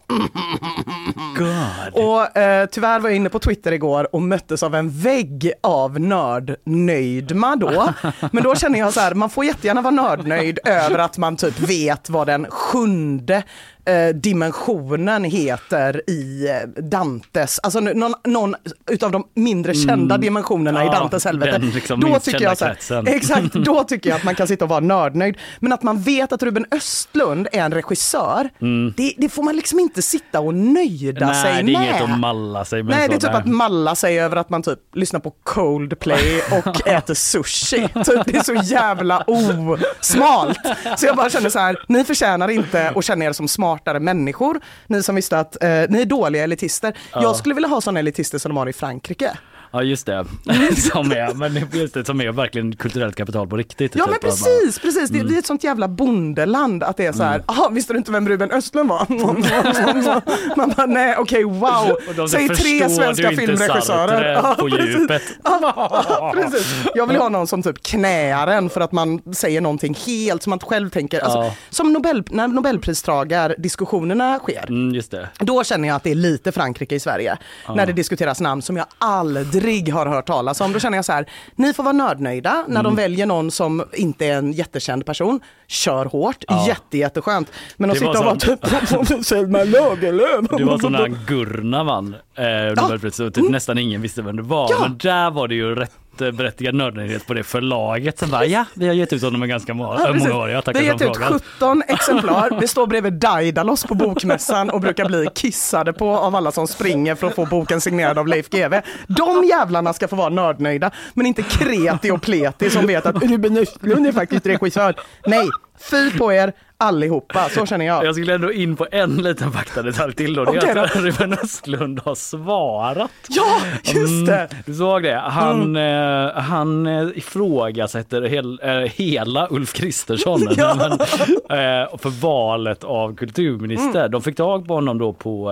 God. 1.38 2.04
Och 2.04 2.38
eh, 2.38 2.66
tyvärr 2.66 3.00
var 3.00 3.10
jag 3.10 3.16
inne 3.16 3.30
på 3.30 3.40
Twitter 3.40 3.72
igår 3.72 4.16
och 4.16 4.22
möttes 4.22 4.64
av 4.64 4.76
en 4.76 4.90
vägg 4.90 5.52
av 5.64 6.00
nördnöjdma 6.00 7.56
då. 7.56 7.94
Men 8.32 8.44
då 8.44 8.56
känner 8.56 8.80
jag 8.80 8.94
så 8.94 9.00
här, 9.00 9.14
man 9.14 9.30
får 9.30 9.46
jättegärna 9.46 9.82
vara 9.82 9.94
nördnöjd 9.96 10.60
över 10.66 11.00
att 11.00 11.18
man 11.18 11.36
typ 11.36 11.60
vet 11.60 12.10
vad 12.10 12.28
den 12.28 12.46
sjunde 12.50 13.44
eh, 13.88 14.08
dimensionen 14.16 15.24
heter 15.24 16.02
i 16.10 16.48
eh, 16.50 16.84
Dantes, 16.84 17.60
alltså 17.64 17.80
någon, 17.80 18.14
någon 18.24 18.56
utav 18.92 19.12
de 19.12 19.28
mindre 19.36 19.74
kända 19.74 20.16
Mm. 20.16 20.22
dimensionerna 20.22 20.84
i 20.84 20.88
Ja, 20.88 20.92
Dantes 20.94 21.26
helvete. 21.26 21.58
liksom 21.60 22.00
då 22.00 22.20
tycker 22.20 22.42
jag 22.42 22.56
här, 22.62 23.08
exakt, 23.16 23.54
då 23.54 23.84
tycker 23.88 24.10
jag 24.10 24.18
att 24.18 24.24
man 24.24 24.36
kan 24.36 24.48
sitta 24.48 24.66
och 24.66 24.70
vara 24.70 24.80
nördnöjd. 24.80 25.38
Men 25.60 25.74
att 25.74 25.84
man 25.84 26.02
vet 26.02 26.32
att 26.32 26.44
Ruben 26.44 26.66
Östlund 26.72 27.48
är 27.52 27.60
en 27.62 27.74
regissör, 27.74 28.50
det, 28.96 29.14
det 29.18 29.30
får 29.30 29.44
man 29.44 29.56
liksom 29.56 29.80
inte 29.80 30.02
sitta 30.02 30.40
och 30.40 30.54
nöjda 30.56 31.26
Mm. 31.26 31.28
Nej, 31.30 31.44
sig 31.44 31.64
det 31.64 31.72
är 31.74 31.80
med. 31.80 31.90
inget 31.90 32.02
att 32.02 32.20
malla 32.20 32.66
sig 32.66 32.84
med. 32.84 32.96
Nej, 32.98 33.08
det 33.10 33.16
är 33.16 33.20
typ 33.20 33.34
att 33.36 33.46
malla 33.46 33.96
sig 33.96 34.20
över 34.20 34.36
att 34.38 34.50
man 34.50 34.64
typ 34.64 34.80
lyssnar 34.96 35.20
på 35.20 35.34
Coldplay 35.44 36.42
och 36.52 36.88
äter 36.88 37.14
sushi. 37.14 37.88
Typ, 37.88 38.26
det 38.26 38.36
är 38.38 38.44
så 38.44 38.54
jävla 38.54 39.24
osmalt. 39.28 40.60
Så 40.98 41.06
jag 41.06 41.16
bara 41.16 41.30
känner 41.30 41.50
så 41.50 41.60
här, 41.60 41.78
ni 41.88 42.04
förtjänar 42.04 42.48
inte 42.48 42.90
att 42.96 43.06
känna 43.06 43.26
er 43.26 43.32
som 43.32 43.48
smartare 43.78 44.00
människor. 44.00 44.60
Ni 44.88 45.04
som 45.04 45.16
visste 45.16 45.40
att 45.40 45.64
eh, 45.64 45.70
ni 45.90 46.02
är 46.02 46.06
dåliga 46.06 46.44
elitister. 46.44 46.94
Ja. 47.14 47.22
Jag 47.24 47.36
skulle 47.36 47.56
vilja 47.56 47.68
ha 47.68 47.82
sådana 47.82 48.00
elitister 48.00 48.38
som 48.38 48.50
de 48.50 48.58
har 48.58 48.70
i 48.70 48.74
Frankrike. 48.74 49.38
Ja 49.72 49.84
just 49.84 50.06
det, 50.06 50.26
som 50.92 51.12
är, 51.12 51.34
men 51.34 51.68
just 51.74 51.94
det, 51.94 52.06
som 52.06 52.22
är 52.22 52.32
verkligen 52.32 52.76
kulturellt 52.76 53.16
kapital 53.16 53.48
på 53.48 53.58
riktigt. 53.58 53.96
Ja 53.96 54.04
typ, 54.06 54.12
men 54.12 54.20
precis, 54.20 54.80
precis. 54.80 55.10
Det, 55.10 55.18
Mm. 55.18 55.30
det 55.30 55.36
är 55.36 55.40
ett 55.40 55.46
sånt 55.46 55.64
jävla 55.64 55.88
bondeland 55.88 56.84
att 56.84 56.98
det 56.98 57.06
är 57.06 57.12
så 57.14 57.24
här, 57.24 57.44
jaha 57.48 57.70
visste 57.70 57.94
du 57.94 57.98
inte 57.98 58.12
vem 58.12 58.30
Ruben 58.30 58.52
Östlund 58.52 58.90
var? 58.90 59.06
Man 60.58 60.74
bara, 60.78 60.86
nej 60.86 61.16
okej 61.18 61.44
wow. 61.44 61.98
Och 62.10 62.16
de 62.16 62.28
Säg 62.30 62.48
tre 62.50 62.90
svenska 62.90 63.30
filmregissörer. 63.30 63.82
Sartre 63.82 64.56
på 64.60 64.70
precis. 64.78 64.96
djupet. 65.00 65.22
Ja, 65.44 66.32
precis. 66.36 66.68
Jag 66.96 67.08
vill 67.08 67.18
ha 67.18 67.30
någon 67.30 67.48
som 67.48 67.64
typ 67.64 67.84
knäar 67.84 68.48
en 68.48 68.70
för 68.70 68.82
att 68.82 68.92
man 68.92 69.22
säger 69.34 69.62
någonting 69.62 69.98
helt 70.08 70.44
som 70.44 70.50
man 70.50 70.60
själv 70.60 70.90
tänker. 70.90 71.20
Alltså, 71.20 71.38
Ja. 71.40 71.54
Som 71.70 71.94
Nobel, 71.94 72.24
när 72.30 72.48
Nobelpristagar-diskussionerna 72.48 74.40
sker. 74.40 74.66
Mm, 74.70 74.96
just 74.96 75.12
det. 75.12 75.30
Då 75.40 75.64
känner 75.64 75.88
jag 75.88 75.96
att 75.96 76.04
det 76.04 76.12
är 76.12 76.16
lite 76.16 76.52
Frankrike 76.52 76.96
i 76.96 77.00
Sverige. 77.00 77.38
Ja. 77.68 77.76
När 77.76 77.86
det 77.86 77.94
diskuteras 77.94 78.42
namn 78.42 78.62
som 78.62 78.78
jag 78.78 78.86
aldrig 78.98 79.57
har 79.92 80.06
hört 80.06 80.28
talas 80.28 80.62
om. 80.62 80.74
Då 80.74 80.80
känner 80.80 80.98
jag 80.98 81.06
så 81.06 81.12
här, 81.12 81.26
ni 81.56 81.74
får 81.74 81.84
vara 81.84 81.94
nördnöjda 81.94 82.66
när 82.68 82.84
de 82.84 82.86
Mm. 82.88 82.96
väljer 82.96 83.26
någon 83.26 83.52
som 83.52 83.84
inte 83.94 84.26
är 84.26 84.38
en 84.38 84.52
jättekänd 84.52 85.06
person. 85.06 85.40
Kör 85.68 86.06
hårt, 86.06 86.44
Ja. 86.48 86.68
jätte, 86.68 86.98
jätteskönt. 86.98 87.52
Men 87.78 87.92
att 87.92 87.98
sitta 87.98 88.10
och 88.20 88.26
vara 88.26 88.36
typ 88.36 88.60
Selma 89.26 89.58
Lagerlöf. 89.64 90.46
Det 90.58 90.66
var 90.66 90.78
som 90.78 90.92
när 90.92 91.08
Gurna 91.28 91.84
vann 91.84 92.16
eh, 92.36 93.26
och 93.28 93.34
typ 93.34 93.50
nästan 93.50 93.78
ingen 93.78 94.02
visste 94.02 94.22
vem 94.22 94.36
det 94.36 94.42
var. 94.44 94.68
Ja. 94.72 94.78
Men 94.82 94.98
där 94.98 95.32
var 95.32 95.48
det 95.48 95.56
ju 95.56 95.76
rätt 95.76 95.92
berättigad 96.18 96.76
nördvänlighet 96.76 97.28
på 97.28 97.34
det 97.34 97.44
förlaget 97.44 98.20
som 98.20 98.30
bara 98.30 98.46
ja, 98.46 98.66
vi 98.74 98.88
har 98.88 98.94
gett 98.94 99.14
ut 99.14 99.22
honom 99.22 99.44
i 99.44 99.48
ganska 99.48 99.74
många, 99.74 100.00
Ja, 100.00 100.14
många 100.14 100.36
år. 100.36 100.50
Jag 100.50 100.64
Vi 100.66 100.74
har 100.74 100.86
gett 100.86 101.02
ut 101.02 101.18
frågan. 101.18 101.40
17 101.58 101.84
exemplar. 101.88 102.58
Vi 102.62 102.68
står 102.68 102.88
bredvid 102.88 103.14
Daidalos 103.14 103.84
på 103.84 103.96
bokmässan 103.96 104.70
och 104.70 104.82
brukar 104.82 105.06
bli 105.06 105.28
kissade 105.36 105.94
på 105.94 106.10
av 106.10 106.36
alla 106.36 106.52
som 106.52 106.68
springer 106.68 107.16
för 107.16 107.28
att 107.28 107.36
få 107.36 107.46
boken 107.46 107.82
signerad 107.82 108.20
av 108.20 108.28
Leif 108.28 108.50
GW. 108.50 108.82
De 109.08 109.44
jävlarna 109.44 109.94
ska 109.94 110.08
få 110.08 110.16
vara 110.16 110.30
nördnöjda, 110.30 110.92
men 111.14 111.26
inte 111.26 111.44
kreti 111.44 112.12
och 112.12 112.22
pleti 112.22 112.70
som 112.70 112.88
vet 112.88 113.06
att 113.06 113.24
Ruben 113.24 113.58
Östlund 113.58 114.08
är 114.08 114.12
faktiskt 114.12 114.46
regissör. 114.46 114.96
Nej, 115.26 115.48
fy 115.80 116.12
på 116.18 116.34
er 116.34 116.54
allihopa, 116.78 117.50
så 117.50 117.66
känner 117.66 117.86
jag. 117.86 118.06
Jag 118.06 118.16
skulle 118.16 118.36
ändå 118.36 118.52
in 118.52 118.76
på 118.76 118.88
en 118.92 119.16
liten 119.18 119.52
faktadetalj 119.52 120.14
till 120.14 120.34
då. 120.34 120.46
Det 120.46 120.52
är 120.52 120.58
Okej 120.58 120.80
att. 120.80 120.96
Ruben 120.96 121.34
Östlund 121.34 122.00
har 122.06 122.16
svarat. 122.16 123.12
Ja, 123.30 123.58
just 123.84 124.26
det! 124.26 124.36
Mm. 124.52 124.64
Du 124.66 124.74
såg 124.74 125.04
det? 125.04 125.16
Han, 125.16 125.76
eh, 125.76 126.32
han 126.34 126.88
eh, 126.88 127.08
ifrågasätter 127.16 128.22
hel, 128.22 128.60
eh, 128.64 128.72
hela 128.76 129.48
Ulf 129.52 129.74
Kristersson 129.74 130.48
Ja. 130.58 130.76
men, 130.78 130.92
eh, 130.92 131.98
för 131.98 132.22
valet 132.22 132.84
av 132.84 133.16
kulturminister. 133.16 134.00
Mm. 134.00 134.12
De 134.12 134.22
fick 134.22 134.36
tag 134.36 134.68
på 134.68 134.74
honom 134.74 134.98
då 134.98 135.14
på 135.14 135.52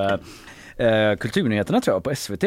eh, 0.80 0.88
eh, 0.88 1.16
Kulturnyheterna 1.18 1.82
tror 1.82 1.96
jag, 1.96 2.04
på 2.04 2.16
SVT. 2.16 2.44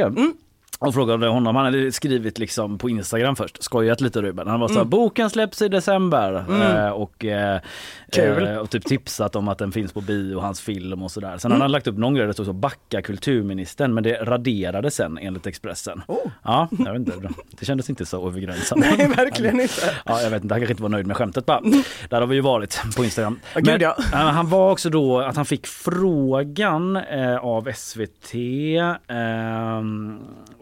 Och 0.81 0.95
frågade 0.95 1.27
honom, 1.29 1.57
han 1.57 1.65
hade 1.65 1.93
skrivit 1.93 2.39
liksom 2.39 2.79
på 2.79 2.91
Instagram 2.91 3.37
först, 3.37 3.63
skojat 3.63 4.01
lite 4.01 4.23
Ruben. 4.23 4.47
Han 4.49 4.61
var 4.61 4.69
så 4.69 4.75
här, 4.75 4.81
Mm. 4.81 4.91
boken 4.91 5.31
släpps 5.31 5.63
i 5.63 5.69
december 5.69 6.45
Mm. 6.49 6.63
eh, 6.63 6.89
och, 6.91 7.25
eh, 7.25 7.61
eh, 8.17 8.57
och 8.57 8.71
typ 8.71 8.85
tipsat 8.85 9.37
om 9.37 9.49
att 9.49 9.59
den 9.59 9.73
finns 9.73 9.93
på 9.93 10.01
bio, 10.01 10.39
hans 10.41 10.61
film 10.61 11.03
och 11.03 11.11
sådär. 11.11 11.39
Sen 11.39 11.51
Mm. 11.51 11.55
hade 11.61 11.65
han 11.65 11.73
lagt 11.73 11.87
upp 11.87 11.99
någon 11.99 12.15
grej 12.15 12.21
där 12.23 12.27
det 12.27 12.33
stod 12.33 12.47
så 12.47 12.53
backa 12.53 13.03
kulturministern 13.03 13.95
men 13.95 14.05
det 14.05 14.15
raderades 14.23 14.95
sen 14.95 15.19
enligt 15.19 15.47
Expressen. 15.47 16.03
Oh. 16.09 16.19
Ja, 16.45 16.69
jag 16.79 16.93
vet 16.93 16.97
inte, 16.97 17.29
det 17.61 17.67
kändes 17.67 17.91
inte 17.91 18.07
så 18.07 18.29
övergränsande. 18.29 18.87
Nej, 18.99 19.09
verkligen 19.09 19.61
inte. 19.61 19.75
Ja, 20.05 20.21
jag 20.23 20.31
vet 20.31 20.43
inte, 20.43 20.55
han 20.55 20.61
kanske 20.61 20.73
inte 20.73 20.83
var 20.83 20.89
nöjd 20.89 21.07
med 21.07 21.17
skämtet 21.17 21.47
bara. 21.47 21.61
Där 22.09 22.21
har 22.21 22.27
vi 22.27 22.35
ju 22.35 22.41
varit 22.41 22.83
på 22.97 23.05
Instagram. 23.05 23.41
Ja, 23.55 23.61
gud, 23.61 23.83
ja. 23.83 23.97
eh, 24.13 24.19
han 24.19 24.49
var 24.51 24.71
också 24.73 24.91
då 24.91 25.19
att 25.21 25.37
han 25.37 25.45
fick 25.45 25.67
frågan 25.67 26.97
eh, 26.97 27.37
av 27.37 27.73
SVT 27.75 28.35
eh, 29.09 29.83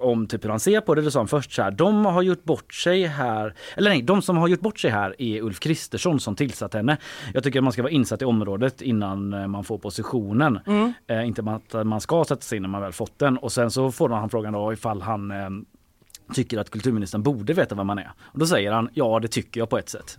om 0.06 0.26
typ 0.26 0.44
hur 0.44 0.50
han 0.50 0.60
ser 0.60 0.80
på 0.80 0.94
det. 0.94 1.02
Det 1.02 1.10
sa 1.10 1.20
han 1.20 1.28
först 1.28 1.52
så 1.52 1.62
här, 1.62 1.70
de 1.70 2.04
har 2.06 2.22
gjort 2.22 2.44
bort 2.44 2.74
sig 2.74 3.04
här, 3.06 3.54
eller 3.76 3.90
nej, 3.90 4.02
de 4.02 4.22
som 4.22 4.36
har 4.36 4.48
gjort 4.48 4.60
bort 4.60 4.78
sig 4.80 4.90
här 4.90 5.14
är 5.22 5.40
Ulf 5.42 5.60
Kristersson 5.60 6.20
som 6.20 6.36
tillsatt 6.36 6.74
henne. 6.74 6.96
Jag 7.34 7.44
tycker 7.44 7.58
att 7.58 7.64
man 7.64 7.72
ska 7.72 7.82
vara 7.82 7.92
insatt 7.92 8.22
i 8.22 8.24
området 8.24 8.82
innan 8.82 9.32
eh, 9.34 9.46
man 9.46 9.64
får 9.64 9.78
positionen. 9.78 10.58
Mm. 10.66 10.92
Eh, 11.06 11.26
inte 11.26 11.60
att 11.74 11.86
man 11.86 12.00
ska 12.00 12.24
sätta 12.24 12.42
sig 12.42 12.56
in 12.56 12.62
när 12.62 12.68
man 12.68 12.82
väl 12.82 12.92
fått 12.92 13.18
den. 13.18 13.38
Och 13.38 13.52
sen 13.52 13.70
så 13.70 13.92
får 13.92 14.08
han 14.08 14.28
frågan 14.30 14.52
då 14.52 14.72
ifall 14.72 15.02
han 15.02 15.30
eh, 15.30 15.48
tycker 16.34 16.58
att 16.58 16.70
kulturministern 16.70 17.22
borde 17.22 17.52
veta 17.52 17.74
vem 17.74 17.86
man 17.86 17.98
är. 17.98 18.10
Och 18.20 18.38
då 18.38 18.46
säger 18.46 18.72
han, 18.72 18.88
ja 18.92 19.18
det 19.20 19.28
tycker 19.28 19.60
jag 19.60 19.68
på 19.70 19.78
ett 19.78 19.88
sätt. 19.88 20.18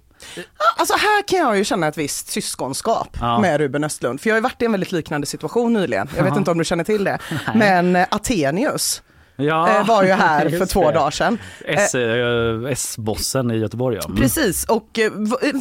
Alltså 0.80 0.94
här 0.98 1.28
kan 1.28 1.40
jag 1.40 1.58
ju 1.58 1.64
känna 1.64 1.88
ett 1.88 1.98
visst 1.98 2.28
syskonskap 2.28 3.18
Ja. 3.22 3.40
med 3.40 3.58
Ruben 3.58 3.84
Östlund. 3.84 4.22
För 4.22 4.30
jag 4.30 4.36
har 4.36 4.42
varit 4.42 4.62
i 4.62 4.66
en 4.66 4.72
väldigt 4.72 4.92
liknande 4.92 5.28
situation 5.28 5.74
nyligen. 5.74 6.08
Jag 6.16 6.24
vet 6.24 6.34
Ja. 6.34 6.38
inte 6.40 6.52
om 6.52 6.58
du 6.58 6.64
känner 6.66 6.84
till 6.84 7.04
det. 7.04 7.18
Nej. 7.48 7.58
Men 7.58 7.96
eh, 7.96 8.08
Atenius 8.12 9.02
Ja, 9.38 9.80
eh, 9.80 9.86
var 9.88 10.04
ju 10.04 10.12
här 10.12 10.50
för 10.50 10.66
två 10.74 10.88
det. 10.88 10.94
dagar 10.94 11.12
sedan. 11.12 11.38
S- 11.66 11.96
eh, 11.96 12.72
S-bossen 12.72 13.52
i 13.52 13.58
Göteborg 13.58 13.96
ja. 14.02 14.06
Mm. 14.06 14.18
Precis, 14.18 14.66
och 14.66 15.00
eh, 15.00 15.12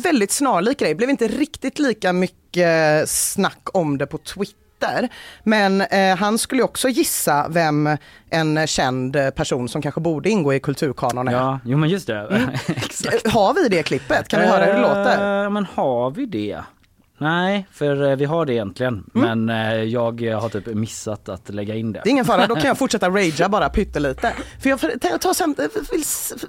väldigt 0.03 0.31
snarlik 0.31 0.79
grej. 0.79 0.95
Blev 0.95 1.11
inte 1.11 1.29
riktigt 1.29 1.79
lika 1.79 2.13
mycket 2.13 3.09
snack 3.11 3.69
om 3.73 3.99
det 3.99 4.07
på 4.07 4.19
Twitter. 4.19 5.09
Men 5.45 5.81
eh, 5.81 6.17
han 6.17 6.39
skulle 6.39 6.61
ju 6.61 6.65
också 6.65 6.89
gissa 6.89 7.47
vem 7.51 7.97
en 8.31 8.67
känd 8.67 9.17
person 9.35 9.69
som 9.69 9.83
kanske 9.83 10.01
borde 10.01 10.29
ingå 10.31 10.55
i 10.55 10.61
kulturkanon 10.61 11.29
är. 11.29 11.33
Ja, 11.33 11.61
jo 11.65 11.79
men 11.79 11.89
just 11.89 12.07
det. 12.07 12.19
Mm. 12.21 12.43
Eh, 13.25 13.33
Har 13.33 13.55
vi 13.55 13.69
det 13.69 13.83
klippet? 13.83 14.29
Kan 14.29 14.41
vi 14.41 14.47
höra 14.47 14.65
hur 14.65 14.73
det 14.73 14.81
låter? 14.81 15.45
Eh, 15.45 15.51
Men 15.51 15.67
har 15.75 16.11
vi 16.11 16.27
det? 16.27 16.61
Nej, 17.19 17.67
för 17.73 18.11
eh, 18.11 18.17
vi 18.17 18.25
har 18.25 18.47
det 18.47 18.53
egentligen. 18.53 19.05
Men 19.13 19.49
eh, 19.49 19.75
jag 19.75 20.21
har 20.21 20.49
typ 20.49 20.67
missat 20.67 21.29
att 21.29 21.49
lägga 21.49 21.75
in 21.75 21.93
det. 21.93 22.01
Det 22.05 22.09
är 22.09 22.11
ingen 22.11 22.25
fara, 22.25 22.47
då 22.47 22.55
kan 22.55 22.65
jag 22.65 22.79
fortsätta 22.87 23.09
ragea 23.11 23.49
bara 23.49 23.69
pyttelite. 23.69 24.33
För 24.61 24.71
jag 24.71 24.81
tar 24.81 25.47
vill 25.93 26.05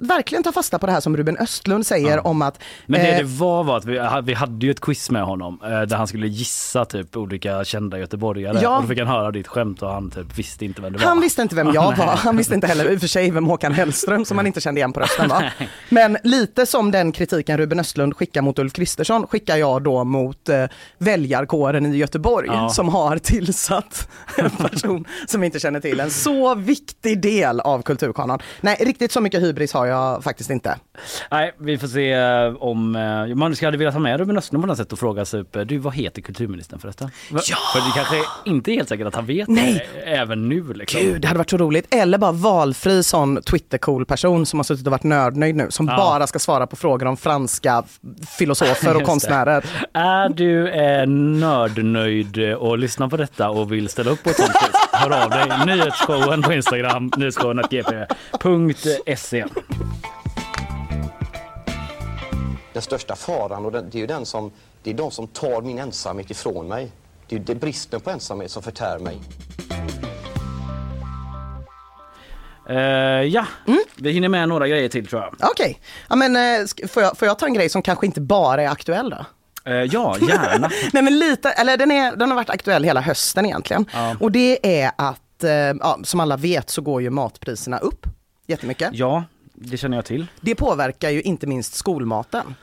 verkligen 0.07 0.43
ta 0.43 0.51
fasta 0.51 0.79
på 0.79 0.85
det 0.85 0.91
här 0.91 0.99
som 0.99 1.17
Ruben 1.17 1.37
Östlund 1.37 1.85
säger 1.85 2.27
om 2.27 2.41
att... 2.41 2.59
Men 2.85 3.01
det 3.01 3.11
eh, 3.11 3.17
det 3.17 3.23
var 3.23 3.63
var 3.63 3.77
att 3.77 3.85
vi, 3.85 3.99
vi 4.23 4.33
hade 4.33 4.65
ju 4.65 4.71
ett 4.71 4.81
quiz 4.81 5.11
med 5.11 5.23
honom 5.23 5.59
eh, 5.63 5.81
där 5.81 5.95
han 5.95 6.07
skulle 6.07 6.27
gissa 6.27 6.85
typ 6.85 7.17
olika 7.17 7.63
kända 7.63 7.99
göteborgare. 7.99 8.59
Ja. 8.61 8.75
Och 8.75 8.81
då 8.81 8.87
fick 8.87 8.99
han 8.99 9.07
höra 9.07 9.31
ditt 9.31 9.47
skämt 9.47 9.81
och 9.81 9.89
han 9.89 10.11
typ 10.11 10.37
visste 10.37 10.65
inte 10.65 10.81
vem 10.81 10.93
det 10.93 10.99
var. 10.99 11.05
Han 11.05 11.21
visste 11.21 11.41
inte 11.41 11.55
vem 11.55 11.71
jag 11.73 11.83
var, 11.97 12.05
han 12.05 12.37
visste 12.37 12.55
inte 12.55 12.67
heller 12.67 12.91
i 12.91 12.95
och 12.95 12.99
för 12.99 13.07
sig 13.07 13.31
vem 13.31 13.45
Håkan 13.45 13.73
Hellström 13.73 14.25
som 14.25 14.35
man 14.35 14.47
inte 14.47 14.61
kände 14.61 14.79
igen 14.79 14.93
på 14.93 14.99
rösten 14.99 15.29
var. 15.29 15.53
Men 15.89 16.17
lite 16.23 16.65
som 16.65 16.91
den 16.91 17.11
kritiken 17.11 17.57
Ruben 17.57 17.79
Östlund 17.79 18.17
skickar 18.17 18.41
mot 18.41 18.59
Ulf 18.59 18.73
Kristersson 18.73 19.27
skickar 19.27 19.57
jag 19.57 19.83
då 19.83 20.03
mot 20.03 20.49
eh, 20.63 20.69
väljarkåren 20.97 21.85
i 21.93 21.97
Göteborg 21.97 22.47
Ja. 22.51 22.69
som 22.69 22.89
har 22.89 23.17
tillsatt 23.17 24.07
en 24.37 24.49
person 24.49 25.05
som 25.27 25.43
inte 25.43 25.59
känner 25.59 25.79
till 25.79 25.99
en 25.99 26.11
så 26.11 26.55
viktig 26.55 27.21
del 27.21 27.59
av 27.59 27.81
kulturkanon. 27.81 28.39
Nej, 28.61 28.77
riktigt 28.79 29.11
så 29.11 29.21
mycket 29.21 29.41
hybris 29.41 29.73
har 29.73 29.85
jag 29.85 30.23
faktiskt 30.23 30.49
inte. 30.49 30.75
Nej, 31.31 31.53
vi 31.59 31.77
får 31.77 31.87
se 31.87 32.11
eh, 32.13 32.55
om... 32.59 32.95
eh, 32.95 33.35
Man 33.35 33.55
hade 33.61 33.77
velat 33.77 33.93
ha 33.93 34.01
med 34.01 34.19
Ruben 34.19 34.37
Östlund 34.37 34.63
på 34.63 34.67
något 34.67 34.77
sätt 34.77 34.93
och 34.93 34.99
fråga 34.99 35.25
sig 35.25 35.39
upp, 35.39 35.55
eh, 35.55 35.61
du 35.61 35.77
vad 35.77 35.93
heter 35.95 36.21
kulturministern 36.21 36.79
förresten? 36.79 37.09
Ja! 37.31 37.39
För 37.73 37.79
det 37.79 37.91
kanske 37.95 38.15
inte 38.45 38.71
är 38.71 38.73
helt 38.73 38.89
säkert 38.89 39.07
att 39.07 39.15
han 39.15 39.25
vet 39.25 39.47
Nej! 39.47 39.87
det 39.93 39.99
även 40.01 40.49
nu 40.49 40.73
liksom. 40.73 41.01
Gud, 41.01 41.21
det 41.21 41.27
hade 41.27 41.37
varit 41.37 41.49
så 41.49 41.57
roligt. 41.57 41.93
Eller 41.95 42.17
bara 42.17 42.31
valfri 42.31 43.03
sån 43.03 43.37
Twitter-cool 43.41 44.05
person 44.05 44.45
som 44.45 44.59
har 44.59 44.63
suttit 44.63 44.85
och 44.87 44.91
varit 44.91 45.03
nördnöjd 45.03 45.55
nu, 45.55 45.67
som 45.69 45.87
Ja. 45.87 45.97
bara 45.97 46.27
ska 46.27 46.39
svara 46.39 46.67
på 46.67 46.75
frågor 46.75 47.05
om 47.05 47.17
franska 47.17 47.83
filosofer 48.37 48.95
och 48.95 49.03
konstnärer. 49.03 49.65
Är 49.93 50.29
du 50.29 50.46
eh, 50.55 51.07
nördnöjd 51.07 52.53
och 52.53 52.77
lyssnar 52.77 53.07
på 53.07 53.17
detta 53.17 53.49
och 53.49 53.71
vill 53.71 53.89
ställa 53.89 54.11
upp 54.11 54.23
på 54.23 54.29
ett 54.29 54.35
sånt 54.35 54.51
quiz? 54.53 54.75
Hör 54.91 55.23
av 55.23 55.29
dig. 55.29 55.65
Nyhetsshowen 55.75 56.41
på 56.41 56.53
Instagram, 56.53 57.11
nyhetsshowen.gp.se. 57.17 59.45
Den 62.73 62.81
största 62.81 63.15
faran, 63.15 63.65
och 63.65 63.71
det 63.71 63.79
är 63.95 63.99
ju 63.99 64.07
den 64.07 64.25
som, 64.25 64.51
det 64.83 64.89
är 64.89 64.93
de 64.93 65.11
som 65.11 65.27
tar 65.27 65.61
min 65.61 65.79
ensamhet 65.79 66.31
ifrån 66.31 66.67
mig. 66.67 66.91
Det 67.29 67.35
är, 67.35 67.39
det 67.39 67.53
är 67.53 67.57
bristen 67.57 68.01
på 68.01 68.09
ensamhet 68.09 68.51
som 68.51 68.63
förtär 68.63 68.99
mig. 68.99 69.17
Eh, 72.69 72.75
ja, 73.27 73.45
vi 73.95 74.11
hinner 74.11 74.29
med 74.29 74.49
några 74.49 74.67
grejer 74.67 74.89
till 74.89 75.07
tror 75.07 75.21
jag. 75.21 75.35
Okej, 75.51 75.79
ja, 76.09 76.15
men 76.15 76.35
eh, 76.35 76.39
sk- 76.39 76.87
får 76.87 77.03
jag, 77.03 77.17
får 77.17 77.27
jag 77.27 77.39
ta 77.39 77.45
en 77.45 77.53
grej 77.53 77.69
som 77.69 77.81
kanske 77.81 78.05
inte 78.05 78.21
bara 78.21 78.63
är 78.63 78.67
aktuell 78.67 79.09
då? 79.09 79.25
Eh, 79.67 79.73
ja, 79.73 80.15
gärna. 80.19 80.69
Nej 80.93 81.03
men 81.03 81.19
lite, 81.19 81.49
eller 81.49 81.77
den, 81.77 81.91
är, 81.91 82.15
den 82.15 82.29
har 82.29 82.35
varit 82.35 82.49
aktuell 82.49 82.83
hela 82.83 83.01
hösten 83.01 83.45
egentligen. 83.45 83.85
Ja. 83.93 84.15
Och 84.19 84.31
det 84.31 84.81
är 84.81 84.91
att, 84.97 85.43
eh, 85.43 85.51
ja, 85.51 85.99
som 86.03 86.19
alla 86.19 86.37
vet 86.37 86.69
så 86.69 86.81
går 86.81 87.01
ju 87.01 87.09
matpriserna 87.09 87.77
upp 87.77 88.05
jättemycket. 88.47 88.89
Ja, 88.93 89.23
det 89.53 89.77
känner 89.77 89.97
jag 89.97 90.05
till. 90.05 90.27
Det 90.41 90.55
påverkar 90.55 91.09
ju 91.09 91.21
inte 91.21 91.47
minst 91.47 91.75
skolmaten. 91.75 92.55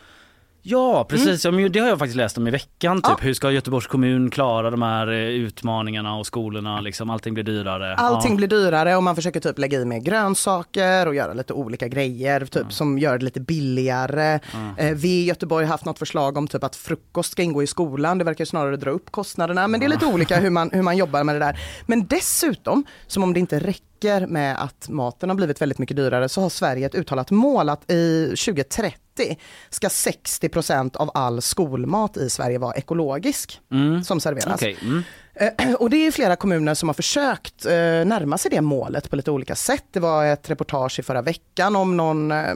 Ja 0.67 1.05
precis, 1.05 1.45
Mm. 1.47 1.61
ja, 1.61 1.69
det 1.69 1.79
har 1.79 1.89
jag 1.89 1.99
faktiskt 1.99 2.17
läst 2.17 2.39
om 2.39 2.47
i 2.49 2.51
veckan. 2.51 3.03
Typ. 3.03 3.25
Hur 3.25 3.35
ska 3.35 3.51
Göteborgs 3.51 3.87
kommun 3.87 4.31
klara 4.31 4.71
de 4.71 4.83
här 4.83 5.09
eh, 5.09 5.19
utmaningarna 5.19 6.17
och 6.17 6.27
skolorna? 6.27 6.81
Liksom, 6.81 7.11
allting 7.11 7.35
blir 7.35 7.45
dyrare. 7.45 7.95
Allting 7.95 8.31
ja. 8.33 8.37
blir 8.37 8.49
dyrare 8.49 8.97
och 8.97 9.03
man 9.03 9.17
försöker 9.17 9.41
typ 9.41 9.59
lägga 9.59 9.81
i 9.81 9.85
mer 9.85 9.99
grönsaker 9.99 11.07
och 11.07 11.15
göra 11.15 11.33
lite 11.35 11.53
olika 11.53 11.89
grejer 11.89 12.47
typ 12.47 12.73
som 12.73 12.99
gör 12.99 13.19
det 13.19 13.25
lite 13.25 13.41
billigare. 13.41 14.41
Eh, 14.79 14.95
vi 14.95 15.09
i 15.09 15.25
Göteborg 15.25 15.65
har 15.67 15.71
haft 15.73 15.85
något 15.85 15.99
förslag 15.99 16.37
om 16.37 16.49
typ 16.49 16.65
att 16.65 16.77
frukost 16.77 17.33
ska 17.33 17.43
ingå 17.43 17.63
i 17.63 17.67
skolan. 17.67 18.19
Det 18.19 18.25
verkar 18.25 18.45
snarare 18.45 18.77
dra 18.77 18.91
upp 18.91 19.11
kostnaderna 19.11 19.69
men 19.69 19.81
det 19.81 19.87
är 19.87 19.91
lite 19.91 20.07
olika 20.07 20.37
hur 20.37 20.51
man, 20.51 20.71
hur 20.73 20.83
man 20.83 20.97
jobbar 20.97 21.25
med 21.25 21.35
det 21.35 21.39
där. 21.39 21.61
Men 21.87 22.07
dessutom, 22.07 22.85
som 23.07 23.23
om 23.23 23.33
det 23.35 23.41
inte 23.41 23.59
räcker 23.59 23.94
med 24.27 24.63
att 24.63 24.89
maten 24.89 25.29
har 25.29 25.37
blivit 25.37 25.61
väldigt 25.63 25.79
mycket 25.79 25.97
dyrare 25.97 26.29
så 26.29 26.41
har 26.41 26.49
Sverige 26.49 26.87
ett 26.87 26.95
uttalat 26.95 27.31
mål 27.31 27.69
att 27.69 27.91
i 27.91 28.27
2030 28.27 29.39
ska 29.71 29.89
60% 29.89 30.97
av 30.97 31.11
all 31.15 31.43
skolmat 31.43 32.17
i 32.17 32.31
Sverige 32.31 32.59
vara 32.59 32.75
ekologisk 32.75 33.61
Mm. 33.71 34.05
som 34.05 34.21
serveras. 34.21 34.55
Okej, 34.55 34.77
mm. 34.83 35.03
Eh, 35.37 35.75
Och 35.79 35.91
det 35.91 36.07
är 36.07 36.11
flera 36.11 36.37
kommuner 36.37 36.75
som 36.75 36.89
har 36.89 36.95
försökt 36.95 37.67
eh, 37.67 37.71
närma 37.73 38.39
sig 38.39 38.51
det 38.51 38.61
målet 38.61 39.11
på 39.11 39.17
lite 39.17 39.31
olika 39.31 39.55
sätt. 39.55 39.85
Det 39.93 40.01
var 40.01 40.25
ett 40.25 40.51
reportage 40.51 40.99
i 40.99 41.03
förra 41.03 41.23
veckan 41.23 41.77
om 41.77 41.97
någon 41.97 42.33
eh, 42.33 42.55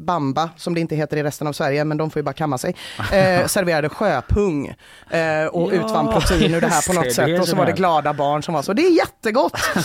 bamba, 0.00 0.50
som 0.56 0.74
det 0.74 0.80
inte 0.80 0.96
heter 0.96 1.16
i 1.16 1.22
resten 1.22 1.46
av 1.46 1.52
Sverige, 1.52 1.84
men 1.84 1.96
de 1.96 2.10
får 2.10 2.20
ju 2.20 2.24
bara 2.24 2.32
kamma 2.32 2.58
sig, 2.58 2.74
eh, 3.12 3.46
serverade 3.46 3.88
sjöpung 3.88 4.66
eh, 5.10 5.46
och 5.46 5.74
Ja, 5.74 5.76
utvann 5.76 6.12
protein 6.12 6.54
ur 6.54 6.60
det 6.60 6.66
här 6.66 6.88
på 6.88 6.92
något 6.92 7.04
det, 7.04 7.10
sätt. 7.10 7.26
det 7.26 7.40
Och 7.40 7.48
så 7.48 7.56
var 7.56 7.66
det 7.66 7.72
glada 7.72 8.12
barn 8.12 8.42
som 8.42 8.54
var 8.54 8.62
så, 8.62 8.72
det 8.72 8.82
är 8.86 8.96
jättegott! 8.96 9.58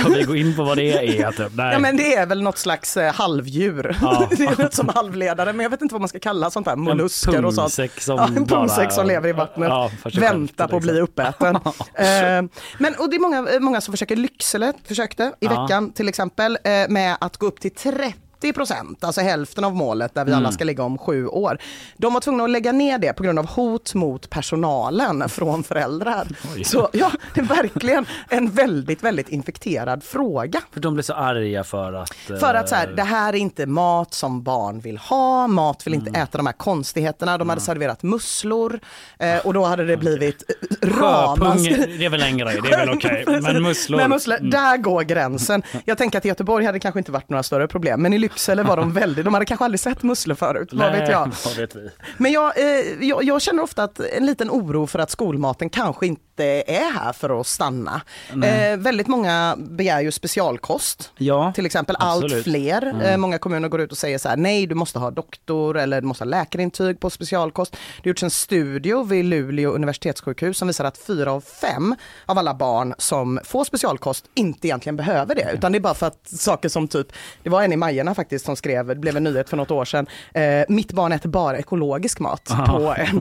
Ska 0.00 0.08
vi 0.08 0.22
gå 0.22 0.36
in 0.36 0.56
på 0.56 0.64
vad 0.64 0.76
det 0.76 0.92
är? 1.20 1.30
Typ? 1.32 1.52
Nej. 1.54 1.72
Ja 1.72 1.78
men 1.78 1.96
det 1.96 2.14
är 2.14 2.26
väl 2.26 2.42
något 2.42 2.58
slags 2.58 2.98
halvdjur. 3.14 3.96
Ja. 4.02 4.28
det 4.36 4.44
är 4.44 4.62
något 4.62 4.74
som 4.74 4.88
halvledare, 4.88 5.52
men 5.52 5.62
jag 5.62 5.70
vet 5.70 5.82
inte 5.82 5.94
vad 5.94 6.00
man 6.02 6.08
ska 6.08 6.18
kalla 6.18 6.50
sånt 6.50 6.66
här, 6.66 6.76
mollusker 6.76 7.44
och 7.44 7.54
sånt. 7.54 7.72
som 7.72 8.16
ja, 8.16 8.26
en 8.36 8.46
pungsäck 8.46 8.92
som 8.92 9.06
lever 9.06 9.28
i 9.28 9.32
vattnet, 9.32 9.68
Ja, 9.68 9.90
väntar 10.14 10.68
på 10.68 10.76
att 10.76 10.82
liksom. 10.82 10.94
bli 10.94 11.00
uppäten. 11.00 11.58
eh, 11.94 12.42
men 12.78 12.94
och 12.98 13.10
det 13.10 13.16
är 13.16 13.20
många, 13.20 13.50
eh, 13.50 13.60
många 13.60 13.80
som 13.80 13.92
försöker, 13.92 14.16
Lycksele 14.16 14.72
försökte 14.84 15.34
i 15.40 15.48
veckan 15.48 15.92
till 15.92 16.08
exempel, 16.08 16.58
eh, 16.64 16.88
med 16.88 17.16
att 17.20 17.36
gå 17.36 17.46
upp 17.46 17.60
till 17.60 17.74
30 17.74 18.14
procent, 18.52 19.04
alltså 19.04 19.20
hälften 19.20 19.64
av 19.64 19.74
målet 19.76 20.14
där 20.14 20.24
vi 20.24 20.32
alla 20.32 20.38
Mm. 20.40 20.52
ska 20.52 20.64
ligga 20.64 20.82
om 20.82 20.98
sju 20.98 21.26
år. 21.26 21.58
De 21.96 22.12
var 22.14 22.20
tvungna 22.20 22.44
att 22.44 22.50
lägga 22.50 22.72
ner 22.72 22.98
det 22.98 23.12
på 23.12 23.22
grund 23.22 23.38
av 23.38 23.46
hot 23.46 23.94
mot 23.94 24.30
personalen 24.30 25.28
från 25.28 25.64
föräldrar. 25.64 26.26
Oj. 26.54 26.64
Så 26.64 26.88
ja, 26.92 27.10
det 27.34 27.40
är 27.40 27.44
verkligen 27.44 28.06
en 28.28 28.50
väldigt, 28.50 29.02
väldigt 29.02 29.28
infekterad 29.28 30.02
fråga. 30.04 30.60
För 30.72 30.80
de 30.80 30.94
blir 30.94 31.02
så 31.04 31.12
arga 31.14 31.64
för 31.64 31.92
att... 31.92 32.30
eh, 32.30 32.36
För 32.36 32.54
att 32.54 32.68
så 32.68 32.74
här, 32.74 32.86
det 32.96 33.02
här 33.02 33.32
är 33.32 33.36
inte 33.36 33.66
mat 33.66 34.14
som 34.14 34.42
barn 34.42 34.80
vill 34.80 34.98
ha, 34.98 35.46
mat 35.46 35.86
vill 35.86 35.94
inte 35.94 36.08
Mm. 36.10 36.22
äta 36.22 36.38
de 36.38 36.46
här 36.46 36.52
konstigheterna. 36.52 37.38
De 37.38 37.48
hade 37.48 37.60
serverat 37.60 38.02
musslor 38.02 38.80
eh, 39.18 39.38
och 39.46 39.54
då 39.54 39.64
hade 39.64 39.84
det 39.86 39.96
blivit 39.96 40.42
eh, 40.82 40.88
Sjöpung, 40.90 41.00
ramaskri. 41.02 41.96
det 41.98 42.04
är 42.04 42.08
väl 42.10 42.22
en 42.22 42.38
grej, 42.38 42.60
det 42.62 42.68
är 42.72 42.78
väl 42.86 42.90
okej. 42.96 43.24
Men 43.26 43.62
musslor... 43.62 43.96
Men 43.98 44.10
musslor, 44.10 44.34
Mm. 44.38 44.50
där 44.50 44.76
går 44.76 45.02
gränsen. 45.02 45.62
Jag 45.84 45.98
tänker 45.98 46.18
att 46.18 46.24
i 46.24 46.28
Göteborg 46.28 46.64
hade 46.66 46.76
det 46.76 46.80
kanske 46.80 46.98
inte 47.00 47.12
varit 47.12 47.28
några 47.30 47.42
större 47.42 47.68
problem, 47.68 48.02
men 48.02 48.12
i 48.12 48.18
Lycksele 48.18 48.33
lyx 48.34 48.48
eller 48.48 48.64
var 48.64 48.76
de 48.76 48.92
väldigt, 48.92 49.24
de 49.24 49.34
hade 49.34 49.46
kanske 49.46 49.64
aldrig 49.64 49.80
sett 49.80 50.02
musslor 50.02 50.34
förut, 50.34 50.68
vad 50.72 50.92
vet 50.92 51.08
jag. 51.08 51.32
vad 51.44 51.56
vet 51.56 51.76
vi. 51.76 51.90
Men 52.16 52.32
jag, 52.32 52.58
eh, 52.58 53.04
jag, 53.08 53.24
jag 53.24 53.42
känner 53.42 53.62
ofta 53.62 53.82
att 53.82 54.00
en 54.00 54.26
liten 54.26 54.50
oro 54.50 54.86
för 54.86 54.98
att 54.98 55.10
skolmaten 55.10 55.70
kanske 55.70 56.06
inte 56.06 56.64
är 56.66 56.92
här 56.92 57.12
för 57.12 57.40
att 57.40 57.46
stanna. 57.46 58.00
Nej. 58.32 58.72
Eh, 58.72 58.76
väldigt 58.76 59.06
många 59.06 59.56
begär 59.58 60.00
ju 60.00 60.12
specialkost. 60.12 61.12
Ja, 61.16 61.52
Till 61.54 61.66
exempel 61.66 61.96
allt 61.98 62.24
absolut. 62.24 62.44
fler. 62.44 62.82
Mm. 62.82 63.00
Eh, 63.00 63.16
många 63.16 63.38
kommuner 63.38 63.68
går 63.68 63.80
ut 63.80 63.92
och 63.92 63.98
säger 63.98 64.18
så 64.18 64.28
här, 64.28 64.36
nej 64.36 64.66
du 64.66 64.74
måste 64.74 64.98
ha 64.98 65.10
doktor 65.10 65.78
eller 65.78 66.00
du 66.00 66.06
måste 66.06 66.24
ha 66.24 66.28
läkarintyg 66.30 67.00
på 67.00 67.10
specialkost. 67.10 67.72
Det 67.72 67.78
har 68.02 68.08
gjorts 68.08 68.22
en 68.22 68.30
studie 68.30 69.04
vid 69.06 69.24
Luleå 69.24 69.70
universitetssjukhus 69.70 70.58
som 70.58 70.68
visar 70.68 70.84
att 70.84 70.98
fyra 70.98 71.32
av 71.32 71.40
fem 71.40 71.94
av 72.26 72.38
alla 72.38 72.54
barn 72.54 72.94
som 72.98 73.40
får 73.44 73.64
specialkost 73.64 74.24
inte 74.34 74.66
egentligen 74.66 74.96
behöver 74.96 75.34
det. 75.34 75.50
Utan 75.54 75.72
det 75.72 75.78
är 75.78 75.80
bara 75.80 75.94
för 75.94 76.06
att 76.06 76.28
saker 76.28 76.68
som 76.68 76.88
typ, 76.88 77.12
det 77.42 77.50
var 77.50 77.62
en 77.62 77.72
i 77.72 77.76
Majerna 77.76 78.13
faktiskt 78.14 78.44
som 78.44 78.56
skrev, 78.56 78.86
det 78.86 78.94
blev 78.94 79.16
en 79.16 79.24
nyhet 79.24 79.48
för 79.50 79.56
något 79.56 79.70
år 79.70 79.84
sedan, 79.84 80.06
eh, 80.34 80.42
mitt 80.68 80.92
barn 80.92 81.12
äter 81.12 81.28
bara 81.28 81.58
ekologisk 81.58 82.20
mat 82.20 82.50
Aha. 82.50 82.78
på 82.78 82.94
en, 82.96 83.20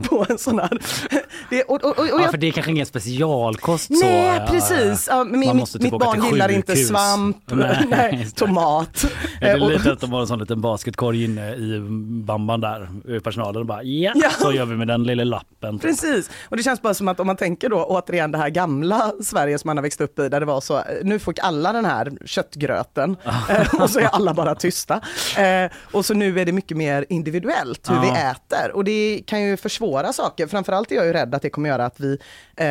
på 0.08 0.26
en 0.28 0.38
sån 0.38 0.58
här. 0.58 0.78
Det, 1.50 1.62
och, 1.62 1.84
och, 1.84 1.90
och, 1.90 1.98
och 1.98 2.06
Ja, 2.08 2.20
jag 2.22 2.30
för 2.30 2.38
det 2.38 2.46
är 2.48 2.52
kanske 2.52 2.70
ingen 2.72 2.86
specialkost. 2.86 3.86
så, 3.98 4.06
Nej 4.06 4.36
ja, 4.36 4.46
precis, 4.50 5.06
ja, 5.10 5.24
min, 5.24 5.56
mitt 5.56 5.72
typ 5.72 5.92
åka 5.92 6.04
barn 6.06 6.24
gillar 6.24 6.48
inte 6.48 6.76
svamp, 6.76 7.36
Nej, 7.50 7.84
nej, 7.88 8.30
tomat. 8.34 9.04
Är 9.40 9.46
det 9.46 9.58
Eh, 9.58 9.62
och- 9.64 9.70
lite 9.70 9.92
att 9.92 10.00
de 10.00 10.12
har 10.12 10.20
en 10.20 10.26
sån 10.26 10.38
liten 10.38 10.60
basketkorg 10.60 11.24
inne 11.24 11.54
i 11.54 11.80
bamban 12.24 12.60
där, 12.60 12.88
eh, 13.08 13.20
personalen 13.20 13.56
och 13.60 13.66
bara 13.66 13.82
ja, 13.82 14.12
Ja. 14.14 14.30
så 14.30 14.52
gör 14.52 14.64
vi 14.64 14.76
med 14.76 14.88
den 14.88 15.02
lilla 15.04 15.24
lappen. 15.24 15.78
Precis, 15.78 16.30
och 16.48 16.56
det 16.56 16.62
känns 16.62 16.82
bara 16.82 16.94
som 16.94 17.08
att 17.08 17.20
om 17.20 17.26
man 17.26 17.36
tänker 17.36 17.68
då 17.68 17.84
återigen 17.84 18.32
det 18.32 18.38
här 18.38 18.48
gamla 18.50 19.12
Sverige 19.22 19.58
som 19.58 19.68
man 19.68 19.76
har 19.76 19.82
växt 19.82 20.00
upp 20.00 20.18
i 20.18 20.28
där 20.28 20.40
det 20.40 20.46
var 20.46 20.60
så, 20.60 20.80
nu 21.02 21.18
fick 21.18 21.38
alla 21.38 21.72
den 21.72 21.84
här 21.84 22.12
köttgröten 22.24 23.16
eh, 23.50 23.74
och 23.82 23.90
så 23.90 23.98
är 23.98 24.07
alla 24.08 24.34
bara 24.34 24.54
tysta. 24.54 25.00
Eh, 25.38 25.70
Och 25.92 26.04
så 26.04 26.14
nu 26.14 26.40
är 26.40 26.44
det 26.44 26.52
mycket 26.52 26.76
mer 26.76 27.06
individuellt 27.08 27.90
hur 27.90 27.94
Ja. 27.94 28.00
vi 28.00 28.08
äter 28.08 28.70
och 28.76 28.84
det 28.84 29.22
kan 29.26 29.42
ju 29.42 29.56
försvåra 29.56 30.12
saker. 30.12 30.46
Framförallt 30.46 30.92
är 30.92 30.96
jag 30.96 31.06
ju 31.06 31.12
rädd 31.12 31.34
att 31.34 31.42
det 31.42 31.50
kommer 31.50 31.68
göra 31.68 31.86
att 31.86 32.00
vi 32.00 32.18
eh, 32.56 32.66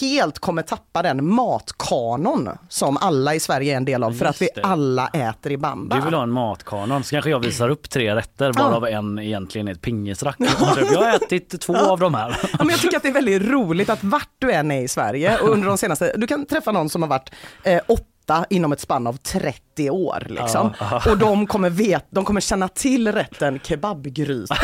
helt 0.00 0.38
kommer 0.38 0.62
tappa 0.62 1.02
den 1.02 1.24
matkanon 1.34 2.48
som 2.68 2.96
alla 2.96 3.34
i 3.34 3.40
Sverige 3.40 3.72
är 3.72 3.76
en 3.76 3.84
del 3.84 4.02
av 4.04 4.12
för 4.12 4.24
att 4.26 4.42
vi 4.42 4.48
alla 4.62 5.08
äter 5.08 5.52
i 5.52 5.56
bamba. 5.56 5.96
Du 5.96 6.02
vill 6.04 6.14
ha 6.14 6.22
en 6.22 6.30
matkanon 6.30 7.04
så 7.04 7.10
kanske 7.10 7.30
jag 7.30 7.40
visar 7.40 7.68
upp 7.68 7.90
tre 7.90 8.14
rätter 8.14 8.52
varav 8.52 8.86
en 8.86 9.18
egentligen 9.18 9.68
är 9.68 9.72
ett 9.72 9.80
pingisrack. 9.82 10.36
Jag 10.38 10.46
har 10.98 11.16
ätit 11.16 11.60
två 11.60 11.76
av 11.76 11.98
de 12.00 12.14
här. 12.14 12.36
Ja, 12.42 12.58
men 12.58 12.68
jag 12.68 12.80
tycker 12.80 12.96
att 12.96 13.02
det 13.02 13.08
är 13.08 13.12
väldigt 13.12 13.42
roligt 13.42 13.90
att 13.90 14.04
vart 14.04 14.28
du 14.38 14.52
än 14.52 14.70
är 14.70 14.82
i 14.82 14.88
Sverige 14.88 15.38
och 15.38 15.48
under 15.48 15.68
de 15.68 15.78
senaste, 15.78 16.12
du 16.16 16.26
kan 16.26 16.46
träffa 16.46 16.72
någon 16.72 16.88
som 16.90 17.02
har 17.02 17.08
varit 17.08 17.30
eh, 17.62 17.80
åtta 18.26 18.46
inom 18.50 18.72
ett 18.72 18.80
spann 18.80 19.06
av 19.06 19.16
30 19.16 19.90
år. 19.90 20.26
Liksom. 20.26 20.72
Ja. 20.80 21.02
Och 21.10 21.18
de 21.18 21.46
kommer, 21.46 21.70
vet, 21.70 22.06
de 22.10 22.24
kommer 22.24 22.40
känna 22.40 22.68
till 22.68 23.12
rätten 23.12 23.60
kebabgryta. 23.62 24.56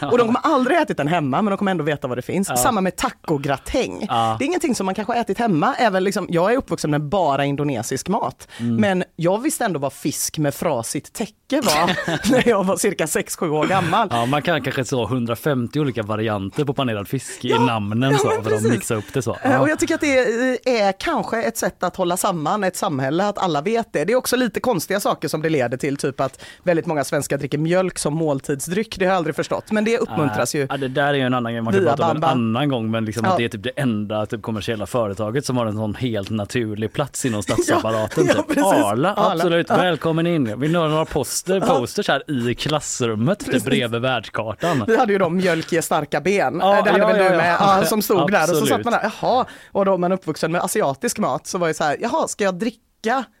Och 0.10 0.18
de 0.18 0.26
kommer 0.26 0.40
aldrig 0.42 0.78
ätit 0.78 0.96
den 0.96 1.08
hemma 1.08 1.42
men 1.42 1.50
de 1.50 1.58
kommer 1.58 1.70
ändå 1.70 1.84
veta 1.84 2.08
vad 2.08 2.18
det 2.18 2.22
finns. 2.22 2.48
Ja. 2.48 2.56
Samma 2.56 2.80
med 2.80 2.96
tacogratäng. 2.96 4.06
Ja. 4.08 4.36
Det 4.38 4.44
är 4.44 4.46
ingenting 4.46 4.74
som 4.74 4.86
man 4.86 4.94
kanske 4.94 5.12
har 5.12 5.20
ätit 5.20 5.38
hemma. 5.38 5.74
Även 5.78 6.04
liksom, 6.04 6.26
jag 6.30 6.52
är 6.52 6.56
uppvuxen 6.56 6.90
med 6.90 7.02
bara 7.02 7.44
indonesisk 7.44 8.08
mat. 8.08 8.48
Mm. 8.58 8.76
Men 8.76 9.04
jag 9.16 9.42
visste 9.42 9.64
ändå 9.64 9.80
vad 9.80 9.92
fisk 9.92 10.38
med 10.38 10.54
frasigt 10.54 11.12
täcke 11.12 11.60
var 11.60 12.30
när 12.30 12.48
jag 12.48 12.64
var 12.64 12.76
cirka 12.76 13.06
6-7 13.06 13.48
år 13.48 13.66
gammal. 13.66 14.08
Ja, 14.10 14.26
man 14.26 14.42
kan 14.42 14.62
kanske 14.62 14.84
så 14.84 15.04
150 15.04 15.80
olika 15.80 16.02
varianter 16.02 16.64
på 16.64 16.74
panerad 16.74 17.08
fisk 17.08 17.44
i 17.44 17.58
namnen 17.58 18.12
ja, 18.12 18.18
så, 18.18 18.28
för 18.28 18.36
att 18.36 18.44
precis. 18.44 18.70
mixa 18.70 18.94
upp 18.94 19.12
det 19.12 19.22
så. 19.22 19.36
Eh, 19.42 19.60
Och 19.60 19.68
jag 19.68 19.78
tycker 19.78 19.94
att 19.94 20.00
det 20.00 20.80
är 20.80 20.92
kanske 20.92 21.42
ett 21.42 21.56
sätt 21.56 21.82
att 21.82 21.96
hålla 21.96 22.16
samman 22.16 22.64
ett 22.64 22.76
samhälle, 22.76 23.05
att 23.28 23.38
alla 23.38 23.60
vet 23.62 23.92
det. 23.92 24.04
Det 24.04 24.12
är 24.12 24.16
också 24.16 24.36
lite 24.36 24.60
konstiga 24.60 25.00
saker 25.00 25.28
som 25.28 25.42
det 25.42 25.48
leder 25.48 25.76
till, 25.76 25.96
typ 25.96 26.20
att 26.20 26.44
väldigt 26.62 26.86
många 26.86 27.04
svenskar 27.04 27.38
dricker 27.38 27.58
mjölk 27.58 27.98
som 27.98 28.14
måltidsdryck. 28.14 28.98
Det 28.98 29.04
har 29.04 29.12
jag 29.12 29.16
aldrig 29.16 29.36
förstått, 29.36 29.70
men 29.70 29.84
det 29.84 29.98
uppmuntras 29.98 30.54
ju. 30.54 30.66
Ja, 30.70 30.76
det 30.76 30.88
där 30.88 31.06
är 31.06 31.14
ju 31.14 31.20
en 31.20 31.34
annan 31.34 31.52
grej 31.52 31.62
man 31.62 31.72
kan 31.72 31.84
prata 31.84 32.10
om 32.10 32.16
en 32.16 32.24
annan 32.24 32.68
gång 32.68 32.90
men 32.90 33.04
liksom 33.04 33.24
Ja. 33.24 33.30
att 33.30 33.38
det 33.38 33.44
är 33.44 33.48
typ 33.48 33.62
det 33.62 33.70
enda 33.76 34.26
typ, 34.26 34.42
kommersiella 34.42 34.86
företaget 34.86 35.46
som 35.46 35.56
har 35.56 35.66
en 35.66 35.72
sån 35.76 35.94
helt 35.94 36.30
naturlig 36.30 36.92
plats 36.92 37.24
inom 37.24 37.42
statsapparaten. 37.46 38.26
Ja, 38.36 38.42
typ. 38.42 38.58
Arla, 38.64 39.14
absolut, 39.16 39.70
välkommen 39.70 40.26
in. 40.26 40.60
Vill 40.60 40.72
ni 40.72 40.78
ha 40.78 40.88
några 40.88 41.04
poster, 41.04 41.60
posters 41.60 42.08
här 42.08 42.30
i 42.30 42.54
klassrummet 42.54 43.38
typ, 43.52 43.64
bredvid 43.64 44.00
världskartan? 44.00 44.84
Vi 44.86 44.96
hade 44.96 45.12
ju 45.12 45.18
då 45.18 45.28
mjölk 45.28 45.72
ger 45.72 45.80
starka 45.80 46.20
ben, 46.20 46.58
Ja, 46.62 46.82
det 46.82 46.90
hade 46.90 46.98
ja, 46.98 47.06
väl 47.06 47.32
du 47.32 47.36
med, 47.36 47.86
som 47.88 48.02
stod 48.02 48.32
där 48.32 48.42
och 48.42 48.48
så 48.48 48.52
Absolut. 48.52 48.68
satt 48.68 48.84
man 48.84 48.92
där, 48.92 49.12
jaha, 49.20 49.46
och 49.72 49.84
då 49.84 49.96
man 49.98 50.12
uppvuxen 50.12 50.52
med 50.52 50.60
asiatisk 50.60 51.18
mat 51.18 51.46
så 51.46 51.58
var 51.58 51.68
det 51.68 51.74
så 51.74 51.84
här, 51.84 51.96
jaha, 52.00 52.28
ska 52.28 52.44
jag 52.44 52.54
dricka 52.54 52.80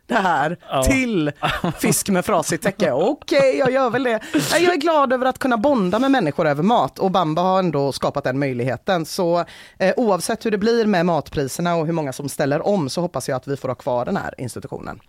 det 0.06 0.14
här 0.14 0.58
Ja. 0.70 0.82
till 0.82 1.32
fisk 1.78 2.08
med 2.08 2.24
frasigt 2.24 2.62
täcke? 2.64 2.92
Okej, 2.92 3.56
jag 3.58 3.70
gör 3.70 3.90
väl 3.90 4.02
det. 4.02 4.20
Jag 4.52 4.72
är 4.72 4.76
glad 4.76 5.12
över 5.12 5.26
att 5.26 5.38
kunna 5.38 5.56
bonda 5.56 5.98
med 5.98 6.10
människor 6.10 6.46
över 6.46 6.62
mat 6.62 6.98
och 6.98 7.10
Bamba 7.10 7.42
har 7.42 7.58
ändå 7.58 7.92
skapat 7.92 8.24
den 8.24 8.38
möjligheten. 8.38 9.06
Så 9.06 9.44
eh, 9.78 9.94
oavsett 9.96 10.46
hur 10.46 10.50
det 10.50 10.58
blir 10.58 10.86
med 10.86 11.06
matpriserna 11.06 11.76
och 11.76 11.86
hur 11.86 11.92
många 11.92 12.12
som 12.12 12.28
ställer 12.28 12.66
om 12.66 12.88
så 12.90 13.00
hoppas 13.00 13.28
jag 13.28 13.36
att 13.36 13.46
vi 13.48 13.56
får 13.56 13.68
ha 13.68 13.74
kvar 13.74 14.04
den 14.04 14.16
här 14.16 14.34
institutionen. 14.38 15.00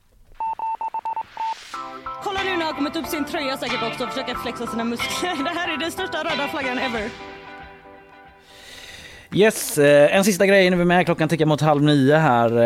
Kolla 2.23 2.39
nu 2.43 2.49
när 2.49 2.55
han 2.55 2.61
har 2.61 2.73
kommit 2.73 2.95
upp 2.95 3.07
sin 3.07 3.25
tröja 3.25 3.57
säkert 3.57 3.83
också 3.91 4.03
och 4.03 4.09
försöker 4.09 4.35
flexa 4.35 4.67
sina 4.67 4.83
muskler. 4.83 5.43
Det 5.43 5.49
här 5.59 5.73
är 5.73 5.77
den 5.77 5.91
största 5.91 6.17
röda 6.17 6.47
flaggan 6.47 6.77
ever. 6.77 7.09
Yes, 9.37 9.77
eh, 9.77 10.15
en 10.15 10.23
sista 10.23 10.45
grej 10.45 10.69
vi 10.69 10.81
är 10.81 10.85
med. 10.85 11.05
Klockan 11.05 11.29
tickar 11.29 11.45
mot 11.45 11.61
halv 11.61 11.83
nio 11.83 12.15
här. 12.15 12.57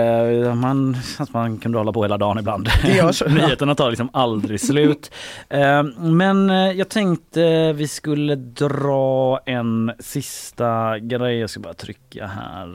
Eh, 0.48 0.56
Man, 0.56 0.98
man 1.34 1.58
kunde 1.58 1.78
hålla 1.78 1.94
på 1.94 2.02
hela 2.04 2.18
dagen 2.18 2.38
ibland. 2.40 2.70
Nyheterna 3.28 3.76
tar 3.76 3.90
liksom 3.90 4.10
aldrig 4.14 4.62
slut. 4.62 5.12
Eh, 5.50 5.84
Men 5.98 6.50
jag 6.78 6.90
tänkte 6.90 7.74
vi 7.74 7.88
skulle 7.88 8.36
dra 8.36 9.40
en 9.46 9.92
sista 10.00 11.00
grej. 11.00 11.38
Jag 11.40 11.50
ska 11.50 11.60
bara 11.60 11.74
trycka 11.74 12.28
här. 12.28 12.68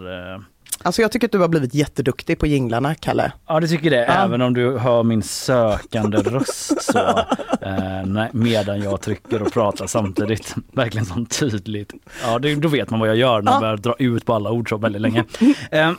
Alltså 0.82 1.02
jag 1.02 1.12
tycker 1.12 1.26
att 1.28 1.32
du 1.32 1.38
har 1.38 1.48
blivit 1.48 1.74
jätteduktig 1.74 2.38
på 2.38 2.46
jinglarna, 2.46 2.94
Kalle. 2.94 3.32
Ja 3.48 3.60
du 3.60 3.68
tycker 3.68 3.90
det, 3.90 3.96
Ja. 3.96 4.12
även 4.24 4.42
om 4.42 4.54
du 4.54 4.78
hör 4.78 5.02
min 5.02 5.22
sökande 5.22 6.18
röst 6.18 6.82
så 6.82 6.98
eh, 7.60 8.06
nej, 8.06 8.28
medan 8.32 8.80
jag 8.82 9.00
trycker 9.00 9.42
och 9.42 9.52
pratar 9.52 9.86
samtidigt. 9.86 10.54
Verkligen 10.72 11.06
som 11.06 11.26
tydligt. 11.26 11.92
Ja 12.24 12.38
det, 12.38 12.54
då 12.54 12.68
vet 12.68 12.90
man 12.90 13.00
vad 13.00 13.08
jag 13.08 13.16
gör 13.16 13.42
när 13.42 13.52
jag 13.52 13.56
Ja. 13.56 13.60
börjar 13.60 13.76
dra 13.76 13.94
ut 13.98 14.24
på 14.26 14.34
alla 14.34 14.50
ord 14.50 14.68
så 14.68 14.76
väldigt 14.76 15.02
länge. 15.02 15.24
Eh, 15.70 15.92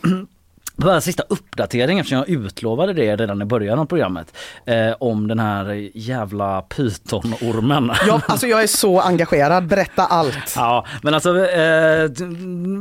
bara 0.77 1.01
sista 1.01 1.23
uppdatering 1.29 1.99
eftersom 1.99 2.17
jag 2.17 2.29
utlovade 2.29 2.93
det 2.93 3.15
redan 3.15 3.41
i 3.41 3.45
början 3.45 3.79
av 3.79 3.85
programmet. 3.85 4.37
Eh, 4.65 4.95
om 4.99 5.27
den 5.27 5.39
här 5.39 5.89
jävla 5.93 6.61
pytonormen. 6.61 7.91
Ja, 8.07 8.21
alltså 8.27 8.47
jag 8.47 8.63
är 8.63 8.67
så 8.67 8.99
engagerad, 8.99 9.67
berätta 9.67 10.05
allt. 10.05 10.53
Ja, 10.55 10.85
men 11.01 11.13
alltså 11.13 11.45
eh, 11.45 12.09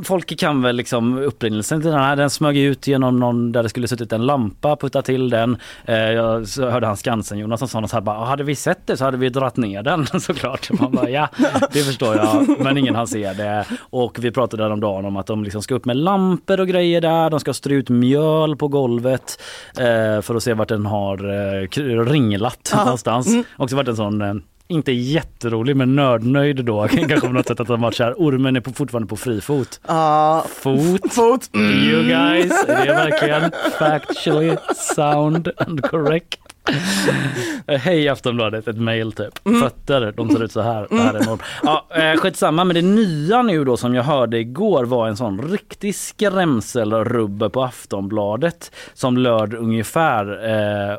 folk 0.04 0.38
kan 0.38 0.62
väl 0.62 0.76
liksom 0.76 1.18
upprinnelsen 1.18 1.80
till 1.80 1.90
den 1.90 2.00
här. 2.00 2.16
Den 2.16 2.30
smög 2.30 2.56
ut 2.56 2.86
genom 2.86 3.20
någon 3.20 3.52
där 3.52 3.62
det 3.62 3.68
skulle 3.68 3.88
suttit 3.88 4.12
en 4.12 4.26
lampa, 4.26 4.76
putta 4.76 5.02
till 5.02 5.30
den. 5.30 5.56
Eh, 5.84 5.96
jag 5.96 6.46
hörde 6.58 6.86
han 6.86 6.96
Skansen-Jonas 6.96 7.58
som 7.58 7.68
sa 7.68 7.80
något 7.80 7.90
så 7.90 7.96
här 7.96 8.00
bara, 8.00 8.24
hade 8.24 8.44
vi 8.44 8.54
sett 8.54 8.86
det 8.86 8.96
så 8.96 9.04
hade 9.04 9.16
vi 9.16 9.28
dragit 9.28 9.56
ner 9.56 9.82
den 9.82 10.06
såklart. 10.20 10.70
Man 10.80 10.92
bara, 10.92 11.10
ja, 11.10 11.28
det 11.72 11.82
förstår 11.82 12.16
jag, 12.16 12.60
men 12.60 12.78
ingen 12.78 12.94
har 12.94 13.06
se 13.06 13.32
det. 13.32 13.64
Och 13.78 14.18
vi 14.20 14.30
pratade 14.30 14.62
häromdagen 14.62 15.04
om 15.04 15.16
att 15.16 15.26
de 15.26 15.44
liksom 15.44 15.62
ska 15.62 15.74
upp 15.74 15.84
med 15.84 15.96
lampor 15.96 16.60
och 16.60 16.68
grejer 16.68 17.00
där. 17.00 17.30
De 17.30 17.40
ska 17.40 17.52
strö 17.52 17.85
ut 17.86 17.90
mjöl 17.96 18.56
på 18.56 18.68
golvet 18.68 19.42
eh, 19.78 20.20
för 20.22 20.34
att 20.34 20.42
se 20.42 20.54
vart 20.54 20.68
den 20.68 20.86
har 20.86 21.18
eh, 21.64 21.68
ringlat 22.04 22.70
Ja. 22.72 22.84
någonstans. 22.84 23.26
Mm. 23.26 23.44
Också 23.56 23.76
varit 23.76 23.88
en 23.88 23.96
sån 23.96 24.20
eh, 24.22 24.34
inte 24.68 24.92
jätterolig 24.92 25.76
men 25.76 25.96
nördnöjd 25.96 26.64
då 26.64 26.88
kanske 26.90 27.20
på 27.20 27.28
något 27.28 27.46
sätt 27.46 27.60
att 27.60 27.66
de 27.68 27.80
varit 27.80 27.94
så 27.94 28.04
här 28.04 28.14
ormen 28.16 28.56
är 28.56 28.60
på, 28.60 28.72
fortfarande 28.72 29.08
på 29.08 29.16
fri 29.16 29.40
fot. 29.40 29.80
Ja, 29.86 30.44
Fot. 30.48 31.12
fot. 31.12 31.50
You 31.54 32.02
guys, 32.02 32.64
är 32.68 32.86
det 32.86 32.92
verkligen 32.92 33.50
factually 33.78 34.56
sound 34.76 35.48
and 35.56 35.82
correct? 35.82 36.38
Hej 37.66 38.08
Aftonbladet, 38.08 38.68
ett 38.68 38.76
mail 38.76 39.12
typ. 39.12 39.38
Fötter, 39.62 40.12
de 40.16 40.30
ser 40.30 40.42
ut 40.42 40.52
så 40.52 40.60
här. 40.60 40.86
Det 40.90 40.96
här 40.96 41.14
är 41.14 41.24
norm. 41.24 41.38
Ja, 41.62 41.86
eh, 41.90 42.16
skitsamma, 42.20 42.64
men 42.64 42.74
det 42.74 42.82
nya 42.82 43.42
nu 43.42 43.64
då 43.64 43.76
som 43.76 43.94
jag 43.94 44.02
hörde 44.02 44.38
igår 44.38 44.84
var 44.84 45.08
en 45.08 45.16
sån 45.16 45.48
riktig 45.50 45.94
skrämselrubbe 45.94 47.50
på 47.50 47.62
Aftonbladet 47.64 48.70
som 48.94 49.16
löd 49.16 49.54
ungefär 49.54 50.48
eh, 50.90 50.96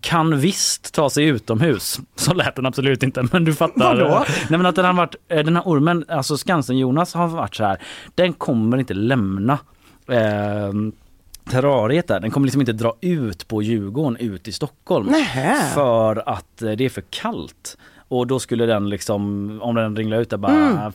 kan 0.00 0.40
visst 0.40 0.94
ta 0.94 1.10
sig 1.10 1.24
utomhus. 1.24 2.00
Så 2.16 2.34
lät 2.34 2.56
den 2.56 2.66
absolut 2.66 3.02
inte, 3.02 3.28
men 3.32 3.44
du 3.44 3.54
fattar. 3.54 3.96
Vadå? 3.96 4.24
Nej 4.28 4.58
men 4.58 4.66
att 4.66 4.76
den 4.76 4.84
har 4.84 4.92
varit, 4.92 5.14
eh, 5.28 5.44
den 5.44 5.56
här 5.56 5.62
ormen, 5.66 6.04
alltså 6.08 6.36
Skansen-Jonas 6.36 7.14
har 7.14 7.28
varit 7.28 7.54
så 7.54 7.64
här, 7.64 7.78
den 8.14 8.32
kommer 8.32 8.78
inte 8.78 8.94
lämna 8.94 9.58
eh, 10.08 10.72
terrariet 11.50 12.08
där. 12.08 12.20
Den 12.20 12.30
kommer 12.30 12.46
liksom 12.46 12.60
inte 12.62 12.72
dra 12.72 12.94
ut 13.00 13.48
på 13.48 13.62
Djurgården 13.62 14.16
ut 14.16 14.48
i 14.48 14.52
Stockholm. 14.52 15.06
Nähä. 15.06 15.70
För 15.74 16.28
att 16.28 16.62
eh, 16.62 16.70
det 16.70 16.84
är 16.84 16.88
för 16.88 17.04
kallt. 17.10 17.76
Och 18.08 18.26
då 18.26 18.38
skulle 18.38 18.66
den 18.66 18.88
liksom, 18.88 19.50
om 19.62 19.74
den 19.74 19.96
ringlar 19.96 20.20
ut 20.20 20.30
där 20.30 20.36
bara 20.36 20.52
Mm. 20.52 20.92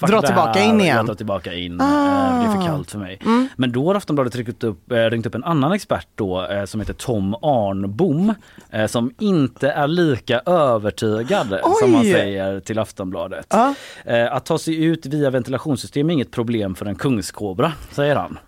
Fuck 0.00 0.10
Dra 0.10 0.20
det 0.20 0.26
tillbaka 0.26 0.58
här, 0.60 0.68
in 0.68 0.80
igen. 0.80 0.96
Jag 0.96 1.06
drar 1.06 1.14
tillbaka 1.14 1.54
in, 1.54 1.80
Ah. 1.80 1.84
eh, 1.84 2.40
det 2.40 2.46
är 2.46 2.60
för 2.60 2.66
kallt 2.66 2.90
för 2.90 2.98
mig. 2.98 3.18
Mm. 3.24 3.48
Men 3.56 3.72
då 3.72 3.86
har 3.86 3.94
Aftonbladet 3.94 4.36
ringt 4.36 4.64
upp, 4.64 4.92
eh, 4.92 4.96
ringt 4.96 5.26
upp 5.26 5.34
en 5.34 5.44
annan 5.44 5.72
expert 5.72 6.08
då 6.14 6.46
eh, 6.46 6.64
som 6.64 6.80
heter 6.80 6.94
Tom 6.94 7.34
Arnbom 7.34 8.34
som 8.86 9.12
inte 9.18 9.70
är 9.70 9.86
lika 9.88 10.40
övertygad 10.46 11.58
som 11.80 11.92
man 11.92 12.00
Oj. 12.00 12.12
säger 12.12 12.60
till 12.60 12.78
Aftonbladet. 12.78 13.46
Ja. 13.50 13.74
Eh, 14.04 14.32
Att 14.34 14.44
ta 14.46 14.58
sig 14.58 14.84
ut 14.84 15.06
via 15.06 15.30
ventilationssystem 15.30 16.10
är 16.10 16.14
inget 16.14 16.30
problem 16.30 16.74
för 16.74 16.86
en 16.86 16.94
kungskobra, 16.96 17.72
säger 17.92 18.16
han. 18.16 18.38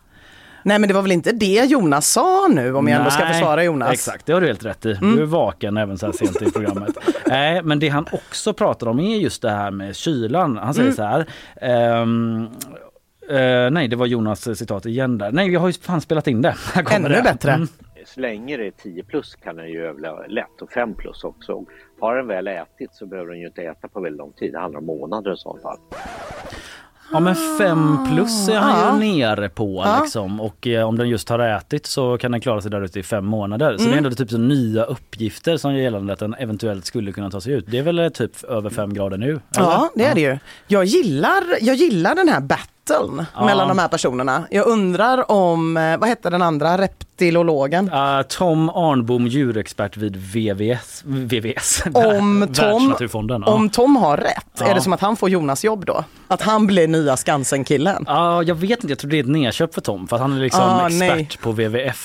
Nej 0.65 0.79
men 0.79 0.89
det 0.89 0.95
var 0.95 1.03
väl 1.03 1.13
inte 1.13 1.33
det 1.33 1.65
Jonas 1.71 2.07
sa 2.13 2.49
nu 2.49 2.75
om 2.75 2.89
jag 2.89 2.99
ändå 2.99 3.11
ska 3.11 3.25
Nej, 3.25 3.33
försvara 3.33 3.65
Jonas? 3.65 3.93
Exakt, 3.93 4.27
det 4.27 4.33
har 4.33 4.41
du 4.41 4.47
helt 4.47 4.65
rätt 4.65 4.87
i. 4.87 4.93
Mm. 4.93 5.17
Du 5.17 5.23
är 5.23 5.27
vaken 5.27 5.77
även 5.77 5.99
så 5.99 6.07
här 6.07 6.13
sent 6.13 6.43
i 6.43 6.51
programmet. 6.51 6.97
Nej, 7.27 7.63
men 7.63 7.79
det 7.79 7.89
han 7.89 8.07
också 8.13 8.53
pratar 8.53 8.87
om 8.87 8.99
är 9.01 9.17
just 9.17 9.43
det 9.43 9.51
här 9.51 9.71
med 9.71 9.97
kylan. 9.97 10.57
Han 10.57 10.75
säger 10.75 10.87
Mm. 10.87 10.97
så 10.97 11.03
här. 11.03 11.27
ehm, 11.61 12.49
eh, 13.29 13.71
nej, 13.71 13.89
det 13.89 13.97
var 13.97 14.07
Jonas 14.07 14.59
citat 14.59 14.87
igen 14.87 15.19
där. 15.19 15.33
Nej, 15.33 15.53
jag 15.53 15.61
har 15.61 15.67
ju 15.69 15.73
fan 15.73 16.01
spelat 16.01 16.27
in 16.27 16.43
det. 16.43 16.55
Här 16.75 16.83
kommer 16.83 16.99
Ännu 17.11 17.15
det. 17.17 17.23
bättre. 17.23 17.53
Mm. 17.53 17.69
Så 18.07 18.21
länge 18.21 18.57
det 18.57 18.67
är 18.67 18.71
10 18.71 19.05
plus 19.05 19.35
kan 19.35 19.57
den 19.57 19.69
ju 19.69 19.87
överleva 19.87 20.27
lätt 20.27 20.63
och 20.63 20.73
5 20.73 20.95
plus 20.95 21.25
också. 21.25 21.65
Har 22.01 22.17
den 22.17 22.27
väl 22.27 22.49
ätit 22.49 22.91
så 22.95 23.07
behöver 23.07 23.31
den 23.31 23.41
ju 23.41 23.47
inte 23.47 23.63
äta 23.63 23.89
på 23.89 24.01
väldigt 24.01 24.19
lång 24.19 24.33
tid. 24.33 24.53
Det 24.53 24.59
handlar 24.59 24.81
om 24.81 24.87
månader 24.87 25.33
i 25.33 25.37
sådant 25.37 25.63
fall. 25.63 25.79
Ja 27.13 27.21
men 27.21 27.35
fem 27.59 27.99
plus 28.13 28.49
är 28.49 28.57
han 28.59 29.01
Ja. 29.01 29.05
ju 29.07 29.17
nere 29.17 29.49
på 29.49 29.83
Ja. 29.87 30.01
liksom. 30.03 30.41
Och 30.41 30.67
eh, 30.67 30.89
om 30.89 30.99
den 30.99 31.09
just 31.09 31.29
har 31.29 31.39
ätit 31.39 31.87
så 31.87 32.19
kan 32.19 32.33
den 32.33 32.41
klara 32.41 32.61
sig 32.61 32.71
där 32.71 32.83
ute 32.83 33.01
i 33.01 33.03
fem 33.03 33.25
månader. 33.27 33.77
Så 33.77 33.83
Mm. 33.85 33.91
det 33.91 33.95
är 33.95 33.99
ändå 33.99 34.11
typ 34.11 34.31
så 34.31 34.39
nya 34.39 34.85
uppgifter 34.85 35.57
som 35.57 35.75
gör 35.75 35.81
gällande 35.83 36.13
att 36.13 36.19
den 36.19 36.35
eventuellt 36.35 36.87
skulle 36.87 37.13
kunna 37.13 37.31
ta 37.31 37.41
sig 37.41 37.53
ut. 37.53 37.65
Det 37.69 37.79
är 37.79 37.83
väl 37.83 37.99
eh, 37.99 38.09
typ 38.09 38.45
över 38.45 38.71
fem 38.71 38.95
grader 38.95 39.17
nu? 39.17 39.41
Ja, 39.57 39.63
eller? 39.95 40.05
det 40.05 40.11
är 40.11 40.15
det 40.15 40.21
ju. 40.21 40.39
Jag 40.67 40.85
gillar, 40.85 41.43
jag 41.61 41.77
gillar 41.77 42.15
den 42.15 42.29
här 42.29 42.41
battlen 42.41 43.27
Ja. 43.35 43.45
mellan 43.47 43.69
de 43.69 43.79
här 43.79 43.89
personerna. 43.89 44.45
Jag 44.51 44.67
undrar 44.67 45.31
om, 45.31 45.77
eh, 45.77 45.97
vad 45.99 46.09
hette 46.09 46.31
den 46.31 46.43
andra, 46.43 46.77
reptilologen? 47.23 47.89
Uh, 47.93 48.23
Tom 48.29 48.69
Arnbom, 48.71 49.27
djurexpert 49.27 49.97
vid 49.97 50.17
VVS. 50.17 51.03
VVS 51.07 51.83
Om 51.95 52.49
Tom. 52.55 52.95
Ja. 53.01 53.47
om 53.47 53.71
Tom 53.71 53.97
har 53.97 54.17
rätt, 54.17 54.47
Ja. 54.59 54.67
är 54.67 54.75
det 54.75 54.81
som 54.81 54.93
att 54.93 55.01
han 55.01 55.17
får 55.17 55.31
Jonas 55.31 55.65
jobb 55.65 55.85
då? 55.87 56.05
Att 56.29 56.43
han 56.43 56.67
blir 56.67 56.89
nya 56.89 57.17
Skansen-killen? 57.17 58.05
Ja, 58.07 58.43
jag 58.43 58.55
vet 58.55 58.71
inte, 58.71 58.87
jag 58.89 58.99
tror 58.99 59.11
det 59.11 59.19
är 59.19 59.21
ett 59.23 59.29
nedköp 59.29 59.75
för 59.75 59.81
Tom 59.81 60.09
för 60.09 60.17
att 60.17 60.23
han 60.23 60.37
är 60.37 60.41
liksom 60.41 60.61
Ah, 60.63 60.87
expert 60.87 61.09
nej. 61.17 61.29
på. 61.43 61.51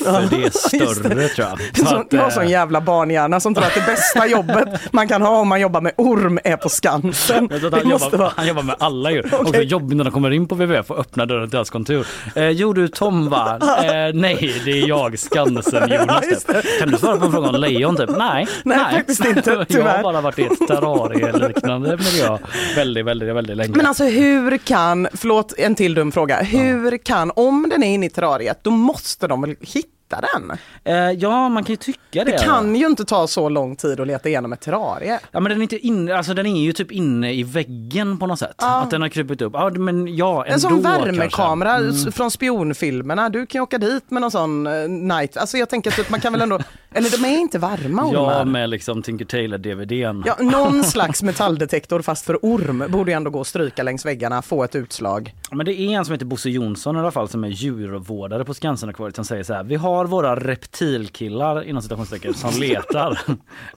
Ja, 0.05 0.21
det 0.29 0.43
är 0.43 0.49
större 0.49 1.15
det. 1.15 1.27
tror 1.27 1.47
jag. 1.47 1.59
Så 1.77 1.85
så, 1.85 1.95
att, 1.95 2.07
jag 2.13 2.19
har 2.21 2.27
eh, 2.27 2.33
sån 2.33 2.49
jävla 2.49 2.81
barnhjärna 2.81 3.39
som 3.39 3.53
tror 3.55 3.65
att 3.65 3.73
det 3.73 3.85
bästa 3.85 4.27
jobbet 4.37 4.67
man 4.91 5.07
kan 5.07 5.21
ha 5.21 5.39
om 5.39 5.47
man 5.47 5.61
jobbar 5.61 5.81
med 5.81 5.93
orm 5.97 6.39
är 6.43 6.57
på 6.57 6.69
Skansen. 6.69 7.49
Han, 7.51 7.87
måste 7.87 8.05
jobbar, 8.05 8.17
vara... 8.17 8.31
han 8.35 8.47
jobbar 8.47 8.63
med 8.63 8.75
alla 8.79 9.11
djur. 9.11 9.33
Och 9.39 9.51
det 9.51 9.57
är 9.57 9.61
jobbigt 9.61 9.97
när 9.97 10.03
de 10.03 10.13
kommer 10.13 10.31
in 10.31 10.47
på 10.47 10.55
WWF 10.55 10.91
och 10.91 10.99
öppnar 10.99 11.25
dörren 11.25 11.49
till 11.49 11.57
hans 11.57 11.69
kontor. 11.69 12.07
Eh, 12.35 12.49
jo 12.49 12.73
du 12.73 12.87
Tom 12.87 13.29
va? 13.29 13.59
Eh, 13.77 14.13
nej 14.13 14.61
det 14.65 14.71
är 14.71 14.87
jag, 14.87 15.06
Skansen 15.15 15.89
Jonas. 15.91 16.43
Typ. 16.43 16.79
Kan 16.79 16.91
du 16.91 16.97
svara 16.97 17.17
på 17.17 17.25
en 17.25 17.31
fråga 17.31 17.49
om 17.49 17.55
lejon 17.55 17.97
typ? 17.97 18.09
Nej. 18.17 18.47
Nej, 18.63 18.77
faktiskt 18.95 19.25
inte, 19.25 19.49
jag 19.51 19.57
har 19.57 19.65
tyvärr. 19.65 20.03
bara 20.03 20.21
varit 20.21 20.39
i 20.39 20.43
ett 20.43 20.67
terrarie-liknande 20.67 21.97
miljö 21.97 22.37
väldigt, 22.75 23.05
väldigt, 23.05 23.35
väldigt 23.35 23.57
länge. 23.57 23.77
Men 23.77 23.85
alltså 23.85 24.03
hur 24.03 24.57
kan, 24.57 25.07
förlåt 25.13 25.53
en 25.57 25.75
till 25.75 25.93
dum 25.93 26.11
fråga, 26.11 26.41
hur 26.41 26.97
kan, 26.97 27.31
om 27.35 27.67
den 27.69 27.83
är 27.83 27.87
inne 27.87 28.05
i 28.05 28.09
terrariet, 28.09 28.59
då 28.63 28.71
måste 28.71 29.27
de 29.27 29.41
väl 29.41 29.55
hitta 29.61 29.87
den? 30.09 30.51
Eh, 30.83 31.11
ja 31.11 31.49
man 31.49 31.63
kan 31.63 31.73
ju 31.73 31.77
tycka 31.77 31.99
det. 32.11 32.23
Det 32.23 32.37
kan 32.37 32.75
ju 32.75 32.85
inte 32.85 33.05
ta 33.05 33.27
så 33.27 33.49
lång 33.49 33.75
tid 33.75 33.99
att 33.99 34.07
leta 34.07 34.29
igenom 34.29 34.53
ett 34.53 34.61
terrarie. 34.61 35.19
Ja 35.31 35.39
men 35.39 35.49
den 35.49 35.57
är 35.59 35.63
inte 35.63 35.79
inne, 35.87 36.15
alltså 36.17 36.33
den 36.33 36.45
är 36.45 36.61
ju 36.61 36.73
typ 36.73 36.91
inne 36.91 37.33
i 37.33 37.43
väggen 37.43 38.17
på 38.17 38.27
något 38.27 38.39
sätt. 38.39 38.55
Ja. 38.57 38.81
Att 38.81 38.91
den 38.91 39.01
har 39.01 39.09
krupit 39.09 39.41
upp. 39.41 39.53
Ja 39.55 39.69
men 39.69 40.15
ja 40.15 40.43
ändå 40.45 40.53
En 40.53 40.59
sån 40.59 40.81
värmekamera 40.81 41.77
Mm. 41.77 42.11
från 42.11 42.31
spionfilmerna, 42.31 43.29
du 43.29 43.45
kan 43.45 43.59
ju 43.59 43.63
åka 43.63 43.77
dit 43.77 44.11
med 44.11 44.21
någon 44.21 44.31
sån 44.31 44.67
eh, 44.67 44.73
night, 44.89 45.37
alltså 45.37 45.57
jag 45.57 45.69
tänker 45.69 46.01
att 46.01 46.09
man 46.09 46.19
kan 46.19 46.33
väl 46.33 46.41
ändå, 46.41 46.59
eller 46.91 47.09
de 47.09 47.25
är 47.25 47.37
inte 47.39 47.59
varma 47.59 48.09
Ja 48.13 48.19
ormar. 48.21 48.45
med 48.45 48.69
liksom 48.69 49.01
Tinker 49.01 49.25
Tailor-DVDn. 49.25 50.23
Ja, 50.25 50.35
någon 50.39 50.83
slags 50.93 51.23
metalldetektor 51.23 52.01
fast 52.01 52.25
för 52.25 52.39
orm 52.41 52.83
borde 52.89 53.11
ju 53.11 53.15
ändå 53.15 53.29
gå 53.31 53.41
att 53.41 53.47
stryka 53.47 53.83
längs 53.83 54.05
väggarna, 54.05 54.41
få 54.41 54.63
ett 54.63 54.75
utslag. 54.75 55.33
Men 55.51 55.65
det 55.65 55.73
är 55.81 55.89
en 55.97 56.05
som 56.05 56.13
heter 56.13 56.25
Bosse 56.25 56.49
Jonsson 56.49 56.95
i 56.95 56.99
alla 56.99 57.11
fall 57.11 57.29
som 57.29 57.43
är 57.43 57.47
djurvårdare 57.47 58.45
på 58.45 58.53
Skansen-akvariet 58.53 59.15
som 59.15 59.25
säger 59.25 59.43
så 59.43 59.53
här. 59.53 59.63
Vi 59.63 59.75
har 59.75 59.96
våra 60.05 60.35
reptilkillar 60.35 61.63
inom 61.63 61.81
citationstecken 61.81 62.33
som 62.33 62.51
letar. 62.59 63.19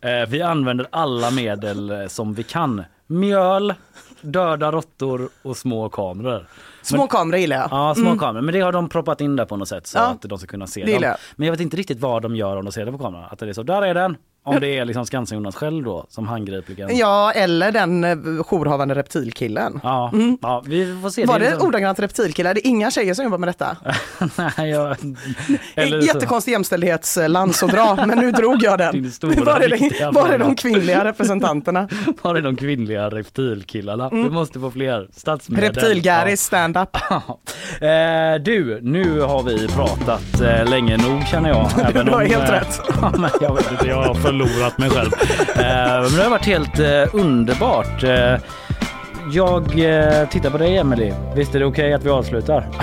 Eh, 0.00 0.28
vi 0.28 0.42
använder 0.42 0.86
alla 0.90 1.30
medel 1.30 1.90
eh, 1.90 2.06
som 2.06 2.34
vi 2.34 2.42
kan. 2.42 2.84
Mjöl, 3.06 3.74
döda 4.20 4.72
råttor 4.72 5.28
och 5.42 5.56
små 5.56 5.88
kameror. 5.88 6.46
Små 6.82 6.98
Men- 6.98 7.08
kameror 7.08 7.40
gillar 7.40 7.56
jag. 7.56 7.68
Ja, 7.70 7.94
små 7.94 8.06
Mm. 8.06 8.18
kameror. 8.18 8.42
Men 8.42 8.54
det 8.54 8.60
har 8.60 8.72
de 8.72 8.88
proppat 8.88 9.20
in 9.20 9.36
där 9.36 9.44
på 9.44 9.56
något 9.56 9.68
sätt 9.68 9.86
så 9.86 9.98
Ja, 9.98 10.02
att 10.04 10.22
de 10.22 10.38
ska 10.38 10.46
kunna 10.46 10.66
se 10.66 10.84
dem. 10.84 11.02
jag. 11.02 11.16
Men 11.36 11.46
jag 11.46 11.52
vet 11.52 11.60
inte 11.60 11.76
riktigt 11.76 12.00
vad 12.00 12.22
de 12.22 12.36
gör 12.36 12.56
om 12.56 12.64
de 12.64 12.72
ser 12.72 12.86
det 12.86 12.92
på 12.92 12.98
kameran. 12.98 13.24
Att 13.30 13.38
det 13.38 13.48
är 13.48 13.52
så, 13.52 13.62
där 13.62 13.82
är 13.82 13.94
den. 13.94 14.16
Om 14.42 14.60
det 14.60 14.78
är 14.78 14.84
liksom 14.84 15.04
Skansen-Jonas 15.06 15.54
själv 15.56 15.84
då 15.84 16.06
som 16.08 16.28
handgripligen. 16.28 16.96
Ja, 16.96 17.32
eller 17.32 17.72
den 17.72 18.04
eh, 18.04 18.16
jourhavande 18.50 18.94
reptilkillen. 18.94 19.80
Ja, 19.82 20.12
ja, 20.42 20.62
vi 20.66 20.98
får 21.02 21.10
se. 21.10 21.24
Var 21.24 21.38
det 21.38 21.50
liksom- 21.50 21.68
ordagrant 21.68 21.98
reptilkillar? 22.00 22.54
Det 22.54 22.66
är 22.66 22.70
inga 22.70 22.90
tjejer 22.90 23.14
som 23.14 23.24
jobbar 23.24 23.38
med 23.38 23.48
detta. 23.48 23.76
Nej, 24.56 24.70
jag... 24.70 24.96
Eller 25.74 26.00
så- 26.00 26.06
Jättekonstig 26.06 26.52
jämställdhetslans 26.52 27.62
att 27.62 27.70
dra, 27.70 28.06
men 28.06 28.18
nu 28.18 28.32
drog 28.32 28.62
jag 28.62 28.78
den. 28.78 28.92
Din 29.02 29.12
stora, 29.12 29.44
Var 29.44 29.60
är, 29.60 29.70
viktiga 29.70 30.06
det, 30.12 30.20
var 30.20 30.28
är 30.28 30.38
de 30.38 30.56
kvinnliga 30.56 31.04
representanterna? 31.04 31.88
Var 32.22 32.34
är 32.34 32.42
de 32.42 32.56
kvinnliga 32.56 33.08
reptilkillarna? 33.10 34.08
Mm. 34.08 34.22
Vi 34.24 34.30
måste 34.30 34.60
få 34.60 34.70
fler 34.70 35.08
statsmedel. 35.12 35.64
Reptilgäris 35.74 36.40
stand-up. 36.42 36.96
Eh, 37.80 38.42
du, 38.44 38.78
nu 38.82 39.20
har 39.20 39.42
vi 39.42 39.68
pratat 39.68 40.40
eh, 40.40 40.64
länge 40.70 40.96
nog 40.96 41.26
känner 41.26 41.48
jag. 41.48 41.68
Du 42.04 42.10
har 42.10 42.24
helt 42.24 42.48
eh, 42.48 42.52
rätt. 42.52 42.80
ja, 43.02 43.12
men 43.18 43.30
jag 43.40 43.54
vet 43.54 43.70
inte, 43.70 43.86
jag 43.86 44.02
har 44.02 44.14
förlorat 44.30 44.78
mig 44.78 44.90
själv. 44.90 45.10
Eh, 45.56 46.02
men 46.02 46.16
det 46.16 46.22
har 46.22 46.30
varit 46.30 46.46
helt 46.46 46.78
eh, 46.78 47.14
underbart. 47.20 48.02
Eh, 48.02 48.34
jag 49.32 49.64
tittar 50.30 50.50
på 50.50 50.58
dig 50.58 50.76
Emily. 50.76 51.12
Visst 51.36 51.54
är 51.54 51.58
det 51.58 51.64
okej 51.66 51.94
att 51.94 52.04
vi 52.04 52.10
avslutar? 52.10 52.68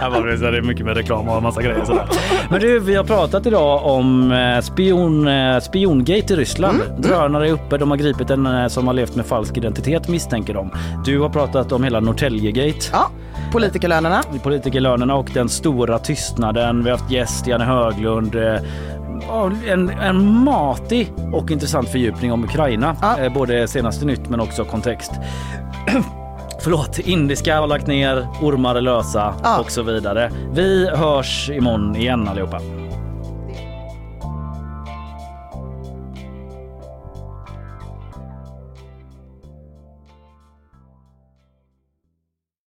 Ja, 0.00 0.08
vad 0.10 0.22
blir 0.22 0.32
det? 0.32 0.58
är 0.58 0.62
mycket 0.62 0.86
med 0.86 0.96
reklam 0.96 1.28
och 1.28 1.36
en 1.36 1.42
massa 1.42 1.62
grejer. 1.62 1.84
Sådär. 1.84 2.06
Men 2.50 2.60
du, 2.60 2.78
vi 2.78 2.94
har 2.94 3.04
pratat 3.04 3.46
idag 3.46 3.86
om 3.86 4.34
spion, 4.62 5.28
spiongate 5.62 6.32
i 6.32 6.36
Ryssland. 6.36 6.78
Drönare 6.98 7.48
är 7.48 7.52
uppe. 7.52 7.78
De 7.78 7.90
har 7.90 7.96
gripit 7.96 8.30
en 8.30 8.70
som 8.70 8.86
har 8.86 8.94
levt 8.94 9.16
med 9.16 9.26
falsk 9.26 9.56
identitet 9.56 10.08
misstänker 10.08 10.54
de. 10.54 10.70
Du 11.04 11.20
har 11.20 11.28
pratat 11.28 11.72
om 11.72 11.84
hela 11.84 12.00
Norrtäljegate. 12.00 12.86
Ja, 12.92 13.10
politikerlönerna. 13.52 14.22
Politikerlönerna 14.42 15.14
och 15.14 15.30
den 15.34 15.48
stora 15.48 15.98
tystnaden. 15.98 16.84
Vi 16.84 16.90
har 16.90 16.98
haft 16.98 17.10
gäst 17.10 17.46
Janne 17.46 17.64
Höglund. 17.64 18.36
En, 19.66 19.88
en 19.90 20.44
matig 20.44 21.12
och 21.32 21.50
intressant 21.50 21.88
fördjupning 21.88 22.32
om 22.32 22.44
Ukraina. 22.44 22.96
Eh, 23.20 23.32
Både 23.32 23.68
senaste 23.68 24.04
nytt 24.06 24.28
men 24.28 24.40
också 24.40 24.64
kontext. 24.64 25.12
Förlåt, 26.60 26.98
indiska 26.98 27.60
har 27.60 27.66
lagt 27.66 27.86
ner, 27.86 28.26
ormar 28.42 28.74
är 28.74 28.80
lösa 28.80 29.34
och 29.60 29.70
så 29.70 29.82
vidare. 29.82 30.30
Vi 30.52 30.90
hörs 30.94 31.50
imorgon 31.50 31.96
igen 31.96 32.28
allihopa. 32.28 32.60